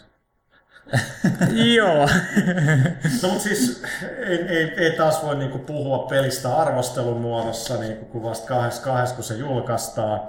Joo. 1.74 2.08
No 3.22 3.28
mutta 3.28 3.42
siis 3.42 3.82
ei, 4.18 4.38
ei, 4.38 4.74
ei 4.76 4.90
taas 4.96 5.22
voi 5.22 5.36
niinku 5.36 5.58
puhua 5.58 5.98
pelistä 5.98 6.56
arvostelun 6.56 7.20
muodossa, 7.20 7.76
niinku, 7.76 8.04
kun 8.04 8.22
vasta 8.22 8.48
kahdessa, 8.48 8.82
kahdessa 8.82 9.14
kun 9.14 9.24
se 9.24 9.34
julkaistaan. 9.34 10.20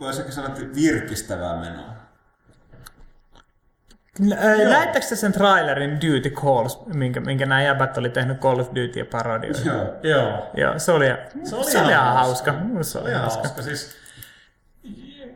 Voisiko 0.00 0.32
sanoa, 0.32 0.48
että 0.48 0.74
virkistävää 0.74 1.56
menoa? 1.56 1.98
Näittekö 4.68 5.06
te 5.06 5.16
sen 5.16 5.32
trailerin 5.32 5.90
Duty 6.00 6.30
Calls, 6.30 6.86
minkä, 6.86 7.20
minkä 7.20 7.46
nämä 7.46 7.62
jäbät 7.62 7.98
oli 7.98 8.10
tehnyt 8.10 8.38
Call 8.38 8.58
of 8.60 8.68
Duty 8.68 8.98
ja 8.98 9.04
parodioita? 9.04 9.60
Joo. 9.64 9.94
Joo, 10.02 10.50
Joo, 10.54 10.78
se 10.78 10.92
oli, 10.92 11.06
se 11.44 11.56
oli, 11.56 11.70
se 11.70 11.78
oli 11.80 11.92
ihan 11.92 12.14
hauska. 12.14 12.52
hauska. 12.52 12.82
Se 12.82 12.98
oli 12.98 13.04
oli 13.04 13.10
ihan 13.10 13.22
hauska. 13.22 13.42
hauska. 13.42 13.62
Siis, 13.62 13.96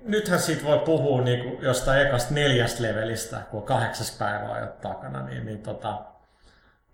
nythän 0.04 0.40
siitä 0.40 0.64
voi 0.64 0.78
puhua 0.78 1.22
niinku 1.22 1.62
jostain 1.62 2.06
ekasta 2.06 2.34
neljästä 2.34 2.82
levelistä, 2.82 3.42
kun 3.50 3.60
on 3.60 3.66
kahdeksas 3.66 4.18
päivä 4.18 4.58
jo 4.58 4.66
takana, 4.66 5.26
niin, 5.26 5.46
niin, 5.46 5.62
tota, 5.62 6.04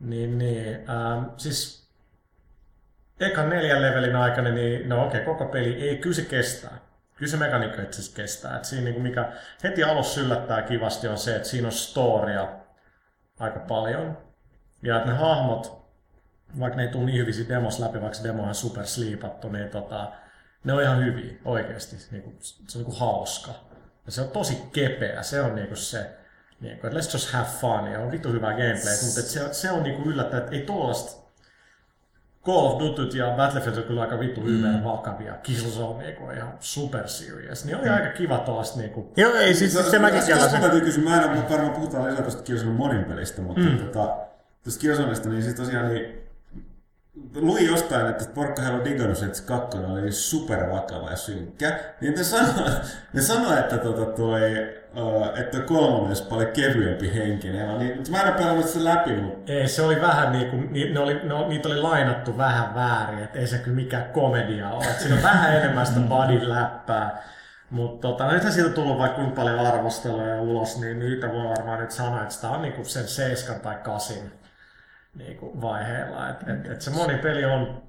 niin, 0.01 0.39
niin 0.39 0.91
ähm, 0.91 1.25
siis 1.37 1.89
ekan 3.21 3.49
neljän 3.49 3.83
levelin 3.83 4.17
aikana, 4.17 4.51
niin 4.51 4.89
no 4.89 5.07
okei, 5.07 5.25
koko 5.25 5.45
peli 5.45 5.89
ei, 5.89 5.97
kyllä 5.97 6.17
se 6.17 6.23
kestää. 6.23 6.79
Kyllä 7.17 7.31
se 7.31 7.37
mekaniikka 7.37 7.83
itse 7.83 8.01
asiassa 8.01 8.17
kestää. 8.17 8.57
Et 8.57 8.65
siinä 8.65 8.85
niinku 8.85 9.01
mikä 9.01 9.33
heti 9.65 9.85
alussa 9.85 10.21
yllättää 10.21 10.63
kivasti 10.63 11.09
on 11.09 11.19
se, 11.19 11.37
että 11.37 11.49
siinä 11.49 11.69
on 11.69 11.73
storia 11.73 12.49
aika 13.39 13.61
paljon. 13.61 14.19
Ja 14.83 14.97
että 14.97 15.09
ne 15.09 15.19
hahmot, 15.19 15.89
vaikka 16.61 16.77
ne 16.77 16.83
ei 16.83 16.89
tule 16.89 17.05
niin 17.05 17.19
hyvin 17.19 17.49
demossa 17.49 17.85
läpi, 17.85 18.01
vaikka 18.01 18.19
se 18.19 18.29
demo 18.29 18.43
on 18.43 18.55
super 18.55 18.87
sliipattu, 18.87 19.49
niin 19.49 19.69
tota, 19.69 20.13
ne 20.65 20.73
on 20.73 20.83
ihan 20.83 21.05
hyviä 21.05 21.35
oikeasti. 21.45 21.97
Niinku, 22.11 22.33
se 22.41 22.79
on 22.79 22.85
niinku 22.85 22.99
hauska. 22.99 23.51
Ja 24.07 24.13
se 24.13 24.21
on 24.21 24.29
tosi 24.29 24.63
kepeä. 24.73 25.23
Se 25.23 25.41
on 25.41 25.55
niinku 25.55 25.77
se, 25.77 26.11
niinku, 26.61 26.87
että 26.87 26.99
let's 26.99 27.13
just 27.13 27.33
have 27.33 27.49
fun. 27.61 27.93
Ja 27.93 28.01
on 28.01 28.11
vittu 28.11 28.33
hyvää 28.33 28.53
gameplay, 28.53 28.97
mutta 29.05 29.21
et 29.21 29.27
se, 29.27 29.55
se 29.55 29.71
on 29.71 29.83
niinku 29.83 30.11
yllättävää, 30.11 30.45
että 30.45 30.57
ei 30.57 30.63
tollasta 30.63 31.29
Call 32.49 32.67
of 32.67 32.81
Duty 32.81 33.19
ja 33.19 33.35
Battlefield 33.37 33.77
on 33.77 33.83
kyllä 33.85 34.01
aika 34.01 34.21
vittu 34.21 34.41
mm. 34.41 34.85
vakavia. 34.85 35.35
Killzone 35.35 36.05
niinku 36.05 36.25
on 36.25 36.37
ihan 36.37 36.53
super 36.61 37.09
serious. 37.09 37.65
Niin 37.65 37.77
oli 37.77 37.89
aika 37.89 38.09
kiva 38.09 38.39
tuosta 38.39 38.79
niinku... 38.79 39.13
Joo, 39.17 39.35
ei 39.35 39.55
siis 39.55 39.73
se, 39.73 39.91
se 39.91 39.99
mäkin 39.99 40.19
Tästä 40.19 40.35
kelasin. 40.35 40.61
täytyy 40.61 40.81
kysyä, 40.81 41.05
mä 41.05 41.23
en 41.23 41.31
ole 41.31 41.51
varmaan 41.51 41.73
puhutaan 41.73 42.05
lisää 42.05 42.23
tuosta 42.23 42.43
Killzone 42.43 42.73
monin 42.73 43.05
pelistä, 43.05 43.43
mutta 43.43 43.61
mm. 43.61 43.79
tota, 43.79 44.17
tuosta 44.65 44.81
Killzonesta, 44.81 45.29
niin 45.29 45.43
siis 45.43 45.55
tosiaan 45.55 45.89
niin, 45.89 46.28
luin 47.35 47.67
jostain, 47.67 48.07
että 48.07 48.25
porkkahella 48.35 48.79
on 48.79 48.85
digannut, 48.85 49.23
että 49.23 49.39
se 49.39 49.45
kakkonen 49.45 49.91
oli 49.91 50.13
super 50.13 50.71
vakava 50.71 51.11
ja 51.11 51.17
synkkä. 51.17 51.79
Niin 52.01 52.15
ne 52.15 52.25
sanoi, 52.25 52.71
ne 53.13 53.23
sanoi 53.23 53.59
että, 53.59 53.79
tota 53.79 54.05
toi, 54.05 54.41
uh, 54.97 55.39
että 55.39 55.61
kolmonen 55.61 56.07
olisi 56.09 56.25
paljon 56.25 56.51
kevyempi 56.53 57.15
henkinen. 57.15 57.79
Niin, 57.79 58.03
mä 58.11 58.21
en 58.21 58.29
ole 58.29 58.39
pelannut 58.39 58.69
sitä 58.69 58.85
läpi, 58.85 59.13
mutta 59.13 59.53
Ei, 59.53 59.69
se 59.69 59.83
oli 59.83 60.01
vähän 60.01 60.33
niinku, 60.33 60.57
ni- 60.57 60.93
ne 60.93 61.01
oli, 61.01 61.15
ne, 61.15 61.49
niitä 61.49 61.69
oli 61.69 61.81
lainattu 61.81 62.39
vähän 62.39 62.75
väärin, 62.75 63.19
että 63.19 63.39
ei 63.39 63.47
se 63.47 63.59
kyllä 63.59 63.77
mikään 63.77 64.05
komedia 64.13 64.71
ole. 64.71 64.85
Siinä 64.99 65.17
on 65.17 65.23
vähän 65.23 65.57
enemmän 65.57 65.87
sitä 65.87 66.01
bodyn 66.01 66.49
läppää. 66.49 67.23
Mutta 67.71 68.09
tota, 68.09 68.33
nythän 68.33 68.53
siitä 68.53 68.69
on 68.69 68.75
tullut 68.75 68.99
vaikka 68.99 69.17
kuinka 69.17 69.37
paljon 69.37 69.59
arvosteluja 69.59 70.41
ulos, 70.43 70.81
niin 70.81 70.99
niitä 70.99 71.33
voi 71.33 71.49
varmaan 71.49 71.81
nyt 71.81 71.91
sanoa, 71.91 72.23
että 72.23 72.35
sitä 72.35 72.49
on 72.49 72.63
niinku 72.63 72.85
sen 72.85 73.09
7 73.09 73.61
tai 73.61 73.77
8 73.83 74.17
niinku 75.19 75.61
vaiheella. 75.61 76.29
Et, 76.29 76.49
et, 76.49 76.67
et 76.71 76.81
se 76.81 76.91
moni 76.91 77.19
peli 77.19 77.45
on 77.45 77.83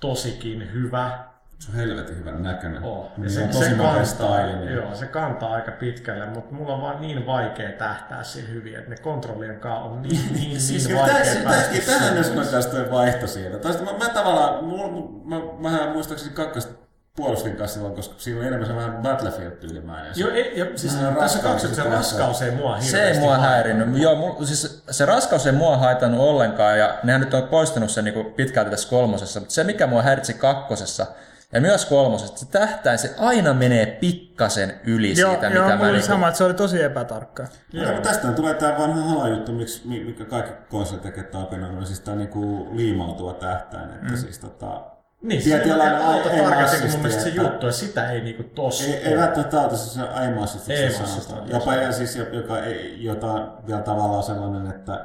tosikin 0.00 0.72
hyvä. 0.72 1.18
se 1.58 1.70
on 1.70 1.76
helvetin 1.76 2.16
hyvän 2.16 2.42
näköinen. 2.42 2.82
Oh. 2.82 3.04
Ja 3.04 3.10
Niin 3.16 3.30
se, 3.30 3.42
on 3.42 3.52
se, 3.52 3.58
tosi 3.58 3.70
nopea 3.70 3.86
kantaa, 3.92 4.04
style. 4.04 4.56
Niin. 4.56 4.74
joo, 4.74 4.94
se 4.94 5.06
kantaa 5.06 5.52
aika 5.52 5.70
pitkälle, 5.72 6.26
mutta 6.26 6.54
mulla 6.54 6.74
on 6.74 6.82
vaan 6.82 7.00
niin 7.00 7.26
vaikea 7.26 7.72
tähtää 7.72 8.22
siinä 8.22 8.48
hyvin, 8.48 8.74
että 8.76 8.90
ne 8.90 8.96
kontrollien 8.96 9.60
kanssa 9.60 9.80
on 9.84 10.02
niin, 10.02 10.32
niin, 10.34 10.60
Siis 10.60 10.88
niin 10.88 10.98
vaikea 10.98 11.34
tä- 11.34 11.40
päästä 11.44 11.76
tä- 11.76 11.86
tähän 11.86 12.16
jos 12.16 12.34
mä 12.34 12.44
tästä 12.44 12.76
toi 12.76 12.90
vaihto 12.90 13.26
sitten 13.26 13.94
mä, 13.94 14.04
mä 14.04 14.08
tavallaan, 14.14 14.64
mulla, 14.64 15.10
mä, 15.24 15.40
mähän 15.70 15.92
muistaakseni 15.92 16.34
kakkosta 16.34 16.77
puolustin 17.18 17.56
kanssa 17.56 17.74
silloin, 17.74 17.94
koska 17.94 18.14
siinä 18.18 18.40
on 18.40 18.46
enemmän 18.46 18.68
se 18.68 18.76
vähän 18.76 19.02
Battlefield-tyylimäinen. 19.02 20.12
Joo, 20.16 20.30
ei, 20.30 20.58
ja, 20.58 20.66
siis 20.76 20.96
Vähän 20.96 21.16
tässä 21.16 21.38
raskaus 21.38 21.62
kaksi, 21.62 21.74
se 21.74 21.82
raskaus 21.82 22.42
ei 22.42 22.50
mua 22.50 22.76
hirveästi 22.76 22.90
Se 22.90 23.08
ei 23.08 23.18
mua 23.18 23.38
häirinnyt. 23.38 24.02
Joo, 24.02 24.14
mul, 24.14 24.44
siis 24.44 24.82
se 24.90 25.06
raskaus 25.06 25.46
ei 25.46 25.52
mua 25.52 25.76
haitannut 25.76 26.20
ollenkaan 26.20 26.78
ja 26.78 26.98
nehän 27.02 27.20
nyt 27.20 27.34
on 27.34 27.48
poistanut 27.48 27.90
sen 27.90 28.04
niinku 28.04 28.24
pitkälti 28.24 28.70
tässä 28.70 28.88
kolmosessa, 28.88 29.40
mutta 29.40 29.54
se 29.54 29.64
mikä 29.64 29.86
mua 29.86 30.02
häiritsi 30.02 30.34
kakkosessa 30.34 31.06
ja 31.52 31.60
myös 31.60 31.86
kolmosessa, 31.86 32.32
että 32.32 32.40
se 32.40 32.66
tähtäin 32.66 32.98
se 32.98 33.14
aina 33.18 33.54
menee 33.54 33.86
pikkasen 33.86 34.80
yli 34.84 35.20
Joo, 35.20 35.30
siitä, 35.30 35.46
joo 35.46 35.64
mitä 35.64 35.76
mä 35.76 35.82
oli 35.82 35.92
niinku... 35.92 36.06
sama, 36.06 36.28
että 36.28 36.38
se 36.38 36.44
oli 36.44 36.54
tosi 36.54 36.82
epätarkka. 36.82 37.46
Joo. 37.72 37.92
Mutta 37.92 38.08
tästä 38.08 38.32
tulee 38.32 38.54
tämä 38.54 38.78
vanha 38.78 39.02
halajuttu, 39.02 39.52
miksi, 39.52 39.88
mi- 39.88 40.04
mikä 40.04 40.24
kaikki 40.24 40.52
takana, 41.30 41.68
on 41.68 41.86
siis 41.86 42.00
tämä 42.00 42.16
niinku 42.16 42.68
liimautuva 42.72 43.32
tähtäin, 43.32 43.90
että 43.90 44.10
mm. 44.10 44.16
siis 44.16 44.38
tota... 44.38 44.97
Niin, 45.22 45.42
se 45.42 45.48
tietynlainen 45.50 45.98
on 46.00 46.04
auto 46.04 46.28
tarkasti 46.28 46.88
mun 46.88 46.98
mielestä 47.00 47.22
se 47.22 47.28
juttu, 47.28 47.66
ja 47.66 47.72
sitä 47.72 48.10
ei 48.10 48.20
niinku 48.20 48.42
tossa 48.42 48.84
Ei, 48.84 48.94
ei 48.94 49.16
välttämättä 49.16 49.60
auta, 49.60 49.76
se 49.76 49.90
se 50.90 50.90
sanotaan. 51.06 51.48
joo. 51.48 51.58
Jopa 51.60 51.74
ja 51.74 51.92
siis, 51.92 52.16
joka, 52.32 52.58
ei- 52.64 53.04
jota 53.04 53.48
vielä 53.66 53.82
tavallaan 53.82 54.22
sellainen, 54.22 54.66
että 54.70 55.04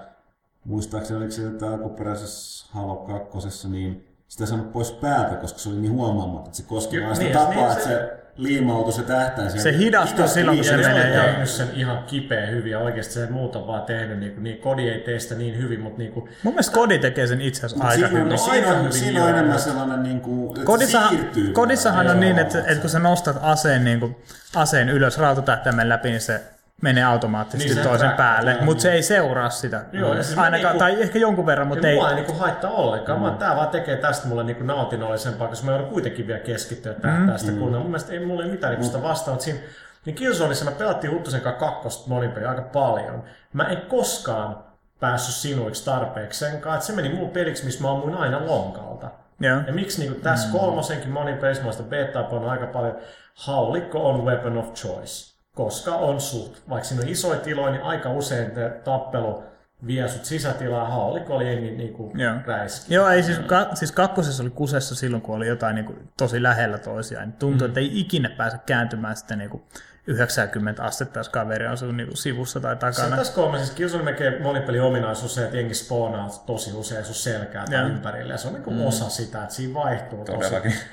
muistaakseni 0.63 1.17
oliko 1.17 1.32
se 1.32 1.47
että 1.47 1.67
alkuperäisessä 1.71 2.65
Halo 2.71 2.95
2, 2.95 3.67
niin 3.69 4.08
sitä 4.28 4.45
saanut 4.45 4.71
pois 4.73 4.91
päältä, 4.91 5.36
koska 5.36 5.60
se 5.60 5.69
oli 5.69 5.78
niin 5.78 5.91
huomaamatta, 5.93 6.47
että 6.47 6.58
se 6.58 6.63
koski 6.63 7.02
vaan 7.02 7.15
sitä 7.15 7.26
niin, 7.28 7.38
tapaa, 7.38 7.54
niin 7.56 7.71
että 7.71 7.84
se- 7.84 7.89
se 7.89 8.23
liimautui 8.38 8.93
se 8.93 9.04
tähtäin. 9.04 9.62
Se 9.62 9.78
hidastuu 9.78 10.28
silloin, 10.28 10.58
kun 10.58 10.65
se 10.65 10.72
Ja 10.72 10.78
ne 10.78 10.88
menee, 10.88 11.12
on 11.12 11.15
joo. 11.15 11.26
tehnyt 11.26 11.50
sen 11.50 11.67
ihan 11.74 12.04
kipeä 12.04 12.46
hyvin, 12.46 12.72
ja 12.72 12.80
oikeasti 12.80 13.13
se 13.13 13.28
muut 13.30 13.56
on 13.56 13.67
vaan 13.67 13.82
tehnyt, 13.84 14.19
niinku, 14.19 14.41
niin 14.41 14.58
kodi 14.58 14.89
ei 14.89 15.00
tee 15.00 15.19
sitä 15.19 15.36
niin 15.36 15.58
hyvin, 15.58 15.82
mutta 15.82 15.98
niinku, 15.98 16.30
Mun 16.43 16.54
mielestä 16.54 16.74
Kodi 16.74 17.00
tekee 17.00 17.28
sen 17.28 17.41
itse 17.41 17.65
asiassa 17.65 17.86
aika 17.86 17.96
siinä, 17.96 18.08
hyvin. 18.08 18.30
No, 18.30 18.38
siinä, 18.38 18.67
on, 18.67 18.80
hyvin, 18.80 18.93
siinä 18.93 19.24
on 19.24 19.30
enemmän 19.30 19.60
sellainen, 19.60 20.04
niin 20.04 20.22
kuin, 20.22 20.48
että 20.50 20.65
Kodissahan, 20.65 21.10
siirtyy. 21.10 21.54
kodissahan 21.54 22.08
on 22.08 22.19
niin, 22.19 22.39
että, 22.39 22.60
että 22.60 22.76
kun 22.82 22.89
sä 22.89 23.00
nostat 23.00 23.38
aseen, 23.41 23.84
niin 23.84 24.00
kuin, 24.00 24.15
aseen 24.56 24.89
ylös 24.89 25.17
rautatähtäimen 25.17 25.89
läpi, 25.89 26.10
niin 26.10 26.22
se 26.22 26.41
menee 26.82 27.04
automaattisesti 27.04 27.74
Niin, 27.74 27.84
se 27.84 27.90
toisen 27.90 28.12
päälle, 28.12 28.58
mutta 28.62 28.82
se 28.82 28.92
ei 28.92 29.04
seuraa 29.04 29.50
sitä. 29.50 29.86
Joo, 29.92 30.14
ja 30.14 30.24
siis 30.24 30.38
Ainakaan, 30.38 30.74
niinku- 30.74 30.80
tai 30.80 31.02
ehkä 31.02 31.20
jonkun 31.20 31.46
verran, 31.46 31.68
mutta 31.68 31.88
ei. 31.88 31.96
mua 31.96 32.10
ei 32.10 32.16
niinku 32.16 32.34
haittaa 32.34 32.72
ollenkaan. 32.72 33.22
Mm. 33.22 33.38
Tää 33.38 33.56
vaan 33.56 33.68
tekee 33.70 33.98
tästä 33.98 34.28
mulle 34.28 34.44
niinku 34.44 34.64
nautinnollisempaa, 34.64 35.48
koska 35.48 35.66
mä 35.66 35.72
joudun 35.72 35.90
kuitenkin 35.90 36.28
vielä 36.28 36.40
keskittyä 36.40 36.94
tähän 36.94 37.28
tästä 37.28 37.52
mm. 37.52 37.58
kunnolla. 37.58 37.80
Mun 37.80 37.92
mielestä 37.92 38.14
ei 38.14 38.26
mulla 38.26 38.44
ei 38.44 38.52
mitään 38.52 38.72
niinku 38.72 38.86
sitä 38.86 39.04
vastaan, 39.04 39.36
mutta 39.36 39.44
siinä 39.44 39.60
niin 40.06 40.16
Killzoneissa 40.16 40.66
me 40.66 40.72
pelattiin 40.72 41.14
Huttusen 41.14 41.42
kanssa 41.42 41.60
kakkosta 41.60 42.10
monipeliä 42.10 42.50
aika 42.50 42.62
paljon. 42.62 43.24
Mä 43.54 43.64
en 43.64 43.82
koskaan 43.82 44.64
päässyt 45.00 45.36
sinuiksi 45.36 45.86
tarpeeksi 45.86 46.40
sen 46.40 46.62
kanssa, 46.62 46.76
että 46.76 46.86
se 46.86 46.94
meni 46.94 47.16
mun 47.16 47.30
peliksi, 47.30 47.66
missä 47.66 47.82
mä 47.82 47.92
ammuin 47.92 48.16
aina 48.16 48.46
lonkalta. 48.46 49.10
Joo. 49.40 49.60
Ja 49.68 49.74
miksi 49.74 50.02
niin 50.02 50.22
tässä 50.22 50.48
mm. 50.48 50.60
kolmosenkin 50.60 51.10
monin 51.10 51.38
pelissä, 51.38 51.64
mä 51.64 51.68
oon 51.68 51.74
sitä 51.74 51.90
betaa 51.90 52.28
on 52.28 52.50
aika 52.50 52.68
paljon, 52.68 52.98
haulikko 53.36 54.10
on 54.10 54.26
weapon 54.26 54.58
of 54.58 54.74
choice. 54.74 55.33
Koska 55.56 55.96
on 55.96 56.22
suht, 56.22 56.70
vaikka 56.70 56.88
siinä 56.88 57.04
on 57.04 57.10
isoja 57.10 57.39
tiloja, 57.39 57.72
niin 57.72 57.84
aika 57.84 58.10
usein 58.13 58.52
te 58.52 58.70
tappelu 58.84 59.44
vie 59.88 60.08
sut 60.08 60.26
sisätilaa, 60.26 60.88
haulikko 60.89 61.36
oli 61.36 61.48
jengi 61.48 61.72
niinku 61.72 62.12
Joo. 62.16 62.36
räiski. 62.46 62.94
Joo, 62.94 63.10
ei 63.10 63.24
siis, 63.24 63.39
ka, 63.39 63.68
siis 63.74 63.92
kakkosessa 63.92 64.44
oli 64.44 64.50
kusessa 64.50 64.96
silloin, 64.96 65.22
kun 65.22 65.36
oli 65.36 65.48
jotain 65.48 65.76
niin 65.76 65.86
kuin, 65.86 66.10
tosi 66.18 66.44
lähellä 66.44 66.78
toisiaan. 66.78 67.28
Niin 67.30 67.39
tuntui, 67.39 67.68
mm. 67.68 67.70
että 67.70 67.80
ei 67.80 68.00
ikinä 68.00 68.30
pääse 68.30 68.58
kääntymään 68.66 69.16
sitten 69.16 69.38
niin 69.38 69.50
kuin 69.50 69.63
90 70.08 70.84
astetta, 70.84 71.20
jos 71.20 71.30
kaveri 71.30 71.68
on 71.68 71.78
sun 71.78 71.98
niin 71.98 72.08
kuin 72.08 72.18
sivussa 72.18 72.60
tai 72.60 72.76
Se 72.76 72.80
takana. 72.80 73.18
tässä 73.18 73.34
kolmessa 73.34 73.74
Killzone 73.74 74.04
melkein 74.04 74.42
monipeli 74.42 74.80
ominaisuus 74.80 75.36
se, 75.36 75.44
että 75.44 75.58
jengi 75.58 75.74
spoonaa 75.74 76.30
tosi 76.46 76.74
usein 76.74 77.06
sun 77.06 77.16
selkää 77.16 77.66
tai 77.66 77.80
Joo. 77.80 77.88
ympärille. 77.88 78.34
Ja 78.34 78.38
se 78.38 78.48
on 78.48 78.54
niinku 78.54 78.72
mm. 78.72 78.86
osa 78.86 79.10
sitä, 79.10 79.44
että 79.44 79.56
siinä 79.56 79.74
vaihtuu 79.74 80.26
tosi, 80.26 80.38
Todellakin. 80.38 80.72
tosi 80.72 80.86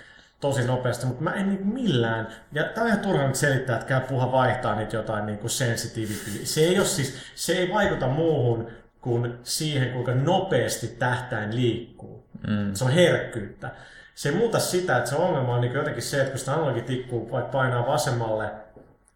nopeasti, 0.66 1.07
mutta 1.07 1.24
mä 1.24 1.31
en 1.31 1.48
niinku 1.48 1.64
millään, 1.64 2.29
ja 2.53 2.64
tää 2.64 2.85
on 2.85 2.88
ihan 2.88 3.00
turha 3.00 3.26
nyt 3.26 3.37
selittää, 3.37 3.76
että 3.76 3.88
käy 3.88 4.00
puha 4.00 4.33
vaihtaa 4.33 4.74
niitä 4.74 4.96
jotain 4.96 5.26
niinku 5.26 5.48
sensitivity. 5.48 6.46
Se 6.46 6.61
ei, 6.61 6.79
ole 6.79 6.87
siis, 6.87 7.16
se 7.35 7.53
ei 7.53 7.72
vaikuta 7.72 8.07
muuhun 8.07 8.70
kuin 9.00 9.38
siihen, 9.42 9.92
kuinka 9.92 10.14
nopeasti 10.14 10.87
tähtäin 10.87 11.57
liikkuu. 11.57 12.24
Mm. 12.48 12.74
Se 12.74 12.85
on 12.85 12.90
herkkyyttä. 12.90 13.70
Se 14.14 14.28
ei 14.28 14.34
muuta 14.34 14.59
sitä, 14.59 14.97
että 14.97 15.11
se 15.11 15.16
ongelma 15.16 15.55
on 15.55 15.61
niinku 15.61 15.78
jotenkin 15.78 16.03
se, 16.03 16.20
että 16.20 16.30
kun 16.30 16.38
sitä 16.38 16.53
analogitikkuu 16.53 17.30
vaikka 17.30 17.51
painaa 17.51 17.86
vasemmalle 17.86 18.51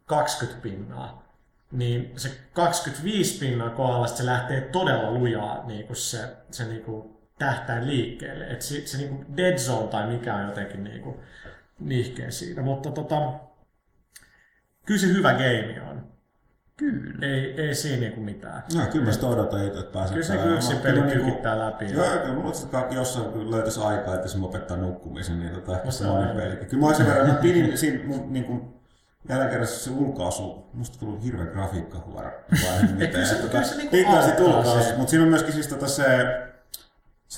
20 0.06 0.62
pinnaa, 0.62 1.24
niin 1.72 2.12
se 2.16 2.30
25 2.52 3.38
pinnan 3.38 3.70
kohdalla 3.70 4.06
se 4.06 4.26
lähtee 4.26 4.60
todella 4.60 5.10
lujaa 5.10 5.66
niin 5.66 5.86
kuin 5.86 5.96
se, 5.96 6.18
se 6.50 6.64
niin 6.64 6.82
kuin 6.82 7.13
tähtäin 7.38 7.86
liikkeelle. 7.86 8.44
Et 8.46 8.62
se, 8.62 8.86
se 8.86 8.96
niin 8.98 9.08
kuin 9.08 9.36
dead 9.36 9.58
zone 9.58 9.88
tai 9.88 10.06
mikä 10.06 10.34
on 10.34 10.46
jotenkin 10.46 10.84
niin 10.84 11.02
kuin 11.02 11.16
nihkeä 11.80 12.30
siinä. 12.30 12.62
Mutta 12.62 12.90
tota, 12.90 13.32
kyllä 14.86 15.00
se 15.00 15.06
hyvä 15.06 15.32
game 15.32 15.82
on. 15.90 16.04
Kyllä. 16.76 17.26
Ei, 17.26 17.60
ei 17.60 17.74
siinä 17.74 18.00
niinku 18.00 18.20
mitään. 18.20 18.62
No, 18.74 18.80
kyllä 18.92 19.04
mä 19.04 19.12
sitä 19.12 19.26
odotan 19.26 19.66
itse, 19.66 19.78
että 19.80 19.92
pääsen 19.92 20.14
Kyllä 20.14 20.26
se 20.26 20.32
pelaamaan. 20.32 20.56
yksin 20.56 20.76
peli 20.78 20.92
kyllä 20.94 21.06
niinku- 21.06 21.24
tykittää 21.26 21.58
läpi. 21.58 21.92
Joo, 21.92 22.04
kyllä 22.22 22.34
mulla 22.34 22.52
kaikki 22.70 22.94
jossain 22.94 23.32
kun 23.32 23.50
löytäisi 23.50 23.80
aikaa, 23.80 24.14
että 24.14 24.28
se 24.28 24.38
opettaa 24.42 24.76
nukkumisen, 24.76 25.40
niin 25.40 25.52
tota, 25.52 25.72
ehkä 25.72 25.84
No 25.84 25.90
se 25.90 25.98
se 25.98 26.04
on 26.06 26.10
on 26.16 26.22
aivan. 26.22 26.36
peli. 26.36 26.56
Kyllä 26.56 26.80
mä 26.80 26.86
olisin 26.86 27.06
verran, 27.06 27.26
mä 27.28 27.34
pidin 27.34 27.78
siinä 27.78 28.04
mun 28.06 28.32
niinku, 28.32 28.80
jälleen 29.28 29.50
kerran 29.50 29.66
se 29.66 29.90
ulkoasu, 29.90 30.66
musta 30.72 30.98
tuli 30.98 31.22
hirveä 31.24 31.46
grafiikka 31.46 31.98
huora. 32.06 32.30
kyllä 33.12 33.24
se- 33.26 33.34
kyllä 33.50 33.64
se 33.64 33.76
niinku 33.76 33.96
se. 34.82 34.94
mutta 34.96 35.10
siinä 35.10 35.22
on 35.24 35.30
myöskin 35.30 35.52
siis 35.52 35.68
tota 35.68 35.88
se, 35.88 36.02
se, 36.02 36.53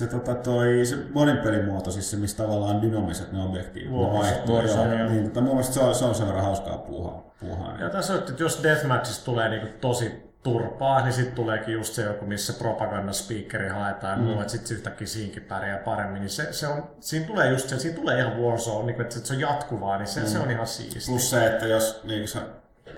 tota 0.05 0.35
toi, 0.35 0.85
se 0.85 0.97
monin 1.13 1.37
pelimuoto, 1.37 1.91
siis 1.91 2.11
se, 2.11 2.17
missä 2.17 2.37
tavallaan 2.37 2.75
on 2.75 2.81
dynaamiset 2.81 3.31
ne 3.31 3.43
objektiivit, 3.43 3.91
ne 3.91 3.97
vaihtuu. 3.97 4.61
Joo. 4.61 5.09
Niin, 5.09 5.23
tota, 5.23 5.41
mun 5.41 5.49
mielestä 5.51 5.73
se 5.73 5.79
on, 5.79 5.95
se 5.95 6.05
on 6.05 6.15
sen 6.15 6.27
verran 6.27 6.43
hauskaa 6.43 6.77
puuhaa. 6.77 7.33
puuhaa 7.39 7.77
Ja 7.79 7.89
tässä 7.89 8.13
on, 8.13 8.19
että 8.19 8.43
jos 8.43 8.63
Deathmatchista 8.63 9.25
tulee 9.25 9.49
niinku 9.49 9.67
tosi 9.81 10.27
turpaa, 10.43 11.01
niin 11.03 11.13
sitten 11.13 11.35
tuleekin 11.35 11.73
just 11.73 11.93
se 11.93 12.03
joku, 12.03 12.25
missä 12.25 12.53
propagandaspiikkeri 12.53 13.69
haetaan 13.69 14.19
ja 14.19 14.25
muu, 14.25 14.41
että 14.41 14.51
sitten 14.51 14.77
yhtäkkiä 14.77 15.07
siinkin 15.07 15.43
pärjää 15.43 15.77
paremmin. 15.77 16.21
Niin 16.21 16.29
se, 16.29 16.53
se 16.53 16.67
on, 16.67 16.83
siinä 16.99 17.27
tulee 17.27 17.51
just 17.51 17.69
se, 17.69 17.79
siinä 17.79 17.97
tulee 17.97 18.19
ihan 18.19 18.37
Warzone, 18.37 18.85
niin 18.85 19.01
että 19.01 19.19
se 19.19 19.33
on 19.33 19.39
jatkuvaa, 19.39 19.97
niin 19.97 20.07
se, 20.07 20.27
se 20.27 20.39
on 20.39 20.51
ihan 20.51 20.67
siistiä. 20.67 21.01
Plus 21.07 21.29
se, 21.29 21.47
että 21.47 21.65
jos, 21.67 22.01
niin 22.03 22.19
kuin 22.19 22.27
sä 22.27 22.39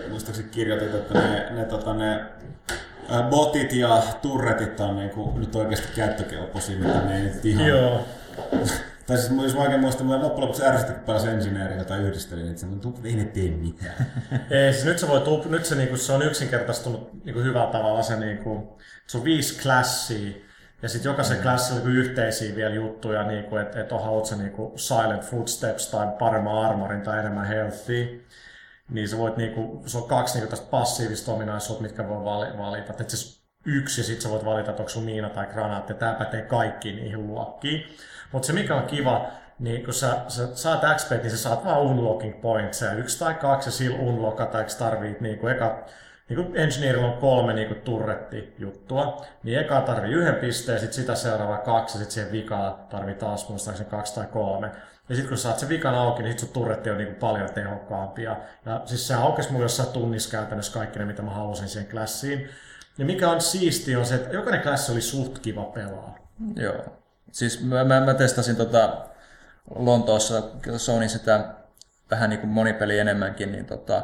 muistaakseni 0.08 0.48
kirjoitit, 0.48 0.94
että 0.94 1.18
ne, 1.18 1.50
ne, 1.50 1.64
tota, 1.64 1.94
ne 1.94 2.24
botit 3.30 3.72
ja 3.72 4.02
turretit 4.22 4.80
on 4.80 4.96
niin 4.96 5.10
kuin, 5.10 5.40
nyt 5.40 5.54
oikeasti 5.56 5.88
käyttökelpoisia, 5.96 6.78
mitä 6.78 7.00
ne 7.00 7.16
ei 7.16 7.22
nyt 7.22 7.44
ihan... 7.44 7.66
Joo. 7.66 8.00
Tai 9.06 9.18
siis 9.18 9.42
jos 9.42 9.54
mä 9.54 9.62
oikein 9.62 9.80
muistan, 9.80 10.06
mä 10.06 10.12
loppujen 10.12 10.40
lopuksi 10.40 10.64
ärsytti, 10.64 10.92
kun 10.92 11.02
pääsin 11.02 11.30
ensinööriä 11.30 11.84
tai 11.84 12.00
yhdistelin, 12.00 12.48
että 12.48 12.60
se 12.60 12.66
on, 12.66 12.94
ei 13.04 13.14
ne 13.14 13.24
tee 13.24 13.50
mitään. 13.50 14.06
Ei, 14.50 14.72
siis 14.72 14.84
nyt 14.84 14.98
se, 14.98 15.08
voi 15.08 15.20
tup, 15.20 15.46
nyt 15.46 15.64
se, 15.64 15.74
niinku, 15.74 15.96
se 15.96 16.12
on 16.12 16.22
yksinkertaistunut 16.22 17.24
niinku, 17.24 17.40
hyvällä 17.40 17.72
tavalla 17.72 18.02
se, 18.02 18.16
niinku, 18.16 18.78
se 19.06 19.18
on 19.18 19.24
viisi 19.24 19.62
klassia, 19.62 20.32
ja 20.82 20.88
sitten 20.88 21.10
jokaisen 21.10 21.36
mm. 21.36 21.42
klassilla 21.42 21.80
on 21.80 21.90
yhteisiä 21.90 22.56
vielä 22.56 22.74
juttuja, 22.74 23.22
niinku, 23.22 23.56
että 23.56 23.80
et 23.80 23.90
haluat 23.90 24.26
sä 24.26 24.36
niinku 24.36 24.72
silent 24.76 25.22
footsteps 25.22 25.86
tai 25.86 26.06
paremman 26.18 26.64
armorin 26.64 27.02
tai 27.02 27.18
enemmän 27.18 27.46
healthia. 27.46 28.06
Niin 28.90 29.08
sä 29.08 29.18
voit 29.18 29.36
niinku, 29.36 29.82
se 29.86 29.98
on 29.98 30.08
kaksi 30.08 30.34
niinku 30.34 30.50
tästä 30.50 30.70
passiivista 30.70 31.32
ominaisuutta, 31.32 31.82
mitkä 31.82 32.08
voi 32.08 32.24
vali- 32.24 32.58
valita. 32.58 32.94
Et 33.00 33.10
se 33.10 33.40
yksi 33.66 34.00
ja 34.00 34.04
sitten 34.04 34.22
sä 34.22 34.30
voit 34.30 34.44
valita, 34.44 34.70
että 34.70 34.82
onko 34.82 34.90
sun 34.90 35.04
miina 35.04 35.30
tai 35.30 35.46
granaatti. 35.46 35.94
Tämä 35.94 36.14
pätee 36.14 36.42
kaikkiin 36.42 36.96
niihin 36.96 37.26
luokkiin. 37.26 37.96
Mutta 38.32 38.46
se 38.46 38.52
mikä 38.52 38.74
on 38.76 38.86
kiva, 38.86 39.26
niin 39.58 39.84
kun 39.84 39.94
sä, 39.94 40.16
sä 40.28 40.56
saat 40.56 40.96
XP, 40.96 41.10
niin 41.10 41.30
sä 41.30 41.36
saat 41.36 41.64
vaan 41.64 41.80
unlocking 41.80 42.40
points. 42.40 42.82
Ja 42.82 42.92
yksi 42.92 43.18
tai 43.18 43.34
kaksi 43.34 43.68
ja 43.68 43.72
sillä 43.72 43.98
unlockata, 43.98 44.58
eikö 44.58 44.72
tarvii 44.78 45.16
niin 45.20 45.38
kuin 45.38 45.52
eka 45.52 45.84
niin 46.28 46.44
kuin 46.44 47.04
on 47.04 47.12
kolme 47.12 47.52
niin 47.52 47.68
kuin 47.68 47.80
turretti-juttua, 47.80 49.24
niin 49.42 49.58
eka 49.58 49.80
tarvii 49.80 50.12
yhden 50.12 50.34
pisteen, 50.34 50.78
sitten 50.78 50.94
sitä 50.94 51.14
seuraava 51.14 51.58
kaksi, 51.58 51.94
ja 51.94 51.98
sitten 51.98 52.14
siihen 52.14 52.32
vikaan 52.32 52.74
tarvii 52.88 53.14
taas 53.14 53.48
muistaakseni 53.48 53.90
kaksi 53.90 54.14
tai 54.14 54.26
kolme. 54.26 54.70
Ja 55.10 55.16
sitten 55.16 55.28
kun 55.28 55.38
saat 55.38 55.58
sen 55.58 55.68
vikan 55.68 55.94
auki, 55.94 56.22
niin 56.22 56.32
sit 56.32 56.38
sun 56.40 56.48
turretti 56.48 56.90
on 56.90 56.96
niin 56.96 57.06
kuin 57.06 57.16
paljon 57.16 57.54
tehokkaampi. 57.54 58.22
Ja, 58.22 58.36
ja 58.66 58.82
siis 58.84 59.08
se 59.08 59.14
aukesi 59.14 59.52
mulle 59.52 59.64
jossain 59.64 59.88
tunnissa 59.88 60.30
käytännössä 60.30 60.72
kaikki 60.72 60.98
ne, 60.98 61.04
mitä 61.04 61.22
mä 61.22 61.30
halusin 61.30 61.68
siihen 61.68 61.90
klassiin. 61.90 62.48
Ja 62.98 63.04
mikä 63.04 63.30
on 63.30 63.40
siisti 63.40 63.96
on 63.96 64.06
se, 64.06 64.14
että 64.14 64.34
jokainen 64.34 64.62
klassi 64.62 64.92
oli 64.92 65.00
suht 65.00 65.38
kiva 65.38 65.64
pelaa. 65.64 66.18
Joo. 66.56 66.84
Siis 67.32 67.64
mä, 67.64 67.84
mä, 67.84 68.00
mä 68.00 68.14
testasin 68.14 68.56
tota 68.56 69.06
Lontoossa 69.74 70.42
Sony 70.76 71.08
sitä 71.08 71.54
vähän 72.10 72.30
niin 72.30 72.40
kuin 72.40 72.50
monipeli 72.50 72.98
enemmänkin, 72.98 73.52
niin 73.52 73.66
tota, 73.66 74.02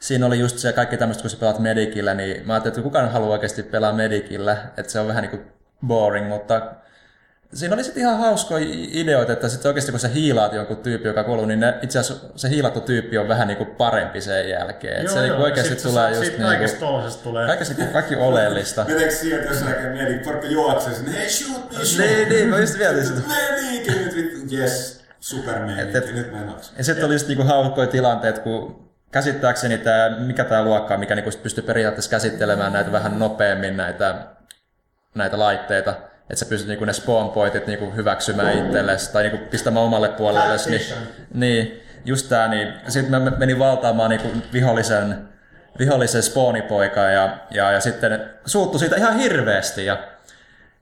siinä 0.00 0.26
oli 0.26 0.38
just 0.38 0.58
se 0.58 0.72
kaikki 0.72 0.96
tämmöistä, 0.96 1.20
kun 1.20 1.30
sä 1.30 1.36
pelaat 1.36 1.58
Medikillä, 1.58 2.14
niin 2.14 2.46
mä 2.46 2.52
ajattelin, 2.52 2.72
että 2.72 2.82
kukaan 2.82 3.12
haluaa 3.12 3.32
oikeasti 3.32 3.62
pelaa 3.62 3.92
Medikillä, 3.92 4.56
että 4.76 4.92
se 4.92 5.00
on 5.00 5.08
vähän 5.08 5.22
niin 5.22 5.30
kuin 5.30 5.52
boring, 5.86 6.28
mutta 6.28 6.62
siinä 7.54 7.74
oli 7.74 7.84
sitten 7.84 8.02
ihan 8.02 8.18
hauskoja 8.18 8.66
ideoita, 8.92 9.32
että 9.32 9.48
sitten 9.48 9.68
oikeasti 9.68 9.90
kun 9.90 10.00
sä 10.00 10.08
hiilaat 10.08 10.52
jonkun 10.52 10.76
tyyppi, 10.76 11.08
joka 11.08 11.24
kuuluu, 11.24 11.44
niin 11.46 11.60
ne, 11.60 11.74
itse 11.82 11.98
asiassa 11.98 12.26
se 12.36 12.48
hiilattu 12.48 12.80
tyyppi 12.80 13.18
on 13.18 13.28
vähän 13.28 13.48
niin 13.48 13.56
kuin 13.58 13.70
parempi 13.70 14.20
sen 14.20 14.48
jälkeen. 14.48 15.04
Joo, 15.04 15.14
se 15.14 15.20
niinku 15.20 15.36
joo, 15.36 15.44
oikeasti 15.44 15.74
sit 15.74 15.82
tulee 15.82 16.08
just 16.10 16.24
just 16.24 16.38
niin 16.38 16.48
niin 16.48 16.78
kuin, 16.78 17.12
tulee. 17.22 17.46
kaikessa 17.46 17.74
kaikki 17.92 18.16
oleellista. 18.16 18.84
Meneekö 18.88 19.14
siihen, 19.14 19.40
että 19.40 19.54
jos 19.54 19.64
näkee 19.64 19.90
mieli, 19.90 20.18
porukka 20.18 20.46
juoksee 20.46 20.94
sinne, 20.94 21.12
hei 21.12 21.30
shoot 21.30 21.78
me, 21.78 21.84
shoot 21.84 22.08
niin, 22.08 22.28
niin, 22.28 22.48
mä 22.48 22.58
just 22.58 22.78
mietin 22.78 23.06
sitä. 23.08 23.20
Medikin 23.28 24.04
nyt 24.04 24.16
vittu, 24.16 24.56
yes, 24.56 25.00
super 25.20 25.58
medikin, 25.58 26.14
nyt 26.14 26.32
menoksi. 26.32 26.72
Ja 26.78 26.84
sitten 26.84 27.06
oli 27.06 27.14
just 27.14 27.28
niinku 27.28 27.44
hauskoja 27.44 27.86
tilanteet, 27.86 28.38
kun 28.38 28.90
käsittääkseni 29.12 29.78
tämä, 29.78 30.16
mikä 30.18 30.44
tämä 30.44 30.64
luokka 30.64 30.94
on, 30.94 31.00
mikä 31.00 31.14
niinku 31.14 31.30
pystyy 31.42 31.64
periaatteessa 31.64 32.10
käsittelemään 32.10 32.72
näitä 32.72 32.92
vähän 32.92 33.18
nopeammin 33.18 33.76
näitä, 33.76 34.14
näitä 35.14 35.38
laitteita, 35.38 36.09
että 36.30 36.36
sä 36.36 36.46
pystyt 36.46 36.68
niinku 36.68 36.84
ne 36.84 36.92
spawn 36.92 37.30
pointit 37.30 37.66
niinku 37.66 37.92
hyväksymään 37.96 38.58
itsellesi 38.58 39.12
tai 39.12 39.22
niinku 39.22 39.46
pistämään 39.50 39.86
omalle 39.86 40.08
puolelle. 40.08 40.56
Niin, 40.66 40.80
niin, 41.34 41.82
just 42.04 42.28
tää, 42.28 42.48
niin 42.48 42.74
sitten 42.88 43.22
mä 43.22 43.30
menin 43.30 43.58
valtaamaan 43.58 44.10
niinku 44.10 44.28
vihollisen, 44.52 45.28
vihollisen 45.78 46.22
spawnipoika 46.22 47.00
ja, 47.00 47.38
ja, 47.50 47.70
ja 47.70 47.80
sitten 47.80 48.30
suuttu 48.46 48.78
siitä 48.78 48.96
ihan 48.96 49.16
hirveästi 49.18 49.86
ja 49.86 49.98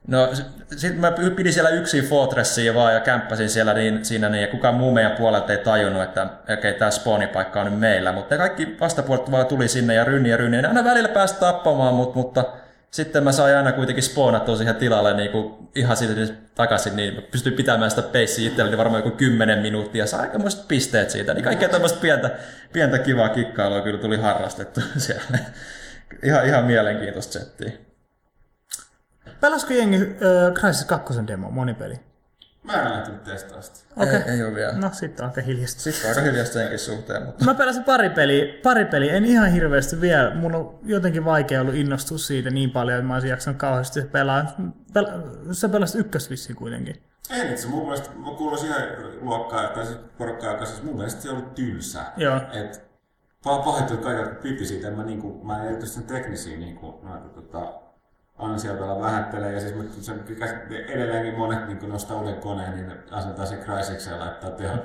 No 0.07 0.29
sitten 0.75 0.99
mä 0.99 1.11
pidin 1.35 1.53
siellä 1.53 1.69
yksin 1.69 2.03
Fortressia 2.03 2.73
vaan 2.73 2.93
ja 2.93 2.99
kämppäsin 2.99 3.49
siellä 3.49 3.73
niin, 3.73 4.05
siinä 4.05 4.29
niin, 4.29 4.41
ja 4.41 4.47
kukaan 4.47 4.75
muu 4.75 4.91
meidän 4.91 5.11
puolelta 5.11 5.51
ei 5.51 5.57
tajunnut, 5.57 6.03
että 6.03 6.23
okei, 6.23 6.55
okay, 6.55 6.73
tämä 6.73 6.91
spawnipaikka 6.91 7.61
on 7.61 7.65
nyt 7.71 7.79
meillä. 7.79 8.11
Mutta 8.11 8.37
kaikki 8.37 8.77
vastapuolet 8.79 9.31
vaan 9.31 9.45
tuli 9.45 9.67
sinne 9.67 9.93
ja 9.93 10.03
rynni 10.03 10.29
ja 10.29 10.37
rynni. 10.37 10.57
Ja 10.61 10.67
aina 10.67 10.83
välillä 10.83 11.09
pääsi 11.09 11.35
tappamaan, 11.39 11.93
mutta, 11.93 12.17
mutta 12.17 12.45
sitten 12.91 13.23
mä 13.23 13.31
sain 13.31 13.57
aina 13.57 13.71
kuitenkin 13.71 14.03
spawnattua 14.03 14.57
siihen 14.57 14.75
tilalle 14.75 15.13
niin 15.13 15.31
kuin 15.31 15.69
ihan 15.75 15.97
siitä 15.97 16.33
takaisin, 16.55 16.95
niin 16.95 17.13
mä 17.13 17.21
pystyin 17.21 17.55
pitämään 17.55 17.89
sitä 17.89 18.01
peissiä 18.01 18.47
itselleni 18.47 18.77
varmaan 18.77 19.03
joku 19.03 19.17
10 19.17 19.59
minuuttia 19.59 20.03
ja 20.03 20.07
sai 20.07 20.19
aikamoiset 20.19 20.67
pisteet 20.67 21.09
siitä. 21.09 21.33
Niin 21.33 21.43
kaikkea 21.43 21.69
tämmöistä 21.69 21.99
pientä, 22.01 22.31
pientä 22.73 22.99
kivaa 22.99 23.29
kikkailua 23.29 23.81
kyllä 23.81 23.99
tuli 23.99 24.17
harrastettu 24.17 24.81
siellä. 24.97 25.39
ihan, 26.23 26.45
ihan 26.45 26.65
mielenkiintoista 26.65 27.33
settiä. 27.33 27.71
Pelasko 29.41 29.73
jengi 29.73 29.95
äh, 29.95 30.53
Crysis 30.53 30.85
2 30.85 31.13
demo, 31.27 31.51
monipeli? 31.51 32.08
Mä 32.71 32.81
en 32.83 32.91
lähtenyt 32.91 33.23
testaa 33.23 33.61
sitä. 33.61 33.79
Okei. 33.95 34.15
Ei, 34.15 34.21
ei 34.27 34.43
ole 34.43 34.55
vielä. 34.55 34.73
No 34.73 34.89
sitten 34.93 35.23
on 35.23 35.29
aika 35.29 35.41
hiljasta. 35.41 35.81
Sitten 35.81 36.09
on 36.11 36.17
aika 36.17 36.29
hiljasta 36.29 36.53
senkin 36.53 36.79
suhteen, 36.79 37.25
mutta... 37.25 37.45
Mä 37.45 37.53
pelasin 37.53 37.83
pari 37.83 38.09
peliä, 38.09 38.45
pari 38.63 38.85
peliä, 38.85 39.13
en 39.13 39.25
ihan 39.25 39.51
hirveästi 39.51 40.01
vielä. 40.01 40.35
Mun 40.35 40.55
on 40.55 40.79
jotenkin 40.83 41.25
vaikea 41.25 41.61
ollut 41.61 41.75
innostua 41.75 42.17
siitä 42.17 42.49
niin 42.49 42.71
paljon, 42.71 42.97
että 42.97 43.07
mä 43.07 43.13
olisin 43.13 43.29
jaksanut 43.29 43.57
kauheasti 43.57 44.01
pelaa. 44.01 44.45
Pel- 44.93 45.53
sä 45.53 45.69
pelasit 45.69 45.99
ykkösvissiin 46.01 46.55
kuitenkin. 46.55 47.03
Ei 47.29 47.51
itse, 47.51 47.67
mun 47.67 47.83
mielestä 47.83 48.09
mä 48.15 48.31
kuulun 48.37 48.57
siihen 48.57 48.81
luokkaan, 49.21 49.69
tai 49.69 49.85
siis 49.85 49.97
porukkaan, 50.17 50.53
joka 50.53 50.65
siis 50.65 50.83
mun 50.83 50.95
mielestä 50.95 51.21
se 51.21 51.29
oli 51.29 51.43
tylsä. 51.55 51.99
Joo. 52.17 52.41
Et 52.53 52.89
pah- 53.47 53.63
pahoittelut 53.63 54.03
kaikille, 54.03 54.27
jotka 54.27 54.41
piti 54.41 54.65
siitä, 54.65 54.87
en 54.87 54.97
mä, 54.97 55.03
niinku, 55.03 55.43
mä 55.43 55.61
en 55.61 55.65
erityisesti 55.67 55.99
sen 55.99 56.07
teknisiä 56.07 56.57
niinku, 56.57 56.99
noita, 57.03 57.29
tota, 57.29 57.88
ansiotella 58.39 58.99
vähättelee. 59.01 59.53
Ja 59.53 59.59
siis 59.59 59.73
se, 60.01 60.13
edelleenkin 60.87 61.37
monet 61.37 61.67
niin 61.67 61.89
nostaa 61.89 62.17
uuden 62.17 62.35
koneen, 62.35 62.75
niin 62.75 62.91
asentaa 63.11 63.45
sen 63.45 63.57
Crysikseen 63.59 64.13
ja 64.19 64.25
laittaa 64.25 64.51
teho 64.51 64.77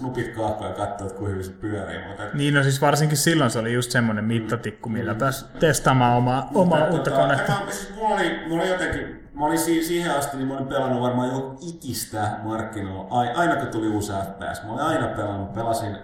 nupit 0.00 0.28
kahkoon 0.28 0.70
ja 0.70 0.76
katsoo, 0.76 1.06
että 1.06 1.18
kuinka 1.18 1.30
hyvin 1.30 1.44
se 1.44 1.52
pyörii. 1.52 2.06
Mutta, 2.08 2.22
Niin, 2.34 2.54
no 2.54 2.62
siis 2.62 2.80
varsinkin 2.80 3.16
silloin 3.18 3.50
se 3.50 3.58
oli 3.58 3.72
just 3.72 3.90
semmoinen 3.90 4.24
mittatikku, 4.24 4.88
millä 4.88 5.14
pääsi 5.14 5.44
testaamaan 5.60 6.16
omaa, 6.16 6.48
omaa 6.54 6.78
Mutta, 6.78 6.94
uutta 6.96 7.10
tota, 7.10 7.22
konetta. 7.22 7.52
Mä, 7.52 7.70
siis 7.70 7.94
mulla, 7.96 8.14
oli, 8.14 8.40
mulla 8.48 8.62
oli 8.62 8.70
jotenkin, 8.70 9.28
mä 9.34 9.46
olin 9.46 9.58
si- 9.58 9.84
siihen 9.84 10.14
asti, 10.14 10.36
niin 10.36 10.48
mä 10.48 10.54
olin 10.54 10.66
pelannut 10.68 11.02
varmaan 11.02 11.28
jo 11.28 11.56
ikistä 11.68 12.30
markkinoilla, 12.42 13.06
Ai- 13.10 13.32
aina 13.34 13.56
kun 13.56 13.68
tuli 13.68 13.88
uusi 13.88 14.12
FPS. 14.12 14.62
Mä 14.64 14.72
olin 14.72 14.84
aina 14.84 15.06
pelannut, 15.06 15.52
pelasin, 15.52 15.96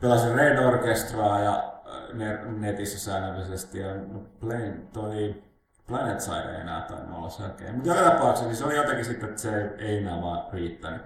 pelasin 0.00 0.34
Red 0.34 0.58
Orchestraa 0.58 1.40
ja 1.40 1.72
äh, 1.86 2.14
ne- 2.16 2.38
netissä 2.58 2.98
säännöllisesti 2.98 3.78
ja 3.78 3.94
no, 3.94 4.22
Plane, 4.40 4.74
toi 4.92 5.42
Planet 5.88 6.20
Side 6.20 6.54
ei 6.54 6.60
enää 6.60 6.80
tainnut 6.80 7.18
olla 7.18 7.28
selkeä. 7.28 7.72
Mutta 7.72 7.88
joka 7.88 8.10
tapauksessa 8.10 8.44
niin 8.46 8.56
se 8.56 8.64
oli 8.64 8.76
jotenkin 8.76 9.04
sitten, 9.04 9.28
että 9.28 9.40
se 9.42 9.70
ei 9.78 9.98
enää 9.98 10.22
vaan 10.22 10.42
riittänyt. 10.52 11.02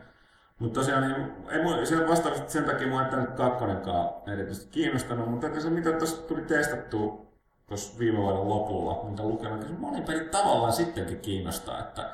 Mutta 0.59 0.81
tosiaan, 0.81 1.03
niin, 1.09 1.33
ei 1.51 1.63
mun, 1.63 1.87
se 1.87 2.09
vastaavasti 2.09 2.53
sen 2.53 2.65
takia 2.65 2.87
mua 2.89 3.05
ei 3.05 3.11
tämä 3.11 3.27
kakkonenkaan 3.27 4.09
erityisesti 4.33 4.69
kiinnostanut, 4.71 5.31
mutta 5.31 5.47
että 5.47 5.61
se 5.61 5.71
mitä 5.71 5.93
tuossa 5.93 6.23
tuli 6.23 6.41
testattua 6.43 7.27
tuossa 7.67 7.99
viime 7.99 8.19
vuoden 8.19 8.49
lopulla, 8.49 9.05
mitä 9.11 9.23
lukenut, 9.23 9.55
että 9.61 9.69
se 9.73 9.79
moni 9.79 10.01
peli 10.03 10.21
tavallaan 10.21 10.73
sittenkin 10.73 11.21
kiinnostaa, 11.21 11.79
että 11.79 12.09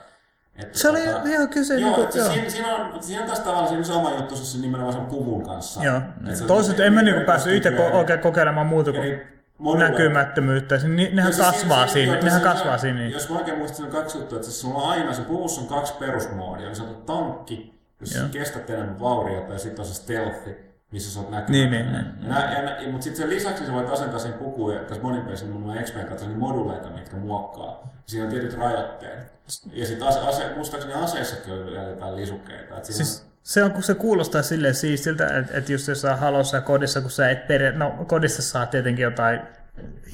että 0.57 0.79
Se 0.79 0.89
oli 0.89 0.99
tota- 1.07 1.29
ihan 1.29 1.49
kyse. 1.49 1.75
Joo, 1.75 1.89
niinku- 1.89 2.03
että 2.03 2.29
siinä, 2.33 2.51
siinä, 2.51 2.75
on, 2.77 3.03
siinä 3.03 3.21
on 3.23 3.27
taas 3.27 3.41
tavallaan 3.41 3.69
siinä 3.69 3.85
sama 3.85 4.11
juttu 4.11 4.37
se 4.37 4.59
nimenomaan 4.59 4.93
sen 4.93 5.07
puvun 5.07 5.43
kanssa. 5.45 5.85
Joo. 5.85 6.01
Se- 6.35 6.45
Toiset 6.45 6.81
en 6.81 6.93
mä 6.93 7.03
niinku 7.03 7.25
päässyt 7.27 7.53
itse 7.55 7.71
ko- 7.71 7.95
oikein 7.95 8.21
kokeilemaan 8.21 8.67
muuta 8.67 8.93
kuin 8.93 9.21
moduleita. 9.59 9.93
näkymättömyyttä. 9.93 10.79
Se- 10.79 10.89
ni- 10.89 11.11
Nehän 11.13 11.31
Ja 11.31 11.35
siis 11.35 11.47
kasvaa 11.47 11.87
siinä- 11.87 11.93
siinä. 11.93 12.13
Nehän 12.27 12.41
siinä- 12.41 12.55
kasvaa 12.55 12.79
siinä. 12.79 12.99
niin. 12.99 13.13
Jos 13.13 13.29
mä 13.31 13.37
oikein 13.39 13.59
muistan, 13.59 13.77
siinä 13.77 13.91
on 13.91 13.97
kaksi 14.03 14.19
juttua, 14.19 14.39
että 14.39 14.51
sulla 14.51 14.75
on 14.83 14.91
aina, 14.91 15.13
se 15.15 15.23
puvussa 15.23 15.61
on 15.61 15.67
kaksi 15.67 15.95
perusmoodia. 15.99 16.75
Se 16.75 16.83
on 16.83 17.03
tankki, 17.07 17.81
jossa 18.01 18.19
Joo. 18.19 18.29
kestät 18.29 18.71
enemmän 18.71 19.01
vauriota, 19.01 19.53
ja 19.53 19.59
sitten 19.59 19.81
on 19.81 19.87
se 19.87 19.95
stealthi, 19.95 20.57
missä 20.93 21.11
sä 21.15 21.21
oot 21.21 21.31
näkymätön. 21.31 21.71
Niin, 21.71 21.93
niin, 21.93 22.05
niin. 22.21 22.29
Nä, 22.29 22.53
ja, 22.55 22.63
nä, 22.63 22.77
mutta 22.93 23.05
sitten 23.05 23.17
sen 23.23 23.31
lisäksi 23.31 23.67
sä 23.67 23.73
voit 23.73 23.91
asentaa 23.91 24.19
sen 24.19 24.33
pukuun, 24.33 24.75
ja 24.75 24.81
tässä 24.81 25.03
monipelissä 25.03 25.47
mun 25.47 25.71
on 25.71 26.07
kautta 26.07 26.27
niin 26.27 26.39
moduleita, 26.39 26.91
mitkä 26.91 27.17
muokkaa. 27.17 27.89
Siinä 28.07 28.25
on 28.25 28.31
tietyt 28.31 28.59
rajoitteet. 28.59 29.39
Ja 29.73 29.87
sitten 29.87 30.09
ase, 30.09 30.21
ase, 30.21 30.51
muistaakseni 30.57 30.95
aseissakin 30.95 31.53
on 31.55 31.67
vielä 31.67 31.83
jotain 31.83 32.17
lisukkeita. 32.17 32.77
Et 32.79 32.85
siinä 32.85 32.97
Siis 32.97 33.27
se, 33.49 33.65
on, 33.65 33.73
kun 33.73 33.83
se 33.83 33.95
kuulostaa 33.95 34.43
silleen 34.43 34.75
siistiltä, 34.75 35.39
että, 35.39 35.59
että 35.59 35.73
just 35.73 35.89
jos 35.89 36.01
sä 36.01 36.17
halossa 36.17 36.57
ja 36.57 36.61
kodissa, 36.61 37.01
kun 37.01 37.11
sä 37.11 37.31
et 37.31 37.47
peria... 37.47 37.73
No 37.73 38.05
kodissa 38.07 38.43
saa 38.43 38.67
tietenkin 38.67 39.03
jotain 39.03 39.41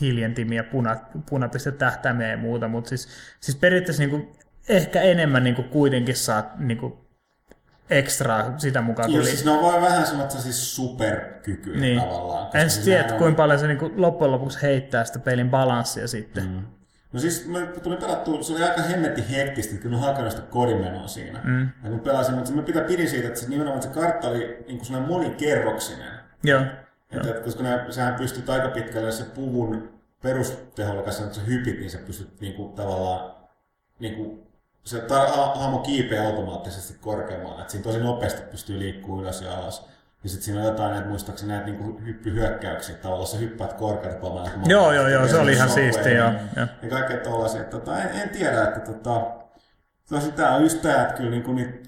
hiljentimiä, 0.00 0.64
puna, 0.64 0.96
punapistetähtäimiä 1.28 2.28
ja 2.28 2.36
muuta, 2.36 2.68
mutta 2.68 2.88
siis, 2.88 3.08
siis 3.40 3.56
periaatteessa 3.56 4.02
niin 4.02 4.36
ehkä 4.68 5.02
enemmän 5.02 5.44
niin 5.44 5.54
kuitenkin 5.54 6.16
saat 6.16 6.58
niin 6.58 6.78
ekstraa 7.90 8.58
sitä 8.58 8.80
mukaan, 8.80 9.12
Joo, 9.12 9.24
siis 9.24 9.44
ne 9.44 9.50
on 9.50 9.62
voi 9.62 9.82
vähän 9.82 10.06
semmoista 10.06 10.40
siis 10.40 10.76
superkykyä 10.76 11.76
niin. 11.76 12.00
tavallaan. 12.00 12.50
En 12.54 12.70
siis 12.70 12.84
tiedä, 12.84 13.12
on- 13.12 13.18
kuinka 13.18 13.36
paljon 13.36 13.58
se 13.58 13.66
niin 13.66 13.92
loppujen 13.96 14.32
lopuksi 14.32 14.62
heittää 14.62 15.04
sitä 15.04 15.18
pelin 15.18 15.50
balanssia 15.50 16.08
sitten. 16.08 16.44
Mm. 16.44 16.64
No 17.14 17.20
siis 17.20 17.46
mä 17.46 17.66
tulin 17.66 17.98
pelattua, 17.98 18.42
se 18.42 18.52
oli 18.52 18.62
aika 18.62 18.82
hemmetti 18.82 19.30
hektistä, 19.30 19.82
kun 19.82 19.94
on 19.94 20.00
hakenut 20.00 20.30
sitä 20.30 20.46
kodimenoa 20.46 21.06
siinä. 21.06 21.40
Mm. 21.44 21.68
Ja 21.84 21.90
kun 21.90 22.00
pelasin, 22.00 22.34
mutta 22.34 22.52
mä 22.52 22.62
pitää 22.62 22.82
pidin 22.82 23.10
siitä, 23.10 23.28
että 23.28 23.40
se 23.40 23.48
nimenomaan 23.48 23.82
se 23.82 23.88
kartta 23.88 24.28
oli 24.28 24.38
niin 24.38 24.78
kuin 24.78 24.86
sellainen 24.86 25.12
monikerroksinen. 25.12 26.12
Joo. 26.44 26.62
Että, 27.10 27.28
että 27.28 27.44
koska 27.44 27.62
ne, 27.62 27.86
sähän 27.90 28.14
pystyt 28.14 28.50
aika 28.50 28.68
pitkälle, 28.68 29.12
se 29.12 29.24
puvun 29.24 29.90
perusteholla 30.22 31.02
kanssa, 31.02 31.24
että 31.24 31.36
sä 31.36 31.42
hypit, 31.42 31.78
niin 31.78 31.90
sä 31.90 31.98
pystyt 31.98 32.40
niin 32.40 32.54
kuin, 32.54 32.72
tavallaan, 32.72 33.34
niin 33.98 34.14
kuin, 34.14 34.46
se 34.84 35.02
hahmo 35.54 35.78
kiipeä 35.78 36.26
automaattisesti 36.26 36.98
korkeammalle. 37.00 37.60
Että 37.60 37.72
siinä 37.72 37.84
tosi 37.84 37.98
nopeasti 37.98 38.42
pystyy 38.50 38.78
liikkuu 38.78 39.20
ylös 39.20 39.42
ja 39.42 39.54
alas. 39.54 39.88
Ja 40.24 40.30
sitten 40.30 40.44
siinä 40.44 40.60
on 40.60 40.66
jotain 40.66 40.92
näitä, 40.92 41.08
muistaakseni 41.08 41.52
näitä 41.52 41.66
niin 41.66 42.06
hyppyhyökkäyksiä, 42.06 42.96
tavallaan 42.96 43.28
sä 43.28 43.36
hyppäät 43.36 43.72
korkealta 43.72 44.20
paljon. 44.20 44.48
Joo, 44.66 44.92
joo, 44.92 45.08
joo, 45.08 45.28
se 45.28 45.36
oli 45.36 45.52
ihan 45.52 45.70
siistiä, 45.70 46.12
joo, 46.12 46.32
joo. 46.56 46.66
Ja 46.82 46.88
kaikkea 46.90 47.16
tollasia. 47.16 47.64
Tota, 47.64 48.02
en, 48.02 48.20
en, 48.20 48.28
tiedä, 48.28 48.62
että 48.62 48.80
tota, 48.80 49.26
tosi 50.08 50.32
tää 50.32 50.54
on 50.54 50.62
just 50.62 50.82
tää, 50.82 51.02
että 51.02 51.14
kyllä 51.14 51.30
niinku 51.30 51.52
niitä, 51.52 51.78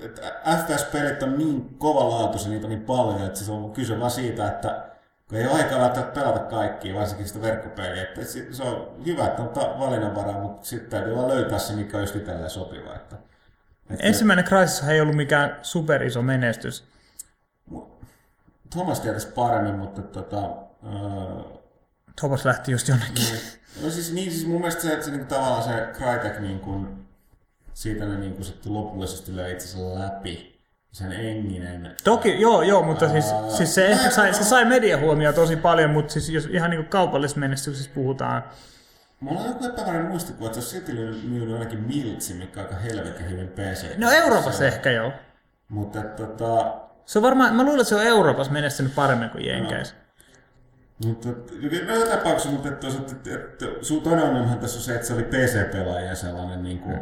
että 0.00 0.22
FPS-pelit 0.56 1.22
on 1.22 1.38
niin 1.38 1.74
kovalaatuisia, 1.78 2.50
niitä 2.50 2.66
on 2.66 2.70
niin 2.70 2.84
paljon, 2.84 3.26
että 3.26 3.40
se 3.40 3.52
on 3.52 3.72
kyse 3.72 4.00
vaan 4.00 4.10
siitä, 4.10 4.48
että 4.48 4.90
kun 5.28 5.38
ei 5.38 5.46
ole 5.46 5.54
aikaa 5.54 5.80
välttämättä 5.80 6.20
pelata 6.20 6.38
kaikkia, 6.38 6.94
varsinkin 6.94 7.28
sitä 7.28 7.42
verkkopeliä. 7.42 8.02
Että 8.02 8.20
se 8.24 8.62
on 8.62 9.04
hyvä, 9.06 9.26
että 9.26 9.42
on 9.42 9.78
valinnanvaraa, 9.78 10.40
mutta 10.40 10.66
sitten 10.66 10.90
täytyy 10.90 11.16
vaan 11.16 11.28
löytää 11.28 11.58
se, 11.58 11.72
mikä 11.72 11.96
on 11.96 12.02
just 12.02 12.16
itselleen 12.16 12.50
sopiva. 12.50 12.94
Että, 12.94 13.16
että 13.90 14.06
Ensimmäinen 14.06 14.44
Crysis 14.44 14.88
ei 14.88 15.00
ollut 15.00 15.16
mikään 15.16 15.56
superiso 15.62 16.22
menestys. 16.22 16.89
Thomas 18.70 19.00
tietäisi 19.00 19.28
paremmin, 19.28 19.74
mutta 19.74 20.02
tota, 20.02 20.40
öö, 20.86 21.60
Thomas 22.20 22.44
lähti 22.44 22.72
just 22.72 22.88
jonnekin. 22.88 23.24
No 23.82 23.90
siis, 23.90 24.12
niin, 24.12 24.30
siis 24.32 24.46
mun 24.46 24.60
mielestä 24.60 24.82
se, 24.82 24.92
että 24.92 25.04
se 25.04 25.10
niin 25.10 25.26
tavallaan 25.26 25.62
se 25.62 25.88
Crytek 25.92 26.40
niin 26.40 26.60
kuin, 26.60 27.06
siitä 27.74 28.04
ne 28.04 28.18
niin 28.18 28.32
kuin 28.32 28.44
sitten 28.44 28.74
lopullisesti 28.74 29.36
löi 29.36 29.52
itsensä 29.52 29.78
läpi. 29.94 30.60
Sen 30.92 31.12
Enginen. 31.12 31.96
Toki, 32.04 32.40
joo, 32.40 32.62
joo, 32.62 32.82
mutta 32.82 33.08
siis, 33.08 33.32
Aa. 33.32 33.50
siis 33.50 33.74
se, 33.74 33.86
ehkä 33.86 34.10
sai, 34.10 34.34
se 34.34 34.44
sai 34.44 34.64
mediahuomioon 34.64 35.34
tosi 35.34 35.56
paljon, 35.56 35.90
mutta 35.90 36.12
siis 36.12 36.30
jos 36.30 36.46
ihan 36.46 36.70
niin 36.70 36.86
kaupallisessa 36.86 37.40
menestyksessä 37.40 37.90
puhutaan, 37.94 38.42
Mulla 39.20 39.40
on 39.40 39.46
joku 39.46 39.64
epävarma 39.66 40.08
muistikuva, 40.08 40.46
että 40.46 40.60
se 40.60 40.76
olisi 40.76 40.86
silti 40.86 41.26
myynyt 41.28 41.54
ainakin 41.54 41.80
Miltsi, 41.80 42.34
mikä 42.34 42.60
on 42.60 42.66
aika 42.66 42.78
helvetin 42.78 43.30
hyvin 43.30 43.48
PC. 43.48 43.98
no 43.98 44.10
Euroopassa 44.10 44.66
ehkä 44.66 44.90
joo. 44.90 45.12
Mutta 45.68 46.02
tota, 46.02 46.80
Se 47.10 47.18
on 47.18 47.22
varmaan, 47.22 47.54
mä 47.54 47.62
luulen, 47.62 47.80
että 47.80 47.88
se 47.88 47.94
on 47.94 48.06
Euroopassa 48.06 48.52
menestynyt 48.52 48.94
paremmin 48.94 49.30
kuin 49.30 49.46
Jenkeissä. 49.46 49.94
mutta 51.06 51.28
no 51.28 51.94
joka 51.94 52.16
tapauksessa, 52.16 52.50
mutta 52.50 52.68
että, 52.68 52.86
että, 52.88 53.12
että, 53.12 53.34
että 53.34 53.66
sun 53.84 54.02
toinen 54.02 54.24
ongelmahan 54.24 54.58
tässä 54.58 54.78
on 54.78 54.82
se, 54.82 54.94
että 54.94 55.06
se 55.06 55.14
oli 55.14 55.22
PC-pelaajien 55.22 56.16
sellainen 56.16 56.62
niin 56.62 56.78
kuin, 56.78 56.98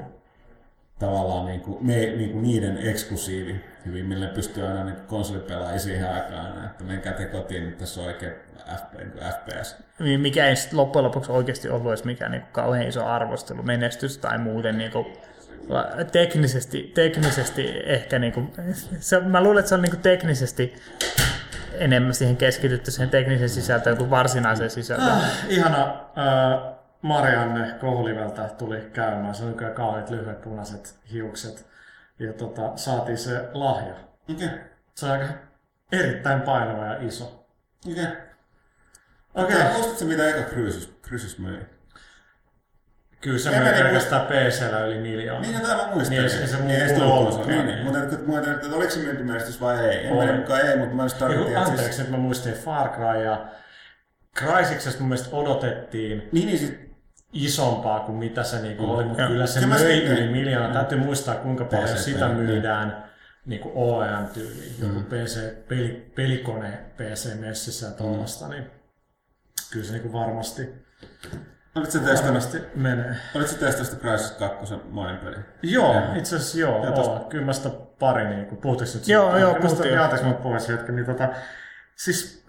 tavallaan 0.99 1.47
niin 1.47 1.61
kuin, 1.61 1.87
me, 1.87 1.95
niin 1.95 2.33
kuin 2.33 2.43
niiden 2.43 2.79
eksklusiivi 2.79 3.65
hyvin, 3.87 4.07
millä 4.07 4.27
pystyy 4.27 4.67
aina 4.67 4.85
niin 4.85 4.97
konsolipelaajia 5.07 5.79
siihen 5.79 6.15
aikaan, 6.15 6.65
että 6.67 6.85
menkää 6.85 7.13
te 7.13 7.25
kotiin, 7.25 7.65
nyt 7.65 7.79
tässä 7.79 8.01
on 8.01 8.07
oikein 8.07 8.33
FP, 8.77 8.99
niin 8.99 9.11
kuin 9.11 9.25
FPS. 9.25 9.77
Mikä 10.19 10.47
ei 10.47 10.55
loppujen 10.73 11.05
lopuksi 11.05 11.33
oikeasti 11.33 11.69
ollut 11.69 11.89
edes 11.89 12.05
mikään 12.05 12.31
niin 12.31 12.43
kauhean 12.53 12.89
iso 12.89 13.07
arvostelu, 13.07 13.63
menestys 13.63 14.19
tai 14.19 14.39
muuten 14.39 14.79
niin 14.79 14.93
kuin, 14.93 15.07
teknisesti, 16.13 16.93
teknisesti 16.95 17.83
ehkä, 17.85 18.19
niin 18.19 18.33
kuin, 18.33 18.53
se, 19.01 19.21
mä 19.21 19.43
luulen, 19.43 19.59
että 19.59 19.69
se 19.69 19.75
on 19.75 19.83
niin 19.83 19.91
kuin 19.91 20.03
teknisesti 20.03 20.75
enemmän 21.73 22.15
siihen 22.15 22.37
keskitytty 22.37 22.91
siihen 22.91 23.11
tekniseen 23.11 23.49
sisältöön 23.49 23.97
kuin 23.97 24.11
varsinaiseen 24.11 24.71
sisältöön. 24.71 25.11
Ah, 25.11 25.33
ihana 25.49 25.85
äh, 25.85 26.79
Marianne 27.03 27.75
Kohulivelta 27.81 28.49
tuli 28.49 28.91
käymään. 28.93 29.35
Se 29.35 29.45
on 29.45 29.55
kyllä 29.55 29.71
kauheat 29.71 30.11
lyhyet 30.11 30.41
punaiset 30.41 30.99
hiukset. 31.13 31.67
Ja 32.19 32.33
tota, 32.33 32.77
saatiin 32.77 33.19
se 33.19 33.49
lahja. 33.55 33.95
Okei, 34.31 34.47
okay. 34.47 34.59
Se 34.95 35.07
on 35.07 35.13
aika 35.13 35.25
erittäin 35.93 36.41
painava 36.41 36.85
ja 36.85 36.97
iso. 37.03 37.47
okei. 37.91 38.07
Okei. 39.35 39.57
Okay. 39.57 39.81
Ostatko 39.81 40.05
mitä 40.05 40.29
eka 40.29 40.51
Cruises, 40.51 40.93
Cruises 41.03 41.39
myi? 41.39 41.78
Kyllä 43.21 43.39
se 43.39 43.51
menee 43.51 43.73
pelkästään 43.83 44.27
PCllä 44.27 44.85
yli 44.87 44.99
miljoona. 44.99 45.41
Niin, 45.41 45.59
no 45.59 45.67
tää 45.67 45.77
mä 45.77 45.95
muistan. 45.95 46.17
Niin, 46.19 46.31
se- 46.31 46.47
se 46.47 46.57
niin, 46.63 47.03
ollut. 47.03 47.35
ollenkaan. 47.35 47.49
Niin, 47.49 47.67
niin. 47.67 47.85
Mutta 47.85 48.03
että, 48.03 48.17
mä 48.17 48.33
ajattelin, 48.33 48.59
että 48.65 48.77
oliko 48.77 48.91
se 48.91 48.99
myyntimenestys 48.99 49.61
vai 49.61 49.79
ei? 49.89 50.07
En 50.07 50.17
mene 50.17 50.33
mukaan 50.37 50.61
ei, 50.61 50.77
mutta 50.77 50.95
mä 50.95 51.03
just 51.03 51.19
tarkoitin, 51.19 51.47
että 51.47 51.61
anteeksi, 51.61 51.85
siis... 51.85 51.99
nyt 51.99 52.11
mä 52.11 52.17
muistin 52.17 52.53
Far 52.55 52.89
Cry 52.89 53.25
ja 53.25 53.47
Crysiksesta 54.39 55.01
mun 55.01 55.09
mielestä 55.09 55.37
odotettiin 55.37 56.29
Niin, 56.33 56.47
niin 56.47 56.59
sit, 56.59 56.89
isompaa 57.33 58.01
kuin 58.01 58.19
mitä 58.19 58.43
se 58.43 58.63
niinku 58.63 58.83
Mm. 58.87 58.91
oli, 58.91 59.05
mutta 59.05 59.27
kyllä 59.27 59.47
se 59.47 59.67
mä 59.67 59.75
möi 59.75 60.05
yli 60.05 60.29
miljoona. 60.29 60.73
Täytyy 60.75 60.99
muistaa, 60.99 61.35
kuinka 61.35 61.65
paljon 61.65 61.89
PC, 61.89 61.99
sitä 61.99 62.27
niin. 62.29 62.37
myydään 62.39 63.05
niinku 63.47 63.73
OEM-tyyliin, 63.75 64.75
joku 64.81 64.99
Mm. 64.99 65.05
PC, 65.05 65.41
peli, 65.69 66.13
pelikone 66.17 66.79
PC-messissä 66.97 67.87
ja 67.87 67.93
tuollaista, 67.93 68.49
niin 68.49 68.71
kyllä 69.73 69.87
se 69.87 69.93
niinku 69.93 70.13
varmasti, 70.13 70.69
olit 71.79 71.91
sä 71.91 71.99
testannut, 71.99 72.43
menee. 72.75 73.17
olit 73.35 73.49
sä 73.49 73.59
testannut 73.59 73.87
sitä 73.93 74.01
Crysis 74.01 74.31
2 74.31 74.75
monin 74.91 75.17
peli? 75.17 75.37
Joo, 75.63 75.95
itse 76.17 76.37
asiassa 76.37 76.59
joo, 76.59 76.85
Ja 76.87 76.93
tosta- 76.93 77.21
Kyllä 77.29 77.45
mä 77.45 77.53
sitä 77.53 77.71
pari 77.99 78.29
niinku, 78.29 78.57
puhuttiinko 78.57 78.95
nyt 78.99 79.09
Joo, 79.09 79.25
siitä? 79.25 79.39
joo, 79.41 79.51
mä 79.53 79.55
sitä- 79.59 79.69
puhuttiin. 79.69 80.01
Anteeksi, 80.01 80.27
mä 80.27 80.33
pois 80.33 80.69
hetken, 80.69 80.97
niin 80.97 81.07
tota, 81.07 81.29
siis 81.97 82.45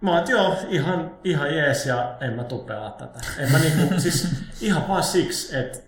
Mä 0.00 0.10
oon, 0.10 0.18
että 0.18 0.30
joo, 0.32 0.58
ihan, 0.68 1.18
ihan 1.24 1.56
jees 1.56 1.86
ja 1.86 2.16
en 2.20 2.32
mä 2.32 2.44
tuu 2.44 2.58
pelaa 2.64 2.90
tätä. 2.90 3.18
En 3.38 3.52
mä 3.52 3.58
niinku, 3.58 4.00
siis 4.00 4.28
ihan 4.60 4.88
vaan 4.88 5.02
siksi, 5.02 5.56
että 5.56 5.78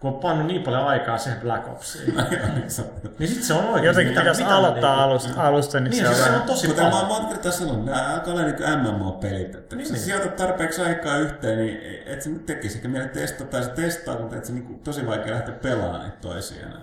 kun 0.00 0.14
on 0.14 0.20
pannut 0.20 0.46
niin 0.46 0.62
paljon 0.62 0.86
aikaa 0.86 1.18
siihen 1.18 1.40
Black 1.40 1.68
Opsiin, 1.68 2.14
niin 3.18 3.28
sit 3.28 3.42
se 3.42 3.54
on 3.54 3.64
oikein. 3.64 3.84
Jotenkin 3.84 4.14
pitäisi 4.14 4.42
aloittaa 4.44 5.02
alusta, 5.04 5.46
alusta, 5.46 5.80
niin, 5.80 5.90
Niin, 5.90 6.02
se 6.02 6.08
on 6.08 6.14
siis 6.14 6.24
se 6.24 6.30
vähän... 6.30 6.40
on 6.40 6.46
tosi 6.46 6.66
Kuten 6.66 6.84
mä 6.84 6.90
paljon. 6.90 7.10
oon 7.10 7.26
kertaa 7.26 7.52
sanonut, 7.52 7.84
nämä 7.84 8.14
alkaa 8.14 8.34
olla 8.34 8.42
niin 8.42 8.78
MMO-pelit, 8.80 9.54
että 9.54 9.76
Niin, 9.76 9.86
kun 9.86 9.86
sä 9.86 9.92
niin. 9.92 10.02
sijoitat 10.04 10.36
tarpeeksi 10.36 10.82
aikaa 10.82 11.16
yhteen, 11.16 11.58
niin 11.58 11.80
et 12.06 12.22
sä 12.22 12.30
nyt 12.30 12.46
tekisi 12.46 12.76
ehkä 12.76 12.88
mieleen 12.88 13.10
testata, 13.10 13.50
tai 13.50 13.62
sä 13.62 13.70
testaat, 13.70 14.20
mutta 14.20 14.36
et 14.36 14.44
se 14.44 14.52
niin 14.52 14.80
tosi 14.84 15.06
vaikea 15.06 15.34
lähteä 15.34 15.54
pelaamaan 15.54 16.02
niitä 16.02 16.16
toisiaan. 16.20 16.82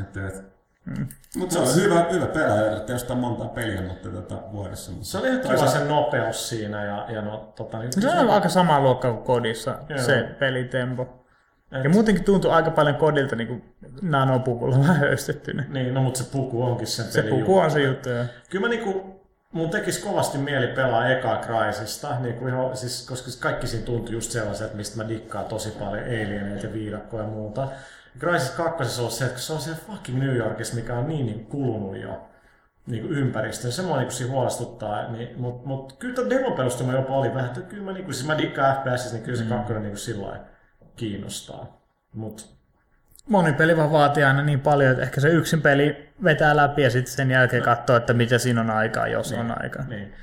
Että, 0.00 0.26
että. 0.26 0.42
Mm. 0.84 1.06
Mutta 1.36 1.52
se 1.54 1.60
on 1.60 1.74
hyvä, 1.74 2.06
hyvä 2.12 2.26
pelaaja, 2.26 2.76
että 2.76 2.94
ostaa 2.94 3.16
monta 3.16 3.44
peliä 3.44 3.82
mutta 3.82 4.08
tota, 4.08 4.34
vuodessa. 4.52 4.92
Mutta 4.92 5.06
Se 5.08 5.18
oli 5.18 5.28
ihan 5.28 5.40
kiva 5.40 5.66
se 5.66 5.84
nopeus 5.84 6.48
siinä 6.48 6.84
ja, 6.84 7.06
ja 7.08 7.22
no, 7.22 7.52
tota, 7.56 7.78
niin, 7.78 8.02
Se 8.02 8.08
on 8.10 8.30
aika 8.30 8.48
sama 8.48 8.80
luokka 8.80 9.12
kuin 9.12 9.24
kodissa, 9.24 9.78
Joo. 9.88 9.98
se 9.98 10.22
pelitempo. 10.38 11.17
Et- 11.72 11.84
Ja 11.84 11.90
muutenkin 11.90 12.24
tuntuu 12.24 12.50
aika 12.50 12.70
paljon 12.70 12.96
kodilta 12.96 13.36
niin 13.36 13.48
kuin 13.48 13.74
nanopuvulla 14.02 14.78
vähän 14.78 14.96
höystettynä. 15.06 15.64
Niin, 15.68 15.94
no 15.94 16.02
mutta 16.02 16.22
se 16.22 16.30
puku 16.30 16.62
onkin 16.62 16.86
sen 16.86 17.04
Se 17.06 17.22
puku 17.22 17.58
on 17.58 17.70
se 17.70 17.82
juttu, 17.82 18.08
joo. 18.08 18.24
Kyllä 18.50 18.66
mä 18.66 18.68
niinku, 18.68 19.20
mun 19.52 19.70
tekisi 19.70 20.02
kovasti 20.02 20.38
mieli 20.38 20.66
pelaa 20.66 21.08
ekaa 21.08 21.40
Crysista, 21.40 22.20
niinku 22.20 22.48
ihan, 22.48 22.76
siis, 22.76 23.06
koska 23.08 23.30
kaikki 23.42 23.66
siinä 23.66 23.86
tuntui 23.86 24.14
just 24.14 24.30
sellaiset, 24.30 24.74
mistä 24.74 24.96
mä 25.02 25.08
dikkaan 25.08 25.44
tosi 25.44 25.70
paljon 25.70 26.04
Alieneita 26.04 26.66
ja 26.66 26.72
viidakkoja 26.72 27.22
ja 27.22 27.28
muuta. 27.28 27.68
Crysis 28.18 28.50
2 28.50 29.02
on 29.02 29.10
se, 29.10 29.24
että 29.24 29.40
se 29.40 29.52
on 29.52 29.60
siellä 29.60 29.80
fucking 29.86 30.18
New 30.18 30.36
Yorkissa, 30.36 30.74
mikä 30.74 30.94
on 30.94 31.08
niin, 31.08 31.26
niin 31.26 31.46
kulunut 31.46 31.96
jo 31.98 32.28
niin 32.86 33.06
ympäristö, 33.10 33.70
se 33.70 33.82
mua 33.82 33.96
niin 33.96 34.30
huolestuttaa, 34.30 35.08
niin, 35.12 35.28
mutta 35.40 35.68
mut, 35.68 35.92
kyllä 35.98 36.14
tämä 36.14 36.56
perustuma 36.56 36.92
jopa 36.92 37.12
oli 37.16 37.34
vähän, 37.34 37.46
että 37.46 37.60
kyllä 37.60 37.82
mä, 37.84 37.92
niin 37.92 38.14
siis 38.14 38.26
mä 38.26 38.38
dikkaan 38.38 38.76
FPS, 38.76 39.12
niin 39.12 39.22
kyllä 39.24 39.38
se 39.38 39.44
kakkonen 39.44 39.82
niin 39.82 39.96
sillä 39.96 40.26
lailla 40.26 40.44
kiinnostaa. 40.98 41.80
Mut, 42.12 42.58
Monipeli 43.28 43.76
vaan 43.76 43.92
vaatii 43.92 44.24
aina 44.24 44.42
niin 44.42 44.60
paljon, 44.60 44.90
että 44.90 45.02
ehkä 45.02 45.20
se 45.20 45.28
yksin 45.28 45.62
peli 45.62 46.08
vetää 46.24 46.56
läpi 46.56 46.82
ja 46.82 46.90
sitten 46.90 47.14
sen 47.14 47.30
jälkeen 47.30 47.62
katsoo, 47.62 47.96
että 47.96 48.12
mitä 48.14 48.38
siinä 48.38 48.60
on 48.60 48.70
aikaa, 48.70 49.08
jos 49.08 49.32
on 49.32 49.62
aikaa. 49.62 49.84
Niin. 49.84 50.14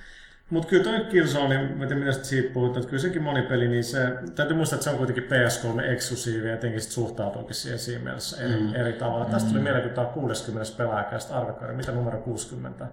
Mutta 0.49 0.69
kyllä 0.69 0.84
toi 0.84 1.05
Killzone, 1.05 1.57
niin 1.57 1.78
mä 1.78 1.86
tiedän 1.86 1.99
mitä 1.99 2.11
sit 2.11 2.26
siitä 2.26 2.53
puhut, 2.53 2.78
että 2.78 2.89
kyllä 2.89 3.01
sekin 3.01 3.23
monipeli, 3.23 3.67
niin 3.67 3.84
se, 3.84 3.99
täytyy 4.36 4.55
muistaa, 4.57 4.76
että 4.76 4.84
se 4.84 4.89
on 4.89 4.97
kuitenkin 4.97 5.23
PS3-eksklusiivi 5.23 6.45
ja 6.45 6.51
jotenkin 6.51 6.82
sit 6.82 6.91
suhtautuukin 6.91 7.55
siihen 7.55 7.80
siinä 7.80 8.03
mielessä 8.03 8.43
eri, 8.43 8.59
mm. 8.59 8.76
eri 8.76 8.93
tavalla. 8.93 9.26
Tästä 9.26 9.49
tuli 9.49 9.61
mieleen, 9.61 9.84
kun 9.84 9.93
tämä 9.93 10.07
on 10.07 10.13
60 10.13 10.78
pelaajakäistä 10.78 11.38
arvekaa, 11.38 11.73
mitä 11.73 11.91
numero 11.91 12.17
60? 12.17 12.86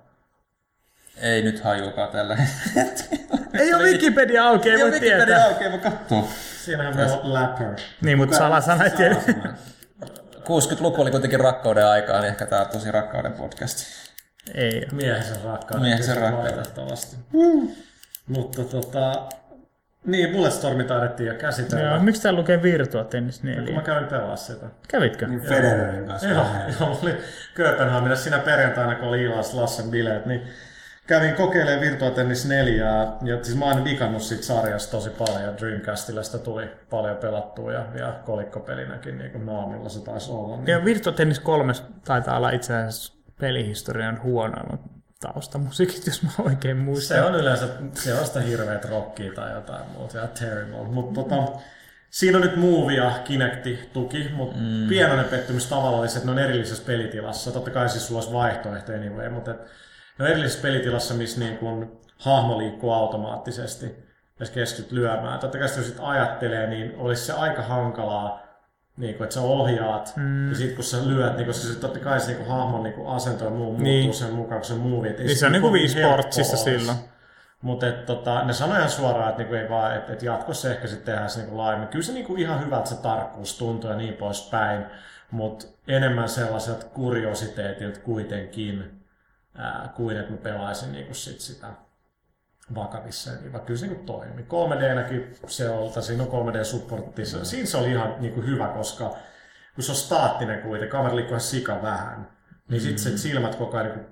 Ei 1.21 1.43
nyt 1.43 1.61
hajuakaan 1.61 2.09
tällä. 2.11 2.37
Ei 3.61 3.75
ole 3.75 3.83
Wikipedia 3.83 4.45
auki, 4.45 4.71
ei, 4.71 4.77
Ei 4.77 4.83
voi 4.83 4.91
Wikipedia 4.91 5.27
tietää. 5.27 5.45
auki, 5.45 5.65
voi 5.71 5.79
katsoa. 5.79 6.29
Siinähän 6.65 6.97
meillä 6.97 7.17
on 7.17 7.33
Lapper. 7.33 7.69
Niin, 8.01 8.19
mutta 8.19 8.37
salasana 8.37 8.85
ei 8.85 8.91
tiedä. 8.91 9.17
60-luku 10.41 11.03
oli 11.03 11.11
kuitenkin 11.11 11.41
rakkauden 11.41 11.87
aikaa, 11.87 12.21
niin 12.21 12.29
ehkä 12.31 12.47
tää 12.47 12.61
on 12.61 12.67
tosi 12.67 12.91
rakkauden 12.91 13.33
podcast. 13.33 13.79
Ei. 14.55 14.87
Miehisen 14.93 15.43
rakkauden. 15.45 15.89
Miehisen 15.89 16.17
rakkauden. 16.17 16.55
Valitettavasti. 16.55 17.17
Mutta 18.27 18.65
tota, 18.65 19.29
niin, 20.07 20.31
Bulletstormi 20.31 20.85
taidettiin 20.85 21.27
jo 21.27 21.35
käsitellä. 21.35 21.85
Joo, 21.85 21.99
miksi 22.01 22.23
täällä 22.23 22.41
lukee 22.41 22.63
Virtua 22.63 23.05
Tennis 23.05 23.41
Kun 23.41 23.51
mä 23.51 23.57
4? 23.57 23.83
kävin 23.83 24.09
pelaa 24.09 24.37
sitä. 24.37 24.67
Kävitkö? 24.89 25.27
niin 25.27 25.41
Federerin 25.41 26.07
kanssa. 26.07 26.29
Joo, 26.29 26.47
joo, 26.81 26.99
oli 27.03 27.17
Kööpenhaminassa 27.55 28.23
siinä 28.23 28.39
perjantaina, 28.39 28.95
kun 28.95 29.09
oli 29.09 29.23
Ilas 29.23 29.55
Lassen 29.55 29.91
bileet, 29.91 30.27
niin 30.27 30.43
kävin 31.13 31.35
kokeilemaan 31.35 31.81
Virtua 31.81 32.11
Tennis 32.11 32.47
4, 32.47 32.85
ja 33.23 33.45
siis 33.45 33.59
mä 33.59 33.65
oon 33.65 33.75
aina 33.75 33.85
digannut 33.85 34.23
siitä 34.23 34.43
sarjasta 34.43 34.91
tosi 34.91 35.11
paljon, 35.11 35.43
ja 35.43 35.59
Dreamcastilla 35.59 36.23
sitä 36.23 36.39
tuli 36.39 36.71
paljon 36.91 37.17
pelattua, 37.17 37.73
ja, 37.73 37.87
ja 37.99 38.13
kolikkopelinäkin 38.25 39.19
niin 39.19 39.31
kuin 39.31 39.47
naamilla 39.47 39.89
se 39.89 40.05
taisi 40.05 40.31
olla. 40.31 40.57
Niin. 40.57 40.67
Ja 40.67 40.85
Virtua 40.85 41.13
Tennis 41.13 41.41
3 41.41 41.73
taitaa 42.05 42.37
olla 42.37 42.51
itse 42.51 42.75
asiassa 42.75 43.15
pelihistorian 43.41 44.23
huonoimmat 44.23 44.81
taustamusiikit, 45.21 46.07
jos 46.07 46.23
mä 46.23 46.31
oikein 46.39 46.77
muistan. 46.77 47.17
Se 47.17 47.23
on 47.23 47.35
yleensä, 47.35 47.69
se 47.95 48.15
on 48.15 48.27
sitä 48.27 48.41
hirveät 48.41 48.85
rockia 48.85 49.33
tai 49.33 49.53
jotain 49.53 49.85
muuta, 49.97 50.19
ja 50.19 50.27
terrible. 50.27 50.85
Mutta 50.85 51.23
tota, 51.23 51.53
siinä 52.11 52.39
on 52.39 52.45
nyt 52.45 52.57
Move 52.57 52.95
ja 52.95 53.11
Kinecti 53.25 53.91
tuki, 53.93 54.31
mutta 54.35 54.59
mm. 54.59 54.89
pienoinen 54.89 55.27
pettymys 55.27 55.67
tavallaan 55.67 55.95
oli 55.95 56.09
se, 56.09 56.19
että 56.19 56.27
ne 56.27 56.33
on 56.33 56.39
erillisessä 56.39 56.85
pelitilassa. 56.87 57.53
Totta 57.53 57.71
kai 57.71 57.89
siis 57.89 58.07
sulla 58.07 58.21
olisi 58.21 58.35
vaihtoehto 58.35 58.93
anyway, 58.93 59.29
mutta 59.29 59.51
et, 59.51 59.61
ne 60.19 60.25
on 60.25 60.31
erillisessä 60.31 60.63
pelitilassa, 60.63 61.15
missä 61.15 61.41
niin 61.41 61.59
kun 61.59 62.01
hahmo 62.19 62.59
liikkuu 62.59 62.93
automaattisesti 62.93 63.87
ja 64.41 64.47
sä 64.47 64.53
keskityt 64.53 64.93
lyömään. 64.93 65.39
Totta 65.39 65.59
kai 65.59 65.69
jos 65.77 65.87
sit 65.87 65.99
ajattelee, 66.01 66.67
niin 66.67 66.95
olisi 66.97 67.27
se 67.27 67.33
aika 67.33 67.63
hankalaa, 67.63 68.43
niin 68.97 69.15
kun, 69.15 69.25
että 69.25 69.35
sä 69.35 69.41
ohjaat, 69.41 70.13
mm. 70.17 70.49
ja 70.49 70.55
sitten 70.57 70.75
kun 70.77 70.85
sä 70.85 71.09
lyöt, 71.09 71.37
niin 71.37 71.47
koska 71.47 71.67
se 71.67 71.81
totta 71.81 71.99
kai 71.99 72.21
se 72.21 72.33
niin 72.35 72.49
hahmon 72.49 72.83
niin 72.83 73.07
asento 73.07 73.45
ja 73.45 73.51
muu 73.51 73.59
muuttuu 73.65 73.85
Niin. 73.85 74.15
sen 74.15 74.33
mukaan, 74.35 74.61
kun 74.61 74.69
se 74.69 74.75
movie. 74.75 75.13
Niin 75.13 75.37
se 75.37 75.47
on 75.47 75.53
niinku 75.53 75.73
Wii 75.73 75.89
Sportsissa 75.89 76.57
silloin. 76.57 76.99
Mutta 77.63 77.93
tota, 77.93 78.45
ne 78.45 78.53
sanoi 78.53 78.77
ihan 78.77 78.91
suoraan, 78.91 79.29
että 79.31 79.39
niinku 79.43 79.55
ei 79.55 79.69
vaan, 79.69 79.97
et, 79.97 80.11
et 80.11 80.23
jatkossa 80.23 80.71
ehkä 80.71 80.87
sitten 80.87 81.07
tehdään 81.07 81.31
se 81.31 81.41
niinku 81.41 81.59
laajemmin. 81.59 81.89
Kyllä 81.89 82.05
se 82.05 82.13
niinku 82.13 82.37
ihan 82.37 82.65
hyvältä 82.65 82.89
se 82.89 82.97
tarkkuus 83.03 83.59
tuntuu 83.59 83.91
ja 83.91 83.97
niin 83.97 84.15
poispäin, 84.15 84.85
mutta 85.31 85.67
enemmän 85.89 86.29
sellaiset 86.29 86.85
kuriositeetit 86.85 87.99
kuitenkin, 87.99 89.02
ää, 89.55 89.93
kuin 89.97 90.17
että 90.17 90.33
mä 90.33 90.37
pelaisin 90.39 90.93
niinku 90.93 91.15
sit 91.15 91.41
sitä 91.41 91.67
vakavissa, 92.75 93.31
niin 93.31 93.61
kyllä 93.67 93.81
se 93.81 93.87
niin 93.87 94.07
toimi. 94.07 94.43
3D-näkin 94.43 95.37
se 95.47 95.69
on, 95.69 96.03
siinä 96.03 96.23
on 96.23 96.29
3D-supportti, 96.29 97.45
siinä 97.45 97.67
se 97.67 97.77
oli 97.77 97.91
ihan 97.91 98.15
niin 98.19 98.35
kuin 98.35 98.47
hyvä, 98.47 98.69
koska 98.69 99.17
kun 99.75 99.85
se 99.85 99.93
on 99.93 99.97
staattinen 99.97 100.63
kuitenkin, 100.63 100.91
kamera 100.91 101.17
liikkuu 101.17 101.33
ihan 101.33 101.41
sika 101.41 101.83
vähän, 101.83 102.29
niin 102.69 102.83
mm-hmm. 102.83 102.97
sitten 102.97 103.19
silmät 103.19 103.55
koko 103.55 103.77
ajan 103.77 103.93
niin 103.97 104.07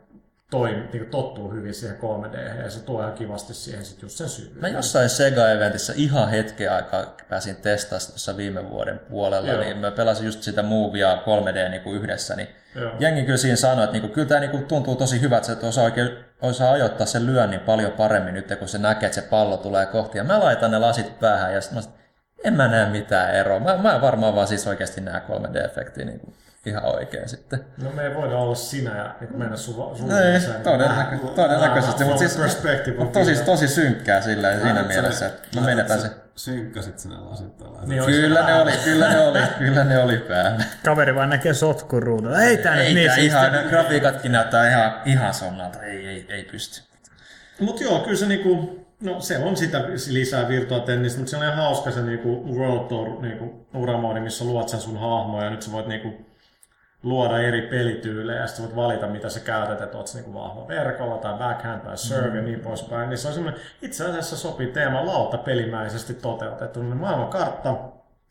toimi, 0.51 0.89
niin 0.93 1.07
tottuu 1.07 1.53
hyvin 1.53 1.75
siihen 1.75 1.97
3D 1.97 2.63
ja 2.63 2.71
se 2.71 2.81
tuo 2.81 3.01
ihan 3.01 3.13
kivasti 3.13 3.55
siihen 3.55 3.85
sit 3.85 4.03
just 4.03 4.17
sen 4.17 4.29
syvyyden. 4.29 4.61
Mä 4.61 4.69
jossain 4.69 5.11
Sega-eventissä 5.11 5.93
ihan 5.97 6.29
hetken 6.29 6.73
aikaa 6.73 7.17
pääsin 7.29 7.57
testaamaan 7.57 8.07
tuossa 8.07 8.37
viime 8.37 8.71
vuoden 8.71 8.99
puolella, 8.99 9.53
Joo. 9.53 9.61
niin 9.61 9.77
mä 9.77 9.91
pelasin 9.91 10.27
just 10.27 10.43
sitä 10.43 10.63
Movia 10.63 11.15
3D 11.17 11.69
niin 11.69 11.83
kuin 11.83 11.97
yhdessä, 11.97 12.37
niin 12.37 12.49
Joo. 12.75 12.93
jengi 13.01 13.23
kyllä 13.23 13.39
siinä 13.39 13.57
sanoi, 13.57 13.85
että 13.85 13.93
niin 13.93 14.03
kuin, 14.03 14.13
kyllä 14.13 14.29
tämä 14.29 14.41
niin 14.41 14.51
kuin 14.51 14.65
tuntuu 14.65 14.97
tosi 14.97 15.21
hyvältä, 15.21 15.53
että 15.53 15.67
osaa 15.67 15.85
oikein 15.85 16.11
osaa 16.43 16.73
ajoittaa 16.73 17.07
sen 17.07 17.27
lyönnin 17.27 17.61
paljon 17.61 17.93
paremmin 17.93 18.35
nyt, 18.35 18.59
kun 18.59 18.69
se 18.69 18.79
näkee, 18.79 19.07
että 19.07 19.21
se 19.21 19.29
pallo 19.29 19.57
tulee 19.57 19.87
kohti. 19.87 20.19
Ja 20.19 20.25
mä 20.25 20.41
laitan 20.41 20.71
ne 20.71 20.79
lasit 20.79 21.21
päähän 21.21 21.55
ja 21.55 21.61
sitten 21.61 21.83
mä 21.85 22.01
en 22.45 22.55
mä 22.55 22.69
näe 22.69 22.91
mitään 22.91 23.35
eroa. 23.35 23.61
Mä, 23.61 23.77
mä 23.77 24.01
varmaan 24.01 24.35
vaan 24.35 24.47
siis 24.47 24.67
oikeasti 24.67 25.01
näe 25.01 25.23
3D-efektiä 25.29 26.05
niin 26.05 26.21
kuin 26.21 26.35
ihan 26.67 26.85
oikein 26.85 27.29
sitten. 27.29 27.65
No 27.83 27.91
me 27.91 28.03
ei 28.03 28.15
voida 28.15 28.37
olla 28.37 28.55
sinä 28.55 28.97
ja 28.97 29.15
mennä 29.35 29.57
sun, 29.57 29.97
sun 29.97 30.13
Ei, 30.13 30.41
todennäkö, 30.63 31.17
todennäköisesti, 31.17 32.05
mutta 32.05 32.25
siis 32.25 32.39
tosi, 33.13 33.45
tosi 33.45 33.69
synkkää 33.69 34.21
sillä 34.21 34.61
siinä 34.61 34.83
mielessä, 34.83 35.27
että 35.27 35.61
me 35.61 35.67
menetään 35.67 36.01
se. 36.01 36.11
Synkkäsit 36.37 36.99
sinä 36.99 37.31
lasit 37.31 37.61
niin 37.87 38.05
kyllä 38.05 38.47
ne 38.47 38.55
oli, 38.55 38.73
kyllä 38.85 39.09
ne 39.09 39.21
oli, 39.21 39.39
kyllä 39.59 39.85
ne 39.85 40.03
oli 40.03 40.17
päällä. 40.19 40.65
Kaveri 40.85 41.15
vaan 41.15 41.31
näkee 41.31 41.55
sotkun 41.55 42.03
ruudulla. 42.03 42.41
Ei 42.41 42.57
tää 42.57 42.75
ei, 42.75 42.95
niin 42.95 43.21
ihan, 43.21 43.53
ne 43.53 43.65
grafiikatkin 43.69 44.33
näyttää 44.33 44.71
ihan, 44.71 44.93
ihan 45.05 45.35
sonnalta, 45.35 45.83
ei, 45.83 46.07
ei, 46.07 46.27
ei 46.29 46.45
pysty. 46.45 46.83
Mut 47.61 47.81
joo, 47.81 48.01
kyllä 48.01 48.17
se 48.17 48.27
niinku, 48.27 48.81
No 49.01 49.21
se 49.21 49.39
on 49.39 49.57
sitä 49.57 49.85
lisää 50.11 50.49
virtuaatennistä, 50.49 51.19
mutta 51.19 51.31
se 51.31 51.37
on 51.37 51.43
ihan 51.43 51.57
hauska 51.57 51.91
se 51.91 52.03
niinku 52.03 52.59
World 52.59 52.89
Tour 52.89 53.23
niinku, 53.23 53.67
uramoodi, 53.75 54.21
missä 54.21 54.45
luot 54.45 54.69
sen 54.69 54.81
sun 54.81 55.01
hahmoja 55.01 55.45
ja 55.45 55.51
nyt 55.51 55.63
sä 55.63 55.73
voit 55.73 55.87
niinku 55.87 56.30
luoda 57.03 57.39
eri 57.39 57.63
pelityylejä 57.63 58.41
ja 58.41 58.47
sitten 58.47 58.65
voit 58.65 58.77
valita, 58.77 59.07
mitä 59.07 59.29
sä 59.29 59.41
käytät, 59.41 59.81
että 59.81 59.99
oot 59.99 60.15
niinku 60.15 60.35
vahva 60.35 60.69
verkolla 60.69 61.19
tai 61.19 61.35
backhand 61.35 61.81
tai 61.81 61.99
serve 61.99 62.31
mm. 62.31 62.37
ja 62.37 62.43
niin 62.43 62.61
poispäin. 62.61 63.09
Niin 63.09 63.19
se 63.19 63.29
on 63.29 63.35
semmoinen, 63.35 63.61
itse 63.83 64.05
asiassa 64.05 64.37
sopii 64.37 64.67
teema 64.67 65.07
lauta 65.07 65.39
pelimäisesti 65.39 66.15
toteutettu. 66.15 66.83
Niin 66.83 66.97
maailmankartta, 66.97 67.71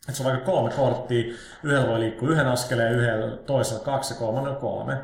että 0.08 0.12
se 0.12 0.22
on 0.22 0.32
vaikka 0.32 0.52
kolme 0.52 0.70
korttia, 0.70 1.34
yhdellä 1.62 1.88
voi 1.88 2.00
liikkua 2.00 2.28
yhden 2.28 2.46
askeleen, 2.46 2.94
yhdellä 2.94 3.36
toisella 3.36 3.84
kaksi 3.84 4.14
ja 4.14 4.18
kolmannen 4.18 4.56
kolme. 4.56 4.98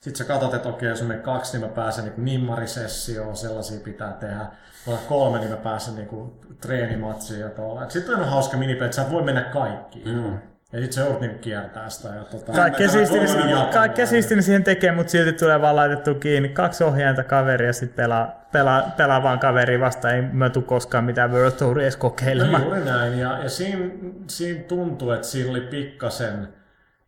Sitten 0.00 0.16
sä 0.16 0.32
katsot, 0.32 0.54
että 0.54 0.68
okei, 0.68 0.88
jos 0.88 1.02
on 1.02 1.20
kaksi, 1.22 1.58
niin 1.58 1.68
mä 1.68 1.74
pääsen 1.74 2.04
niin 2.04 2.24
nimmarisessioon, 2.24 3.36
sellaisia 3.36 3.80
pitää 3.80 4.12
tehdä. 4.12 4.46
Voi 4.86 4.98
kolme, 5.08 5.38
niin 5.38 5.50
mä 5.50 5.56
pääsen 5.56 5.94
niin 5.94 6.32
treenimatsiin 6.60 7.40
ja 7.40 7.48
tuolla. 7.48 7.88
Sitten 7.88 8.14
on 8.14 8.28
hauska 8.28 8.56
minipeli, 8.56 8.84
että 8.84 8.96
sä 8.96 9.10
voi 9.10 9.22
mennä 9.22 9.40
kaikkiin. 9.40 10.08
Mm. 10.08 10.38
Ja 10.72 10.78
sitten 10.78 10.92
se 10.92 11.00
joudut 11.00 11.20
niinku 11.20 11.38
kiertää 11.38 11.90
sitä. 11.90 12.08
Ja 12.08 12.24
tota, 12.24 12.52
kaikkea 12.52 12.88
siistiä 12.88 14.06
siistiä 14.06 14.42
siihen 14.42 14.64
tekee, 14.64 14.92
mutta 14.92 15.10
silti 15.10 15.32
tulee 15.32 15.60
vaan 15.60 15.76
laitettu 15.76 16.14
kiinni. 16.14 16.48
Kaksi 16.48 16.84
ohjainta 16.84 17.24
kaveria 17.24 17.72
sitten 17.72 17.96
pelaa, 17.96 18.48
pelaa, 18.52 18.82
pelaa 18.96 19.22
vaan 19.22 19.38
kaveri 19.38 19.80
vasta. 19.80 20.12
Ei 20.12 20.22
mä 20.22 20.50
tule 20.50 20.64
koskaan 20.64 21.04
mitään 21.04 21.32
World 21.32 21.52
Touria 21.52 21.82
edes 21.84 21.96
kokeilemaan. 21.96 22.62
No 22.62 22.68
juuri 22.68 22.84
näin. 22.84 23.18
Ja, 23.18 23.38
ja 23.42 23.48
siinä, 23.48 23.90
siinä 24.26 24.62
tuntuu, 24.62 25.10
että 25.10 25.26
siinä 25.26 25.50
oli 25.50 25.60
pikkasen 25.60 26.48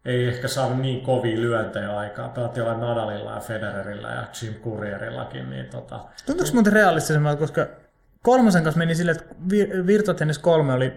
ei 0.04 0.28
ehkä 0.28 0.48
saanut 0.48 0.78
niin 0.78 1.00
kovia 1.00 1.40
lyöntejä 1.40 1.96
aikaa. 1.96 2.28
Pelattiin 2.28 2.60
jollain 2.66 2.80
Nadalilla 2.80 3.34
ja 3.34 3.40
Federerillä 3.40 4.08
ja 4.08 4.26
Jim 4.42 4.54
Courierillakin. 4.54 5.50
Niin 5.50 5.66
tota... 5.66 6.04
Tuntuuko 6.26 6.50
muuten 6.52 6.72
realistisemmalta, 6.72 7.38
koska 7.38 7.66
kolmosen 8.22 8.62
kanssa 8.62 8.78
meni 8.78 8.94
silleen, 8.94 9.16
että 9.16 9.34
Virtua 9.86 10.14
Tennis 10.14 10.38
3 10.38 10.72
oli 10.72 10.92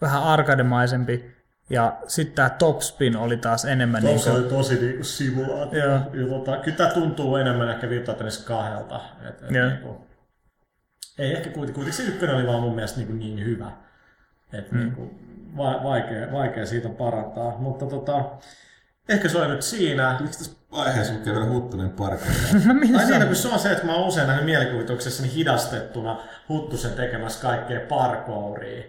vähän 0.00 0.22
arkademaisempi 0.22 1.33
ja 1.70 1.96
sitten 2.06 2.34
tämä 2.34 2.50
topspin 2.50 3.16
oli 3.16 3.36
taas 3.36 3.64
enemmän... 3.64 4.02
Tuossa 4.02 4.30
niin 4.30 4.42
kuin... 4.42 4.52
oli 4.52 4.62
tosi 4.62 4.80
niin 4.80 4.94
kuin 4.94 5.04
simulaatio. 5.04 5.88
Ja 5.88 6.00
tota, 6.28 6.56
kyllä 6.56 6.76
tämä 6.76 6.90
tuntuu 6.90 7.36
enemmän 7.36 7.68
ehkä 7.68 7.88
Virtua 7.88 8.14
Tennis 8.14 8.38
kahdelta. 8.38 9.00
Et, 9.28 9.42
et 9.42 9.50
niin 9.50 9.78
kuin, 9.82 9.96
ei 11.18 11.32
ehkä 11.32 11.50
kuitenkin, 11.50 11.74
kuitenkin 11.74 11.92
se 11.94 12.02
ykkönen 12.02 12.36
oli 12.36 12.46
vaan 12.46 12.60
mun 12.60 12.74
mielestä 12.74 13.00
niin, 13.00 13.18
niin 13.18 13.44
hyvä. 13.44 13.70
Et, 14.52 14.72
mm. 14.72 14.78
niin 14.78 14.92
kuin, 14.92 15.10
vaikea, 15.56 16.32
vaikea 16.32 16.66
siitä 16.66 16.88
parantaa. 16.88 17.58
Mutta 17.58 17.86
tota, 17.86 18.24
ehkä 19.08 19.28
se 19.28 19.38
oli 19.38 19.48
nyt 19.48 19.62
siinä. 19.62 20.18
Miksi 20.20 20.38
tässä 20.38 20.56
vaiheessa 20.72 21.14
on 21.14 21.20
kerran 21.20 21.50
Huttunen 21.50 21.90
parkki? 21.90 22.28
no, 22.66 22.98
Ai 22.98 23.06
niin, 23.06 23.20
no, 23.20 23.26
kun 23.26 23.36
se 23.36 23.48
on 23.48 23.58
se, 23.58 23.72
että 23.72 23.86
mä 23.86 23.94
oon 23.94 24.08
usein 24.08 24.26
nähnyt 24.26 24.44
mielikuvituksessani 24.44 25.34
hidastettuna 25.34 26.20
Huttusen 26.48 26.92
tekemässä 26.92 27.42
kaikkea 27.42 27.80
parkouria. 27.80 28.84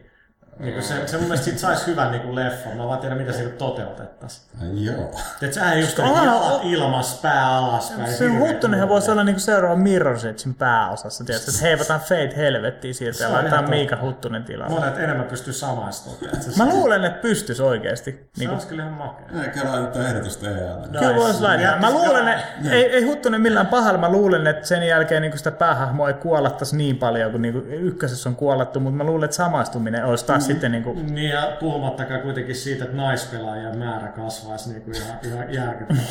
Niin 0.60 0.84
se, 0.84 1.08
se 1.08 1.18
mun 1.18 1.28
mielestä 1.28 1.58
saisi 1.58 1.88
hyvän 1.88 2.12
niin 2.12 2.36
leffon. 2.36 2.78
Mä 2.78 2.88
vaan 2.88 3.00
tiedä, 3.00 3.16
mitä 3.16 3.32
siitä 3.32 3.50
toteutettaisiin. 3.50 4.86
Joo. 4.86 5.12
Et 5.42 5.54
sehän 5.54 5.80
just 5.80 6.00
on 6.00 6.26
jalat 6.26 6.62
ilmas, 6.64 7.20
pää 7.22 7.58
alas. 7.58 7.94
Se 8.18 8.28
Huttunenhan 8.28 8.90
voisi 8.90 9.12
olla 9.12 9.24
niin 9.24 9.40
seuraava 9.40 9.76
Mirror's 9.76 10.28
Edgein 10.28 10.56
pääosassa. 10.58 11.24
Tiedätkö, 11.24 11.52
että 11.52 11.66
heivataan 11.66 12.00
Fate 12.00 12.34
helvettiin 12.36 12.94
sieltä 12.94 13.24
ja 13.24 13.32
laitetaan 13.32 13.70
Miika 13.70 13.98
Huttunen 14.02 14.44
tilalle. 14.44 14.80
Monet 14.80 14.98
enemmän 14.98 15.26
pystyy 15.26 15.54
samaistumaan. 15.54 16.20
Mä 16.58 16.66
luulen, 16.66 17.06
että 17.06 17.22
pystyisi 17.22 17.62
oikeasti. 17.62 18.12
Se 18.12 18.40
niin 18.40 18.50
olisi 18.50 18.68
kyllä 18.68 18.84
ihan 18.84 18.94
makea. 18.94 19.44
Eikä 19.44 19.72
laittaa 19.72 20.04
ehdotusta 20.08 20.50
EAlle. 20.50 20.88
Kyllä 21.00 21.16
voisi 21.16 21.42
laittaa. 21.42 21.80
Mä 21.80 21.92
luulen, 21.92 22.28
että 22.28 22.46
ei, 22.72 22.86
ei 22.86 23.04
Huttunen 23.04 23.42
millään 23.42 23.68
pahalla. 23.68 24.00
Mä 24.00 24.10
luulen, 24.10 24.48
että 24.48 24.68
sen 24.68 24.84
jälkeen 24.84 25.22
niin 25.22 25.38
sitä 25.38 25.52
päähahmoa 25.52 26.08
ei 26.08 26.14
kuollattaisi 26.14 26.78
niin 26.78 26.98
paljon 26.98 27.32
kuin, 27.32 27.42
niin 27.42 27.54
kuin 27.54 27.66
ykkösessä 27.74 28.30
on 28.30 28.36
kuollattu, 28.36 28.80
mutta 28.80 28.98
mä 28.98 29.04
luulen, 29.04 29.26
että 29.26 29.38
samaistuminen 29.38 30.06
olisi 30.06 30.26
taas 30.26 30.45
sitten 30.46 30.72
niin 30.72 30.84
kuin... 30.84 31.16
Niin 31.16 31.30
ja 31.30 31.58
puhumattakaan 31.60 32.22
kuitenkin 32.22 32.56
siitä, 32.56 32.84
että 32.84 32.98
naispelaajien 32.98 33.78
määrä 33.78 34.08
kasvaisi 34.08 34.70
niin 34.70 34.82
kuin 34.82 34.98
ihan, 34.98 35.20
ihan 35.24 35.54
järkyttävän 35.54 36.04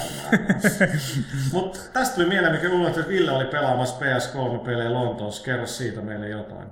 Mutta 1.52 1.78
tästä 1.92 2.14
tuli 2.14 2.26
mieleen, 2.26 2.54
mikä 2.54 2.68
luulen, 2.68 2.92
että 2.92 3.08
Ville 3.08 3.30
oli 3.30 3.44
pelaamassa 3.44 3.96
PS3-pelejä 4.00 4.92
Lontoossa. 4.92 5.44
Kerro 5.44 5.66
siitä 5.66 6.00
meille 6.00 6.28
jotain. 6.28 6.68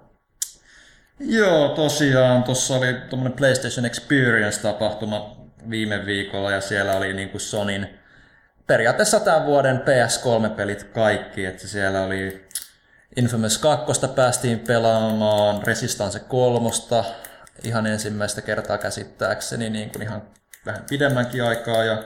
Joo, 1.20 1.68
tosiaan 1.68 2.42
tuossa 2.42 2.74
oli 2.74 2.94
tuommoinen 3.10 3.38
PlayStation 3.38 3.86
Experience-tapahtuma 3.86 5.36
viime 5.70 6.06
viikolla 6.06 6.50
ja 6.50 6.60
siellä 6.60 6.92
oli 6.92 7.12
niin 7.12 7.28
kuin 7.28 7.40
Sonin 7.40 7.88
periaatteessa 8.66 9.20
tämän 9.20 9.46
vuoden 9.46 9.78
PS3-pelit 9.78 10.84
kaikki, 10.84 11.44
että 11.46 11.68
siellä 11.68 12.02
oli 12.02 12.46
Infamous 13.16 13.58
2 13.58 14.06
päästiin 14.14 14.58
pelaamaan, 14.58 15.62
Resistance 15.66 16.18
3, 16.18 16.68
ihan 17.64 17.86
ensimmäistä 17.86 18.42
kertaa 18.42 18.78
käsittääkseni 18.78 19.70
niin 19.70 19.90
kuin 19.90 20.02
ihan 20.02 20.22
vähän 20.66 20.84
pidemmänkin 20.88 21.44
aikaa 21.44 21.84
ja, 21.84 22.02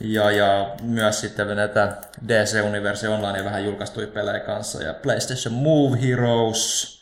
ja, 0.00 0.30
ja 0.30 0.74
myös 0.82 1.20
sitten 1.20 1.56
näitä 1.56 1.96
DC 2.28 2.64
Universe 2.64 3.08
Online 3.08 3.44
vähän 3.44 3.64
julkaistui 3.64 4.06
pelejä 4.06 4.40
kanssa 4.40 4.82
ja 4.82 4.94
PlayStation 4.94 5.54
Move 5.54 6.02
Heroes. 6.02 6.96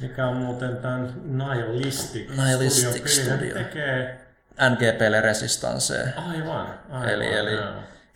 Mikä 0.00 0.26
on 0.26 0.36
muuten 0.36 0.76
tämän 0.76 1.14
Nihilistic, 1.24 2.30
Nihilistic 2.30 3.08
Studio. 3.08 3.36
Studio. 3.36 3.54
tekee 3.54 4.20
NGPlle 4.70 5.20
Resistance. 5.20 6.12
Aivan, 6.16 6.78
aivan. 6.90 7.08
Eli, 7.08 7.34
eli 7.34 7.58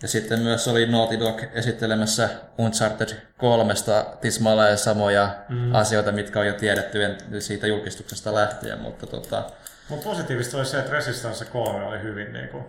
ja 0.03 0.09
sitten 0.09 0.40
myös 0.40 0.68
oli 0.68 0.86
Naughty 0.86 1.20
Dog 1.20 1.40
esittelemässä 1.53 2.28
Uncharted 2.59 3.09
3 3.38 3.74
tismalleen 4.20 4.78
samoja 4.78 5.34
mm. 5.49 5.74
asioita, 5.74 6.12
mitkä 6.12 6.40
on 6.40 6.46
jo 6.46 6.53
tiedetty 6.53 6.99
siitä 7.38 7.66
julkistuksesta 7.66 8.34
lähtien, 8.34 8.78
mutta 8.78 9.07
tota... 9.07 9.42
Mutta 9.88 10.09
positiivista 10.09 10.57
oli 10.57 10.66
se, 10.66 10.78
että 10.78 10.92
Resistance 10.92 11.44
3 11.44 11.84
oli 11.84 12.03
hyvin 12.03 12.32
niin 12.32 12.49
kuin 12.49 12.64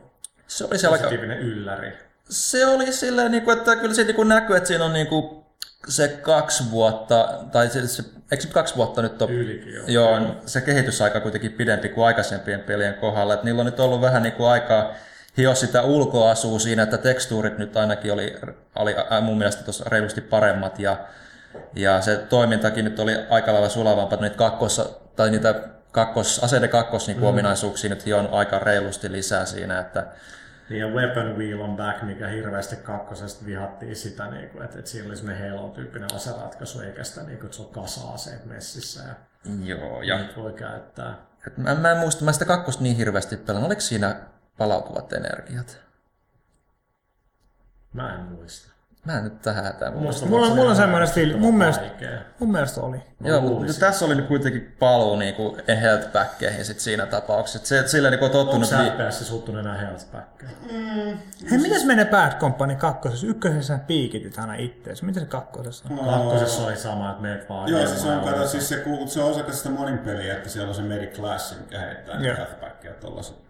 se 0.49 0.63
oli 0.63 0.77
positiivinen 0.89 1.37
aika... 1.37 1.49
ylläri. 1.49 1.97
Se 2.29 2.65
oli 2.65 2.93
silleen, 2.93 3.31
niin 3.31 3.43
kuin, 3.43 3.57
että 3.57 3.75
kyllä 3.75 3.93
siitä 3.93 4.13
niin 4.13 4.27
näkyy, 4.27 4.55
että 4.55 4.67
siinä 4.67 4.85
on 4.85 4.93
niin 4.93 5.07
kuin 5.07 5.43
se 5.87 6.07
kaksi 6.07 6.71
vuotta, 6.71 7.29
tai 7.51 7.69
se, 7.69 7.87
se 7.87 8.03
eikö 8.31 8.43
se 8.43 8.49
kaksi 8.49 8.75
vuotta 8.75 9.01
nyt 9.01 9.21
ole? 9.21 9.31
Ylikin, 9.31 9.73
joo. 9.73 9.87
joo. 9.87 10.35
se 10.45 10.61
kehitysaika 10.61 11.19
kuitenkin 11.19 11.51
pidempi 11.51 11.89
kuin 11.89 12.07
aikaisempien 12.07 12.59
pelien 12.59 12.93
kohdalla. 12.93 13.33
Että 13.33 13.45
niillä 13.45 13.59
on 13.59 13.65
nyt 13.65 13.79
ollut 13.79 14.01
vähän 14.01 14.23
niin 14.23 14.33
kuin 14.33 14.49
aikaa 14.49 14.93
hio 15.37 15.55
sitä 15.55 15.81
ulkoasua 15.81 16.59
siinä, 16.59 16.83
että 16.83 16.97
tekstuurit 16.97 17.57
nyt 17.57 17.77
ainakin 17.77 18.13
oli, 18.13 18.35
oli 18.75 18.95
mun 19.21 19.37
mielestä 19.37 19.63
tuossa 19.63 19.83
reilusti 19.87 20.21
paremmat 20.21 20.79
ja, 20.79 20.97
ja 21.75 22.01
se 22.01 22.17
toimintakin 22.17 22.85
nyt 22.85 22.99
oli 22.99 23.15
aika 23.29 23.53
lailla 23.53 23.69
sulavampaa, 23.69 24.21
niitä 24.21 24.35
kakkos, 24.35 24.99
tai 25.15 25.31
niitä 25.31 25.55
kakkos, 25.91 26.43
aseiden 26.43 26.69
kakkos 26.69 27.07
niin 27.07 27.17
mm. 27.17 27.23
ominaisuuksia 27.23 27.89
nyt 27.89 28.03
on 28.17 28.29
aika 28.31 28.59
reilusti 28.59 29.11
lisää 29.11 29.45
siinä, 29.45 29.79
että 29.79 30.07
Niin 30.69 30.79
ja 30.79 30.87
Weapon 30.87 31.37
Wheel 31.37 31.61
on 31.61 31.77
Back, 31.77 32.03
mikä 32.03 32.27
hirveästi 32.27 32.75
kakkosesta 32.75 33.45
vihattiin 33.45 33.95
sitä, 33.95 34.27
niin 34.27 34.49
kuin, 34.49 34.63
että, 34.63 34.79
että 34.79 34.91
siinä 34.91 35.07
oli 35.07 35.17
semmoinen 35.17 35.51
Halo-tyyppinen 35.51 36.15
aseratkaisu, 36.15 36.81
eikä 36.81 37.03
sitä, 37.03 37.23
niin 37.23 37.37
kuin, 37.37 37.45
että 37.45 37.57
se 37.57 37.63
on 37.63 37.69
kasa-aseet 37.69 38.45
messissä 38.45 39.03
ja 39.03 39.15
Joo, 39.63 40.01
ja 40.01 40.17
niitä 40.17 40.35
voi 40.35 40.53
käyttää. 40.53 41.15
et 41.47 41.57
mä, 41.57 41.75
mä 41.75 41.91
en 41.91 41.97
muista, 41.97 42.25
mä 42.25 42.31
sitä 42.31 42.45
kakkosta 42.45 42.83
niin 42.83 42.97
hirveästi 42.97 43.37
pelannut. 43.37 43.67
Oliko 43.67 43.81
siinä 43.81 44.15
palautuvat 44.59 45.13
energiat? 45.13 45.77
Mä 47.93 48.13
en 48.13 48.19
muista. 48.19 48.69
Mä 49.05 49.17
en 49.17 49.23
nyt 49.23 49.41
tähän 49.41 49.63
hätään 49.63 49.93
muista. 49.97 50.25
Mulla 50.25 50.47
on- 50.47 50.55
mulla 50.55 50.69
on 50.69 50.75
semmoinen 50.75 51.09
fiilis- 51.09 51.37
mun 51.37 51.57
mielestä-. 51.57 51.85
Mun 52.39 52.51
mielestä 52.51 52.81
oli. 52.81 52.97
Joo, 53.23 53.41
mutta 53.41 53.73
tässä 53.79 54.05
oli 54.05 54.21
kuitenkin 54.21 54.75
paluu 54.79 55.15
niinku 55.15 55.57
health 55.67 56.11
backkeihin 56.11 56.65
sit 56.65 56.79
siinä 56.79 57.05
tapauksessa. 57.05 57.67
Se, 57.67 57.87
sillä 57.87 58.09
niinku 58.09 58.25
on 58.25 58.31
Onko 58.31 58.43
tottunut... 58.43 58.69
se 58.69 58.75
Vi- 58.77 58.89
FPS 59.09 59.27
suuttunut 59.27 59.59
enää 59.65 59.77
health 59.77 60.05
backkeen? 60.11 60.51
Hei, 61.51 61.57
mitäs 61.59 61.85
menee 61.85 62.05
Bad 62.05 62.39
Company 62.39 62.75
kakkosessa? 62.75 63.27
Ykkösessä 63.27 63.79
piikitit 63.87 64.39
aina 64.39 64.55
ittees. 64.55 65.03
Mitä 65.03 65.19
se 65.19 65.25
kakkosessa 65.25 65.85
on? 65.89 66.05
Kakkosessa 66.05 66.63
oli 66.63 66.75
sama, 66.77 67.09
että 67.09 67.21
meet 67.21 67.49
vaan 67.49 67.69
Joo, 67.69 67.87
siis 67.87 68.01
on, 68.05 68.07
ilmaan 68.07 68.25
kato, 68.29 68.41
ja- 68.41 68.47
siis 68.47 68.69
se, 68.69 68.83
se 69.07 69.21
on 69.21 69.31
osa 69.31 69.51
sitä 69.51 69.69
monin 69.69 69.97
peliä, 69.99 70.33
että 70.37 70.49
siellä 70.49 70.69
on 70.69 70.75
se 70.75 70.81
Medic 70.81 71.15
Class, 71.15 71.55
mikä 71.59 71.79
heittää 71.79 72.13
Joo. 72.15 72.21
niitä 72.21 72.35
healthbackia 72.35 72.93
tollaset. 72.93 73.48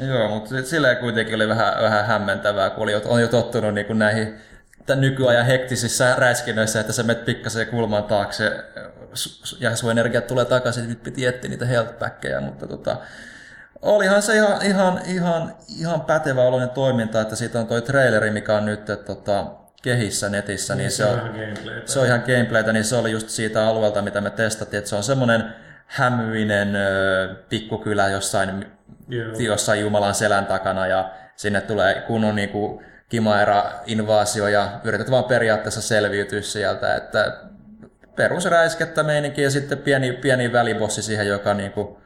Joo, 0.00 0.28
mutta 0.28 0.62
silleen 0.62 0.96
kuitenkin 0.96 1.34
oli 1.34 1.48
vähän, 1.48 1.82
vähän 1.82 2.06
hämmentävää, 2.06 2.70
kun 2.70 2.82
oli, 2.82 2.94
on 3.04 3.20
jo 3.20 3.28
tottunut 3.28 3.74
niin 3.74 3.86
kuin 3.86 3.98
näihin 3.98 4.34
tämän 4.86 5.00
nykyajan 5.00 5.46
hektisissä 5.46 6.14
räiskinnöissä, 6.18 6.80
että 6.80 6.92
sä 6.92 7.02
menet 7.02 7.24
pikkasen 7.24 7.66
kulman 7.66 8.04
taakse 8.04 8.64
ja 9.60 9.76
sun 9.76 9.90
energiat 9.90 10.26
tulee 10.26 10.44
takaisin, 10.44 10.88
nyt 10.88 11.02
piti 11.02 11.26
etsiä 11.26 11.50
niitä 11.50 11.66
healthbackkejä, 11.66 12.40
mutta 12.40 12.66
tota, 12.66 12.96
olihan 13.82 14.22
se 14.22 14.36
ihan, 14.36 14.62
ihan, 14.66 15.00
ihan, 15.06 15.54
ihan 15.78 16.00
pätevä 16.00 16.42
oloinen 16.42 16.70
toiminta, 16.70 17.20
että 17.20 17.36
siitä 17.36 17.60
on 17.60 17.66
toi 17.66 17.82
traileri, 17.82 18.30
mikä 18.30 18.56
on 18.56 18.64
nyt 18.64 18.84
tota, 19.06 19.46
kehissä 19.82 20.28
netissä, 20.28 20.74
niin, 20.74 20.90
se 20.90 21.04
on, 21.04 21.18
ihan 21.18 21.30
gameplaytä. 21.30 21.92
se 21.92 22.00
on 22.00 22.06
ihan 22.06 22.22
gameplaytä, 22.26 22.72
niin 22.72 22.84
se 22.84 22.96
oli 22.96 23.10
just 23.10 23.28
siitä 23.28 23.66
alueelta, 23.66 24.02
mitä 24.02 24.20
me 24.20 24.30
testattiin, 24.30 24.78
että 24.78 24.90
se 24.90 24.96
on 24.96 25.02
semmoinen 25.02 25.54
hämyinen 25.86 26.68
pikkukylä 27.48 28.08
jossain. 28.08 28.66
Jossain 29.38 29.80
Jumalan 29.80 30.14
selän 30.14 30.46
takana 30.46 30.86
ja 30.86 31.10
sinne 31.36 31.60
tulee 31.60 32.02
kunnon 32.06 32.34
niin 32.34 32.48
kuin 32.48 32.84
Kimaera-invaasio 33.08 34.48
ja 34.48 34.80
yrität 34.84 35.10
vaan 35.10 35.24
periaatteessa 35.24 35.82
selviytyä 35.82 36.40
sieltä, 36.40 36.94
että 36.94 37.36
perusräiskettä 38.16 39.02
meininki 39.02 39.42
ja 39.42 39.50
sitten 39.50 39.78
pieni, 39.78 40.12
pieni 40.12 40.52
välibossi 40.52 41.02
siihen, 41.02 41.26
joka, 41.26 41.54
niin 41.54 41.72
kuin, 41.72 41.96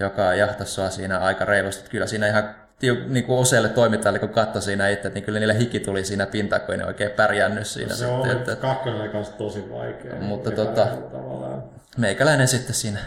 joka 0.00 0.34
jahtasi 0.34 0.72
sua 0.72 0.90
siinä 0.90 1.18
aika 1.18 1.44
reilusti. 1.44 1.90
Kyllä 1.90 2.06
siinä 2.06 2.28
ihan 2.28 2.54
niin 3.08 3.24
kuin 3.24 3.38
useille 3.38 3.68
toimittajille, 3.68 4.18
kun 4.18 4.28
katsoi 4.28 4.62
siinä 4.62 4.88
itse, 4.88 5.08
niin 5.08 5.24
kyllä 5.24 5.38
niille 5.38 5.58
hiki 5.58 5.80
tuli 5.80 6.04
siinä 6.04 6.26
pintaan, 6.26 6.62
kun 6.62 6.72
ei 6.72 6.78
ne 6.78 6.86
oikein 6.86 7.10
pärjännyt 7.10 7.66
siinä. 7.66 7.94
Se 7.94 8.06
on, 8.06 8.22
sitten, 8.22 8.38
että 8.40 8.52
että, 8.52 8.62
kakkonen 8.66 9.00
oli 9.00 9.08
kanssa 9.08 9.36
tosi 9.36 9.70
vaikea. 9.70 10.14
Mutta 10.14 10.50
tota- 10.50 10.88
meikäläinen 11.96 12.48
sitten 12.48 12.74
siinä 12.74 12.98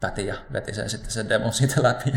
päti 0.00 0.26
ja 0.26 0.34
veti 0.52 0.74
sen 0.74 0.90
sitten 0.90 1.10
sen 1.10 1.28
demon 1.28 1.52
siitä 1.52 1.82
läpi. 1.82 2.12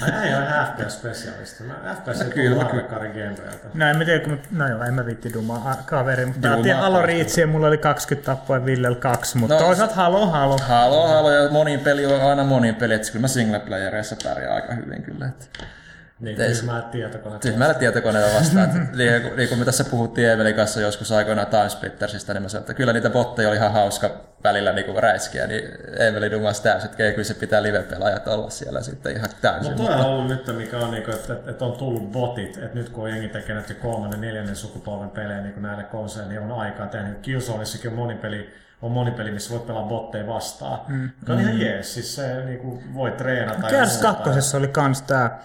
Ai 0.00 0.28
ei 0.28 0.34
ole 0.34 0.44
FPS-spesialisti. 0.44 1.62
Mä 1.62 1.96
FPS 1.96 2.20
ei 2.20 2.30
Kyllä, 2.30 2.64
genreiltä. 3.12 3.68
No 3.74 3.88
en 3.88 3.96
mä 3.98 4.04
tiedä, 4.04 4.24
kun... 4.24 4.40
No 4.50 4.68
joo, 4.68 4.82
en 4.82 4.94
mä 4.94 5.06
vitti 5.06 5.32
dumaa 5.32 5.76
kaveri. 5.86 6.26
Mutta 6.26 6.48
Halo 6.48 6.62
taas. 6.92 7.04
Reachia, 7.04 7.46
mulla 7.46 7.66
oli 7.66 7.78
20 7.78 8.26
tappua 8.26 8.56
ja 8.56 8.64
Villel 8.64 8.94
2. 8.94 9.38
Mutta 9.38 9.54
No, 9.54 9.60
toisaalta 9.60 9.94
Halo, 9.94 10.26
Halo. 10.26 10.58
Halo, 10.58 11.08
halo 11.08 11.32
ja 11.32 11.50
monin 11.50 11.80
peli 11.80 12.06
on 12.06 12.20
aina 12.20 12.44
monin 12.44 12.74
peli, 12.74 12.94
että 12.94 13.12
kyllä 13.12 13.20
mä 13.20 13.28
singleplayereissa 13.28 14.16
pärjään 14.24 14.54
aika 14.54 14.74
hyvin 14.74 15.02
kyllä. 15.02 15.26
Että 15.26 15.46
Niin, 16.20 16.36
Teis- 16.36 16.58
tyhmää 16.60 16.82
tietokoneet. 16.82 17.40
tyhmällä 17.40 17.74
tietokoneella 17.74 18.34
vastaan. 18.38 18.64
Että, 18.82 18.96
niin, 18.96 19.22
kun- 19.22 19.36
niin 19.36 19.48
kuin 19.48 19.58
me 19.58 19.64
tässä 19.64 19.84
puhuttiin 19.84 20.28
Evelin 20.30 20.54
kanssa 20.54 20.80
joskus 20.80 21.12
aikoinaan 21.12 21.46
Timesplittersistä, 21.46 22.34
niin 22.34 22.42
mä 22.42 22.48
sanoin, 22.48 22.62
että 22.62 22.74
kyllä 22.74 22.92
niitä 22.92 23.10
botteja 23.10 23.48
oli 23.48 23.56
ihan 23.56 23.72
hauska 23.72 24.10
välillä 24.44 24.72
niin 24.72 24.84
kuin 24.86 25.02
räiskiä, 25.02 25.46
niin 25.46 25.64
Eveli 25.98 26.30
dumas 26.30 26.60
täysin, 26.60 26.90
että 26.90 27.10
kyllä 27.10 27.24
se 27.24 27.34
pitää 27.34 27.62
live-pelaajat 27.62 28.28
olla 28.28 28.50
siellä 28.50 28.82
sitten 28.82 29.16
ihan 29.16 29.30
täysin. 29.42 29.72
Mutta 29.72 29.82
toi 29.92 29.94
on 30.00 30.06
ollut 30.06 30.28
nyt, 30.28 30.56
mikä 30.56 30.78
on, 30.78 30.90
niinku, 30.90 31.10
että, 31.10 31.36
että 31.46 31.64
on 31.64 31.72
tullut 31.72 32.12
botit, 32.12 32.56
että 32.56 32.74
nyt 32.78 32.88
kun 32.88 33.04
on 33.04 33.10
jengi 33.10 33.28
tekee 33.28 33.54
näitä 33.54 33.74
kolmannen, 33.74 34.20
neljännen 34.20 34.56
sukupolven 34.56 35.10
pelejä 35.10 35.40
niin 35.40 35.62
näille 35.62 35.82
konsoleille, 35.84 36.34
niin 36.34 36.52
on 36.52 36.58
aikaa 36.60 36.86
tehnyt. 36.86 37.18
Killzoneissakin 37.18 37.90
on 37.90 37.96
monipeli, 37.96 38.50
on 38.82 38.90
monipeli, 38.90 39.30
missä 39.30 39.50
voit 39.50 39.66
pelaa 39.66 39.82
botteja 39.88 40.26
vastaan. 40.26 40.80
Mm. 40.88 41.10
Joka 41.20 41.32
on 41.32 41.40
ihan 41.40 41.60
jees, 41.60 41.94
siis 41.94 42.14
se 42.14 42.44
niinku, 42.44 42.82
voi 42.94 43.10
treenata. 43.10 43.68
Gears 43.68 44.02
muuta. 44.02 44.14
2 44.24 44.56
oli 44.56 44.68
kans 44.68 45.02
tää, 45.02 45.40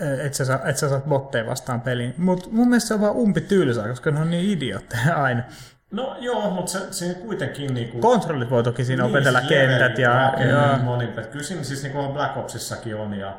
että 0.00 0.44
sä, 0.44 0.60
et 0.64 0.76
sä 0.76 0.88
saat 0.88 1.04
botteja 1.04 1.46
vastaan 1.46 1.80
peliin. 1.80 2.14
Mutta 2.18 2.48
mun 2.50 2.68
mielestä 2.68 2.88
se 2.88 2.94
on 2.94 3.00
vaan 3.00 3.16
umpi 3.16 3.40
tylsää, 3.40 3.88
koska 3.88 4.10
ne 4.10 4.20
on 4.20 4.30
niin 4.30 4.50
idiootteja 4.50 5.22
aina. 5.22 5.42
No 5.90 6.16
joo, 6.20 6.50
mutta 6.50 6.72
se, 6.72 6.78
siinä 6.90 7.14
kuitenkin 7.14 7.74
niinku... 7.74 7.98
Kontrollit 7.98 8.50
voi 8.50 8.62
toki 8.62 8.84
siinä 8.84 9.04
opetella 9.04 9.38
siis 9.38 9.48
kentät 9.48 9.98
ja... 9.98 10.14
rakennut 10.14 10.62
ja 10.62 10.78
monin- 10.84 11.26
Kyllä 11.30 11.44
siinä 11.44 11.62
siis 11.62 11.82
niin 11.82 11.92
kuin 11.92 12.12
Black 12.12 12.36
Opsissakin 12.36 12.96
on 12.96 13.14
ja, 13.14 13.36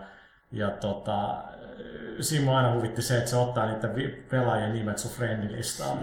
ja 0.51 0.70
tota, 0.70 1.43
siinä 2.20 2.58
aina 2.58 2.74
huvitti 2.74 3.01
se, 3.01 3.18
että 3.18 3.30
se 3.30 3.36
ottaa 3.36 3.68
vi- 3.95 4.26
pelaajien 4.30 4.74
nimet 4.74 4.97
sun 4.97 5.12
friendilistaan. 5.12 5.97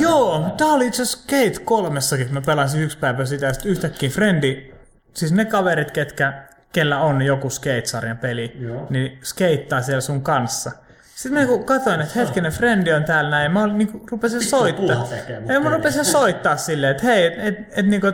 Joo, 0.00 0.54
tää 0.56 0.66
oli 0.66 0.86
itse 0.86 1.02
asiassa 1.02 1.22
Skate 1.22 1.64
kolmessakin, 1.64 2.26
kun 2.26 2.34
mä 2.34 2.40
pelasin 2.46 2.82
yksi 2.82 2.98
päivä 2.98 3.24
sitä, 3.24 3.46
ja 3.46 3.52
sitten 3.52 3.70
yhtäkkiä 3.70 4.10
Frendi, 4.10 4.72
siis 5.14 5.32
ne 5.32 5.44
kaverit, 5.44 5.90
ketkä, 5.90 6.47
kellä 6.72 7.00
on 7.00 7.22
joku 7.22 7.50
Skate-sarjan 7.50 8.18
peli, 8.18 8.56
Joo. 8.60 8.86
niin 8.90 9.18
skeittaa 9.22 9.82
siellä 9.82 10.00
sun 10.00 10.22
kanssa. 10.22 10.70
Sitten 11.14 11.32
mä 11.32 11.38
niinku 11.38 11.64
katsoin, 11.64 12.00
että 12.00 12.18
hetkinen, 12.18 12.52
Frendi 12.52 12.92
on 12.92 13.04
täällä 13.04 13.30
näin, 13.30 13.44
ja 13.44 13.50
mä 13.50 13.66
niinku, 13.66 14.06
rupesin 14.10 14.44
soittaa. 14.44 15.06
Ja 15.46 15.60
mä 15.60 15.70
rupesin 15.70 16.04
soittaa 16.04 16.56
silleen, 16.56 16.90
että 16.90 17.06
hei, 17.06 17.26
et, 17.26 17.38
et, 17.38 17.78
et, 17.78 17.86
niinku, 17.86 18.06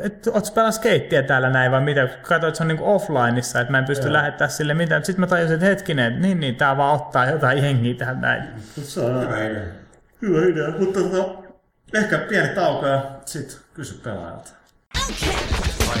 et, 0.00 0.26
ootko 0.26 0.50
pelaa 0.54 0.70
skeittiä 0.70 1.22
täällä 1.22 1.50
näin 1.50 1.72
vai 1.72 1.80
mitä? 1.80 2.06
Katsoin, 2.22 2.48
että 2.48 2.58
se 2.58 2.64
on 2.64 2.68
niinku 2.68 2.90
offlineissa, 2.94 3.60
että 3.60 3.70
mä 3.70 3.78
en 3.78 3.84
pysty 3.84 4.06
Joo. 4.06 4.12
lähettää 4.12 4.48
sille 4.48 4.74
mitään. 4.74 5.04
Sitten 5.04 5.20
mä 5.20 5.26
tajusin, 5.26 5.54
että 5.54 5.66
hetkinen, 5.66 6.06
että 6.06 6.20
niin, 6.20 6.40
niin, 6.40 6.56
tää 6.56 6.76
vaan 6.76 6.94
ottaa 6.94 7.26
jotain 7.30 7.64
jengiä 7.64 7.94
tähän 7.94 8.20
näin. 8.20 8.42
Se 8.82 9.00
on 9.00 9.20
Hyvä 9.20 9.44
idea. 9.44 9.62
hyvä 10.22 10.46
idea, 10.46 10.70
mutta 10.78 11.00
tota, 11.00 11.42
ehkä 11.94 12.18
pieni 12.18 12.48
tauko 12.48 12.86
ja 12.86 13.02
sit 13.24 13.60
kysy 13.74 14.00
pelaajalta. 14.04 14.50
Tervetuloa 15.08 15.94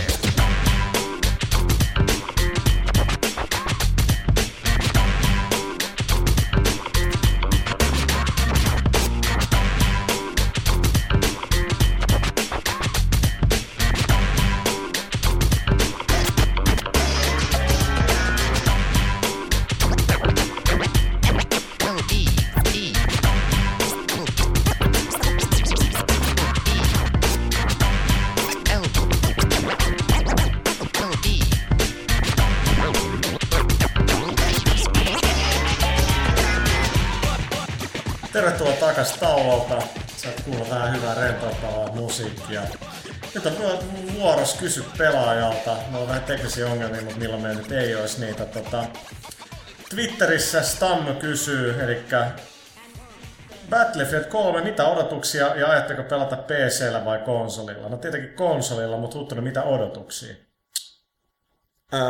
musiikkia. 42.10 42.62
Nyt 43.34 43.46
on 43.46 43.58
vu- 43.58 44.20
vuoros 44.20 44.54
kysy 44.54 44.84
pelaajalta. 44.98 45.76
Meillä 45.82 45.98
on 45.98 46.08
vähän 46.08 46.22
teknisiä 46.22 46.66
ongelmia, 46.66 47.02
mutta 47.02 47.18
milloin 47.18 47.42
meillä 47.42 47.62
nyt 47.62 47.72
ei 47.72 47.94
olisi 47.94 48.20
niitä. 48.24 48.46
Tota, 48.46 48.84
Twitterissä 49.90 50.62
Stamm 50.62 51.16
kysyy, 51.16 51.82
eli 51.82 52.04
Battlefield 53.70 54.24
3, 54.24 54.60
mitä 54.60 54.86
odotuksia 54.86 55.56
ja 55.56 55.70
ajatteko 55.70 56.02
pelata 56.02 56.36
PCllä 56.36 57.04
vai 57.04 57.18
konsolilla? 57.18 57.88
No 57.88 57.96
tietenkin 57.96 58.34
konsolilla, 58.34 58.96
mutta 58.96 59.18
Huttunen, 59.18 59.44
mitä 59.44 59.62
odotuksia? 59.62 60.34
Öö, 61.94 62.00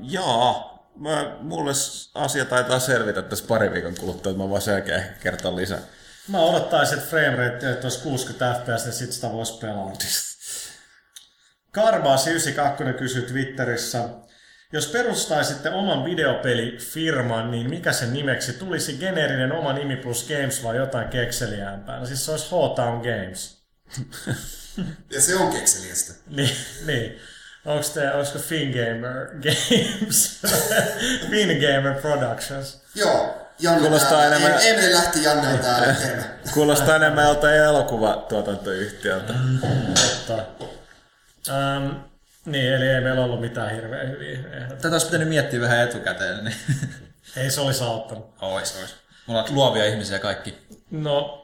jaa, 0.00 0.88
mä, 0.96 1.36
mulle 1.40 1.72
asia 2.14 2.44
taitaa 2.44 2.78
selvitä 2.78 3.22
tässä 3.22 3.44
pari 3.48 3.72
viikon 3.72 3.94
kuluttua, 4.00 4.32
että 4.32 4.42
mä 4.42 4.48
voin 4.48 4.62
ehkä 4.76 5.02
kertoa 5.22 5.56
lisää. 5.56 5.78
Mä 6.28 6.38
odottaisin, 6.40 6.98
että 6.98 7.10
framerate 7.10 7.70
että 7.70 7.86
olisi 7.86 8.02
60 8.02 8.60
fps, 8.60 8.84
niin 8.84 8.92
sit 8.92 9.12
sitä 9.12 9.32
voisi 9.32 9.58
pelata. 9.58 10.04
Karbaasi92 11.78 12.98
kysyy 12.98 13.22
Twitterissä, 13.22 14.08
jos 14.72 14.86
perustaisitte 14.86 15.70
oman 15.70 16.04
videopelifirman, 16.04 17.50
niin 17.50 17.70
mikä 17.70 17.92
sen 17.92 18.12
nimeksi 18.12 18.52
tulisi 18.52 18.92
geneerinen 18.92 19.52
oma 19.52 19.72
nimi 19.72 19.96
plus 19.96 20.28
Games 20.28 20.62
vai 20.62 20.76
jotain 20.76 21.08
kekseliäämpää? 21.08 22.00
No 22.00 22.06
siis 22.06 22.24
se 22.24 22.30
olisi 22.30 22.46
H-Town 22.46 23.00
Games. 23.02 23.62
Ja 25.10 25.20
se 25.20 25.36
on 25.36 25.52
kekseliästä. 25.52 26.14
Niin, 26.36 26.56
niin. 26.86 27.18
Onko 27.64 27.84
te, 27.94 28.12
onko 28.12 28.38
Fingamer 28.38 29.26
Games? 29.26 30.40
Fingamer 31.30 32.00
Productions. 32.00 32.82
Joo, 32.94 33.41
Janne 33.58 33.80
Kuulostaa 33.80 34.10
täällä. 34.18 34.36
enemmän- 34.36 34.60
Em- 34.60 34.64
Emeli 34.66 34.94
lähti 34.94 35.22
Jannelta 35.22 35.62
täällä. 35.62 35.94
Kuulostaa 36.54 36.96
enemmän 36.96 37.24
joltain 37.24 37.54
elokuvatuotantoyhtiöltä. 37.56 39.32
Totta. 40.26 40.44
Ähm, 41.48 41.90
niin, 42.46 42.72
eli 42.74 42.86
ei 42.88 43.00
meillä 43.00 43.24
ollut 43.24 43.40
mitään 43.40 43.74
hirveän 43.74 44.08
hyviä 44.10 44.30
ehdotuksia. 44.38 44.76
Tätä 44.76 44.88
olisi 44.94 45.06
pitänyt 45.06 45.28
miettiä 45.28 45.60
vähän 45.60 45.78
etukäteen, 45.78 46.44
niin 46.44 46.56
Ei 47.36 47.50
se 47.50 47.60
olisi 47.60 47.84
auttanut. 47.84 48.34
ois, 48.40 48.76
ois. 48.82 48.94
Mulla 49.26 49.42
on 49.42 49.54
luovia 49.54 49.84
ihmisiä 49.86 50.18
kaikki. 50.18 50.66
No, 50.90 51.38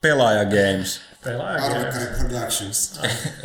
Pelaaja 0.00 0.44
Games. 0.44 1.00
pelaaja. 1.24 1.64
Arvekkari 1.64 2.06
Productions. 2.06 3.00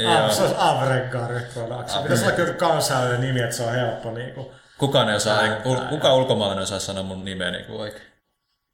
Ah, 0.08 0.32
se 0.36 0.42
olisi 0.42 0.56
Avregard 0.58 1.42
Production. 1.54 2.04
Pitäisi 2.04 2.26
olla 2.26 2.34
joku 2.38 2.54
kansainvälinen 2.54 3.22
nimi, 3.22 3.42
että 3.42 3.56
se 3.56 3.64
on 3.64 3.74
helppo 3.76 4.12
niinku. 4.12 4.54
Kukaan 4.84 5.10
ei 5.10 5.16
osaa, 5.16 5.42
ul, 5.66 5.76
kuka 5.90 6.16
ulkomaalainen 6.16 6.64
osaa 6.64 6.80
sanoa 6.80 7.04
mun 7.04 7.26
nimeä 7.26 7.52
niin 7.52 7.66
kuin 7.66 7.82
oikein. 7.82 8.04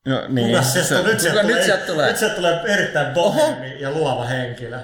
No 0.07 0.24
niin. 0.28 0.47
Kuka 0.47 1.01
nyt, 1.03 1.20
sieltä 1.20 1.41
kuka 1.41 1.43
nyt 1.43 1.51
tulee, 1.51 1.66
sieltä 1.66 1.86
tulee? 1.86 2.07
nyt 2.07 2.18
sieltä 2.18 2.36
tulee 2.36 2.62
erittäin 2.68 3.14
bohemi 3.14 3.82
ja 3.82 3.91
luova 3.91 4.24
henkilö. 4.26 4.80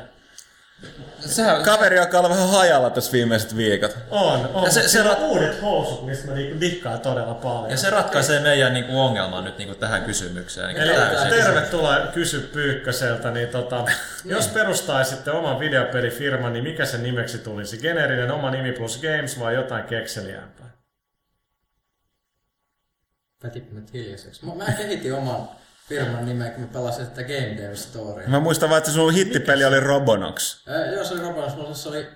Sehän, 1.19 1.63
Kaveri, 1.63 1.95
joka 1.97 2.19
on 2.19 2.29
vähän 2.29 2.49
hajalla 2.49 2.89
tässä 2.89 3.11
viimeiset 3.11 3.57
viikot. 3.57 3.97
On, 4.11 4.49
on. 4.53 4.63
Ja 4.63 4.71
se- 4.71 4.81
Se, 4.81 4.87
se 4.87 4.89
se 4.89 5.01
on 5.01 5.15
rat- 5.15 5.19
uudet 5.21 5.61
housut, 5.61 6.05
mistä 6.05 6.27
mä 6.27 6.33
niinku 6.33 6.59
dikkaan 6.61 6.99
todella 6.99 7.33
paljon. 7.33 7.69
ja 7.71 7.77
se 7.77 7.89
ratkaisee 7.89 8.39
meidän 8.39 8.73
niin 8.73 8.85
kuin 8.85 8.97
ongelman 8.97 9.43
nyt 9.43 9.57
niin 9.57 9.67
kuin 9.67 9.79
tähän 9.79 10.03
kysymykseen. 10.03 10.67
Niin 10.67 10.77
Eli 10.81 10.93
täysin. 10.95 11.29
tervetuloa 11.29 11.99
Kysy 12.13 12.49
Pyykköseltä, 12.53 13.31
niin 13.31 13.47
tota, 13.47 13.85
jos 14.25 14.47
perustaisitte 14.47 15.31
oman 15.31 15.59
videopelifirman, 15.59 16.53
niin 16.53 16.63
mikä 16.63 16.85
sen 16.85 17.03
nimeksi 17.03 17.37
tulisi? 17.37 17.77
Geneerinen 17.77 18.31
oma 18.31 18.51
nimi 18.51 18.71
plus 18.71 19.01
games 19.01 19.39
vai 19.39 19.53
jotain 19.53 19.83
kekseliämpää? 19.83 20.64
Mä 23.45 23.51
tippin 23.51 23.75
nyt 23.75 23.93
hiljaiseksi. 23.93 24.45
Mä, 24.45 24.55
mä 24.55 24.65
kehitin 24.71 25.13
oman 25.13 25.49
firman 25.89 26.25
nimen, 26.25 26.51
kun 26.51 26.61
mä 26.61 26.67
pelasin 26.67 27.05
sitä 27.05 27.23
Game 27.23 27.57
Dev 27.57 27.73
Storya. 27.73 28.27
Mä 28.27 28.39
muistan 28.39 28.69
vaan, 28.69 28.77
että 28.77 28.91
sun 28.91 29.13
hittipeli 29.13 29.65
oli 29.65 29.79
Robonox. 29.79 30.67
Äh, 30.69 30.93
joo, 30.93 31.03
se 31.03 31.13
oli 31.13 31.21
Robans, 31.21 31.55
mutta 31.55 31.73
se 31.73 31.89
oli 31.89 32.07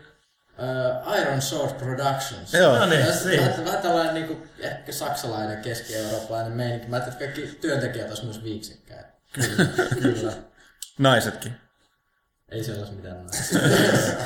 äh, 1.11 1.21
Iron 1.21 1.41
Sword 1.41 1.73
Productions. 1.73 2.53
Joo. 2.53 2.79
No 2.79 2.85
niin, 2.85 2.99
Ja 3.05 3.13
se- 3.13 3.19
siinä. 3.23 3.45
vähän, 3.47 3.65
vähän 3.65 3.81
tällainen 3.81 4.13
niin 4.13 4.27
kuin, 4.27 4.49
ehkä 4.59 4.91
saksalainen, 4.91 5.61
keski-eurooppalainen 5.61 6.53
meininki. 6.53 6.87
Mä 6.87 6.95
ajattelin, 6.95 7.23
että 7.29 7.39
kaikki 7.41 7.57
työntekijät 7.61 8.07
olisivat 8.07 8.31
myös 8.31 8.43
viiksekkäitä. 8.43 9.09
Kyllä, 9.33 9.65
kyllä. 10.01 10.33
Naisetkin. 10.99 11.53
Ei 12.49 12.63
se 12.63 12.73
olisi 12.73 12.91
mitään 12.93 13.17
näin. 13.17 13.29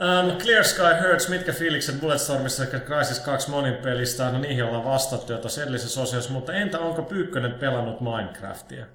Um, 0.00 0.38
Clear 0.38 0.64
Sky 0.64 0.82
Hurts, 1.02 1.28
mitkä 1.28 1.52
fiilikset 1.52 2.00
Bulletstormissa 2.00 2.64
sekä 2.64 2.78
Crysis 2.80 3.20
2 3.20 3.50
monin 3.50 3.74
pelistä? 3.74 4.30
No 4.30 4.38
niihin 4.38 4.64
ollaan 4.64 4.84
vastattu 4.84 5.32
jo 5.32 5.38
tuossa 5.38 5.62
edellisessä 5.62 6.00
osiossa, 6.00 6.32
mutta 6.32 6.52
entä 6.52 6.78
onko 6.78 7.02
Pyykkönen 7.02 7.54
pelannut 7.54 8.00
Minecraftia? 8.00 8.86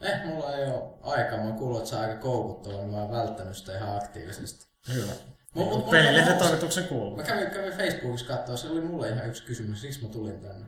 Eh, 0.00 0.24
mulla 0.24 0.56
ei 0.56 0.64
ole 0.70 0.82
aikaa. 1.02 1.38
Mä 1.44 1.52
kuullut, 1.52 1.78
että 1.78 1.90
se 1.90 1.96
on 1.96 2.02
aika 2.02 2.16
koukuttava, 2.20 2.76
niin 2.76 2.90
mä 2.90 2.96
oon 2.96 3.12
välttänyt 3.12 3.56
sitä 3.56 3.76
ihan 3.76 3.96
aktiivisesti. 3.96 4.66
Hyvä. 4.94 5.12
Mut- 5.54 5.68
mut- 5.68 5.90
Pelilehden 5.90 6.38
toimituksen 6.38 6.84
kuuluu. 6.84 7.16
Mä 7.16 7.22
kävin, 7.22 7.50
kävin 7.50 7.72
Facebookissa 7.72 8.26
katsoa, 8.26 8.56
se 8.56 8.68
oli 8.68 8.80
mulle 8.80 9.08
ihan 9.08 9.28
yksi 9.28 9.42
kysymys, 9.42 9.80
siksi 9.80 10.02
mä 10.02 10.08
tulin 10.08 10.40
tänne. 10.40 10.66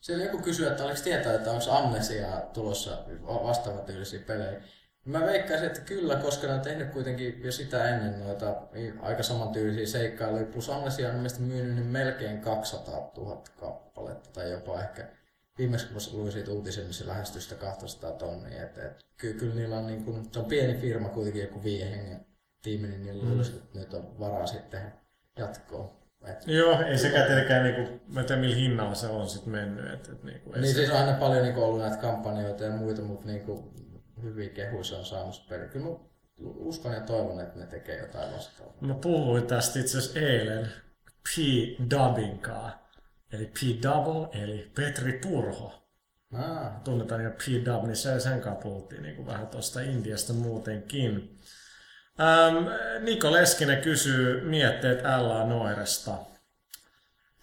Siellä 0.00 0.24
joku 0.24 0.38
kysyi, 0.38 0.66
että 0.66 0.84
oliko 0.84 1.00
tietää, 1.04 1.34
että 1.34 1.50
onko 1.50 1.70
Amnesia 1.72 2.26
tulossa 2.52 2.90
va- 3.26 3.42
vastaavan 3.44 3.84
tyylisiä 3.84 4.20
pelejä. 4.26 4.60
Mä 5.04 5.20
veikkaisin, 5.20 5.66
että 5.66 5.80
kyllä, 5.80 6.16
koska 6.16 6.46
ne 6.46 6.52
on 6.54 6.60
tehnyt 6.60 6.90
kuitenkin 6.90 7.40
jo 7.44 7.52
sitä 7.52 7.88
ennen 7.88 8.20
noita 8.20 8.62
i- 8.76 8.94
aika 9.02 9.22
samantyylisiä 9.22 9.86
seikkailuja. 9.86 10.44
Plus 10.44 10.70
Amnesia 10.70 11.08
on 11.08 11.14
mielestäni 11.14 11.46
myynyt 11.48 11.76
nyt 11.76 11.90
melkein 11.90 12.40
200 12.40 13.12
000 13.16 13.42
kappaletta 13.60 14.30
tai 14.32 14.50
jopa 14.50 14.80
ehkä 14.80 15.08
viimeksi 15.58 15.86
kun 15.86 16.20
luin 16.20 16.32
siitä 16.32 16.50
uutisen, 16.50 16.84
niin 16.84 16.94
se 16.94 17.06
lähestyi 17.06 17.42
sitä 17.42 17.54
200 17.54 18.12
tonnia. 18.12 18.62
Et, 18.62 18.78
et, 18.78 19.04
kyllä, 19.16 19.38
kyllä 19.40 19.54
niillä 19.54 19.78
on, 19.78 19.86
niin 19.86 20.04
kun, 20.04 20.28
se 20.32 20.38
on 20.38 20.44
pieni 20.44 20.74
firma 20.80 21.08
kuitenkin, 21.08 21.42
joku 21.42 21.64
viiden 21.64 21.88
hengen 21.88 22.26
tiimi, 22.62 22.88
niin 22.88 23.02
niillä 23.02 23.28
luulisi, 23.28 23.52
että 23.56 23.78
nyt 23.78 23.94
on 23.94 24.18
varaa 24.20 24.46
sitten 24.46 24.80
jatkoa. 25.38 26.00
Et, 26.26 26.46
Joo, 26.46 26.80
ei 26.82 26.98
sekään 26.98 27.26
tietenkään, 27.26 27.62
niinku, 27.64 28.00
mä 28.08 28.20
en 28.20 28.26
tiedä 28.26 28.40
millä 28.40 28.56
hinnalla 28.56 28.94
se 28.94 29.06
on 29.06 29.28
sitten 29.28 29.52
mennyt. 29.52 29.92
Et, 29.94 30.08
et, 30.12 30.22
niinku, 30.24 30.52
Niin 30.52 30.66
se- 30.66 30.72
siis 30.72 30.90
on 30.90 30.96
aina 30.96 31.12
paljon 31.12 31.42
niin 31.42 31.56
ollut 31.56 31.80
näitä 31.80 31.96
kampanjoita 31.96 32.64
ja 32.64 32.70
muita, 32.70 33.02
mutta 33.02 33.26
niin 33.26 33.40
kuin, 33.40 33.64
hyviä 34.22 34.48
kehuja 34.48 34.98
on 34.98 35.04
saanut 35.04 35.46
peli. 35.48 35.68
Kyllä 35.68 35.86
mä 35.86 35.96
uskon 36.40 36.92
ja 36.92 37.00
toivon, 37.00 37.40
että 37.40 37.58
ne 37.58 37.66
tekee 37.66 37.98
jotain 37.98 38.34
vastaavaa. 38.34 38.74
Mä 38.80 38.94
puhuin 38.94 39.46
tästä 39.46 39.78
itse 39.78 39.98
asiassa 39.98 40.20
eilen 40.20 40.72
P-Dubbinkaan. 41.22 42.72
Eli 43.32 43.46
P-Double, 43.46 44.42
eli 44.42 44.70
Petri 44.74 45.12
Purho. 45.12 45.80
Ah, 46.34 46.82
Tunnetaan 46.84 47.24
jo 47.24 47.30
P-Dub, 47.30 47.84
niin 47.84 47.96
se, 47.96 48.20
sen 48.20 48.40
kanssa 48.40 48.62
puhuttiin 48.62 49.02
niin 49.02 49.16
kuin 49.16 49.26
vähän 49.26 49.46
tuosta 49.46 49.80
Indiasta 49.80 50.32
muutenkin. 50.32 51.38
Ähm, 52.20 52.66
Niko 53.04 53.32
Leskinen 53.32 53.82
kysyy 53.82 54.40
mietteet 54.40 54.98
Ella 55.04 55.44
Noiresta. 55.44 56.14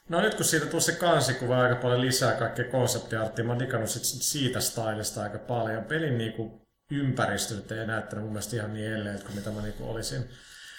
No 0.10 0.22
nyt 0.22 0.36
kun 0.36 0.46
siitä 0.46 0.66
tuli 0.66 0.82
se 0.82 0.92
kansikuva 0.92 1.62
aika 1.62 1.76
paljon 1.76 2.02
lisää 2.02 2.36
kaikkea 2.36 2.72
konseptiarttia, 2.72 3.46
mä 3.46 3.52
oon 3.52 3.60
digannut 3.60 3.90
siitä 3.90 4.60
stylista 4.60 5.24
aika 5.24 5.40
paljon. 5.40 5.84
Pelin 5.84 6.18
niinku 6.18 6.67
ympäristö 6.92 7.56
nyt 7.56 7.72
ei 7.72 7.88
näyttänyt 7.88 8.24
mun 8.24 8.34
mielestä 8.34 8.56
ihan 8.56 8.74
niin 8.74 8.94
elleiltä 8.94 9.24
kuin 9.24 9.36
mitä 9.36 9.52
mä 9.52 9.62
niinku 9.62 9.90
olisin. 9.90 10.30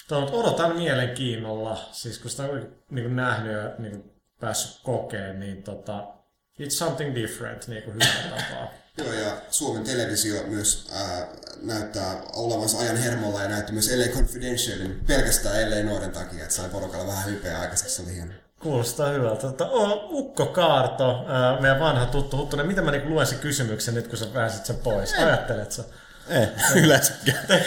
Tuota, 0.09 0.33
odotan 0.33 0.77
mielenkiinnolla, 0.77 1.89
siis 1.93 2.19
kun 2.19 2.31
sitä 2.31 2.43
on 2.43 2.77
niinku 2.91 3.15
nähnyt 3.15 3.53
ja 3.53 3.71
niinku 3.79 4.15
päässyt 4.41 4.81
kokeen, 4.83 5.41
niin 5.41 5.63
tota, 5.63 6.07
it's 6.61 6.71
something 6.71 7.15
different 7.15 7.69
niinku 7.69 7.91
hyvällä 7.91 8.31
tapaa. 8.43 8.69
Joo, 8.99 9.13
ja 9.13 9.37
Suomen 9.51 9.85
televisio 9.85 10.47
myös 10.47 10.89
ää, 10.93 11.27
näyttää 11.63 12.23
olevansa 12.33 12.79
ajan 12.79 12.97
hermolla 12.97 13.43
ja 13.43 13.49
näytti 13.49 13.73
myös 13.73 13.91
LA 13.97 14.13
Confidentialin 14.15 15.05
pelkästään 15.07 15.71
LA 15.71 15.83
Nuoren 15.83 16.11
takia, 16.11 16.43
että 16.43 16.55
sai 16.55 16.69
porukalla 16.69 17.07
vähän 17.07 17.31
hypeä 17.31 17.61
aikaiseksi, 17.61 17.95
se 17.95 18.03
oli 18.03 18.15
hieno. 18.15 18.33
Kuulostaa 18.59 19.09
hyvältä. 19.09 19.41
Tota, 19.41 19.67
o, 19.67 20.09
Ukko 20.11 20.47
Kaarto, 20.47 21.25
ää, 21.29 21.61
meidän 21.61 21.81
vanha 21.81 22.07
tuttu 22.07 22.37
Huttunen, 22.37 22.67
miten 22.67 22.85
mä 22.85 22.91
niinku 22.91 23.09
luen 23.09 23.27
sen 23.27 23.39
kysymyksen 23.39 23.95
nyt, 23.95 24.09
kun 24.09 24.19
sä 24.19 24.27
pääsit 24.27 24.67
sen 24.67 24.77
pois? 24.77 25.15
Ajattelet 25.19 25.73
sä? 25.73 25.85
Ei, 26.29 26.47
yleensäkään. 26.83 27.47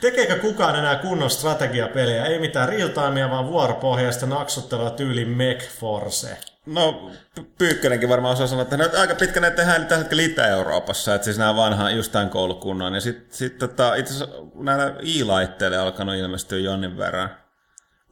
Tekeekö 0.00 0.36
kukaan 0.38 0.76
enää 0.76 0.96
kunnon 0.96 1.30
strategiapelejä? 1.30 2.24
Ei 2.24 2.38
mitään 2.38 2.68
real-timea, 2.68 3.30
vaan 3.30 3.48
vuoropohjaista 3.48 4.26
naksuttelua 4.26 4.90
tyyli 4.90 5.24
MechForce. 5.24 6.38
No, 6.66 7.10
Pyykkönenkin 7.58 8.08
varmaan 8.08 8.32
osaa 8.32 8.46
sanoa, 8.46 8.62
että 8.62 8.76
ne 8.76 8.90
aika 8.98 9.14
pitkä 9.14 9.40
ne 9.40 9.50
tehdään 9.50 9.86
tällä 9.86 10.02
hetkellä 10.02 10.22
Itä-Euroopassa, 10.22 11.14
että 11.14 11.24
siis 11.24 11.38
nämä 11.38 11.56
vanha 11.56 11.90
just 11.90 12.12
tämän 12.12 12.30
koulukunnan. 12.30 12.94
Ja 12.94 13.00
sitten 13.00 13.36
sit, 13.36 13.58
tota, 13.58 13.94
itse 13.94 14.14
asiassa 14.14 14.34
näillä 14.54 14.94
i-laitteille 15.04 15.78
on 15.78 15.84
alkanut 15.84 16.14
ilmestyä 16.14 16.58
jonnin 16.58 16.96
verran 16.96 17.30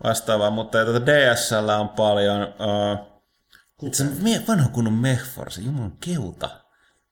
vastaavaa, 0.04 0.50
mutta 0.50 0.78
ja, 0.78 0.84
tota 0.84 1.06
DSL 1.06 1.68
on 1.68 1.88
paljon. 1.88 2.42
Uh, 2.42 2.98
itse 3.82 4.02
asiassa 4.02 4.22
mie- 4.22 4.42
vanha 4.48 4.68
kunnon 4.68 4.92
Mechforce, 4.94 5.60
jumalan 5.60 5.92
keuta. 6.00 6.50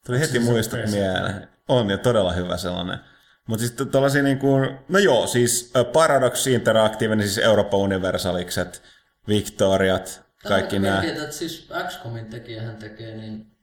Tuli 0.06 0.20
heti 0.20 0.38
muistot 0.38 0.80
mieleen. 0.90 1.48
On 1.68 1.90
ja 1.90 1.98
todella 1.98 2.32
hyvä 2.32 2.56
sellainen. 2.56 2.98
Mutta 3.48 3.66
sitten 3.66 3.88
tuollaisia 3.88 4.22
niin 4.22 4.38
kuin, 4.38 4.78
no 4.88 4.98
joo, 4.98 5.26
siis 5.26 5.70
ö, 5.76 5.84
Paradox 5.84 6.46
Interactive, 6.46 7.16
niin 7.16 7.28
siis 7.28 7.38
Eurooppa 7.46 7.76
Universalikset, 7.76 8.82
Victoriat, 9.28 10.22
kaikki 10.48 10.78
nämä. 10.78 11.00
Mielenkiintoista, 11.00 11.24
että 11.24 11.36
siis 11.38 11.68
XCOMin 11.88 12.26
tekijähän 12.26 12.76
tekee 12.76 13.16
niin 13.16 13.56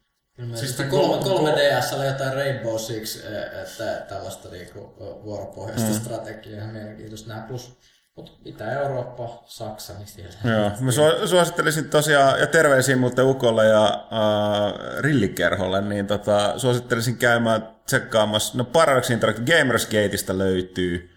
Siis 0.56 0.60
siis 0.78 0.90
kolme, 0.90 1.24
kolme 1.24 1.52
oli 1.96 2.06
jotain 2.08 2.34
Rainbow 2.34 2.78
Six, 2.78 3.26
että 3.62 4.06
tällaista 4.10 4.50
niinku 4.50 4.80
vuoropohjaista 5.24 5.90
Mm. 5.90 5.96
strategiaa, 6.00 6.58
ihan 6.58 6.70
mielenkiintoista 6.70 7.30
nähdä. 7.30 7.48
Plus, 7.48 7.78
mutta 8.16 8.32
Itä-Eurooppa, 8.46 9.44
Saksa, 9.46 9.94
niin 9.94 10.08
siellä. 10.08 10.34
Joo, 10.44 10.72
mä 10.80 10.92
su- 10.92 11.28
suosittelisin 11.28 11.90
tosiaan, 11.90 12.40
ja 12.40 12.48
terveisiä 12.48 12.98
muuten 12.98 13.26
Ukolle 13.26 13.66
ja 13.66 13.86
äh, 13.86 15.00
Rillikerholle, 15.00 15.82
niin 15.82 16.08
tota, 16.08 16.60
suosittelisin 16.60 17.18
käymään 17.18 17.70
tsekkaamassa, 17.86 18.58
no 18.58 18.64
Paradox 18.64 19.10
Interactive 19.10 19.58
Gamersgateista 19.58 20.38
löytyy. 20.38 21.10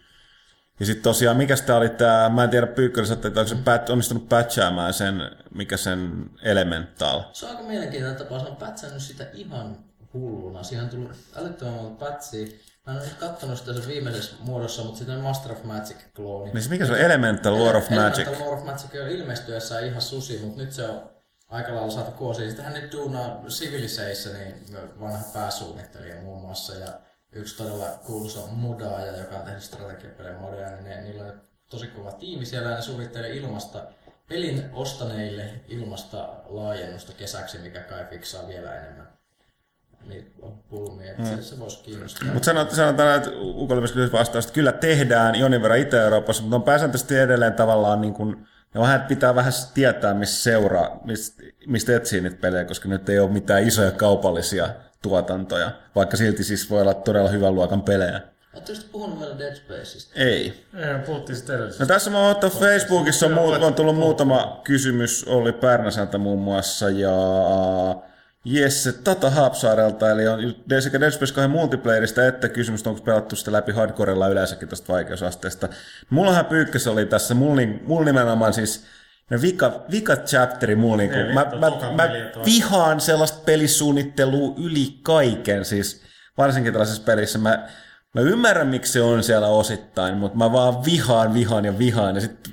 Ja 0.80 0.86
sitten 0.86 1.02
tosiaan, 1.02 1.36
mikä 1.36 1.56
sitä 1.56 1.76
oli 1.76 1.88
tämä, 1.88 2.28
mä 2.28 2.44
en 2.44 2.50
tiedä 2.50 2.66
Pyykkönen, 2.66 3.12
että 3.12 3.28
onko 3.28 3.46
se 3.46 3.54
pat, 3.54 3.90
onnistunut 3.90 4.28
patchaamaan 4.28 4.92
sen, 4.92 5.30
mikä 5.54 5.76
sen 5.76 6.30
Elemental. 6.42 7.22
Se 7.32 7.46
on 7.46 7.52
aika 7.52 7.68
mielenkiintoinen 7.68 8.18
tapa. 8.18 8.38
Se 8.38 8.46
on 8.46 8.56
pätsännyt 8.56 9.02
sitä 9.02 9.26
ihan 9.32 9.76
hulluna. 10.14 10.62
Siinä 10.62 10.82
on 10.82 10.88
tullut 10.90 11.10
älyttömän 11.36 11.74
monta 11.74 12.04
pätsiä. 12.04 12.46
Mä 12.86 12.92
en 12.92 12.98
ole 12.98 13.08
kattonut 13.20 13.58
sitä 13.58 13.72
sen 13.72 13.88
viimeisessä 13.88 14.36
muodossa, 14.40 14.82
mutta 14.82 14.98
sitten 14.98 15.16
on 15.16 15.22
Master 15.22 15.52
of 15.52 15.64
Magic 15.64 15.96
klooni. 16.16 16.52
Niin 16.52 16.62
se 16.62 16.70
mikä 16.70 16.86
se 16.86 16.92
on 16.92 16.98
Elemental 16.98 17.58
War 17.58 17.76
of 17.76 17.90
Magic? 17.90 18.18
Elemental 18.18 18.46
War 18.46 18.58
of 18.58 18.64
Magic 18.64 19.02
on 19.02 19.08
ilmestyessään 19.08 19.86
ihan 19.86 20.02
susi, 20.02 20.38
mutta 20.38 20.62
nyt 20.62 20.72
se 20.72 20.88
on 20.88 21.10
aika 21.48 21.74
lailla 21.74 21.90
saatu 21.90 22.10
kuosia. 22.10 22.50
Sitähän 22.50 22.74
nyt 22.74 22.92
duunaa 22.92 23.42
Civilizationin 23.48 24.54
vanha 25.00 25.24
pääsuunnittelija 25.32 26.20
muun 26.22 26.40
muassa. 26.40 26.74
Ja 26.74 26.88
yksi 27.32 27.56
todella 27.56 27.86
kuuluisa 28.06 28.40
modaaja, 28.50 29.16
joka 29.16 29.36
on 29.36 29.42
tehnyt 29.42 29.62
strategiapelejä 29.62 30.38
modeja, 30.38 30.70
niin 30.70 30.84
ne, 30.84 31.00
niillä 31.00 31.24
on 31.24 31.40
tosi 31.70 31.86
kova 31.86 32.12
tiimi 32.12 32.46
siellä 32.46 32.70
ja 32.70 32.76
ne 32.76 32.82
suunnittelee 32.82 33.36
ilmasta 33.36 33.84
pelin 34.28 34.70
ostaneille 34.72 35.50
ilmasta 35.68 36.28
laajennusta 36.44 37.12
kesäksi, 37.12 37.58
mikä 37.58 37.80
kai 37.80 38.04
fiksaa 38.04 38.48
vielä 38.48 38.74
enemmän 38.74 39.15
niitä 40.08 40.30
pulmia, 40.70 41.10
että 41.10 41.24
se, 41.24 41.42
se 41.42 41.58
voisi 41.58 41.82
kiinnostaa. 41.82 42.28
Mutta 42.32 42.44
sanotaan, 42.44 42.76
sanotaan, 42.76 43.16
että 43.16 43.30
myös 43.94 44.12
vastaus, 44.12 44.44
että 44.44 44.54
kyllä 44.54 44.72
tehdään 44.72 45.34
jonin 45.34 45.62
verran 45.62 45.78
Itä-Euroopassa, 45.78 46.42
mutta 46.42 46.56
on 46.56 46.62
pääsääntöisesti 46.62 47.18
edelleen 47.18 47.52
tavallaan 47.52 48.00
niin 48.00 48.14
kuin, 48.14 48.46
ja 48.74 48.80
vähän 48.80 49.00
pitää 49.00 49.34
vähän 49.34 49.52
tietää, 49.74 50.14
missä 50.14 50.42
seuraa, 50.42 51.00
mistä, 51.04 51.42
mistä 51.66 51.96
etsii 51.96 52.20
niitä 52.20 52.36
pelejä, 52.40 52.64
koska 52.64 52.88
nyt 52.88 53.08
ei 53.08 53.18
ole 53.18 53.30
mitään 53.30 53.62
isoja 53.68 53.90
kaupallisia 53.90 54.68
tuotantoja, 55.02 55.70
vaikka 55.94 56.16
silti 56.16 56.44
siis 56.44 56.70
voi 56.70 56.82
olla 56.82 56.94
todella 56.94 57.28
hyvän 57.28 57.54
luokan 57.54 57.82
pelejä. 57.82 58.20
Oletteko 58.54 58.74
sitten 58.74 58.92
puhunut 58.92 59.20
vielä 59.20 59.38
Dead 59.38 59.54
Spaceista? 59.54 60.12
Ei. 60.14 60.64
Ei, 60.74 60.98
puhuttiin 61.06 61.36
sitten 61.36 61.56
edellisessä. 61.56 61.84
No 61.84 61.88
tässä 61.88 62.10
mä 62.10 62.20
oon 62.20 62.30
ottanut 62.30 62.58
Facebookissa, 62.58 63.26
on, 63.26 63.32
muut, 63.32 63.62
on 63.62 63.74
tullut 63.74 63.96
muutama 63.96 64.60
kysymys, 64.64 65.24
oli 65.28 65.52
Pärnäseltä 65.52 66.18
muun 66.18 66.38
muassa, 66.38 66.90
ja 66.90 67.10
Jesse 68.48 68.92
Tata 68.92 69.30
Haapsaarelta, 69.30 70.10
eli 70.10 70.28
on 70.28 70.54
sekä 70.80 71.00
Dead 71.00 71.10
Space 71.10 71.34
2 71.34 71.48
multiplayerista 71.48 72.26
että 72.26 72.48
kysymys, 72.48 72.86
onko 72.86 73.00
pelattu 73.00 73.36
sitä 73.36 73.52
läpi 73.52 73.72
hardcorella 73.72 74.28
yleensäkin 74.28 74.68
tästä 74.68 74.92
vaikeusasteesta. 74.92 75.68
Mullahan 76.10 76.46
pyykkäs 76.46 76.86
oli 76.86 77.06
tässä, 77.06 77.34
mulla, 77.34 77.62
mulla 77.86 78.04
nimenomaan 78.04 78.52
siis 78.52 78.84
No 79.30 79.42
vika, 79.42 79.84
vika 79.90 80.16
chapteri 80.16 80.76
mulla 80.76 80.96
niinku, 80.96 81.16
mä, 81.16 81.44
mä, 81.44 81.70
mä 81.96 82.08
tuo. 82.32 82.44
vihaan 82.44 83.00
sellaista 83.00 83.38
pelisuunnittelua 83.44 84.54
yli 84.58 84.98
kaiken, 85.02 85.64
siis 85.64 86.02
varsinkin 86.38 86.72
tällaisessa 86.72 87.02
pelissä. 87.02 87.38
Mä, 87.38 87.68
mä 88.14 88.20
ymmärrän, 88.20 88.66
miksi 88.66 88.92
se 88.92 89.00
on 89.02 89.22
siellä 89.22 89.46
osittain, 89.46 90.16
mutta 90.16 90.38
mä 90.38 90.52
vaan 90.52 90.84
vihaan, 90.84 91.34
vihaan 91.34 91.64
ja 91.64 91.78
vihaan. 91.78 92.14
Ja 92.14 92.20
sitten 92.20 92.52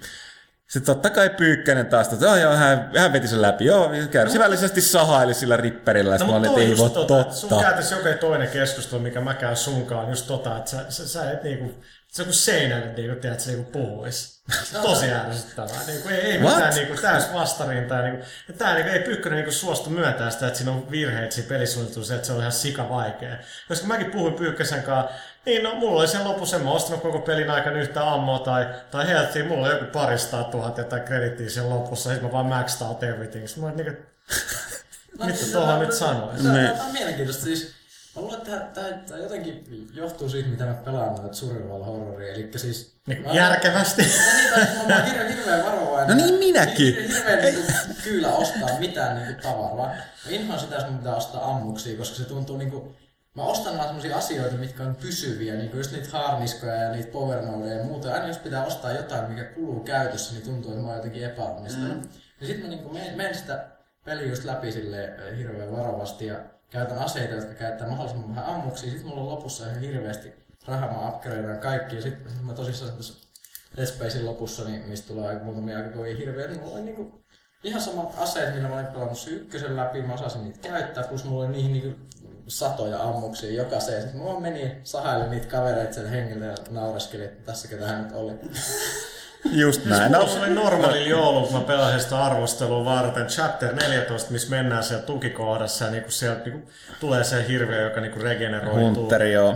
sit 0.74 0.84
totta 0.86 1.10
kai 1.10 1.30
Pyykkänen 1.30 1.86
taas, 1.86 2.14
että 2.14 2.32
oh, 2.32 2.38
joo, 2.38 2.56
hän, 2.56 2.92
hän 2.98 3.14
veti 3.14 3.28
sen 3.28 3.42
läpi. 3.42 3.66
Joo, 3.66 3.92
kärsivällisesti 4.12 4.82
sahaili 4.82 5.34
sillä 5.34 5.58
ripperillä. 5.58 6.18
No, 6.18 6.26
No, 6.28 6.40
mutta 6.40 6.60
ei 6.62 6.78
voi 6.78 6.90
tota, 6.90 7.32
sun 7.32 7.50
totta. 7.50 7.66
käytössä 7.66 7.96
jokin 7.96 8.18
toinen 8.18 8.48
keskustelu, 8.48 9.02
mikä 9.02 9.22
mä 9.22 9.34
käyn 9.34 9.58
sunkaan, 9.58 10.10
just 10.10 10.28
tota, 10.28 10.58
että 10.58 10.72
sä, 10.72 10.78
sä, 10.90 11.08
sä 11.08 11.32
et 11.32 11.44
niinku, 11.44 11.84
se 12.08 12.22
on 12.22 12.26
kuin 12.26 12.34
seinälle 12.34 12.86
niinku, 12.86 13.22
tiedät, 13.22 13.40
se 13.40 13.52
niinku 13.52 13.72
puhuis. 13.72 14.44
Tosi 14.82 15.12
ärsyttävää. 15.12 15.80
Niinku, 15.88 16.10
ei, 16.10 16.16
ei 16.16 16.42
What? 16.42 16.56
mitään 16.56 16.74
niinku, 16.76 17.02
täys 17.02 17.34
vastarintaa. 17.34 18.02
Niinku, 18.02 18.26
ja 18.48 18.54
tää 18.54 18.74
niinku, 18.74 18.92
ei 18.92 19.00
Pyykkönen 19.00 19.38
niinku 19.38 19.52
suostu 19.52 19.90
myöntää 19.90 20.30
sitä, 20.30 20.48
että 20.48 20.58
siinä 20.58 20.72
on 20.72 20.92
virheitä 20.92 21.36
siinä 21.36 21.50
pelisuunnittelussa, 21.50 22.16
että 22.16 22.28
se 22.28 22.34
on 22.34 22.40
ihan 22.40 22.52
sika 22.52 22.90
vaikea. 22.90 23.38
Koska 23.68 23.88
mäkin 23.88 24.12
puhuin 24.12 24.34
Pyykkösen 24.34 24.84
kanssa, 24.84 25.16
niin 25.46 25.64
no, 25.64 25.76
mulla 25.76 26.00
oli 26.00 26.08
sen 26.08 26.24
lopussa, 26.24 26.58
en 26.58 26.64
mä 26.64 26.72
ostanut 26.72 27.02
koko 27.02 27.20
pelin 27.20 27.50
aikana 27.50 27.80
yhtä 27.80 28.12
ammoa 28.14 28.40
tai, 28.40 28.66
tai 28.92 29.08
healthia, 29.08 29.46
mulla 29.46 29.66
oli 29.68 29.74
joku 29.74 29.86
parista 29.94 30.44
tuhat 30.44 30.78
jotain 30.78 31.02
kredittiä 31.02 31.50
sen 31.50 31.70
lopussa, 31.70 32.10
sitten 32.10 32.26
mä 32.26 32.32
vaan 32.32 32.46
maxed 32.46 32.88
out 32.88 33.04
everything. 33.04 33.48
Sitten 33.48 33.64
mä 33.64 33.70
olin 33.70 33.86
niinku, 33.86 34.02
mitä 35.26 35.40
tuohon 35.52 35.80
nyt 35.80 35.94
sanois? 35.94 36.42
Tämä 36.44 36.84
on 36.86 36.92
mielenkiintoista. 36.94 37.44
Siis, 37.44 37.74
mä 38.16 38.22
luulen, 38.22 38.38
että 38.38 38.82
tämä, 39.08 39.20
jotenkin 39.20 39.66
johtuu 39.94 40.30
siitä, 40.30 40.50
mitä 40.50 40.66
mä 40.66 40.74
pelaan 40.74 41.16
noita 41.16 41.36
survival 41.36 41.84
horroria. 41.84 42.34
Eli 42.34 42.52
siis... 42.56 42.94
Niin, 43.08 43.22
mä- 43.22 43.34
järkevästi. 43.34 44.02
No 44.02 44.08
niin, 44.08 44.54
tai 44.54 44.88
mä 44.88 44.96
oon 44.96 45.06
hirveän, 45.06 45.28
hirveän 45.34 45.66
varovainen. 45.66 46.18
No 46.18 46.24
niin 46.26 46.40
minäkin. 46.40 46.96
Hirveän, 46.96 47.42
niin 47.42 47.66
kyylä 48.04 48.28
ostaa 48.32 48.80
mitään 48.80 49.16
niin 49.18 49.26
kuin, 49.28 49.44
tavaraa. 49.44 49.88
Mä 49.88 50.30
inhoan 50.30 50.60
sitä, 50.60 50.76
jos 50.76 50.86
mun 50.86 50.98
pitää 50.98 51.16
ostaa 51.16 51.52
ammuksia, 51.52 51.98
koska 51.98 52.16
se 52.16 52.24
tuntuu 52.26 52.58
niin 52.58 52.72
kuin, 52.72 52.96
Mä 53.36 53.44
ostan 53.44 53.78
vaan 53.78 53.88
sellaisia 53.88 54.18
asioita, 54.18 54.58
mitkä 54.58 54.84
on 54.84 54.96
pysyviä, 54.96 55.54
niin 55.54 55.70
kuin 55.70 55.78
just 55.78 55.92
niitä 55.92 56.18
harniskoja 56.18 56.74
ja 56.74 56.92
niitä 56.92 57.12
powernodeja 57.12 57.78
ja 57.78 57.84
muuta. 57.84 58.14
Aina 58.14 58.28
jos 58.28 58.38
pitää 58.38 58.66
ostaa 58.66 58.92
jotain, 58.92 59.32
mikä 59.32 59.44
kuluu 59.44 59.80
käytössä, 59.80 60.34
niin 60.34 60.44
tuntuu, 60.44 60.72
että 60.72 60.82
mä 60.82 60.88
oon 60.88 60.98
jotenkin 60.98 61.24
epäonnistunut. 61.24 61.98
Mm. 61.98 62.10
Ja 62.42 62.48
sitten 62.48 62.66
mä 62.66 62.76
niin 62.76 62.94
menen, 62.94 63.18
menen 63.18 63.36
sitä 63.36 63.68
peliä 64.06 64.28
just 64.28 64.44
läpi 64.44 64.72
sille 64.72 65.14
hirveän 65.38 65.72
varovasti 65.72 66.26
ja 66.26 66.36
käytän 66.70 66.98
aseita, 66.98 67.34
jotka 67.34 67.54
käyttää 67.54 67.90
mahdollisimman 67.90 68.36
vähän 68.36 68.56
ammuksia. 68.56 68.90
Sitten 68.90 69.08
mulla 69.08 69.22
on 69.22 69.30
lopussa 69.30 69.66
ihan 69.66 69.80
hirveästi 69.80 70.34
rahaa, 70.68 70.92
mä 70.92 71.10
upgradean 71.10 71.60
kaikki. 71.60 71.96
Ja 71.96 72.02
sitten 72.02 72.32
mä 72.42 72.54
tosissaan 72.54 72.92
tuossa 72.92 73.30
Dead 73.78 73.88
Spacein 73.88 74.26
lopussa, 74.26 74.64
niin, 74.64 74.82
mistä 74.82 75.08
tulee 75.08 75.28
aika 75.28 75.44
muutamia 75.44 75.78
aika 75.78 75.90
kovia 75.90 76.18
hirveä, 76.18 76.48
niin 76.48 76.60
mulla 76.60 76.74
oli 76.74 76.82
niinku 76.82 77.24
ihan 77.64 77.82
samat 77.82 78.14
aseet, 78.18 78.56
millä 78.56 78.70
mä 78.70 78.76
olin 78.76 78.88
pelannut 78.88 79.20
se 79.20 79.30
ykkösen 79.30 79.76
läpi, 79.76 80.02
mä 80.02 80.14
osasin 80.14 80.44
niitä 80.44 80.70
käyttää, 80.70 81.04
plus 81.04 81.24
mulla 81.24 81.46
oli 81.46 81.52
niihin 81.52 81.74
niinku 81.74 82.00
satoja 82.48 83.00
ammuksia 83.04 83.52
jokaiseen. 83.54 84.02
Sitten 84.02 84.22
mä 84.22 84.40
menin, 84.40 84.72
sahailin 84.84 85.32
niitä 85.32 85.48
kavereita 85.48 85.94
sen 85.94 86.10
hengiltä 86.10 86.46
ja 86.46 86.56
naureskelin, 86.70 87.26
että 87.26 87.46
tässäkö 87.52 87.78
tähän 87.78 88.04
nyt 88.04 88.12
oli. 88.14 88.32
Just 89.52 89.86
näin. 89.86 90.12
No, 90.12 90.20
Mulla 90.26 90.40
oli 90.46 90.50
normaali 90.54 91.10
joulu, 91.10 91.42
kun 91.48 91.54
mä 91.62 91.68
pelasin 91.68 92.02
sitä 92.02 92.24
arvostelua 92.26 92.86
varten. 92.86 93.28
Chapter 93.28 93.74
14, 93.76 94.32
missä 94.32 94.50
mennään 94.50 94.84
siellä 94.84 95.04
tukikohdassa 95.06 95.86
ja 95.86 95.92
niinku 95.92 96.12
sieltä 96.12 96.42
niinku 96.50 96.70
tulee 97.00 97.24
se 97.24 97.48
hirveä, 97.48 97.82
joka 97.82 98.02
niinku 98.02 98.20
regeneroituu. 98.20 98.96
Hunteri, 98.96 99.34
joo. 99.34 99.56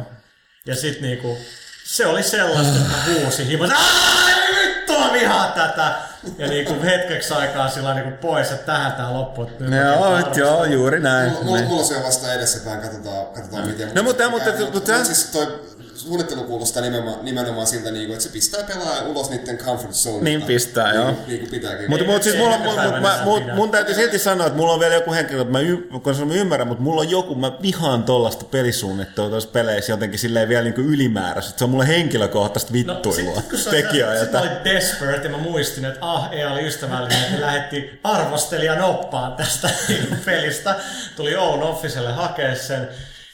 Ja 0.66 0.76
sit 0.76 1.02
niinku, 1.02 1.38
se 1.86 2.06
oli 2.06 2.24
sellaista, 2.24 2.78
että 2.78 2.90
mä 2.90 3.20
huusin 3.22 3.48
himas, 3.48 3.70
"Aa, 3.72 4.28
vittu 4.62 5.00
mä 5.00 5.14
vihaan 5.14 5.52
tätä! 5.54 5.96
Ja 6.38 6.48
niinku 6.48 6.74
hetkeksi 6.84 7.34
aikaa 7.34 7.70
sillä 7.70 7.94
niinku 7.94 8.12
pois, 8.22 8.52
että 8.52 8.66
tähän 8.66 8.92
tää 8.92 9.14
loppuu. 9.14 9.44
että 9.48 9.64
nyt 9.64 9.74
Joo, 9.74 10.20
joo, 10.36 10.66
juuri 10.66 11.00
näin. 11.00 11.30
Mulla, 11.32 11.44
mulla, 11.44 11.58
Niin. 11.58 11.68
mulla 11.70 11.84
se 11.84 11.96
on 11.98 12.04
vasta 12.04 12.34
edessäpäin, 12.34 12.80
katsotaan, 12.82 13.26
katsotaan 13.26 13.68
miten. 13.68 13.92
No, 13.96 14.04
mutta- 14.04 14.30
mutta- 14.30 14.50
mutta, 14.50 14.62
mutta- 14.64 14.92
mutta, 14.92 15.06
siis 15.06 15.26
toi 15.26 15.60
suunnittelu 15.98 16.44
kuulostaa 16.44 16.82
nimenomaan, 16.84 17.26
nimenomaan 17.26 17.68
siltä, 17.68 17.92
niinku, 17.92 18.14
että 18.14 18.24
se 18.24 18.30
pistää 18.32 18.64
pelaajan 18.64 19.08
ulos 19.08 19.30
niiden 19.30 19.58
comfort 19.58 19.94
zone. 19.94 20.24
Niin 20.24 20.42
pistää, 20.42 20.94
joo. 20.94 21.14
Niin 21.28 21.40
kuin 21.40 21.52
pitääkin. 21.52 21.90
Mutta 21.90 22.06
mut, 22.06 22.24
siis 22.24 22.36
ei 22.36 22.42
mulla, 22.42 22.58
mä, 23.02 23.20
mut, 23.24 23.44
mun 23.54 23.72
täytyy 23.72 23.96
silti 23.96 24.20
sanoa, 24.20 24.48
että 24.48 24.58
mulla 24.58 24.74
on 24.74 24.80
vielä 24.80 24.94
joku 24.96 25.14
henkilö, 25.14 25.42
että 25.42 25.52
mä, 25.52 25.60
y, 25.60 25.78
koska 26.02 26.26
mä 26.26 26.34
ymmärrän, 26.34 26.68
mutta 26.68 26.84
mulla 26.84 27.02
on 27.02 27.10
joku, 27.10 27.36
mä 27.36 27.52
vihaan 27.62 28.04
tollasta 28.04 28.46
pelisuunnittelua 28.46 29.30
tuossa 29.30 29.50
peleissä 29.50 29.92
jotenkin 29.92 30.20
silleen 30.20 30.50
vielä 30.50 30.64
niin 30.64 30.76
ylimääräistä. 30.78 31.58
Se 31.60 31.64
on 31.64 31.70
mulle 31.70 31.88
henkilökohtaista 31.88 32.74
vittuilua 32.74 33.34
No, 33.36 33.42
sit, 33.42 33.50
kun 33.50 33.60
sä- 33.60 33.70
tekijää. 33.70 34.20
sit 34.20 34.32
mä 34.32 34.40
olin 34.40 34.52
desperate 34.64 35.24
ja 35.24 35.30
mä 35.30 35.38
muistin, 35.38 35.86
että 35.86 36.00
ah, 36.02 36.30
ei 36.32 36.46
oli 36.46 36.68
ystävällinen, 36.68 37.24
että 37.24 37.42
lähetti 37.42 38.00
arvostelijan 38.04 38.82
oppaan 38.82 39.34
tästä 39.34 39.70
niinku 39.88 40.16
pelistä. 40.26 40.76
Tuli 41.16 41.36
Owen 41.36 41.64
Officelle 41.64 42.12
hakea 42.12 42.56
sen. 42.56 42.88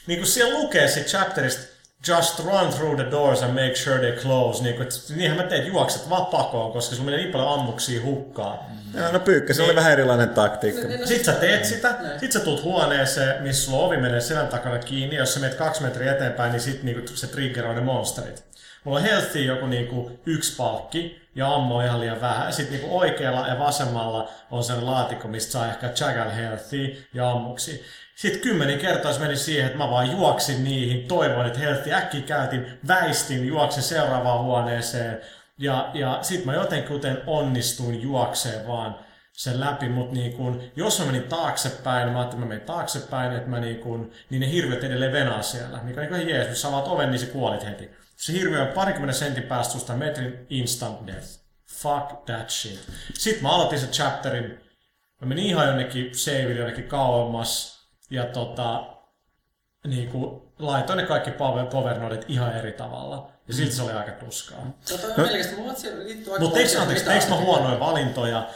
Niin 0.06 0.18
kuin 0.18 0.26
siellä 0.28 0.58
lukee 0.58 0.88
sit 0.88 1.06
chapterista, 1.06 1.73
just 2.08 2.38
run 2.38 2.72
through 2.72 2.96
the 2.96 3.10
doors 3.10 3.42
and 3.42 3.52
make 3.52 3.74
sure 3.76 3.98
they 3.98 4.12
close. 4.12 4.62
Niin 4.62 4.74
kuin, 4.74 4.82
että 4.82 5.14
niinhän 5.16 5.38
mä 5.38 5.42
teet, 5.42 5.66
juokset 5.66 6.10
vaan 6.10 6.26
pakoon, 6.26 6.72
koska 6.72 6.94
sulla 6.94 7.04
menee 7.04 7.20
niin 7.20 7.32
paljon 7.32 7.52
ammuksia 7.52 8.02
hukkaan. 8.02 8.58
Joo, 8.94 9.12
no 9.12 9.20
pyykkä, 9.20 9.54
se 9.54 9.62
oli 9.62 9.74
vähän 9.74 9.92
erilainen 9.92 10.28
taktiikka. 10.28 10.82
Sitten 11.04 11.24
sä 11.24 11.32
teet 11.32 11.64
sitä, 11.64 11.94
sit 12.20 12.32
sä 12.32 12.40
tulet 12.40 12.62
huoneeseen, 12.62 13.42
missä 13.42 13.64
sulla 13.64 13.86
ovi 13.86 13.96
menee 13.96 14.20
selän 14.20 14.48
takana 14.48 14.78
kiinni. 14.78 15.16
Jos 15.16 15.34
sä 15.34 15.40
menet 15.40 15.58
kaksi 15.58 15.82
metriä 15.82 16.12
eteenpäin, 16.12 16.52
niin 16.52 16.60
sit 16.60 16.82
niinku 16.82 17.16
se 17.16 17.26
triggeroi 17.26 17.74
ne 17.74 17.80
monsterit. 17.80 18.44
Mulla 18.84 18.98
on 18.98 19.04
healthy 19.04 19.44
joku 19.44 19.66
niinku 19.66 20.10
yksi 20.26 20.56
palkki 20.56 21.22
ja 21.34 21.54
ammo 21.54 21.82
ihan 21.82 22.00
liian 22.00 22.20
vähän. 22.20 22.52
Sitten 22.52 22.78
niinku 22.78 22.98
oikealla 22.98 23.48
ja 23.48 23.58
vasemmalla 23.58 24.28
on 24.50 24.64
sen 24.64 24.86
laatikko, 24.86 25.28
mistä 25.28 25.52
saa 25.52 25.68
ehkä 25.68 25.90
Jagal 26.00 26.30
healthy 26.30 27.06
ja 27.14 27.30
ammuksi. 27.30 27.84
Sitten 28.16 28.40
kymmenen 28.40 28.78
kertaa 28.78 29.12
se 29.12 29.20
meni 29.20 29.36
siihen, 29.36 29.66
että 29.66 29.78
mä 29.78 29.90
vaan 29.90 30.10
juoksin 30.10 30.64
niihin, 30.64 31.08
toivoin, 31.08 31.46
että 31.46 31.58
healthy 31.58 31.92
äkkiä 31.92 32.20
käytin, 32.20 32.78
väistin, 32.88 33.46
juoksin 33.46 33.82
seuraavaan 33.82 34.44
huoneeseen. 34.44 35.20
Ja, 35.58 35.90
ja 35.94 36.18
sit 36.22 36.44
mä 36.44 36.54
jotenkin 36.54 37.18
onnistuin 37.26 38.02
juokseen 38.02 38.66
vaan 38.66 38.96
sen 39.32 39.60
läpi, 39.60 39.88
mutta 39.88 40.14
niin 40.14 40.32
kun, 40.32 40.62
jos 40.76 40.98
mä 40.98 41.06
menin 41.06 41.22
taaksepäin, 41.22 42.08
mä 42.08 42.18
ajattelin, 42.18 42.26
että 42.26 42.36
mä 42.36 42.46
menin 42.46 42.66
taaksepäin, 42.66 43.32
että 43.32 43.50
mä 43.50 43.60
niin 43.60 43.78
kun, 43.78 44.10
niin 44.30 44.40
ne 44.40 44.50
hirvet 44.50 44.84
edelleen 44.84 45.12
venaa 45.12 45.42
siellä. 45.42 45.80
Mikä 45.82 46.00
on 46.00 46.10
niin 46.10 46.28
jees, 46.28 46.48
jos 46.48 46.62
sä 46.62 46.68
avaat 46.68 46.88
oven, 46.88 47.10
niin 47.10 47.18
sä 47.18 47.26
kuolit 47.26 47.64
heti. 47.64 47.90
Se 48.16 48.32
hirviö 48.32 48.62
on 48.62 48.68
parikymmenen 48.68 49.14
sentin 49.14 49.42
päästä 49.42 49.72
susta 49.72 49.96
metrin 49.96 50.46
instant 50.50 51.06
death. 51.06 51.44
Fuck 51.66 52.24
that 52.26 52.50
shit. 52.50 52.80
Sitten 53.14 53.42
mä 53.42 53.50
aloitin 53.50 53.78
sen 53.78 53.90
chapterin. 53.90 54.60
Mä 55.20 55.28
menin 55.28 55.46
ihan 55.46 55.66
jonnekin 55.66 56.18
saville 56.18 56.54
jonnekin 56.54 56.88
kauemmas. 56.88 57.73
Ja 58.14 58.24
tota, 58.24 58.84
niin 59.86 60.08
kuin, 60.08 60.42
laitoin 60.58 60.96
ne 60.96 61.06
kaikki 61.06 61.30
power, 61.30 61.66
power 61.66 61.98
nodit 61.98 62.24
ihan 62.28 62.56
eri 62.56 62.72
tavalla. 62.72 63.30
Ja 63.48 63.54
silti 63.54 63.72
se 63.72 63.82
oli 63.82 63.92
aika 63.92 64.12
tuskaa. 64.12 64.58
Tota, 64.88 65.06
no. 65.06 65.14
Mutta 66.38 66.58
eikö, 66.58 66.80
anteeksi, 66.80 67.04
siihen, 67.04 67.20
eikö 67.20 67.28
mä 67.28 67.36
huonoja 67.36 67.80
valintoja? 67.80 68.48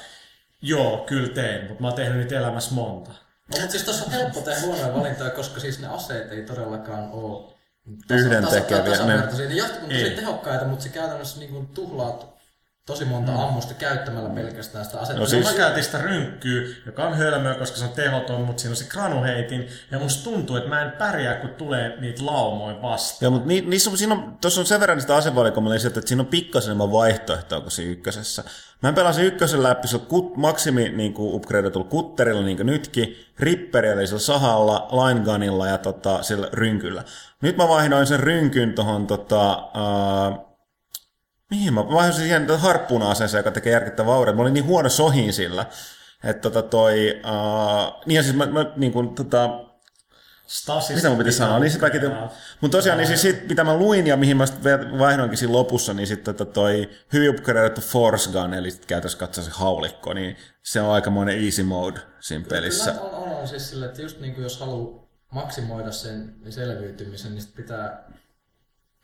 Joo, 0.62 0.96
kyllä 1.06 1.28
tein, 1.28 1.68
mutta 1.68 1.82
mä 1.82 1.88
oon 1.88 1.96
tehnyt 1.96 2.16
niitä 2.16 2.38
elämässä 2.38 2.74
monta. 2.74 3.10
No, 3.10 3.60
mutta 3.60 3.70
siis 3.70 3.82
tossa 3.82 4.04
on 4.04 4.12
helppo 4.12 4.40
tehdä 4.40 4.60
huonoja 4.60 4.94
valintoja, 4.94 5.30
koska 5.30 5.60
siis 5.60 5.80
ne 5.80 5.88
aseet 5.88 6.32
ei 6.32 6.42
todellakaan 6.42 7.10
ole 7.10 7.54
Yhdentekeviä, 8.10 8.82
ne. 8.82 8.90
tasavertaisia. 8.90 9.48
Ne 9.48 9.54
jotkut 9.54 9.82
on 9.82 9.88
tosi 9.88 10.02
Ei. 10.02 10.16
tehokkaita, 10.16 10.64
mutta 10.64 10.82
se 10.82 10.88
käytännössä 10.88 11.38
niin 11.38 11.50
kuin 11.50 11.66
tuhlaat 11.66 12.37
tosi 12.88 13.04
monta 13.04 13.32
ammusta 13.34 13.74
käyttämällä 13.74 14.28
pelkästään 14.28 14.84
sitä 14.84 14.98
asetta. 14.98 15.20
No 15.20 15.26
siis... 15.26 15.46
Mä 15.46 15.52
käytin 15.52 15.84
sitä 15.84 15.98
rynkkyä, 15.98 16.62
joka 16.86 17.04
on 17.04 17.14
hölmöä, 17.14 17.54
koska 17.54 17.76
se 17.76 17.84
on 17.84 17.90
tehoton, 17.90 18.40
mutta 18.40 18.60
siinä 18.60 18.72
on 18.72 18.76
se 18.76 18.84
granuheitin. 18.88 19.68
Ja 19.90 19.98
musta 19.98 20.24
tuntuu, 20.24 20.56
että 20.56 20.68
mä 20.68 20.82
en 20.82 20.92
pärjää, 20.92 21.34
kun 21.34 21.50
tulee 21.50 22.00
niitä 22.00 22.26
laumoja 22.26 22.82
vastaan. 22.82 23.18
Joo, 23.20 23.30
mutta 23.30 23.48
ni, 23.48 23.60
niissä 23.60 23.90
on, 23.90 23.98
siinä 23.98 24.14
on, 24.14 24.38
tuossa 24.40 24.60
on 24.60 24.66
sen 24.66 24.80
verran 24.80 25.00
sitä 25.00 25.16
asevalikoimaa 25.16 25.72
lisätty, 25.72 25.98
että 25.98 26.08
siinä 26.08 26.22
on 26.22 26.26
pikkasen 26.26 26.70
enemmän 26.70 26.92
vaihtoehtoa 26.92 27.60
kuin 27.60 27.70
siinä 27.70 27.92
ykkösessä. 27.92 28.44
Mä 28.82 28.92
pelasin 28.92 29.24
ykkösen 29.24 29.62
läpi, 29.62 29.88
se 29.88 29.96
on 29.96 30.06
kut, 30.06 30.36
maksimi 30.36 30.88
niin 30.88 31.14
kuin 31.14 31.34
upgradeatulla 31.34 31.88
kutterilla, 31.88 32.42
niin 32.42 32.56
kuin 32.56 32.66
nytkin, 32.66 33.16
ripperi 33.38 33.88
eli 33.88 34.06
sillä 34.06 34.20
sahalla, 34.20 34.88
line 34.92 35.20
gunilla 35.20 35.66
ja 35.66 35.78
tota, 35.78 36.22
sillä 36.22 36.48
rynkyllä. 36.52 37.04
Nyt 37.42 37.56
mä 37.56 37.68
vaihdoin 37.68 38.06
sen 38.06 38.20
rynkyn 38.20 38.72
tohon 38.72 39.06
tota, 39.06 39.68
mihin 41.50 41.74
mä, 41.74 41.82
mä 41.82 41.90
vaihdoin 41.90 42.20
siihen 42.20 42.58
harppuna-aseeseen, 42.58 43.38
joka 43.38 43.50
tekee 43.50 43.72
järkyttävää 43.72 44.12
vaurioita. 44.12 44.36
Mä 44.36 44.42
olin 44.42 44.54
niin 44.54 44.66
huono 44.66 44.88
sohin 44.88 45.32
sillä, 45.32 45.66
että 46.24 46.50
tota 46.50 46.62
toi, 46.62 47.20
uh, 47.24 48.06
niin 48.06 48.16
ja 48.16 48.22
siis 48.22 48.36
mä, 48.36 48.46
mä 48.46 48.66
niin 48.76 48.92
kuin, 48.92 49.14
tota, 49.14 49.64
Stasis 50.46 50.96
mitä 50.96 51.08
mun 51.08 51.18
piti 51.18 51.32
sanoa? 51.32 51.58
Niin 51.58 51.70
sit 51.70 51.80
kaikki, 51.80 51.98
mutta 52.60 52.78
tosiaan, 52.78 52.98
niin 52.98 53.06
siis 53.06 53.22
sit, 53.22 53.48
mitä 53.48 53.64
mä 53.64 53.76
luin 53.76 54.06
ja 54.06 54.16
mihin 54.16 54.36
mä 54.36 54.44
vaihdoinkin 54.98 55.38
siinä 55.38 55.52
lopussa, 55.52 55.94
niin 55.94 56.06
sitten 56.06 56.34
tota 56.34 56.52
toi 56.52 56.90
hyvin 57.12 57.30
upgradeattu 57.30 57.80
Force 57.80 58.30
Gun, 58.30 58.54
eli 58.54 58.68
käytössä 58.86 59.18
katsoa 59.18 59.44
se 59.44 59.50
haulikko, 59.50 60.14
niin 60.14 60.36
se 60.62 60.80
on 60.80 60.92
aikamoinen 60.92 61.44
easy 61.44 61.62
mode 61.62 62.00
siinä 62.20 62.44
pelissä. 62.48 62.90
Kyllä 62.90 63.04
on, 63.04 63.22
on, 63.22 63.36
on 63.36 63.48
siis 63.48 63.70
sille, 63.70 63.86
että 63.86 64.02
just 64.02 64.20
niin 64.20 64.34
kuin 64.34 64.42
jos 64.42 64.60
haluaa 64.60 65.08
maksimoida 65.30 65.92
sen 65.92 66.34
selviytymisen, 66.50 67.32
niin 67.32 67.42
sit 67.42 67.54
pitää 67.54 68.08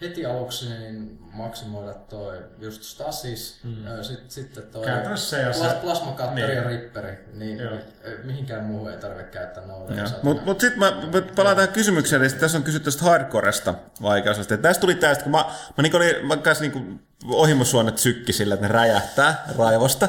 heti 0.01 0.26
aluksi 0.26 0.68
niin 0.68 1.18
maksimoida 1.32 1.95
toi 1.95 2.38
just 2.59 2.82
stasis, 2.82 3.61
mm. 3.64 3.84
sitten 4.03 4.30
sit 4.30 4.70
toi 4.70 4.84
Käytännössä 4.84 5.53
se 5.53 5.59
plas, 5.59 5.74
plasmakatteri 5.74 6.47
niin. 6.47 6.57
ja 6.57 6.68
ripperi, 6.68 7.24
niin 7.32 7.59
Joo. 7.59 7.78
mihinkään 8.24 8.64
muuhun 8.64 8.90
ei 8.90 8.99
tarvitse 8.99 9.32
käyttää 9.32 9.66
noita. 9.66 9.95
Mutta 10.22 10.42
mut 10.45 10.61
sitten 10.61 10.78
mä, 10.78 10.90
mä 10.90 11.22
palaan 11.36 11.57
tähän 11.57 11.72
kysymykseen, 11.72 12.22
eli 12.22 12.30
tässä 12.30 12.59
on 12.59 12.64
kysytty 12.64 12.84
tästä 12.84 13.05
hardcoresta 13.05 13.74
vaikeusasta. 14.03 14.57
Tästä 14.57 14.80
tuli 14.80 14.95
tästä, 14.95 15.22
kun 15.24 15.32
mä, 15.32 15.45
mä, 15.76 15.82
niin 15.82 15.97
olin, 15.97 16.26
mä 16.26 16.36
kanssa 16.36 16.64
niin 16.64 17.01
ohimosuonet 17.28 17.99
sykki 17.99 18.32
sillä, 18.32 18.55
että 18.55 18.66
ne 18.66 18.72
räjähtää 18.72 19.45
raivosta. 19.59 20.09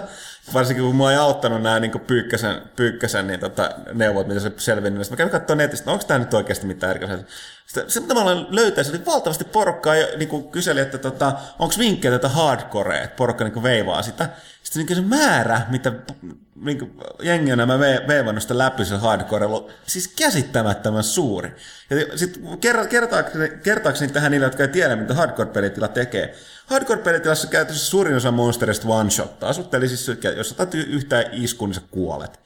Varsinkin 0.53 0.85
kun 0.85 0.95
mua 0.95 1.11
ei 1.11 1.17
auttanut 1.17 1.61
nämä 1.61 1.79
niin 1.79 1.99
pyykkäsen, 1.99 2.61
pyykkäsen 2.75 3.27
niin 3.27 3.39
tota, 3.39 3.69
neuvot, 3.93 4.27
mitä 4.27 4.39
se 4.39 4.51
selvinnyt. 4.57 5.03
Sitten 5.03 5.15
mä 5.15 5.17
kävin 5.17 5.31
katsomaan 5.31 5.57
netistä, 5.57 5.91
onko 5.91 6.03
tämä 6.03 6.19
nyt 6.19 6.33
oikeasti 6.33 6.65
mitään 6.65 6.89
erikoista. 6.89 7.25
Sitten 7.87 8.17
se, 8.17 8.21
aloin 8.21 8.47
löytää, 8.49 8.83
se 8.83 8.89
oli 8.89 9.05
valtavasti 9.05 9.43
porukkaa 9.43 9.95
ja 9.95 10.17
niin 10.17 10.29
kuin 10.29 10.49
kyseli, 10.49 10.79
että 10.79 10.97
tota, 10.97 11.33
onko 11.59 11.75
vinkkejä 11.79 12.11
tätä 12.11 12.29
hardcorea, 12.29 13.03
että 13.03 13.15
porukka 13.15 13.43
niin 13.43 13.63
veivaa 13.63 14.01
sitä. 14.01 14.29
Sitten 14.63 14.85
niin 14.85 14.95
se 14.95 15.01
määrä, 15.01 15.61
mitä 15.69 15.91
niin 16.55 16.79
kuin, 16.79 16.91
jengi 17.21 17.51
on 17.51 17.57
nämä 17.57 17.77
ve- 17.77 18.07
veivannut 18.07 18.41
sitä 18.41 18.57
läpi 18.57 18.85
sillä 18.85 18.99
hardcorella, 18.99 19.57
on 19.57 19.67
siis 19.87 20.07
käsittämättömän 20.07 21.03
suuri. 21.03 21.55
Ja 21.89 22.17
sitten 22.17 22.57
kertaakseni, 22.89 23.49
kertaakseni 23.63 24.13
tähän 24.13 24.31
niille, 24.31 24.45
jotka 24.45 24.63
ei 24.63 24.69
tiedä, 24.69 24.95
mitä 24.95 25.13
hardcore-pelitila 25.13 25.87
tekee. 25.87 26.35
Hardcore-pelitilassa 26.65 27.47
käytössä 27.47 27.85
suurin 27.85 28.15
osa 28.15 28.31
monsterista 28.31 28.87
one-shottaa. 28.87 29.53
Sut, 29.53 29.73
eli 29.73 29.87
siis 29.87 30.11
jos 30.37 30.51
otat 30.51 30.73
yhtään 30.73 31.25
iskun, 31.31 31.69
niin 31.69 31.75
sä 31.75 31.81
kuolet. 31.91 32.39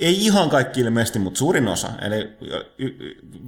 Ei 0.00 0.24
ihan 0.26 0.50
kaikki 0.50 0.80
ilmeisesti, 0.80 1.18
mutta 1.18 1.38
suurin 1.38 1.68
osa. 1.68 1.88
Eli 2.02 2.36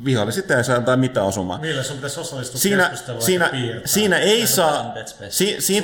viholliset 0.05 0.51
ei 0.51 0.65
saa 0.65 0.77
antaa 0.77 0.97
mitään 0.97 1.27
osumaan. 1.27 1.63
Ville, 1.63 1.83
sun 1.83 1.97
pitäisi 1.97 2.21
osallistua 2.21 2.61
Siinä, 2.61 2.91
siinä, 3.19 3.51
siinä 3.85 4.19
ei 4.19 4.47
saa, 4.47 4.95
si, 5.29 5.57
si, 5.59 5.83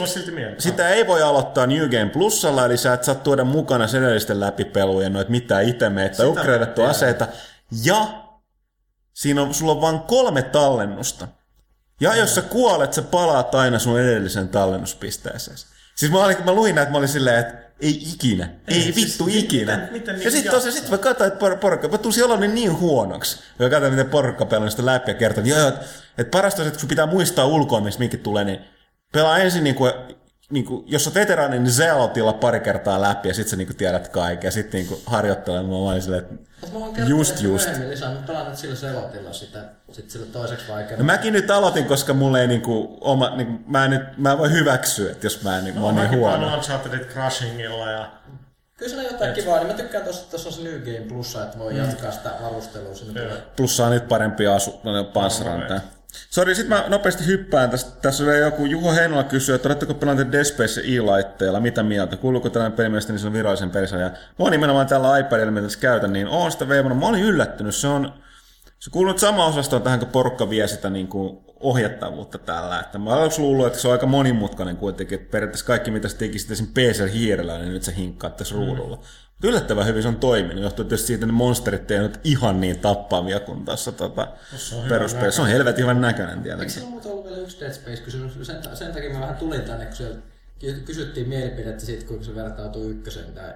sitä 0.58 0.88
ei 0.88 1.06
voi 1.06 1.22
aloittaa 1.22 1.66
New 1.66 1.88
Game 1.88 2.10
Plusalla, 2.10 2.64
eli 2.64 2.76
sä 2.76 2.92
et 2.92 3.04
saa 3.04 3.14
tuoda 3.14 3.44
mukana 3.44 3.86
sen 3.86 4.04
edellisten 4.04 4.40
läpipelujen 4.40 5.12
noita 5.12 5.30
mitään 5.30 5.68
itemeitä 5.68 6.22
mä 6.22 6.88
aseita. 6.88 7.28
Ja 7.84 8.24
siinä 9.14 9.42
on, 9.42 9.54
sulla 9.54 9.72
on 9.72 9.80
vain 9.80 10.00
kolme 10.00 10.42
tallennusta. 10.42 11.28
Ja 12.00 12.16
jos 12.16 12.34
sä 12.34 12.42
kuolet, 12.42 12.92
sä 12.92 13.02
palaat 13.02 13.54
aina 13.54 13.78
sun 13.78 14.00
edellisen 14.00 14.48
tallennuspisteeseen. 14.48 15.56
Siis 15.96 16.12
mä, 16.12 16.24
olin, 16.24 16.44
mä 16.44 16.52
luin 16.52 16.74
näitä, 16.74 16.92
mä 16.92 16.98
olin 16.98 17.08
silleen, 17.08 17.38
että 17.38 17.67
ei 17.80 18.02
ikinä, 18.12 18.48
ei, 18.68 18.76
ei 18.76 18.82
siis 18.82 18.96
vittu 18.96 19.24
miten- 19.24 19.44
ikinä. 19.44 19.76
miten- 19.76 19.92
miten 19.92 20.12
ja 20.14 20.18
niinku 20.18 20.30
sitten 20.30 20.52
tosiaan, 20.52 20.72
sit 20.76 20.88
mä 20.90 20.98
katsoin, 20.98 21.32
että 21.32 21.46
por- 21.46 21.56
porukka, 21.58 21.88
mä 21.88 21.98
tulisi 21.98 22.22
olla 22.22 22.36
niin 22.36 22.78
huonoksi. 22.80 23.40
Ja 23.58 23.70
katsoin, 23.70 23.92
miten 23.92 24.10
porukka 24.10 24.46
pelaa 24.46 24.70
sitä 24.70 24.86
läpi 24.86 25.10
ja 25.10 25.14
kertoi, 25.14 25.40
että, 25.48 25.58
joo, 25.60 25.68
että, 25.68 25.84
että 26.18 26.30
parasta 26.30 26.62
olisi, 26.62 26.68
että 26.68 26.80
kun 26.80 26.88
pitää 26.88 27.06
muistaa 27.06 27.46
ulkoa, 27.46 27.80
missä 27.80 27.98
minkin 28.00 28.20
tulee, 28.20 28.44
niin 28.44 28.58
pelaa 29.12 29.38
ensin 29.38 29.64
niin 29.64 29.74
kuin, 29.76 29.92
niin 30.52 30.64
kuin, 30.64 30.84
jos 30.86 31.06
olet 31.06 31.14
veteraani, 31.14 31.58
niin 31.58 31.72
Zelotilla 31.72 32.32
pari 32.32 32.60
kertaa 32.60 33.00
läpi 33.00 33.28
ja 33.28 33.34
sitten 33.34 33.50
sä 33.50 33.56
niin 33.56 33.66
kuin 33.66 33.76
tiedät 33.76 34.08
kaiken. 34.08 34.48
Ja 34.48 34.52
sitten 34.52 34.86
niin 34.86 35.00
harjoittelemaan, 35.06 35.66
mä 35.66 35.90
olin 35.90 36.02
silleen, 36.02 36.22
että 36.22 36.34
Mut 36.60 36.72
mä 36.72 36.78
oon 36.78 36.94
kertonut 36.94 37.18
just 37.18 37.40
just. 37.42 37.68
mä 38.00 38.22
pelaan 38.26 38.46
nyt 38.46 38.56
sillä 38.56 38.76
selotilla 38.76 39.32
sitä, 39.32 39.64
sit 39.92 40.10
sillä 40.10 40.26
toiseksi 40.26 40.68
vaikealla. 40.68 40.98
No 40.98 41.04
mäkin 41.04 41.32
nyt 41.32 41.50
aloitin, 41.50 41.84
koska 41.84 42.14
mulle 42.14 42.40
ei 42.40 42.46
niinku 42.46 42.98
oma, 43.00 43.36
niinku, 43.36 43.70
mä, 43.70 43.84
en 43.84 43.90
nyt, 43.90 44.18
mä 44.18 44.32
en 44.32 44.38
voi 44.38 44.50
hyväksyä, 44.50 45.12
että 45.12 45.26
jos 45.26 45.42
mä, 45.42 45.58
en, 45.58 45.74
mä 45.74 45.80
oon 45.80 45.94
niin 45.94 46.04
Mäkin 46.04 46.18
huono. 46.18 46.36
painoin 46.36 46.54
Unchartedit 46.54 47.08
Crushingilla 47.08 47.90
ja 47.90 48.10
Kyllä 48.76 48.90
siinä 48.90 49.02
jotain 49.02 49.34
kivaa, 49.34 49.56
niin 49.58 49.66
mä 49.66 49.72
tykkään 49.74 50.04
tossa, 50.04 50.20
että 50.20 50.30
tuossa 50.30 50.48
on 50.48 50.52
se 50.52 50.62
New 50.62 50.80
Game 50.80 51.08
Plussa, 51.08 51.44
että 51.44 51.58
voi 51.58 51.76
jatkaa 51.76 52.10
sitä 52.10 52.30
varustelua 52.42 52.94
sinne 52.94 53.20
tulee. 53.22 53.42
Plus 53.56 53.76
saa 53.76 53.90
nyt 53.90 54.08
parempi 54.08 54.46
asu, 54.46 54.80
no, 54.84 55.04
panssaranta. 55.04 55.80
Sori, 56.30 56.54
sit 56.54 56.68
mä 56.68 56.84
nopeasti 56.88 57.26
hyppään. 57.26 57.70
Tässä, 57.70 57.86
tässä 58.02 58.24
oli 58.24 58.38
joku 58.38 58.66
Juho 58.66 58.92
Heinola 58.92 59.24
kysyä, 59.24 59.54
että 59.54 59.68
oletteko 59.68 59.94
pelanneet 59.94 60.32
Dead 60.32 60.44
Space 60.44 60.80
e-laitteella, 60.80 61.60
mitä 61.60 61.82
mieltä? 61.82 62.16
Kuuluuko 62.16 62.50
tällainen 62.50 62.76
peli 62.76 62.88
mielestäni 62.88 63.18
sen 63.18 63.32
virallisen 63.32 63.70
pelisarjan? 63.70 64.10
Ja 64.12 64.18
mä 64.18 64.44
oon 64.44 64.52
nimenomaan 64.52 64.86
tällä 64.86 65.18
iPadilla, 65.18 65.50
mitä 65.50 65.66
tässä 65.66 65.78
käytän, 65.78 66.12
niin 66.12 66.28
oon 66.28 66.52
sitä 66.52 66.68
veivannut. 66.68 66.98
Mä 66.98 67.06
olin 67.06 67.24
yllättynyt. 67.24 67.74
Se 67.74 67.88
on, 67.88 68.12
se 68.78 68.90
kuuluu 68.90 69.12
nyt 69.12 69.20
sama 69.20 69.46
osastoon 69.46 69.82
tähän, 69.82 69.98
kun 69.98 70.08
porukka 70.08 70.50
vie 70.50 70.66
sitä 70.66 70.90
niin 70.90 71.08
kuin 71.08 71.38
ohjattavuutta 71.60 72.38
tällä. 72.38 72.80
Että 72.80 72.98
mä 72.98 73.10
aluksi 73.10 73.40
luullut, 73.40 73.66
että 73.66 73.78
se 73.78 73.88
on 73.88 73.92
aika 73.92 74.06
monimutkainen 74.06 74.76
kuitenkin, 74.76 75.20
että 75.20 75.30
periaatteessa 75.30 75.66
kaikki 75.66 75.90
mitä 75.90 76.08
se 76.08 76.16
teki 76.16 76.38
sitten 76.38 76.56
sen 76.56 76.66
PC-hiirellä, 76.66 77.58
niin 77.58 77.72
nyt 77.72 77.82
se 77.82 77.96
hinkkaa 77.96 78.30
tässä 78.30 78.54
ruudulla. 78.54 78.96
Mutta 78.96 79.08
yllättävän 79.44 79.86
hyvin 79.86 80.02
se 80.02 80.08
on 80.08 80.16
toiminut, 80.16 80.62
johtuu 80.62 80.84
tietysti 80.84 81.06
siitä, 81.06 81.16
että 81.18 81.26
ne 81.26 81.32
monsterit 81.32 81.90
ei 81.90 82.00
ole 82.00 82.10
ihan 82.24 82.60
niin 82.60 82.78
tappavia 82.80 83.40
kuin 83.40 83.64
tässä 83.64 83.92
tota, 83.92 84.28
peruspelissä. 84.88 85.36
Se 85.36 85.42
on 85.42 85.48
helvetin 85.48 85.82
hyvän 85.82 86.00
näköinen 86.00 86.30
Eikö 86.30 86.42
tietenkin. 86.42 86.70
siellä 86.70 86.90
muuten 86.90 87.10
ollut 87.12 87.24
vielä 87.24 87.38
yksi 87.38 87.60
Dead 87.60 87.72
Space-kysymys? 87.72 88.46
Sen, 88.46 88.76
sen 88.76 88.92
takia 88.92 89.10
mä 89.12 89.20
vähän 89.20 89.36
tulin 89.36 89.60
tänne, 89.60 89.86
kun 89.86 89.96
siellä 89.96 90.16
ky- 90.58 90.82
kysyttiin 90.84 91.28
mielipidettä 91.28 91.86
siitä, 91.86 92.06
kuinka 92.06 92.24
se 92.24 92.34
vertautuu 92.34 92.84
ykköseen 92.84 93.32
tai, 93.32 93.52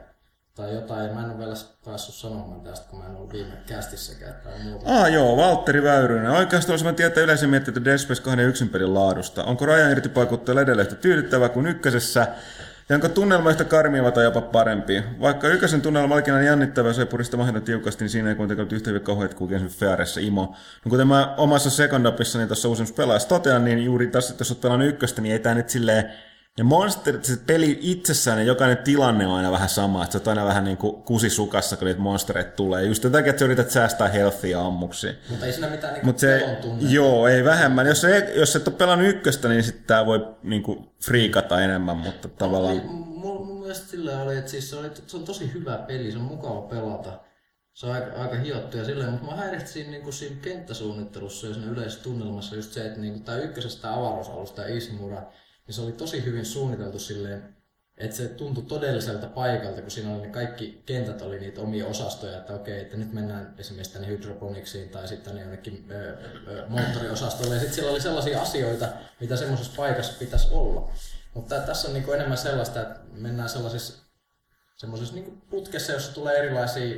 tai 0.54 0.74
jotain. 0.74 1.14
Mä 1.14 1.24
en 1.24 1.30
ole 1.30 1.38
vielä 1.38 1.54
päässyt 1.84 2.14
sanomaan 2.14 2.60
tästä, 2.60 2.90
kun 2.90 2.98
mä 2.98 3.06
en 3.06 3.16
ollut 3.16 3.32
viime 3.32 3.52
kästissäkään 3.66 4.34
tai 4.44 4.52
muuta. 4.64 5.00
Ah 5.00 5.12
joo, 5.12 5.36
Valtteri 5.36 5.82
Väyrynen. 5.82 6.30
Oikeastaan 6.30 6.72
olisin 6.72 6.86
mä 6.86 6.92
tietää 6.92 7.24
yleisen 7.24 7.50
miettiä 7.50 7.84
Dead 7.84 7.98
Space 7.98 8.22
2 8.22 8.40
yksin 8.40 8.68
pelin 8.68 8.94
laadusta. 8.94 9.44
Onko 9.44 9.66
rajan 9.66 9.90
irti 9.92 10.08
paikuttaa 10.08 10.60
edelleen 10.60 10.86
yhtä 10.86 11.00
tyydyttävää 11.00 11.48
kuin 11.48 11.66
ykkösessä? 11.66 12.26
Ja 12.88 12.96
onko 12.96 13.08
tunnelma 13.08 13.50
yhtä 13.50 13.64
karmiva 13.64 14.10
tai 14.10 14.24
jopa 14.24 14.40
parempi? 14.40 15.02
Vaikka 15.20 15.48
ykkösen 15.48 15.82
tunnelma 15.82 16.14
olikin 16.14 16.34
aina 16.34 16.46
jännittävä 16.46 16.92
se 16.92 17.06
mahdollista 17.36 17.60
tiukasti, 17.60 18.04
niin 18.04 18.10
siinä 18.10 18.28
ei 18.28 18.34
kuitenkaan 18.34 18.62
ollut 18.62 18.72
yhtä 18.72 18.90
hyvin 18.90 19.02
kauheat 19.02 19.34
kuin 19.34 19.52
esimerkiksi 19.54 20.26
Imo. 20.26 20.56
No 20.84 20.88
kuten 20.88 21.06
mä 21.06 21.34
omassa 21.36 21.70
Secondupissa 21.70 22.38
niin 22.38 22.48
tuossa 22.48 22.68
uusimmassa 22.68 22.94
pelaajassa 22.94 23.28
totean, 23.28 23.64
niin 23.64 23.84
juuri 23.84 24.06
tässä, 24.06 24.32
että 24.32 24.42
jos 24.42 24.50
olet 24.50 24.60
pelannut 24.60 24.88
ykköstä, 24.88 25.22
niin 25.22 25.32
ei 25.32 25.38
tämä 25.38 25.54
nyt 25.54 25.68
silleen 25.68 26.12
ne 26.58 26.64
monsterit, 26.64 27.24
se 27.24 27.36
peli 27.46 27.78
itsessään 27.80 28.38
ja 28.38 28.44
jokainen 28.44 28.78
tilanne 28.78 29.26
on 29.26 29.36
aina 29.36 29.50
vähän 29.50 29.68
sama, 29.68 30.02
että 30.02 30.12
sä 30.12 30.18
oot 30.18 30.28
aina 30.28 30.44
vähän 30.44 30.64
niin 30.64 30.76
kuin 30.76 31.02
kusisukassa, 31.02 31.76
kun 31.76 31.86
niitä 31.86 32.00
monstereita 32.00 32.50
tulee. 32.50 32.84
Just 32.84 33.02
takia, 33.12 33.30
että 33.30 33.40
sä 33.40 33.44
yrität 33.44 33.70
säästää 33.70 34.08
healthia 34.08 34.60
ammuksia. 34.60 35.12
Mutta 35.28 35.46
ei 35.46 35.52
siinä 35.52 35.68
mitään 35.68 35.92
niinku 35.92 36.06
Mutta 36.06 36.20
se, 36.20 36.58
joo, 36.80 37.28
ei 37.28 37.44
vähemmän. 37.44 37.86
Jos, 37.86 38.04
ei, 38.04 38.38
jos 38.38 38.56
et 38.56 38.68
ole 38.68 38.76
pelannut 38.76 39.08
ykköstä, 39.08 39.48
niin 39.48 39.64
sitten 39.64 39.84
tää 39.84 40.06
voi 40.06 40.28
niinku 40.42 40.94
friikata 41.04 41.60
enemmän, 41.60 41.96
mutta 41.96 42.28
tavallaan... 42.28 42.76
Niin, 42.76 43.12
Mun, 43.22 43.46
mun 43.46 43.60
mielestä 43.60 43.90
silleen 43.90 44.18
oli, 44.18 44.36
että 44.36 44.50
siis 44.50 44.70
se, 44.70 44.76
oli, 44.76 44.90
se 45.06 45.16
on 45.16 45.24
tosi 45.24 45.52
hyvä 45.54 45.78
peli, 45.78 46.12
se 46.12 46.18
on 46.18 46.24
mukava 46.24 46.62
pelata. 46.62 47.20
Se 47.72 47.86
on 47.86 47.92
aika, 47.92 48.22
aika 48.22 48.36
hiottu 48.36 48.76
ja 48.76 48.84
silleen, 48.84 49.10
mutta 49.10 49.26
mä 49.26 49.36
häirihti 49.36 49.70
siinä, 49.70 49.90
niin 49.90 50.12
siinä 50.12 50.36
kenttäsuunnittelussa 50.42 51.46
ja 51.46 51.54
siinä 51.54 51.70
yleisessä 51.70 52.02
tunnelmassa 52.02 52.56
just 52.56 52.72
se, 52.72 52.86
että 52.86 53.00
niin 53.00 53.24
tämä 53.24 53.38
ykkösestä 53.38 53.94
avaruusalusta 53.94 54.62
ja 54.62 54.76
Ismura, 54.76 55.22
niin 55.66 55.74
se 55.74 55.80
oli 55.80 55.92
tosi 55.92 56.24
hyvin 56.24 56.44
suunniteltu 56.46 56.98
silleen, 56.98 57.56
että 57.96 58.16
se 58.16 58.28
tuntui 58.28 58.64
todelliselta 58.64 59.26
paikalta, 59.26 59.82
kun 59.82 59.90
siinä 59.90 60.14
oli 60.14 60.22
ne 60.22 60.28
kaikki 60.28 60.82
kentät 60.86 61.22
oli 61.22 61.40
niitä 61.40 61.60
omia 61.60 61.86
osastoja, 61.86 62.38
että 62.38 62.54
okei, 62.54 62.80
että 62.80 62.96
nyt 62.96 63.12
mennään 63.12 63.54
esimerkiksi 63.58 63.92
tänne 63.92 64.08
hydroponiksiin 64.08 64.88
tai 64.88 65.08
sitten 65.08 65.24
tänne 65.24 65.40
jonnekin 65.40 65.86
ö, 65.90 66.16
ö, 66.46 66.66
moottoriosastolle. 66.68 67.54
Ja 67.54 67.60
sitten 67.60 67.74
siellä 67.74 67.92
oli 67.92 68.00
sellaisia 68.00 68.42
asioita, 68.42 68.88
mitä 69.20 69.36
semmoisessa 69.36 69.72
paikassa 69.76 70.18
pitäisi 70.18 70.48
olla. 70.50 70.92
Mutta 71.34 71.60
tässä 71.60 71.88
on 71.88 71.94
niinku 71.94 72.12
enemmän 72.12 72.38
sellaista, 72.38 72.82
että 72.82 73.00
mennään 73.12 73.48
sellaisissa 73.48 74.02
semmoisessa 74.76 75.14
niinku 75.14 75.30
putkessa, 75.50 75.92
jossa 75.92 76.14
tulee 76.14 76.38
erilaisia 76.38 76.96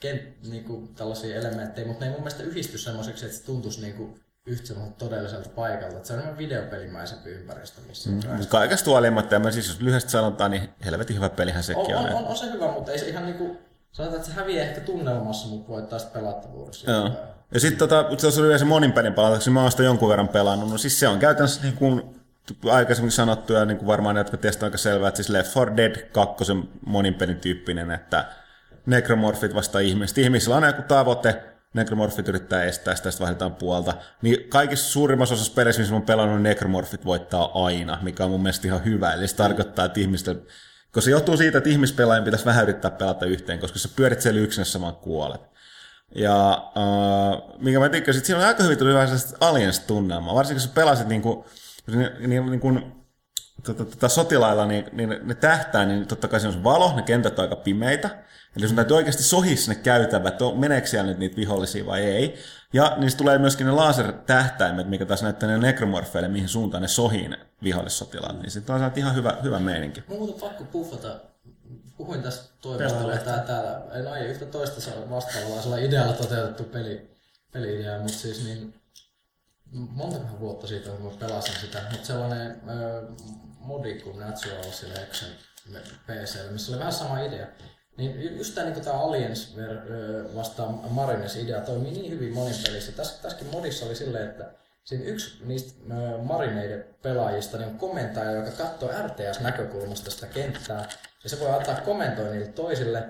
kent, 0.00 0.42
niinku, 0.42 0.88
tällaisia 0.96 1.36
elementtejä, 1.36 1.86
mutta 1.86 2.04
ne 2.04 2.10
ei 2.10 2.12
mun 2.12 2.20
mielestä 2.20 2.42
yhdisty 2.42 2.78
semmoiseksi, 2.78 3.24
että 3.24 3.38
se 3.38 3.44
tuntuisi 3.44 3.80
niinku 3.80 4.18
yhtä 4.46 4.74
todelliselta 4.98 5.48
paikalta. 5.48 5.96
Että 5.96 6.06
se 6.06 6.12
on 6.12 6.18
enemmän 6.18 6.38
videopelimäisempi 6.38 7.30
ympäristö, 7.30 7.80
missä 7.88 8.10
mm. 8.10 8.14
Mutta 8.14 8.48
kaikesta 8.48 8.90
huolimatta, 8.90 9.34
ja 9.34 9.38
mä 9.38 9.50
siis 9.50 9.68
jos 9.68 9.80
lyhyesti 9.80 10.10
sanotaan, 10.10 10.50
niin 10.50 10.68
helvetin 10.84 11.16
hyvä 11.16 11.28
pelihän 11.28 11.62
sekin 11.62 11.96
on, 11.96 12.04
on. 12.04 12.12
on, 12.12 12.14
on, 12.14 12.24
on, 12.24 12.36
se 12.36 12.52
hyvä, 12.52 12.72
mutta 12.72 12.92
ei 12.92 12.98
se 12.98 13.08
ihan 13.08 13.26
niinku, 13.26 13.56
sanotaan, 13.92 14.20
että 14.20 14.32
se 14.32 14.40
häviää 14.40 14.64
ehkä 14.64 14.80
tunnelmassa, 14.80 15.48
mutta 15.48 15.68
voittaa 15.68 15.98
sitten 15.98 16.20
pelattavuudessa. 16.20 16.90
Joo. 16.90 17.10
Ja 17.54 17.60
sitten 17.60 17.78
tota, 17.78 18.04
tuossa 18.20 18.42
oli 18.42 18.58
se 18.58 18.64
monin 18.64 18.92
pelin 18.92 19.14
palautuksi, 19.14 19.50
mä 19.50 19.62
oon 19.62 19.70
sitä 19.70 19.82
jonkun 19.82 20.08
verran 20.08 20.28
pelannut. 20.28 20.70
No 20.70 20.78
siis 20.78 21.00
se 21.00 21.08
on 21.08 21.18
käytännössä 21.18 21.62
niin 21.62 21.76
kuin 21.76 22.20
aikaisemmin 22.70 23.12
sanottu 23.12 23.52
ja 23.52 23.64
niin 23.64 23.78
kuin 23.78 23.86
varmaan 23.86 24.14
ne, 24.14 24.20
jotka 24.20 24.36
testaa 24.36 24.66
aika 24.66 24.78
selvää, 24.78 25.08
että 25.08 25.16
siis 25.16 25.28
Left 25.28 25.54
4 25.56 25.76
Dead 25.76 25.96
2 25.96 26.44
monin 26.86 27.14
pelin 27.14 27.36
tyyppinen, 27.36 27.90
että 27.90 28.24
nekromorfit 28.86 29.54
vasta 29.54 29.78
ihmiset. 29.78 30.18
Ihmisillä 30.18 30.56
on 30.56 30.64
joku 30.64 30.82
tavoite, 30.82 31.42
nekromorfit 31.74 32.28
yrittää 32.28 32.64
estää 32.64 32.94
sitä, 32.94 33.10
sitten 33.10 33.24
vaihdetaan 33.24 33.54
puolta. 33.54 33.94
Niin 34.22 34.48
kaikissa 34.48 34.92
suurimmassa 34.92 35.34
osassa 35.34 35.52
peleissä, 35.54 35.80
missä 35.80 35.92
mä 35.92 35.96
oon 35.96 36.06
pelannut, 36.06 36.42
nekromorfit 36.42 37.04
voittaa 37.04 37.64
aina, 37.64 37.98
mikä 38.02 38.24
on 38.24 38.30
mun 38.30 38.42
mielestä 38.42 38.68
ihan 38.68 38.84
hyvä. 38.84 39.12
Eli 39.12 39.28
se 39.28 39.36
tarkoittaa, 39.36 39.84
että 39.84 40.00
ihmisten 40.00 40.42
koska 40.94 41.04
se 41.04 41.10
johtuu 41.10 41.36
siitä, 41.36 41.58
että 41.58 41.70
ihmispelaajien 41.70 42.24
pitäisi 42.24 42.44
vähän 42.44 42.62
yrittää 42.62 42.90
pelata 42.90 43.26
yhteen, 43.26 43.58
koska 43.58 43.78
se 43.78 43.88
pyörit 43.96 44.20
siellä 44.20 44.40
yksin, 44.40 44.64
samaan 44.64 44.96
kuolet. 44.96 45.40
Ja 46.14 46.64
uh, 46.76 47.60
minkä 47.62 47.80
mä 47.80 47.88
tikkasin, 47.88 48.18
että 48.18 48.26
siinä 48.26 48.40
on 48.40 48.46
aika 48.46 48.62
hyvin 48.62 48.78
tuli 48.78 48.94
vähän 48.94 49.08
sellaista 49.08 49.36
aliens-tunnelmaa. 49.40 50.34
Varsinkin 50.34 50.56
jos 50.56 50.64
sä 50.64 50.74
pelasit 50.74 51.08
niinku, 51.08 51.46
niin, 52.18 52.50
niin 52.50 52.60
kuin, 52.60 52.92
tota, 53.64 53.84
tota, 53.84 54.08
sotilailla, 54.08 54.66
niin, 54.66 54.84
niin, 54.92 55.16
ne 55.22 55.34
tähtää, 55.34 55.84
niin 55.84 56.06
totta 56.06 56.28
kai 56.28 56.40
se 56.40 56.48
on 56.48 56.64
valo, 56.64 56.96
ne 56.96 57.02
kentät 57.02 57.38
on 57.38 57.42
aika 57.42 57.56
pimeitä. 57.56 58.23
Eli 58.56 58.66
sun 58.66 58.76
täytyy 58.76 58.96
oikeasti 58.96 59.22
sohia 59.22 59.56
sinne 59.56 59.74
käytävät, 59.74 60.42
on, 60.42 60.58
meneekö 60.58 60.86
siellä 60.86 61.08
nyt 61.08 61.18
niitä 61.18 61.36
vihollisia 61.36 61.86
vai 61.86 62.02
ei. 62.04 62.34
Ja 62.72 62.96
niistä 62.96 63.18
tulee 63.18 63.38
myöskin 63.38 63.66
ne 63.66 63.72
lasertähtäimet, 63.72 64.88
mikä 64.88 65.06
taas 65.06 65.22
näyttää 65.22 65.48
ne 65.48 65.58
nekromorfeille, 65.58 66.28
mihin 66.28 66.48
suuntaan 66.48 66.82
ne 66.82 66.88
sohii 66.88 67.28
ne 67.28 67.38
vihollissotilaat. 67.62 68.42
Niin 68.42 68.50
sitten 68.50 68.74
on 68.74 68.92
ihan 68.96 69.14
hyvä, 69.14 69.36
hyvä 69.42 69.58
meininki. 69.58 70.04
Mun 70.08 70.18
muuten 70.18 70.40
pakko 70.40 70.64
puffata. 70.64 71.20
Puhuin 71.96 72.22
tästä 72.22 72.54
toimistolla 72.60 73.16
tää, 73.16 73.38
täällä. 73.38 73.82
En 73.92 74.08
aio 74.08 74.30
yhtä 74.30 74.46
toista 74.46 74.90
vastaavalla 75.10 75.76
idealla 75.76 76.12
toteutettu 76.12 76.64
peli, 76.64 77.10
peli-idea, 77.52 77.98
mutta 77.98 78.18
siis 78.18 78.44
niin 78.44 78.74
montakohan 79.72 80.40
vuotta 80.40 80.66
siitä, 80.66 80.90
kun 80.90 81.02
mä 81.02 81.10
pelasin 81.18 81.54
sitä, 81.60 81.82
mutta 81.90 82.06
sellainen 82.06 82.50
äh, 82.50 83.16
modi 83.58 84.00
kuin 84.00 84.18
Natural 84.18 84.70
Selection 84.70 85.30
PC, 86.06 86.50
missä 86.50 86.72
oli 86.72 86.78
vähän 86.78 86.92
sama 86.92 87.20
idea. 87.20 87.46
Niin 87.96 88.38
just 88.38 88.54
tämä, 88.54 88.70
niin 88.70 88.84
tämä 88.84 89.00
Aliens 89.00 89.56
vastaan 90.34 90.80
Marines 90.90 91.36
idea 91.36 91.60
toimii 91.60 91.92
niin 91.92 92.10
hyvin 92.10 92.34
monin 92.34 92.56
pelissä. 92.66 92.92
Tässä, 92.92 93.22
tässäkin 93.22 93.48
modissa 93.52 93.86
oli 93.86 93.96
silleen, 93.96 94.30
että 94.30 94.50
siinä 94.84 95.04
yksi 95.04 95.44
niistä 95.44 95.94
marineiden 96.22 96.84
pelaajista 97.02 97.58
niin 97.58 97.68
on 97.68 97.78
komentaja, 97.78 98.30
joka 98.30 98.50
katsoo 98.50 98.90
RTS-näkökulmasta 99.06 100.10
sitä 100.10 100.26
kenttää. 100.26 100.88
Ja 101.24 101.30
se 101.30 101.40
voi 101.40 101.50
antaa 101.50 101.80
kommentoinnille 101.80 102.46
toisille, 102.46 103.04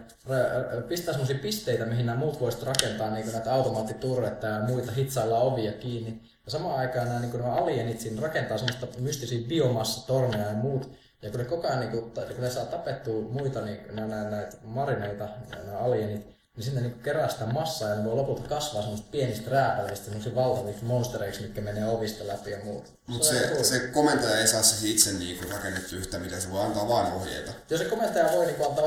pistää 0.88 1.14
sellaisia 1.14 1.38
pisteitä, 1.38 1.84
mihin 1.84 2.06
nämä 2.06 2.18
muut 2.18 2.40
voisivat 2.40 2.66
rakentaa 2.66 3.10
niin 3.10 3.32
näitä 3.32 3.54
automaattiturretta 3.54 4.46
ja 4.46 4.60
muita, 4.60 4.92
hitsailla 4.92 5.38
ovia 5.38 5.72
kiinni. 5.72 6.22
Ja 6.44 6.50
samaan 6.50 6.78
aikaan 6.78 7.08
nämä, 7.08 7.20
niin 7.20 7.38
nämä 7.38 7.54
alienit 7.54 8.00
siinä 8.00 8.22
rakentaa 8.22 8.58
semmoista 8.58 8.86
mystisiä 8.98 9.48
biomassatorneja 9.48 10.46
ja 10.46 10.52
muut. 10.52 10.90
Ja 11.24 11.30
kun 11.30 11.40
ne 11.40 11.44
koko 11.44 11.66
ajan, 11.66 11.80
niin 11.80 11.90
kun, 11.90 12.12
kun 12.12 12.44
ne 12.44 12.50
saa 12.50 12.64
tapettua 12.64 13.22
muita 13.22 13.60
niin, 13.60 13.80
näitä, 13.90 14.30
näitä 14.30 14.56
marineita, 14.64 15.28
nämä 15.64 15.78
alienit, 15.78 16.26
niin 16.56 16.64
sinne 16.64 16.80
niin 16.80 17.00
kerää 17.02 17.28
sitä 17.28 17.46
massaa 17.46 17.88
ja 17.88 17.94
ne 17.94 18.04
voi 18.04 18.14
lopulta 18.14 18.48
kasvaa 18.48 18.82
semmoista 18.82 19.08
pienistä 19.10 19.50
rääpäleistä, 19.50 20.04
semmoisia 20.04 20.34
valtaviksi 20.34 20.84
monstereiksi, 20.84 21.42
mitkä 21.42 21.60
menee 21.60 21.88
ovista 21.88 22.26
läpi 22.26 22.50
ja 22.50 22.58
muuta. 22.64 22.90
Mutta 23.06 23.26
se, 23.26 23.38
se, 23.38 23.64
se, 23.64 23.80
komentaja 23.86 24.38
ei 24.38 24.46
saa 24.46 24.62
se 24.62 24.88
itse 24.88 25.12
niin 25.12 25.38
kuin 25.38 25.52
rakennettu 25.52 25.96
yhtä, 25.96 26.18
mitä 26.18 26.40
se 26.40 26.50
voi 26.50 26.64
antaa 26.64 26.88
vain 26.88 27.12
ohjeita. 27.12 27.52
Jos 27.70 27.80
se 27.80 27.86
komentaja 27.86 28.32
voi 28.32 28.46
niin 28.46 28.56
kuin, 28.56 28.68
antaa 28.68 28.84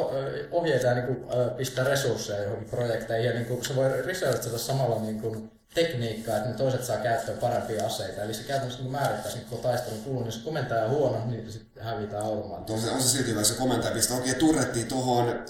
ohjeita 0.51 0.87
ja 0.87 0.93
niin 0.93 1.05
kuin, 1.05 1.25
pistää 1.57 1.85
resursseja 1.85 2.43
johonkin 2.43 2.69
projekteihin 2.69 3.25
ja 3.25 3.33
niin 3.33 3.45
kuin, 3.45 3.65
se 3.65 3.75
voi 3.75 4.01
researchata 4.01 4.57
samalla 4.57 5.01
niin 5.01 5.21
kuin, 5.21 5.51
tekniikkaa, 5.73 6.37
että 6.37 6.49
ne 6.49 6.55
toiset 6.55 6.83
saa 6.83 6.97
käyttöön 6.97 7.37
parempia 7.37 7.85
aseita. 7.85 8.21
Eli 8.21 8.33
se 8.33 8.43
käytännössä 8.43 8.81
niin 8.81 8.91
määrittää 8.91 9.31
sen 9.31 9.41
koko 9.49 9.61
taistelun 9.61 10.03
kulun. 10.03 10.25
Jos 10.25 10.37
komentaja 10.37 10.85
on 10.85 10.89
huono, 10.89 11.25
niin 11.25 11.51
sitten 11.51 11.83
hävitään 11.83 12.23
automaattisesti. 12.23 12.89
On 12.89 12.89
se, 12.89 12.95
on 12.95 13.01
se 13.01 13.17
silti 13.17 13.31
hyvä, 13.31 13.43
se 13.43 13.53
komentaja 13.53 13.93
pistää 13.93 14.17
oikein 14.17 14.35
turrettiin 14.35 14.87
tuohon 14.87 15.43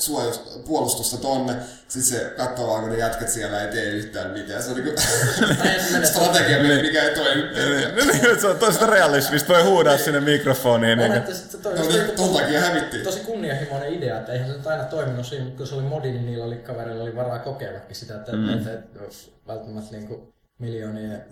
puolustusta 0.65 1.17
tonne. 1.17 1.53
Sitten 1.87 2.19
se 2.19 2.33
katsoo 2.37 2.67
vaan, 2.67 2.81
kun 2.81 2.89
ne 2.89 2.97
jätkät 2.97 3.29
siellä 3.29 3.61
ei 3.61 3.67
tee 3.67 3.83
yhtään 3.83 4.31
mitään. 4.31 4.63
Se 4.63 4.69
on 4.69 4.75
niinku 4.75 5.01
strategia, 6.11 6.63
mikä 6.81 7.03
ei 7.03 7.15
toimi. 7.15 7.41
se 8.41 8.47
on 8.47 8.59
toista 8.59 8.85
realismista, 8.85 9.53
voi 9.53 9.63
huudaa 9.63 9.97
sinne 9.97 10.19
mikrofoniin. 10.19 10.99
On, 10.99 11.11
että 11.11 11.57
toi, 11.61 11.75
no, 11.75 11.87
niin, 11.87 12.11
ton 12.15 12.33
takia 12.33 12.61
hävittiin. 12.61 13.03
Tosi 13.03 13.19
kunnianhimoinen 13.19 13.93
idea, 13.93 14.19
että 14.19 14.31
eihän 14.31 14.47
se 14.47 14.53
nyt 14.57 14.67
aina 14.67 14.83
toiminut 14.83 15.25
siinä, 15.25 15.51
kun 15.57 15.67
se 15.67 15.75
oli 15.75 15.83
modi, 15.83 16.11
niin 16.11 16.25
niillä 16.25 16.45
oli 16.45 16.55
kavereilla 16.55 17.03
oli 17.03 17.15
varaa 17.15 17.39
kokeillakin 17.39 17.95
sitä, 17.95 18.15
että, 18.15 18.31
mm. 18.31 18.49
että, 18.49 18.73
että 18.73 18.99
välttämättä 19.47 19.91
niinku 19.91 20.33
miljoonien 20.59 21.25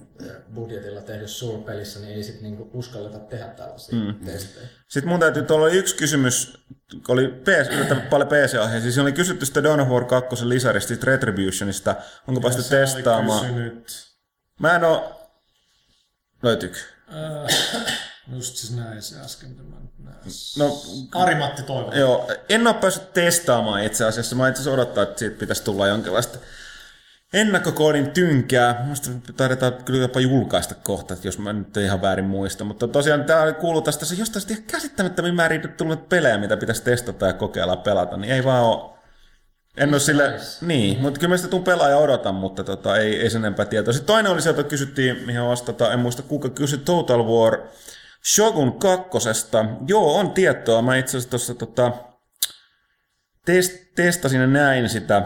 budjetilla 0.54 1.02
tehdyssä 1.02 1.40
suurpelissä, 1.40 2.00
niin 2.00 2.14
ei 2.14 2.24
sitten 2.24 2.44
niinku 2.44 2.70
uskalleta 2.74 3.20
tehdä 3.20 3.48
tällaisia 3.48 3.96
mm. 3.96 4.26
testejä. 4.26 4.68
Sitten 4.88 5.10
mun 5.10 5.20
täytyy, 5.20 5.44
tuolla 5.44 5.66
oli 5.66 5.78
yksi 5.78 5.96
kysymys, 5.96 6.58
oli 7.08 7.28
PS, 7.28 8.10
paljon 8.10 8.30
PC-aiheja, 8.30 8.82
siis 8.82 8.98
oli 8.98 9.12
kysytty 9.12 9.46
sitä 9.46 9.64
Dawn 9.64 9.80
of 9.80 9.88
War 9.88 10.06
2 10.06 10.50
lisarista, 10.50 10.94
Retributionista, 11.04 11.96
onko 12.28 12.42
päästy 12.42 12.64
testaamaan? 12.64 13.46
Mä 14.60 14.76
en 14.76 14.84
oo... 14.84 15.22
Löytyykö? 16.44 16.78
Äh, 17.10 17.86
just 18.36 18.56
siis 18.56 18.76
näin 18.76 19.02
se 19.02 19.20
äsken, 19.20 19.50
mitä 19.50 19.64
mä 19.64 19.76
näin. 19.98 20.18
No, 20.58 20.82
Ari-Matti. 21.14 21.62
Joo, 22.00 22.32
en 22.50 22.68
ole 22.68 22.76
päässyt 22.76 23.14
testaamaan 23.14 23.84
itse 23.84 24.06
asiassa. 24.06 24.36
Mä 24.36 24.48
itse 24.48 24.62
asiassa 24.62 24.74
odottaa, 24.74 25.04
että 25.04 25.20
siitä 25.20 25.40
pitäisi 25.40 25.64
tulla 25.64 25.88
jonkinlaista 25.88 26.40
ennakkokoodin 27.34 28.12
tynkää. 28.12 28.80
Mielestä 28.82 29.12
taidetaan 29.38 29.74
kyllä 29.86 30.02
jopa 30.02 30.20
julkaista 30.20 30.76
kohta, 30.76 31.16
jos 31.24 31.40
mä 31.40 31.54
nyt 31.54 31.78
ihan 31.78 32.02
väärin 32.02 32.26
muista. 32.26 32.64
Mutta 32.64 32.88
tosiaan 32.88 33.24
tämä 33.24 33.54
kuuluu 33.54 33.82
tästä, 33.82 34.06
se 34.06 34.16
jostain 34.16 34.46
ihan 34.50 34.64
käsittämättömiin 34.64 35.36
määrin 35.36 35.70
tullut 35.78 36.10
pelejä, 36.10 36.38
mitä 36.38 36.58
pitäisi 36.58 36.84
testata 36.84 37.28
ja 37.28 37.34
kokeilla 37.34 37.78
pelata, 37.78 38.18
niin 38.18 38.34
ei 38.34 38.44
vaan 38.44 38.64
ole 38.64 38.96
en 39.78 39.90
ole 39.90 40.00
sille, 40.00 40.40
niin, 40.62 41.02
mutta 41.02 41.20
kyllä 41.20 41.34
mä 41.34 41.38
sitä 41.38 41.50
tuun 41.50 41.64
pelaa 41.64 41.90
ja 41.90 41.98
odotan, 41.98 42.36
mutta 42.36 42.64
tota, 42.64 42.98
ei, 42.98 43.22
ei 43.22 43.30
sen 43.30 43.42
enempää 43.42 43.66
tietoa. 43.66 43.94
Sitten 43.94 44.08
toinen 44.08 44.32
oli 44.32 44.42
se, 44.42 44.50
että 44.50 44.64
kysyttiin, 44.64 45.24
mihin 45.26 45.46
vastata, 45.46 45.94
en 45.94 46.00
muista 46.00 46.22
kuka 46.22 46.50
kysyi 46.50 46.80
Total 46.80 47.24
War 47.24 47.60
Shogun 48.26 48.80
kakkosesta. 48.80 49.66
Joo, 49.88 50.16
on 50.16 50.32
tietoa. 50.32 50.82
Mä 50.82 50.96
itse 50.96 51.10
asiassa 51.18 51.30
tuossa 51.30 51.56
tota, 51.56 51.92
test, 53.46 53.74
testasin 53.96 54.42
ja 54.42 54.48
näin 54.48 54.90
sitä 54.90 55.22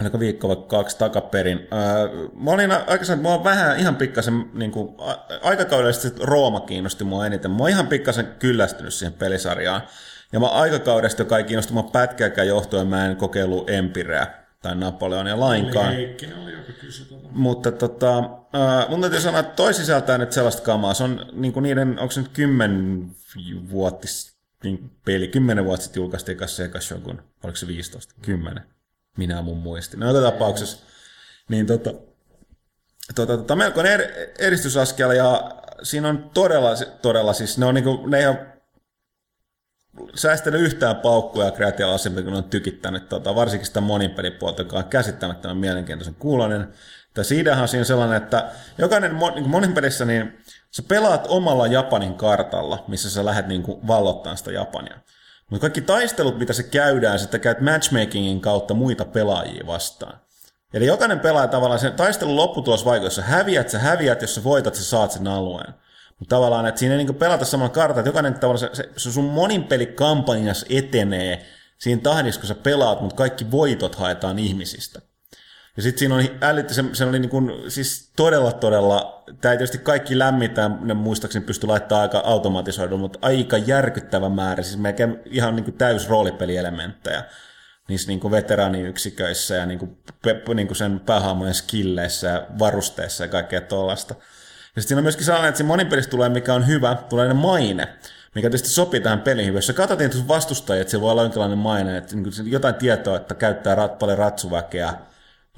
oliko 0.00 0.20
viikko 0.20 0.48
vai 0.48 0.56
kaksi 0.56 0.98
takaperin. 0.98 1.58
Öö, 1.58 2.28
mä 2.34 2.50
olin 2.50 2.70
aikaisemmin, 2.70 3.22
mua 3.22 3.44
vähän 3.44 3.78
ihan 3.78 3.96
pikkasen, 3.96 4.50
niin 4.54 4.70
kuin, 4.70 4.96
aikakaudellisesti 5.42 6.20
Rooma 6.24 6.60
kiinnosti 6.60 7.04
mua 7.04 7.26
eniten. 7.26 7.50
Mä 7.50 7.58
oon 7.58 7.68
ihan 7.68 7.86
pikkasen 7.86 8.26
kyllästynyt 8.38 8.94
siihen 8.94 9.12
pelisarjaan. 9.12 9.82
Ja 10.32 10.40
mä 10.40 10.46
aikakaudesta, 10.46 11.22
joka 11.22 11.38
ei 11.38 11.44
kiinnosti 11.44 11.72
mua 11.72 11.82
pätkääkään 11.82 12.48
johtuen, 12.48 12.86
mä 12.86 13.06
en 13.06 13.16
kokeillut 13.16 13.70
Empireä 13.70 14.26
tai 14.62 14.74
Napoleonia 14.74 15.40
lainkaan. 15.40 15.92
Heikkinen 15.92 16.38
oli 16.38 16.52
kysy 16.80 17.04
tuota. 17.04 17.28
Mutta 17.30 17.72
tota, 17.72 18.18
äh, 18.18 18.88
mun 18.88 19.00
täytyy 19.00 19.20
sanoa, 19.20 19.40
että 19.40 19.56
toi 19.56 19.74
sisältää 19.74 20.18
nyt 20.18 20.32
sellaista 20.32 20.62
kamaa. 20.62 20.94
Se 20.94 21.04
on 21.04 21.26
niin 21.32 21.52
kuin 21.52 21.62
niiden, 21.62 21.98
onko 21.98 22.10
se 22.10 22.20
nyt 22.20 22.30
kymmen 22.32 23.04
vuotis 23.70 24.38
niin 24.64 24.90
peli, 25.04 25.28
kymmenen 25.28 25.64
vuotta 25.64 25.84
sitten 25.84 26.00
julkaistiin 26.00 26.38
kanssa 26.38 26.56
Sega 26.56 26.80
Shogun, 26.80 27.22
oliko 27.42 27.56
se 27.56 27.66
15, 27.66 28.14
kymmenen 28.22 28.62
minä 29.18 29.42
mun 29.42 29.58
muisti. 29.58 29.96
No 29.96 30.08
joka 30.08 30.30
tapauksessa, 30.30 30.78
niin 31.48 31.66
tota, 31.66 31.90
tota, 33.14 33.36
tota, 33.36 33.56
melkoinen 33.56 33.92
er, 33.92 34.02
edistysaskel 34.38 35.10
ja 35.10 35.50
siinä 35.82 36.08
on 36.08 36.30
todella, 36.34 36.70
todella 37.02 37.32
siis 37.32 37.58
ne 37.58 37.66
on 37.66 37.74
niinku, 37.74 38.06
ne 38.06 38.18
ei 38.18 38.26
ole 38.26 38.46
säästänyt 40.14 40.60
yhtään 40.60 40.96
paukkuja 40.96 41.52
ja 41.78 41.94
asioita, 41.94 42.22
kun 42.22 42.32
ne 42.32 42.38
on 42.38 42.44
tykittänyt 42.44 43.08
tota, 43.08 43.34
varsinkin 43.34 43.66
sitä 43.66 43.80
monipelipuolta, 43.80 44.62
joka 44.62 44.76
on 44.76 44.84
käsittämättömän 44.84 45.56
mielenkiintoisen 45.56 46.14
kuulonen. 46.14 46.68
Tässä 47.14 47.34
ideahan 47.34 47.62
on 47.62 47.68
siinä 47.68 47.84
sellainen, 47.84 48.22
että 48.22 48.50
jokainen 48.78 49.16
niin 49.34 49.48
monipelissä 49.48 50.04
niin 50.04 50.38
sä 50.70 50.82
pelaat 50.82 51.26
omalla 51.28 51.66
Japanin 51.66 52.14
kartalla, 52.14 52.84
missä 52.88 53.10
sä 53.10 53.24
lähdet 53.24 53.46
niin 53.46 53.64
vallottaa 53.66 54.36
sitä 54.36 54.52
Japania. 54.52 54.98
Mutta 55.50 55.60
kaikki 55.60 55.80
taistelut, 55.80 56.38
mitä 56.38 56.52
se 56.52 56.62
käydään, 56.62 57.18
sitä 57.18 57.38
käyt 57.38 57.60
matchmakingin 57.60 58.40
kautta 58.40 58.74
muita 58.74 59.04
pelaajia 59.04 59.66
vastaan. 59.66 60.20
Eli 60.74 60.86
jokainen 60.86 61.20
pelaaja 61.20 61.48
tavallaan, 61.48 61.80
sen 61.80 61.92
taistelun 61.92 62.36
lopputulos 62.36 62.84
vaikka, 62.84 63.06
jos 63.06 63.14
sä 63.14 63.22
häviät, 63.22 63.68
sä 63.68 63.78
häviät, 63.78 64.22
jos 64.22 64.34
sä 64.34 64.44
voitat, 64.44 64.74
sä 64.74 64.84
saat 64.84 65.12
sen 65.12 65.26
alueen. 65.26 65.74
Mutta 66.18 66.36
tavallaan, 66.36 66.66
että 66.66 66.78
siinä 66.78 66.94
ei 66.94 67.04
niin 67.04 67.14
pelata 67.14 67.44
samalla 67.44 67.72
kartalla, 67.72 68.00
että 68.00 68.08
jokainen 68.08 68.34
tavallaan, 68.34 68.76
se, 68.76 68.90
se 68.96 69.12
sun 69.12 69.24
monin 69.24 69.64
pelikampanjas 69.64 70.64
etenee 70.70 71.46
siinä 71.78 72.02
tahdissa, 72.02 72.40
kun 72.40 72.48
sä 72.48 72.54
pelaat, 72.54 73.00
mutta 73.00 73.16
kaikki 73.16 73.50
voitot 73.50 73.94
haetaan 73.94 74.38
ihmisistä. 74.38 75.00
Ja 75.78 75.82
sitten 75.82 75.98
siinä 75.98 76.14
oli 76.14 76.36
älyttä, 76.40 76.74
se, 76.74 76.84
se 76.92 77.04
oli 77.04 77.18
niin 77.18 77.30
kuin, 77.30 77.52
siis 77.68 78.10
todella 78.16 78.52
todella, 78.52 79.24
tämä 79.40 79.52
ei 79.52 79.58
tietysti 79.58 79.78
kaikki 79.78 80.18
lämmitään, 80.18 80.78
ne 80.82 80.94
muistaakseni 80.94 81.44
pysty 81.44 81.66
laittamaan 81.66 82.02
aika 82.02 82.22
automatisoidulla, 82.24 83.00
mutta 83.00 83.18
aika 83.22 83.58
järkyttävä 83.58 84.28
määrä, 84.28 84.62
siis 84.62 84.78
melkein 84.78 85.20
ihan 85.24 85.56
niin 85.56 85.64
kuin 85.64 85.74
täys 85.78 86.08
roolipelielementtejä 86.08 87.24
niissä 87.88 88.08
niin 88.08 88.20
kuin 88.20 88.30
veteraaniyksiköissä 88.30 89.54
ja 89.54 89.66
niin 89.66 89.78
kuin, 89.78 89.98
pe, 90.22 90.54
niin 90.54 90.66
kuin 90.66 90.76
sen 90.76 91.00
päähahmojen 91.00 91.54
skilleissä 91.54 92.28
ja 92.28 92.46
varusteissa 92.58 93.24
ja 93.24 93.28
kaikkea 93.28 93.60
tuollaista. 93.60 94.14
Ja 94.14 94.82
sitten 94.82 94.82
siinä 94.82 94.98
on 94.98 95.04
myöskin 95.04 95.24
sellainen, 95.24 95.48
että 95.48 95.56
siinä 95.56 95.68
monipelissä 95.68 96.10
tulee, 96.10 96.28
mikä 96.28 96.54
on 96.54 96.66
hyvä, 96.66 96.96
tulee 97.08 97.34
maine, 97.34 97.88
mikä 98.34 98.50
tietysti 98.50 98.68
sopii 98.68 99.00
tähän 99.00 99.20
peliin 99.20 99.46
hyvin. 99.46 99.58
Jos 99.58 99.66
sä 99.66 99.72
katsot 99.72 99.98
niitä 99.98 100.16
sun 100.16 100.28
vastustajia, 100.28 100.80
että 100.80 100.90
se 100.90 101.00
voi 101.00 101.10
olla 101.10 101.22
jonkinlainen 101.22 101.58
maine, 101.58 101.96
että 101.96 102.16
niin 102.16 102.32
jotain 102.44 102.74
tietoa, 102.74 103.16
että 103.16 103.34
käyttää 103.34 103.74
rat, 103.74 103.98
paljon 103.98 104.18
ratsuväkeä, 104.18 104.94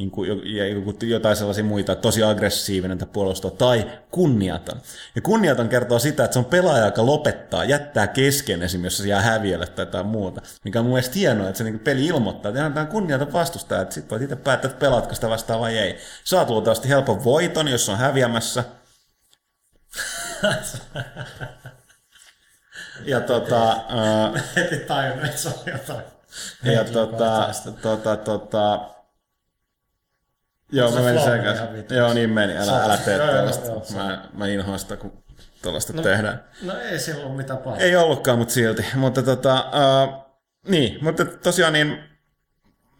niin 0.00 0.10
kuin, 0.10 0.40
ja 0.56 0.64
jotain 1.06 1.36
sellaisia 1.36 1.64
muita, 1.64 1.96
tosi 1.96 2.22
aggressiivinen 2.22 2.98
tai 2.98 3.08
puolustava, 3.12 3.54
tai 3.56 3.90
kunniaton. 4.10 4.80
Ja 5.14 5.20
kunniaton 5.22 5.68
kertoo 5.68 5.98
sitä, 5.98 6.24
että 6.24 6.32
se 6.32 6.38
on 6.38 6.44
pelaaja, 6.44 6.84
joka 6.84 7.06
lopettaa, 7.06 7.64
jättää 7.64 8.06
kesken 8.06 8.62
esimerkiksi, 8.62 8.96
jos 8.96 9.04
se 9.04 9.08
jää 9.08 9.22
häviölle 9.22 9.66
tai 9.66 9.82
jotain 9.82 10.06
muuta. 10.06 10.40
Mikä 10.64 10.78
on 10.78 10.84
mun 10.84 10.94
mielestä 10.94 11.14
hienoa, 11.14 11.48
että 11.48 11.58
se 11.58 11.64
niin 11.64 11.78
peli 11.78 12.06
ilmoittaa, 12.06 12.48
että 12.48 12.70
tämä 12.70 12.80
on 12.80 12.86
kunniaton 12.86 13.32
vastustaja, 13.32 13.80
että 13.82 13.94
sitten 13.94 14.10
voit 14.10 14.22
itse 14.22 14.36
päättää, 14.36 14.68
että 14.68 14.80
pelaatko 14.80 15.14
sitä 15.14 15.28
vastaan 15.28 15.60
vai 15.60 15.78
ei. 15.78 15.98
Saat 16.24 16.50
luultavasti 16.50 16.88
helpon 16.88 17.24
voiton, 17.24 17.68
jos 17.68 17.88
on 17.88 17.98
häviämässä. 17.98 18.64
ja 23.04 23.20
tota... 23.20 23.76
Heti 24.56 24.76
tajunnut, 24.76 25.24
että 25.24 25.36
se 25.40 25.48
on 25.48 25.54
jotain. 25.66 26.04
ja 26.62 26.84
tota, 26.84 27.50
tota, 27.82 28.16
tota, 28.16 28.80
Joo, 30.72 30.90
mä 30.90 31.00
menin 31.00 31.22
vittu. 31.76 31.94
Joo, 31.94 32.12
niin 32.14 32.30
meni. 32.30 32.56
Älä, 32.56 32.84
älä 32.84 32.96
tee 32.96 33.18
tällaista. 33.18 33.94
Mä, 33.94 34.24
mä 34.32 34.46
inhoan 34.46 34.78
sitä, 34.78 34.96
kun 34.96 35.22
tällaista 35.62 35.92
tehdään. 35.92 36.44
No 36.62 36.80
ei 36.80 36.98
sillä 36.98 37.26
ole 37.26 37.36
mitään 37.36 37.58
pahaa. 37.58 37.78
Ei 37.78 37.96
ollutkaan, 37.96 38.38
mutta 38.38 38.54
silti. 38.54 38.84
Mutta 38.94 39.22
tota, 39.22 39.64
uh, 40.04 40.30
niin, 40.68 41.04
mutta 41.04 41.24
tosiaan 41.24 41.72
niin, 41.72 41.98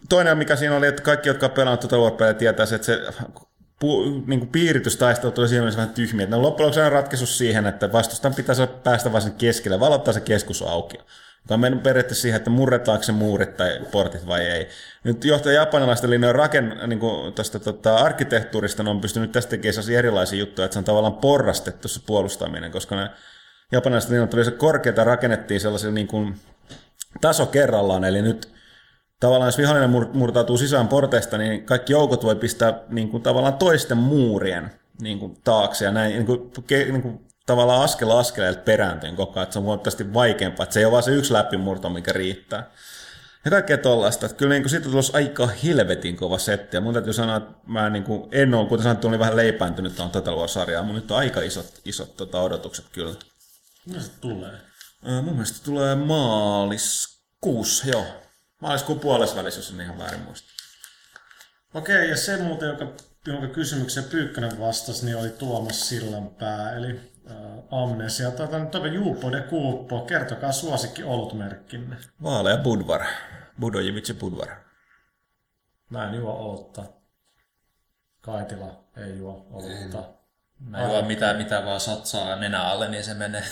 toinen 0.09 0.39
mikä 0.39 0.57
siinä 0.57 0.77
oli, 0.77 0.87
että 0.87 1.03
kaikki, 1.03 1.29
jotka 1.29 1.47
on 1.47 1.53
pelannut 1.53 1.81
tuota 1.81 1.99
Warpelea, 1.99 2.35
tietää 2.35 2.67
että 2.75 2.87
se 2.87 3.01
pu, 3.81 4.05
niin 4.27 4.41
kuin 4.41 4.51
piiritystaistelu 4.53 5.33
tuli 5.33 5.49
siinä 5.49 5.67
vähän 5.67 5.91
tyhmiä. 5.91 6.27
Ne 6.27 6.37
on 6.37 6.43
loppujen 6.43 6.67
lopuksi 6.67 6.81
aina 6.81 6.91
ratkaisu 6.91 7.27
siihen, 7.27 7.67
että 7.67 7.93
vastustan 7.93 8.35
pitäisi 8.35 8.67
päästä 8.67 9.13
vain 9.13 9.23
sen 9.23 9.33
keskelle, 9.33 9.81
valottaa 9.81 10.15
se 10.15 10.21
keskus 10.21 10.63
auki. 10.63 10.99
Tämä 11.47 11.57
on 11.57 11.61
mennyt 11.61 11.83
periaatteessa 11.83 12.23
siihen, 12.23 12.37
että 12.37 12.51
murretaanko 12.51 13.03
se 13.03 13.13
muurit 13.13 13.57
tai 13.57 13.81
portit 13.91 14.27
vai 14.27 14.47
ei. 14.47 14.69
Nyt 15.05 15.25
johtaja 15.25 15.61
japanilaisten 15.61 16.11
linjojen 16.11 16.35
raken, 16.35 16.81
niin 16.87 16.99
kuin 16.99 17.33
tästä 17.33 17.59
tota, 17.59 17.97
arkkitehtuurista 17.97 18.83
on 18.87 19.01
pystynyt 19.01 19.33
tästä 19.33 19.51
tekemään 19.51 19.93
erilaisia 19.99 20.39
juttuja, 20.39 20.65
että 20.65 20.73
se 20.73 20.79
on 20.79 20.85
tavallaan 20.85 21.15
porrastettu 21.15 21.89
se 21.89 22.01
puolustaminen, 22.07 22.73
koska 22.73 22.97
ne 22.97 23.11
japanilaiset 23.73 24.11
linjat 24.11 24.35
oli 24.35 24.45
se 24.45 24.51
korkeita 24.51 25.05
rakennettiin 25.05 25.61
sellaisilla 25.61 25.95
niin 25.95 26.09
kuin 26.09 26.35
taso 27.21 27.47
kerrallaan, 27.47 28.05
eli 28.05 28.23
nyt 28.23 28.53
tavallaan 29.21 29.49
jos 29.49 29.59
vihollinen 29.59 29.91
mur- 29.91 30.11
murtautuu 30.13 30.57
sisään 30.57 30.89
porteista, 30.89 31.39
niin 31.39 31.65
kaikki 31.67 31.93
joukot 31.93 32.25
voi 32.25 32.37
pistää 32.37 32.81
niin 32.89 33.09
kuin, 33.09 33.23
tavallaan 33.23 33.55
toisten 33.55 33.99
muurien 33.99 34.71
niin 35.01 35.19
kuin, 35.19 35.37
taakse 35.45 35.85
ja 35.85 35.91
näin 35.91 36.13
niin 36.13 36.27
kuin, 36.27 36.51
ke, 36.67 36.85
niin 36.85 37.03
kuin, 37.03 37.27
tavallaan 37.51 37.85
askel 37.85 38.11
askeleelta 38.11 38.61
perääntyen 38.61 39.17
koko 39.17 39.33
ajan, 39.33 39.43
että 39.43 39.53
se 39.53 39.59
on 39.59 39.65
huomattavasti 39.65 40.15
vaikeampaa, 40.15 40.65
että 40.65 40.75
se 40.75 40.81
ei 40.81 40.85
ole 40.85 40.93
vaan 40.93 41.03
se 41.03 41.11
yksi 41.11 41.33
läpimurto, 41.33 41.89
mikä 41.89 42.13
riittää. 42.13 42.71
Ja 43.45 43.51
kaikkea 43.51 43.79
tollaista. 43.79 44.27
Että 44.27 44.39
kyllä 44.39 44.55
niin 44.55 44.63
kuin, 44.63 44.71
siitä 44.71 44.89
tulossa 44.89 45.17
aika 45.17 45.47
helvetin 45.65 46.17
kova 46.17 46.39
setti. 46.39 46.77
Ja 46.77 46.81
mun 46.81 46.95
täytyy 46.95 47.13
sanoa, 47.13 47.37
että 47.37 47.55
mä 47.67 47.91
niin 47.91 48.05
kuin, 48.05 48.29
en 48.33 48.55
ole, 48.55 48.69
kuten 48.69 48.83
sanottu, 48.83 49.09
olin 49.09 49.19
vähän 49.19 49.37
leipääntynyt 49.37 49.97
tuohon 49.97 50.13
Total 50.13 50.37
War-sarjaan, 50.37 50.85
mutta 50.85 51.01
nyt 51.01 51.11
on 51.11 51.17
aika 51.17 51.41
isot, 51.41 51.81
isot 51.85 52.17
tota, 52.17 52.41
odotukset 52.41 52.85
kyllä. 52.93 53.15
No 53.87 54.01
se 54.01 54.11
tulee. 54.21 54.53
Mun 55.03 55.33
mielestä 55.33 55.59
tulee 55.65 55.95
maaliskuussa, 55.95 57.89
joo. 57.89 58.07
Maaliskuun 58.61 59.01
puolessa 59.01 59.37
välissä, 59.37 59.61
jos 59.61 59.71
en 59.71 59.81
ihan 59.81 59.99
väärin 59.99 60.21
muista. 60.21 60.49
Okei, 61.75 62.11
ja 62.11 62.17
se 62.17 62.37
muuten, 62.37 62.69
joka, 62.69 62.87
jonka 63.27 63.47
kysymyksen 63.47 64.05
Pyykkönen 64.05 64.61
vastasi, 64.61 65.05
niin 65.05 65.17
oli 65.17 65.31
Tuomas 65.31 65.89
Sillanpää, 65.89 66.77
eli 66.77 67.01
Amnesia. 67.71 68.31
Tuota, 68.31 68.59
nyt 68.59 68.75
on 68.75 68.95
Juupo 68.95 69.33
de 69.33 69.41
Kuuppo, 69.41 70.01
kertokaa 70.01 70.53
suosikki 70.53 71.03
olutmerkkinne. 71.05 71.97
Vaalea 72.23 72.57
Budvar. 72.57 73.05
Budojevic 73.61 74.19
Budvar. 74.19 74.49
Mä 75.91 76.09
en 76.09 76.15
juo 76.15 76.33
olutta. 76.33 76.85
Kaitila 78.21 78.85
ei 78.97 79.19
juo 79.19 79.47
olutta. 79.51 80.05
Mä 80.59 80.83
juon 80.83 81.07
mitä, 81.07 81.35
mitä 81.35 81.65
vaan 81.65 81.81
satsaa 81.81 82.37
nenä 82.37 82.63
alle, 82.63 82.89
niin 82.89 83.05
se 83.05 83.15
menee. 83.15 83.43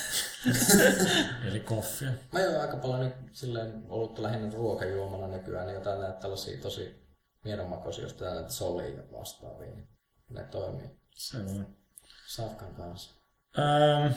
Eli 1.48 1.60
koffia. 1.60 2.10
Mä 2.32 2.40
juon 2.40 2.60
aika 2.60 2.76
paljon 2.76 3.00
nyt 3.00 3.14
silleen 3.32 3.82
olutta 3.88 4.22
lähinnä 4.22 4.54
ruokajuomana 4.54 5.26
nykyään, 5.26 5.66
niin 5.66 5.74
jotain 5.74 6.00
näitä 6.00 6.20
tällaisia 6.20 6.62
tosi 6.62 7.08
miedomakoisia, 7.44 8.04
just 8.04 8.20
näitä 8.20 8.48
solia 8.50 8.88
ja 8.88 9.02
vastaavia, 9.12 9.74
niin 9.74 9.88
ne 10.30 10.44
toimii 10.44 11.00
Se 11.14 11.36
on. 11.36 11.76
safkan 12.26 12.74
kanssa. 12.74 13.17
Ähm. 13.58 14.12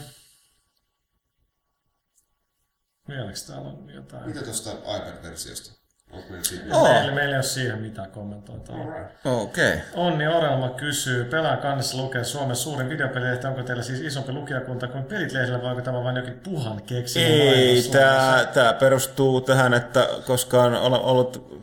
Vieläkö 3.07 3.39
täällä 3.47 3.69
on 3.69 3.89
jotain? 3.89 4.27
Mitä 4.27 4.41
tuosta 4.43 4.71
iPad-versiosta? 4.71 5.80
Onko 6.13 6.27
meillä? 6.29 7.11
Meillä, 7.11 7.31
ei 7.31 7.35
ole 7.35 7.43
siihen 7.43 7.81
mitään 7.81 8.11
kommentoitavaa. 8.11 8.81
Okei. 9.25 9.73
Okay. 9.73 9.79
Onni 9.93 10.27
Orelma 10.27 10.69
kysyy, 10.69 11.25
pelaa 11.25 11.57
kannessa 11.57 11.97
lukee 11.97 12.23
Suomen 12.23 12.55
suurin 12.55 12.89
videopelilehti, 12.89 13.47
onko 13.47 13.63
teillä 13.63 13.83
siis 13.83 13.99
isompi 13.99 14.31
lukijakunta 14.31 14.88
kuin 14.88 15.03
pelit 15.03 15.31
lehdellä, 15.31 15.61
vai 15.61 15.69
onko 15.69 15.81
tämä 15.81 16.03
vain 16.03 16.15
jokin 16.15 16.39
puhan 16.43 16.81
keksimä 16.81 17.25
Ei, 17.25 17.83
tämä, 17.91 18.47
tämä 18.53 18.73
perustuu 18.73 19.41
tähän, 19.41 19.73
että 19.73 20.07
koska 20.25 20.63
on 20.63 20.75
ol- 20.75 20.99
ollut 21.03 21.61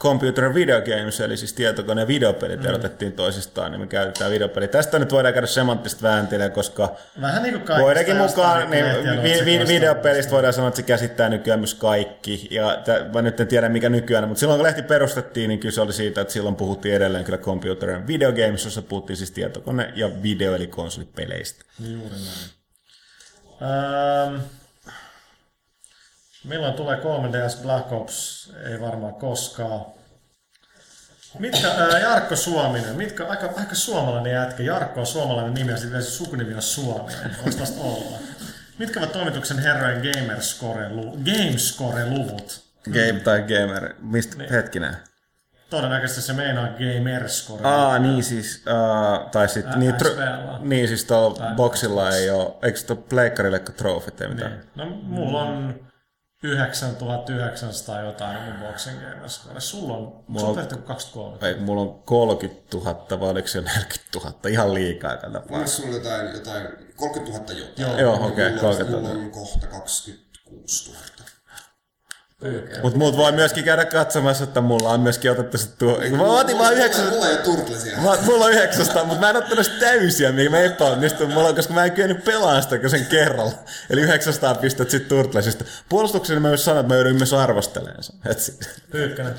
computer 0.00 0.54
video 0.54 0.80
games, 0.80 1.20
eli 1.20 1.36
siis 1.36 1.52
tietokone 1.52 2.00
ja 2.00 2.06
videopelit 2.06 2.60
mm. 2.60 2.66
erotettiin 2.66 3.12
toisistaan, 3.12 3.72
niin 3.72 3.80
me 3.80 3.86
käytetään 3.86 4.30
videopeli. 4.30 4.68
Tästä 4.68 4.98
nyt 4.98 5.12
voidaan 5.12 5.34
käydä 5.34 5.46
semanttista 5.46 6.02
vääntiä, 6.02 6.50
koska 6.50 6.96
Vähän 7.20 7.42
niin 7.42 7.60
kuin 7.60 7.78
Voidaankin 7.78 8.16
mukaan, 8.16 8.70
niin 8.70 8.84
lehtien 8.84 9.22
vi, 9.22 9.44
vi, 9.44 9.68
videopelistä 9.68 10.32
voidaan 10.32 10.52
sanoa, 10.52 10.68
että 10.68 10.76
se 10.76 10.82
käsittää 10.82 11.28
nykyään 11.28 11.60
myös 11.60 11.74
kaikki. 11.74 12.48
Ja 12.50 12.76
t- 12.84 13.14
mä 13.14 13.22
nyt 13.22 13.40
en 13.40 13.46
tiedä 13.46 13.68
mikä 13.72 13.88
nykyään, 13.88 14.28
mutta 14.28 14.40
silloin 14.40 14.58
kun 14.58 14.66
lehti 14.66 14.82
perustettiin, 14.82 15.48
niin 15.48 15.60
kyse 15.60 15.80
oli 15.80 15.92
siitä, 15.92 16.20
että 16.20 16.32
silloin 16.32 16.56
puhuttiin 16.56 16.94
edelleen 16.94 17.24
kyllä 17.24 17.38
computer 17.38 17.90
and 17.90 18.06
video 18.06 18.32
games, 18.32 18.64
jossa 18.64 18.82
puhuttiin 18.82 19.16
siis 19.16 19.30
tietokone 19.30 19.92
ja 19.96 20.22
video 20.22 20.54
eli 20.54 20.66
konsolipeleistä. 20.66 21.64
Juuri 21.80 22.14
näin. 22.14 22.62
Ähm, 23.62 24.40
milloin 26.44 26.74
tulee 26.74 26.96
3DS 26.96 27.62
Black 27.62 27.92
Ops? 27.92 28.52
Ei 28.70 28.80
varmaan 28.80 29.14
koskaan. 29.14 29.84
Mitkä, 31.38 31.68
ää, 31.68 31.98
Jarkko 31.98 32.36
Suominen, 32.36 32.96
mitkä, 32.96 33.26
aika, 33.26 33.50
aika 33.56 33.74
suomalainen 33.74 34.32
jätkä. 34.32 34.62
Jarkko 34.62 35.00
on 35.00 35.06
suomalainen 35.06 35.54
nimi 35.54 35.70
ja 35.70 35.76
sitten 35.76 36.02
se 36.02 36.10
sukunimi 36.10 36.54
on 36.54 36.62
Suominen. 36.62 37.36
Voisi 37.44 37.58
tästä 37.58 37.80
olla. 37.80 38.18
Mitkä 38.78 39.00
ovat 39.00 39.12
toimituksen 39.12 39.58
herrojen 39.58 40.02
Gamerscore-luvut? 40.02 41.20
Gamescore-luvut? 41.24 42.71
Game 42.90 43.20
tai 43.24 43.42
gamer, 43.42 43.94
mistä 44.00 44.36
niin. 44.38 44.50
hetkinen? 44.50 44.96
Todennäköisesti 45.70 46.22
se 46.22 46.32
meinaa 46.32 46.68
Gamerscore. 46.68 47.64
Aa, 47.68 47.98
niin 47.98 48.24
siis, 48.24 48.64
uh, 48.66 49.30
tai 49.30 49.48
sit, 49.48 49.66
Ä- 49.66 49.76
niin, 49.76 49.94
XP:llä. 49.94 50.58
niin 50.62 50.88
siis 50.88 51.04
tuolla 51.04 51.36
Tai 51.38 51.54
boxilla 51.54 52.10
ei 52.10 52.30
oo, 52.30 52.58
eikö 52.62 52.78
tuo 52.86 52.96
pleikkarille 52.96 53.58
trofit 53.58 54.20
ei 54.20 54.28
mitään? 54.28 54.50
Niin. 54.52 54.62
No 54.74 54.86
mulla 55.02 55.42
on 55.42 55.80
9900 56.42 58.00
jotain 58.00 58.42
mun 58.42 58.54
boxing 58.66 59.00
Gamerscore. 59.00 59.60
Sulla 59.60 59.96
on, 59.96 60.24
Mulla 60.26 60.40
sulla 60.40 60.52
on 60.52 60.58
on- 60.58 60.68
tehty 60.68 60.76
23. 60.84 61.48
Ei, 61.48 61.54
mulla 61.60 61.80
on 61.82 62.02
30 62.02 62.76
000 62.76 63.20
vai 63.20 63.28
oliko 63.30 63.48
se 63.48 63.60
40 63.60 64.00
000, 64.14 64.34
ihan 64.48 64.74
liikaa 64.74 65.16
tällä 65.16 65.42
Mulla 65.48 65.62
on 65.62 65.68
sulla 65.68 65.94
jotain, 65.94 66.34
jotain 66.34 66.68
30 66.96 67.52
000 67.52 67.60
jotain. 67.60 67.88
Joo. 67.88 67.98
Joo, 68.00 68.26
okei, 68.26 68.48
Mulla 68.50 68.68
on- 68.68 68.76
30 68.76 68.92
000. 68.92 69.08
Mulla 69.14 69.24
on 69.24 69.30
kohta 69.30 69.66
26 69.66 70.90
000. 70.92 71.02
Mutta 72.82 72.98
mut 72.98 73.16
voi 73.16 73.32
myöskin 73.32 73.64
käydä 73.64 73.84
katsomassa, 73.84 74.44
että 74.44 74.60
mulla 74.60 74.88
on 74.88 75.00
myöskin 75.00 75.30
otettu 75.30 75.58
se 75.58 75.68
tuo. 75.78 75.98
Mä 76.16 76.22
otin 76.22 76.58
vaan 76.58 76.74
900, 76.74 77.10
Mulla 77.10 77.26
ei 77.28 77.34
ole 77.34 77.42
turtlesia. 77.42 77.96
Mä, 77.96 78.16
mulla 78.26 78.44
on 78.44 78.52
900, 78.52 79.04
mutta 79.04 79.20
mä 79.20 79.30
en 79.30 79.36
ottanut 79.36 79.66
sitä 79.66 79.78
täysiä, 79.80 80.32
mihin 80.32 80.50
mä 80.50 80.60
epäonnistuin. 80.60 81.30
Mulla 81.32 81.48
on, 81.48 81.54
koska 81.54 81.74
mä 81.74 81.84
en 81.84 81.92
kyennyt 81.92 82.24
pelaamaan 82.24 82.62
sitä 82.62 82.78
kuin 82.78 82.90
sen 82.90 83.06
kerralla. 83.06 83.52
Eli 83.90 84.00
900 84.00 84.54
pistettä 84.54 84.90
sit 84.90 85.08
Turtlesista. 85.08 85.64
Puolustukseni 85.88 86.40
mä 86.40 86.48
myös 86.48 86.64
sanoin, 86.64 86.80
että 86.80 86.94
mä 86.94 86.98
joudun 86.98 87.16
myös 87.16 87.32
arvostelemaan 87.32 88.02
sen. 88.02 88.14
Pyykkönen. 88.90 89.34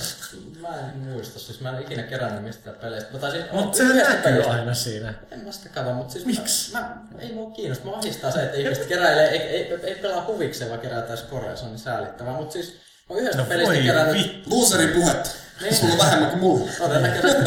Mä 0.61 0.79
en 0.79 0.97
muista, 0.97 1.39
siis 1.39 1.61
mä 1.61 1.69
en 1.77 1.81
ikinä 1.81 2.03
kerännyt 2.03 2.43
mistään 2.43 2.75
peleistä. 2.81 3.13
Mä 3.13 3.19
taisin, 3.19 3.43
Mutta 3.51 3.77
se 3.77 3.83
yhdestä 3.83 4.09
näkyy 4.13 4.23
pelistä. 4.31 4.51
aina 4.51 4.73
siinä. 4.73 5.13
En 5.31 5.39
mä 5.39 5.51
sitä 5.51 5.69
kato, 5.69 5.93
mutta 5.93 6.13
siis 6.13 6.25
Miksi? 6.25 6.71
Mä, 6.73 6.79
mä, 6.79 7.19
ei 7.19 7.33
mua 7.33 7.51
kiinnosta. 7.51 7.85
Mä 7.85 7.95
ahistaa 7.95 8.31
se, 8.31 8.43
että 8.43 8.57
ihmiset 8.57 8.85
keräilee, 8.85 9.29
ei, 9.29 9.39
ei, 9.39 9.79
ei 9.83 9.95
pelaa 9.95 10.25
huvikseen, 10.27 10.69
vaan 10.69 10.81
kerätään 10.81 11.17
skoreja. 11.17 11.55
Se 11.55 11.63
on 11.65 11.71
niin 11.71 11.79
säälittävää. 11.79 12.33
Mutta 12.33 12.53
siis 12.53 12.77
Mä 13.09 13.15
oon 13.15 13.19
yhdestä 13.19 13.41
No 13.41 13.45
pelistä 13.47 13.73
kerännyt 13.83 14.15
vittu. 14.15 14.49
Loserin 14.59 14.89
puhetta. 14.89 15.29
Niin. 15.61 15.75
Sulla 15.75 15.93
on 15.93 15.99
vähemmän 15.99 16.29
kuin 16.29 16.39
mulla. 16.39 16.71
todennäköisesti. 16.77 17.41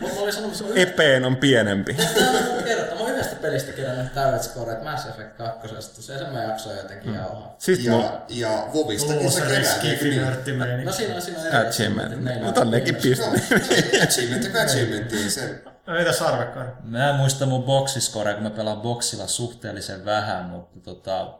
Mutta 0.00 0.14
mä 0.16 0.22
olin 0.22 0.32
sanonut, 0.32 0.52
että 0.56 0.58
se 0.58 0.72
on 0.72 0.78
Epeen 0.78 1.24
on 1.24 1.36
pienempi. 1.36 1.96
On 2.56 2.62
kerta. 2.64 2.94
Mä 2.94 3.00
oon 3.00 3.10
yhdestä 3.10 3.36
pelistä 3.36 3.72
kerännyt 3.72 4.14
täydet 4.14 4.42
scoret 4.42 4.82
Mass 4.82 5.06
Effect 5.06 5.36
2. 5.36 5.68
Se 6.02 6.18
sen 6.18 6.32
mä 6.32 6.42
jaksoin 6.42 6.76
jotenkin 6.76 7.14
jauhaa. 7.14 7.56
Sitten 7.58 7.92
Ja, 7.92 8.20
ja 8.28 8.68
Vovista, 8.74 9.14
kun 9.14 9.30
sä 9.32 9.40
eikö 9.44 9.52
niin? 9.54 9.66
skifinörttimeininki. 9.66 10.84
No 10.84 10.92
siinä 10.92 11.14
on 11.14 11.22
siinä 11.22 11.40
on 11.40 11.46
eri 11.46 11.56
achievement. 11.68 12.42
Mutta 12.44 12.64
nekin 12.64 12.94
piste. 12.96 13.26
No, 13.26 13.32
achievement 14.02 14.54
ja 14.54 14.62
achievementiin 14.62 15.30
se. 15.30 15.62
No 15.86 15.94
mitä 15.94 16.12
sarvekkaan? 16.12 16.72
Mä 16.84 17.10
en 17.10 17.14
muista 17.16 17.46
mun 17.46 17.62
boksiskorea, 17.62 18.34
kun 18.34 18.42
mä 18.42 18.50
pelaan 18.50 18.80
boksilla 18.80 19.26
suhteellisen 19.26 20.04
vähän, 20.04 20.44
mutta 20.44 20.80
tota, 20.80 21.38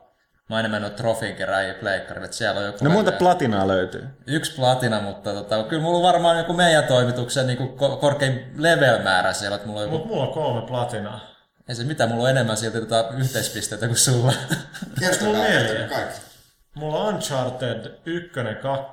mä 0.53 0.57
oon 0.57 0.65
enemmän 0.65 0.93
trofin 0.93 1.37
keräjiä 1.37 1.75
pleikkarille, 1.75 2.25
että 2.25 2.37
siellä 2.37 2.61
on 2.61 2.67
joku... 2.67 2.85
No 2.85 2.91
monta 2.91 3.11
level- 3.11 3.19
platinaa 3.19 3.69
löytyy. 3.69 4.07
Yksi 4.27 4.53
platina, 4.57 5.01
mutta 5.01 5.33
tota, 5.35 5.63
kyllä 5.63 5.83
mulla 5.83 5.97
on 5.97 6.03
varmaan 6.03 6.39
joku 6.39 6.53
meidän 6.53 6.85
toimituksen 6.85 7.47
niin 7.47 7.59
ko- 7.59 7.97
korkein 8.01 8.53
level-määrä 8.57 9.33
siellä, 9.33 9.55
että 9.55 9.67
mulla 9.69 9.81
on 9.81 9.87
joku... 9.87 9.99
Mut 9.99 10.07
mulla 10.07 10.23
on 10.27 10.33
kolme 10.33 10.67
platinaa. 10.67 11.21
Ei 11.69 11.75
se 11.75 11.85
mitä, 11.85 12.07
mulla 12.07 12.23
on 12.25 12.31
enemmän 12.31 12.57
silti 12.57 12.81
tota 12.81 13.05
yhteispisteitä 13.17 13.87
kuin 13.87 13.97
sulla. 13.99 14.33
Kertokaa, 15.01 15.27
Mulla 15.29 15.39
on 15.39 15.45
neljä. 15.51 15.89
kaikki. 15.89 16.21
Mulla 16.75 16.99
on 16.99 17.15
Uncharted 17.15 17.91
1, 18.07 18.31
2, 18.63 18.93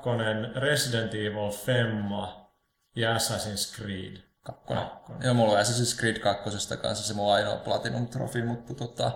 Resident 0.55 1.13
Evil, 1.13 1.51
Femma 1.65 2.51
ja 2.95 3.15
Assassin's 3.17 3.75
Creed. 3.77 4.17
Kakkonen. 4.43 4.83
Joo, 5.23 5.33
mulla 5.33 5.53
on 5.53 5.59
Assassin's 5.65 5.99
Creed 5.99 6.19
2 6.19 6.43
kanssa 6.81 7.07
se 7.07 7.13
mun 7.13 7.33
ainoa 7.33 7.55
platinum-trofi, 7.55 8.41
mutta 8.45 8.73
tota... 8.73 9.11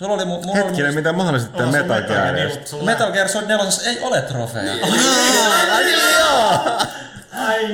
Sulla 0.00 0.14
oli, 0.14 0.22
mu- 0.22 0.26
mulla 0.26 0.54
Hetkinen, 0.54 0.86
oli, 0.86 0.94
mitä 0.94 1.12
mahdollisesti 1.12 1.56
tämä 1.56 1.72
sun 1.72 1.80
Metal 1.80 2.02
Gear, 2.02 2.34
niin, 2.34 2.50
Metal 2.84 3.12
Gear 3.12 3.28
Solid 3.28 3.48
4 3.48 3.66
ei 3.86 4.00
ole 4.00 4.22
trofeja. 4.22 4.72
Ai 5.76 5.84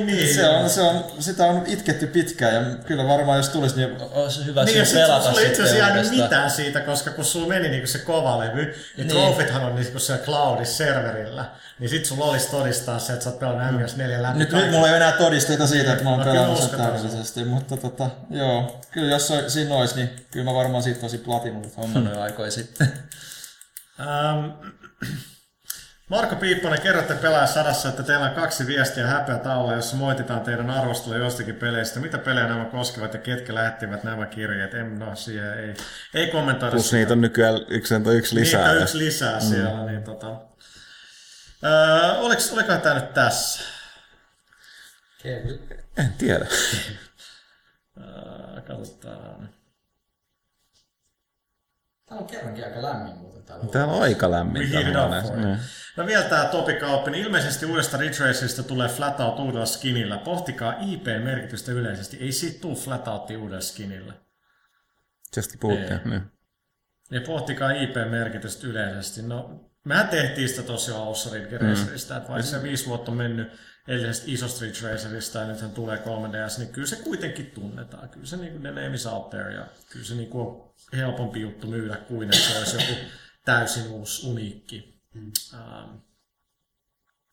niin. 0.05 0.35
Se 0.35 0.49
on, 0.49 0.69
se 0.69 0.81
on, 0.81 1.05
sitä 1.19 1.43
on 1.45 1.63
itketty 1.67 2.07
pitkään 2.07 2.53
ja 2.55 2.61
kyllä 2.85 3.07
varmaan 3.07 3.37
jos 3.37 3.49
tulisi, 3.49 3.75
niin 3.75 3.97
olisi 4.11 4.45
hyvä 4.45 4.63
Niin, 4.63 4.75
niin, 4.75 4.85
sit 4.85 4.95
pelata 4.95 5.25
sulla 5.25 5.41
ei 5.41 5.47
itse 5.47 5.61
asiassa 5.63 5.79
jäänyt 5.79 5.95
uudestaan. 6.05 6.23
mitään 6.29 6.51
siitä, 6.51 6.79
koska 6.79 7.11
kun 7.11 7.25
sulla 7.25 7.47
meni 7.47 7.69
niinku 7.69 7.87
se 7.87 7.99
kova 7.99 8.39
levy, 8.39 8.65
niin, 8.65 8.75
Niin. 8.97 9.07
trofithan 9.09 9.63
on 9.63 9.75
niinku 9.75 9.99
siellä 9.99 10.23
cloudissa 10.25 10.77
serverillä, 10.77 11.45
niin 11.79 11.89
sit 11.89 12.05
sulla 12.05 12.25
olisi 12.25 12.49
todistaa 12.51 12.99
se, 12.99 13.13
että 13.13 13.23
sä 13.23 13.29
oot 13.29 13.39
pelannut 13.39 13.81
MS4 13.81 14.21
läpi. 14.21 14.37
Nyt, 14.39 14.51
nyt 14.51 14.71
mulla 14.71 14.87
ei 14.87 14.91
ole 14.91 14.97
enää 14.97 15.11
todisteita 15.11 15.67
siitä, 15.67 15.91
että 15.91 16.03
mä 16.03 16.09
oon 16.09 16.19
No, 16.19 16.25
pelannut 16.25 16.59
sen 16.59 16.69
täydellisesti, 16.69 17.43
mutta 17.45 17.77
tota, 17.77 18.09
joo, 18.29 18.81
kyllä 18.91 19.11
jos 19.11 19.33
siinä 19.47 19.75
olisi, 19.75 19.95
niin 19.95 20.09
kyllä 20.31 20.45
mä 20.45 20.53
varmaan 20.53 20.83
siitä 20.83 20.99
olisin 21.01 21.19
platinumit 21.19 21.77
hommannut 21.77 22.13
jo 22.13 22.21
aikoja 22.27 22.51
sitten. 22.51 22.93
Marko 26.09 26.35
Piipponen, 26.35 26.81
kerrotte 26.81 27.15
pelaaja 27.15 27.47
sadassa, 27.47 27.89
että 27.89 28.03
teillä 28.03 28.25
on 28.25 28.35
kaksi 28.35 28.67
viestiä 28.67 29.07
häpeätaululla, 29.07 29.73
jossa 29.73 29.95
moititaan 29.95 30.41
teidän 30.41 30.69
arvostelua 30.69 31.17
jostakin 31.17 31.55
peleistä. 31.55 31.99
Mitä 31.99 32.17
pelejä 32.17 32.47
nämä 32.47 32.65
koskevat 32.65 33.13
ja 33.13 33.19
ketkä 33.19 33.55
lähettivät 33.55 34.03
nämä 34.03 34.25
kirjeet? 34.25 34.73
En, 34.73 34.99
no, 34.99 35.15
siihen 35.15 35.59
ei, 35.59 35.73
ei 36.13 36.31
kommentoida. 36.31 36.71
Plus 36.71 36.85
sitä. 36.85 36.97
niitä 36.97 37.13
on 37.13 37.21
nykyään 37.21 37.55
yksi, 37.67 37.95
yksi 38.15 38.35
lisää. 38.35 38.61
Niitä 38.61 38.75
on 38.75 38.81
yksi 38.81 38.97
lisää 38.97 39.39
siellä. 39.39 39.85
Niin 39.85 40.03
tota. 40.03 40.41
öö, 41.63 42.11
oliks, 42.13 42.53
olikohan 42.53 42.81
tää 42.81 42.93
nyt 42.93 43.13
tässä? 43.13 43.63
En 45.97 46.13
tiedä. 46.17 46.45
Öö, 47.97 48.61
katsotaan. 48.61 49.49
Tää 52.09 52.17
on 52.17 52.27
kerrankin 52.27 52.65
aika 52.65 52.81
lämmin 52.81 53.17
muuten 53.17 53.43
täällä. 53.43 53.65
Täällä 53.65 53.93
on 53.93 54.01
aika 54.01 54.31
lämmin. 54.31 54.69
heat 54.69 54.87
it 54.87 54.93
tavallaan. 54.93 55.25
up 55.25 55.31
for 55.31 55.37
Niin. 55.39 55.55
it. 55.55 55.61
No 55.97 56.05
vielä 56.05 56.23
tää 56.23 56.45
Topi 56.45 56.73
Kauppinen. 56.73 57.19
Ilmeisesti 57.19 57.65
uudesta 57.65 57.97
Retraceista 57.97 58.63
tulee 58.63 58.87
Flatout 58.89 59.39
uudella 59.39 59.65
skinillä. 59.65 60.17
Pohtikaa 60.17 60.73
IP-merkitystä 60.79 61.71
yleisesti. 61.71 62.17
Ei 62.17 62.31
siitä 62.31 62.61
tuu 62.61 62.75
Flatoutti 62.75 63.37
uudella 63.37 63.61
skinillä. 63.61 64.13
Tästä 65.35 65.57
puhuttiin. 65.59 65.91
Ei. 65.93 65.99
Niin. 66.05 66.21
Ja 67.11 67.21
pohtikaa 67.21 67.71
IP-merkitystä 67.71 68.67
yleisesti. 68.67 69.21
No, 69.21 69.69
mehän 69.85 70.07
tehtiin 70.07 70.49
sitä 70.49 70.61
tosiaan 70.63 71.01
alussa 71.01 71.33
Ridge 71.33 71.57
Racerista, 71.57 72.17
että 72.17 72.29
vaikka 72.29 72.47
se 72.47 72.63
viisi 72.63 72.85
vuotta 72.85 73.11
on 73.11 73.17
mennyt 73.17 73.51
edellisestä 73.87 74.25
isosta 74.31 74.65
Ridge 74.65 74.91
Racerista 74.91 75.39
ja 75.39 75.47
nythän 75.47 75.71
tulee 75.71 75.97
3DS, 75.97 76.59
niin 76.59 76.69
kyllä 76.73 76.87
se 76.87 76.95
kuitenkin 76.95 77.51
tunnetaan. 77.51 78.09
Kyllä 78.09 78.25
se 78.25 78.37
niin 78.37 78.61
the 78.61 78.71
name 78.71 78.93
is 78.93 79.05
out 79.07 79.29
there 79.29 79.53
ja 79.53 79.65
kyllä 79.89 80.05
se 80.05 80.15
niin 80.15 80.29
on 80.33 80.66
helpompi 80.97 81.41
juttu 81.41 81.67
myydä 81.67 81.95
kuin 81.95 82.23
että 82.29 82.37
se 82.37 82.57
olisi 82.57 82.77
joku 82.91 83.01
täysin 83.45 83.87
uusi, 83.91 84.27
uniikki 84.27 85.01
ähm, 85.53 85.95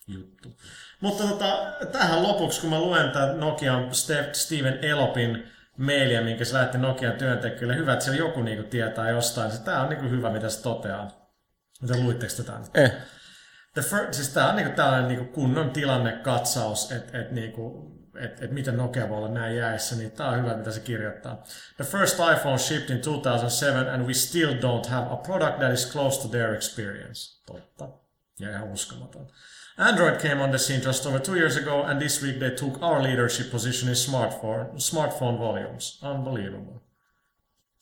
juttu. 0.06 0.56
Mutta 1.00 1.24
tota, 1.24 1.72
tähän 1.92 2.22
lopuksi, 2.22 2.60
kun 2.60 2.70
mä 2.70 2.80
luen 2.80 3.10
tämän 3.10 3.40
Nokian 3.40 3.88
Ste- 3.88 4.32
Steven 4.34 4.84
Elopin 4.84 5.50
mailia, 5.78 6.22
minkä 6.22 6.44
se 6.44 6.54
lähetti 6.54 6.78
Nokian 6.78 7.12
työntekijöille, 7.12 7.76
hyvä, 7.76 7.92
että 7.92 8.04
siellä 8.04 8.18
joku 8.18 8.42
niinku 8.42 8.68
tietää 8.70 9.10
jostain. 9.10 9.50
Se- 9.50 9.62
Tää 9.62 9.82
on 9.82 9.88
niinku 9.88 10.08
hyvä, 10.10 10.30
mitä 10.30 10.48
se 10.48 10.62
toteaa. 10.62 11.30
Mitä 11.82 11.94
luitteko 11.98 12.32
tätä? 12.36 12.60
Eh. 12.74 12.92
The 13.74 13.82
fir- 13.82 14.12
siis 14.12 14.28
tää 14.28 14.48
on 14.48 14.56
niinku 14.56 14.76
tällainen 14.76 15.08
niinku 15.08 15.32
kunnon 15.32 15.70
tilannekatsaus, 15.70 16.92
että 16.92 17.20
et 17.20 17.30
niinku, 17.30 17.93
et, 18.16 18.42
et 18.42 18.50
miten 18.50 18.76
Nokia 18.76 19.08
voi 19.08 19.18
olla 19.18 19.28
näin 19.28 19.56
jäissä, 19.56 19.96
niin 19.96 20.10
tää 20.10 20.28
on 20.28 20.38
hyvä, 20.38 20.56
mitä 20.56 20.70
se 20.70 20.80
kirjoittaa. 20.80 21.44
The 21.76 21.84
first 21.84 22.18
iPhone 22.34 22.58
shipped 22.58 22.96
in 22.96 23.02
2007 23.02 23.88
and 23.88 24.06
we 24.06 24.14
still 24.14 24.52
don't 24.52 24.88
have 24.88 25.06
a 25.10 25.16
product 25.16 25.58
that 25.58 25.72
is 25.72 25.92
close 25.92 26.22
to 26.22 26.28
their 26.28 26.54
experience. 26.54 27.42
Totta. 27.46 27.88
Ja 28.38 28.50
ihan 28.50 28.72
uskomaton. 28.72 29.26
Android 29.78 30.20
came 30.20 30.42
on 30.42 30.50
the 30.50 30.58
scene 30.58 30.80
just 30.84 31.06
over 31.06 31.20
two 31.20 31.34
years 31.34 31.56
ago, 31.56 31.82
and 31.82 31.98
this 32.00 32.22
week 32.22 32.38
they 32.38 32.50
took 32.50 32.82
our 32.82 33.02
leadership 33.02 33.50
position 33.50 33.88
in 33.88 33.96
smartphone, 33.96 34.80
smartphone 34.80 35.38
volumes. 35.38 36.02
Unbelievable. 36.02 36.80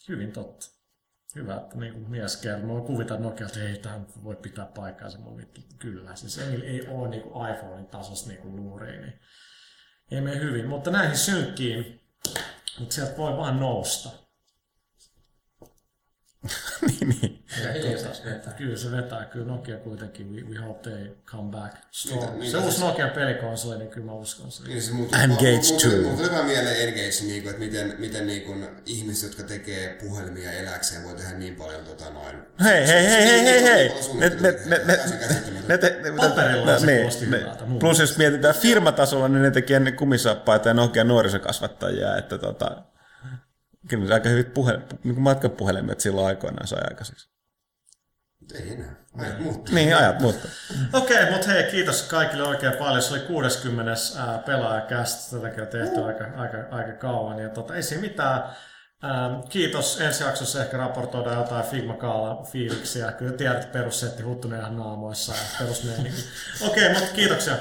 Hyvin 0.09 0.33
totta. 0.33 0.67
Hyvä, 1.35 1.57
että 1.57 1.77
niin 1.77 1.93
kuin 1.93 2.11
mies 2.11 2.37
kertoo. 2.37 2.97
Mä 2.97 3.03
että 3.03 3.19
Nokia, 3.19 3.47
että 3.47 3.63
ei 3.63 3.79
tämä 3.79 4.01
voi 4.25 4.37
pitää 4.37 4.67
paikkaansa. 4.67 5.19
Mä 5.19 5.25
kyllä. 5.79 6.15
Siis 6.15 6.39
ei, 6.39 6.67
ei 6.67 6.89
ole 6.89 7.09
niin 7.09 7.23
kuin 7.23 7.51
iPhonein 7.51 7.87
tasosta 7.87 8.29
niin 8.29 8.41
kuin 8.41 8.57
luuriin, 8.57 9.03
niin 9.03 9.21
ei 10.13 10.21
mene 10.21 10.41
hyvin. 10.41 10.67
Mutta 10.69 10.91
näihin 10.91 11.17
synkkiin, 11.17 12.01
mutta 12.79 12.95
sieltä 12.95 13.17
voi 13.17 13.37
vaan 13.37 13.61
nousta. 13.61 14.22
Niin, 16.89 17.09
niin. 17.09 17.45
Ja 17.65 17.73
hiljaisuus 17.73 18.25
vetää. 18.25 18.53
Kyllä 18.53 18.77
se 18.77 18.91
vetää. 18.91 19.25
Kyllä 19.25 19.47
Nokia 19.47 19.77
kuitenkin, 19.77 20.33
we, 20.35 20.43
we 20.55 20.67
hope 20.67 20.91
they 20.91 21.07
come 21.27 21.51
back 21.51 21.75
strong. 21.91 22.21
Mitä- 22.23 22.33
mitä 22.37 22.51
se 22.51 22.57
uusi 22.57 22.71
siis- 22.71 22.81
Nokian 22.81 23.11
pelikonsoli, 23.11 23.79
niin 23.79 23.91
kyllä 23.91 24.07
mä 24.07 24.13
uskon 24.13 24.51
sen. 24.51 24.67
Niin 24.67 24.83
se 24.83 24.93
mut, 24.93 25.15
Engage 25.15 25.57
mut- 25.57 25.71
mut- 25.73 25.83
two. 25.83 26.03
Mut 26.11 26.17
tuli 26.17 26.31
vaan 26.31 26.47
mieleen 26.47 26.89
Engage, 26.89 27.11
niinku, 27.27 27.49
että 27.49 27.61
miten, 27.61 27.95
miten 27.99 28.27
niinku, 28.27 28.55
ihmiset, 28.87 29.29
jotka 29.31 29.43
tekee 29.43 29.99
puhelimia 30.09 30.53
eläkseen, 30.53 31.05
voi 31.05 31.15
tehdä 31.15 31.39
niin 31.39 31.57
paljon 31.57 31.85
tota 31.85 32.11
noin. 32.11 32.37
Hei, 32.65 32.87
hei, 32.87 33.07
hei, 33.07 33.23
hei, 33.25 33.45
hei, 33.45 33.63
hei. 33.63 33.89
Niin 33.89 34.21
Ne, 34.21 34.29
ne, 34.29 34.59
ne, 34.67 34.81
ne, 34.85 34.99
ne, 35.69 35.79
te- 35.79 35.97
ne, 36.03 36.11
Paperilla 36.17 36.79
se 36.79 36.87
ne- 36.87 36.97
kuulosti 36.97 37.27
ne- 37.27 37.39
hyvältä, 37.41 37.65
muun 37.65 37.79
Plus 37.79 37.99
jos 37.99 38.19
mietitään 38.19 38.55
firmatasolla, 38.55 39.29
niin 39.29 39.43
ne 39.43 39.51
teki 39.51 39.75
ennen 39.75 39.97
kumisappaita 39.97 40.69
ja 40.69 40.75
Nokia 40.75 41.05
nuorisokasvattajia, 41.05 42.17
että 42.17 42.39
tota, 42.39 42.83
kyllä 43.89 44.15
aika 44.15 44.29
hyvin 44.29 44.45
puhe, 44.47 44.73
niin 45.05 45.15
kuin 45.15 45.23
matkapuhelimet 45.23 46.01
silloin 46.01 46.27
aikoinaan 46.27 46.67
sai 46.67 46.81
aikaiseksi. 46.91 47.33
Ei 48.55 48.73
enää. 48.73 49.03
Ajat 49.19 49.41
muuttuu. 49.41 49.75
Niin, 49.75 49.97
ajat 49.97 50.21
muuttuu. 50.21 50.51
Okei, 50.93 51.31
mutta 51.31 51.47
hei, 51.47 51.71
kiitos 51.71 52.03
kaikille 52.03 52.43
oikein 52.43 52.73
paljon. 52.73 53.03
Se 53.03 53.15
oli 53.15 53.21
60. 53.21 53.93
Ää, 54.19 54.39
pelaajakästä. 54.39 55.37
Tätäkin 55.37 55.63
on 55.63 55.69
tehty 55.69 56.01
aika, 56.01 56.25
aika, 56.37 56.57
aika 56.71 56.93
kauan. 56.93 57.39
Ja 57.39 57.49
tota, 57.49 57.75
ei 57.75 57.83
siinä 57.83 58.01
mitään. 58.01 58.43
Ähm, 59.05 59.41
kiitos. 59.49 60.01
Ensi 60.01 60.25
jaksossa 60.25 60.63
ehkä 60.63 60.77
raportoidaan 60.77 61.39
jotain 61.39 61.65
Figma 61.65 61.95
Kaala 61.95 62.45
fiiliksiä. 62.45 63.13
Kyllä 63.13 63.33
tiedät, 63.33 63.57
että 63.57 63.73
perussetti 63.73 64.23
huttuneen 64.23 64.61
ihan 64.61 64.77
naamoissa 64.77 65.33
ja 65.33 65.43
perusmeininki. 65.59 66.25
Okei, 66.69 66.89
mutta 66.89 67.15
kiitoksia. 67.15 67.57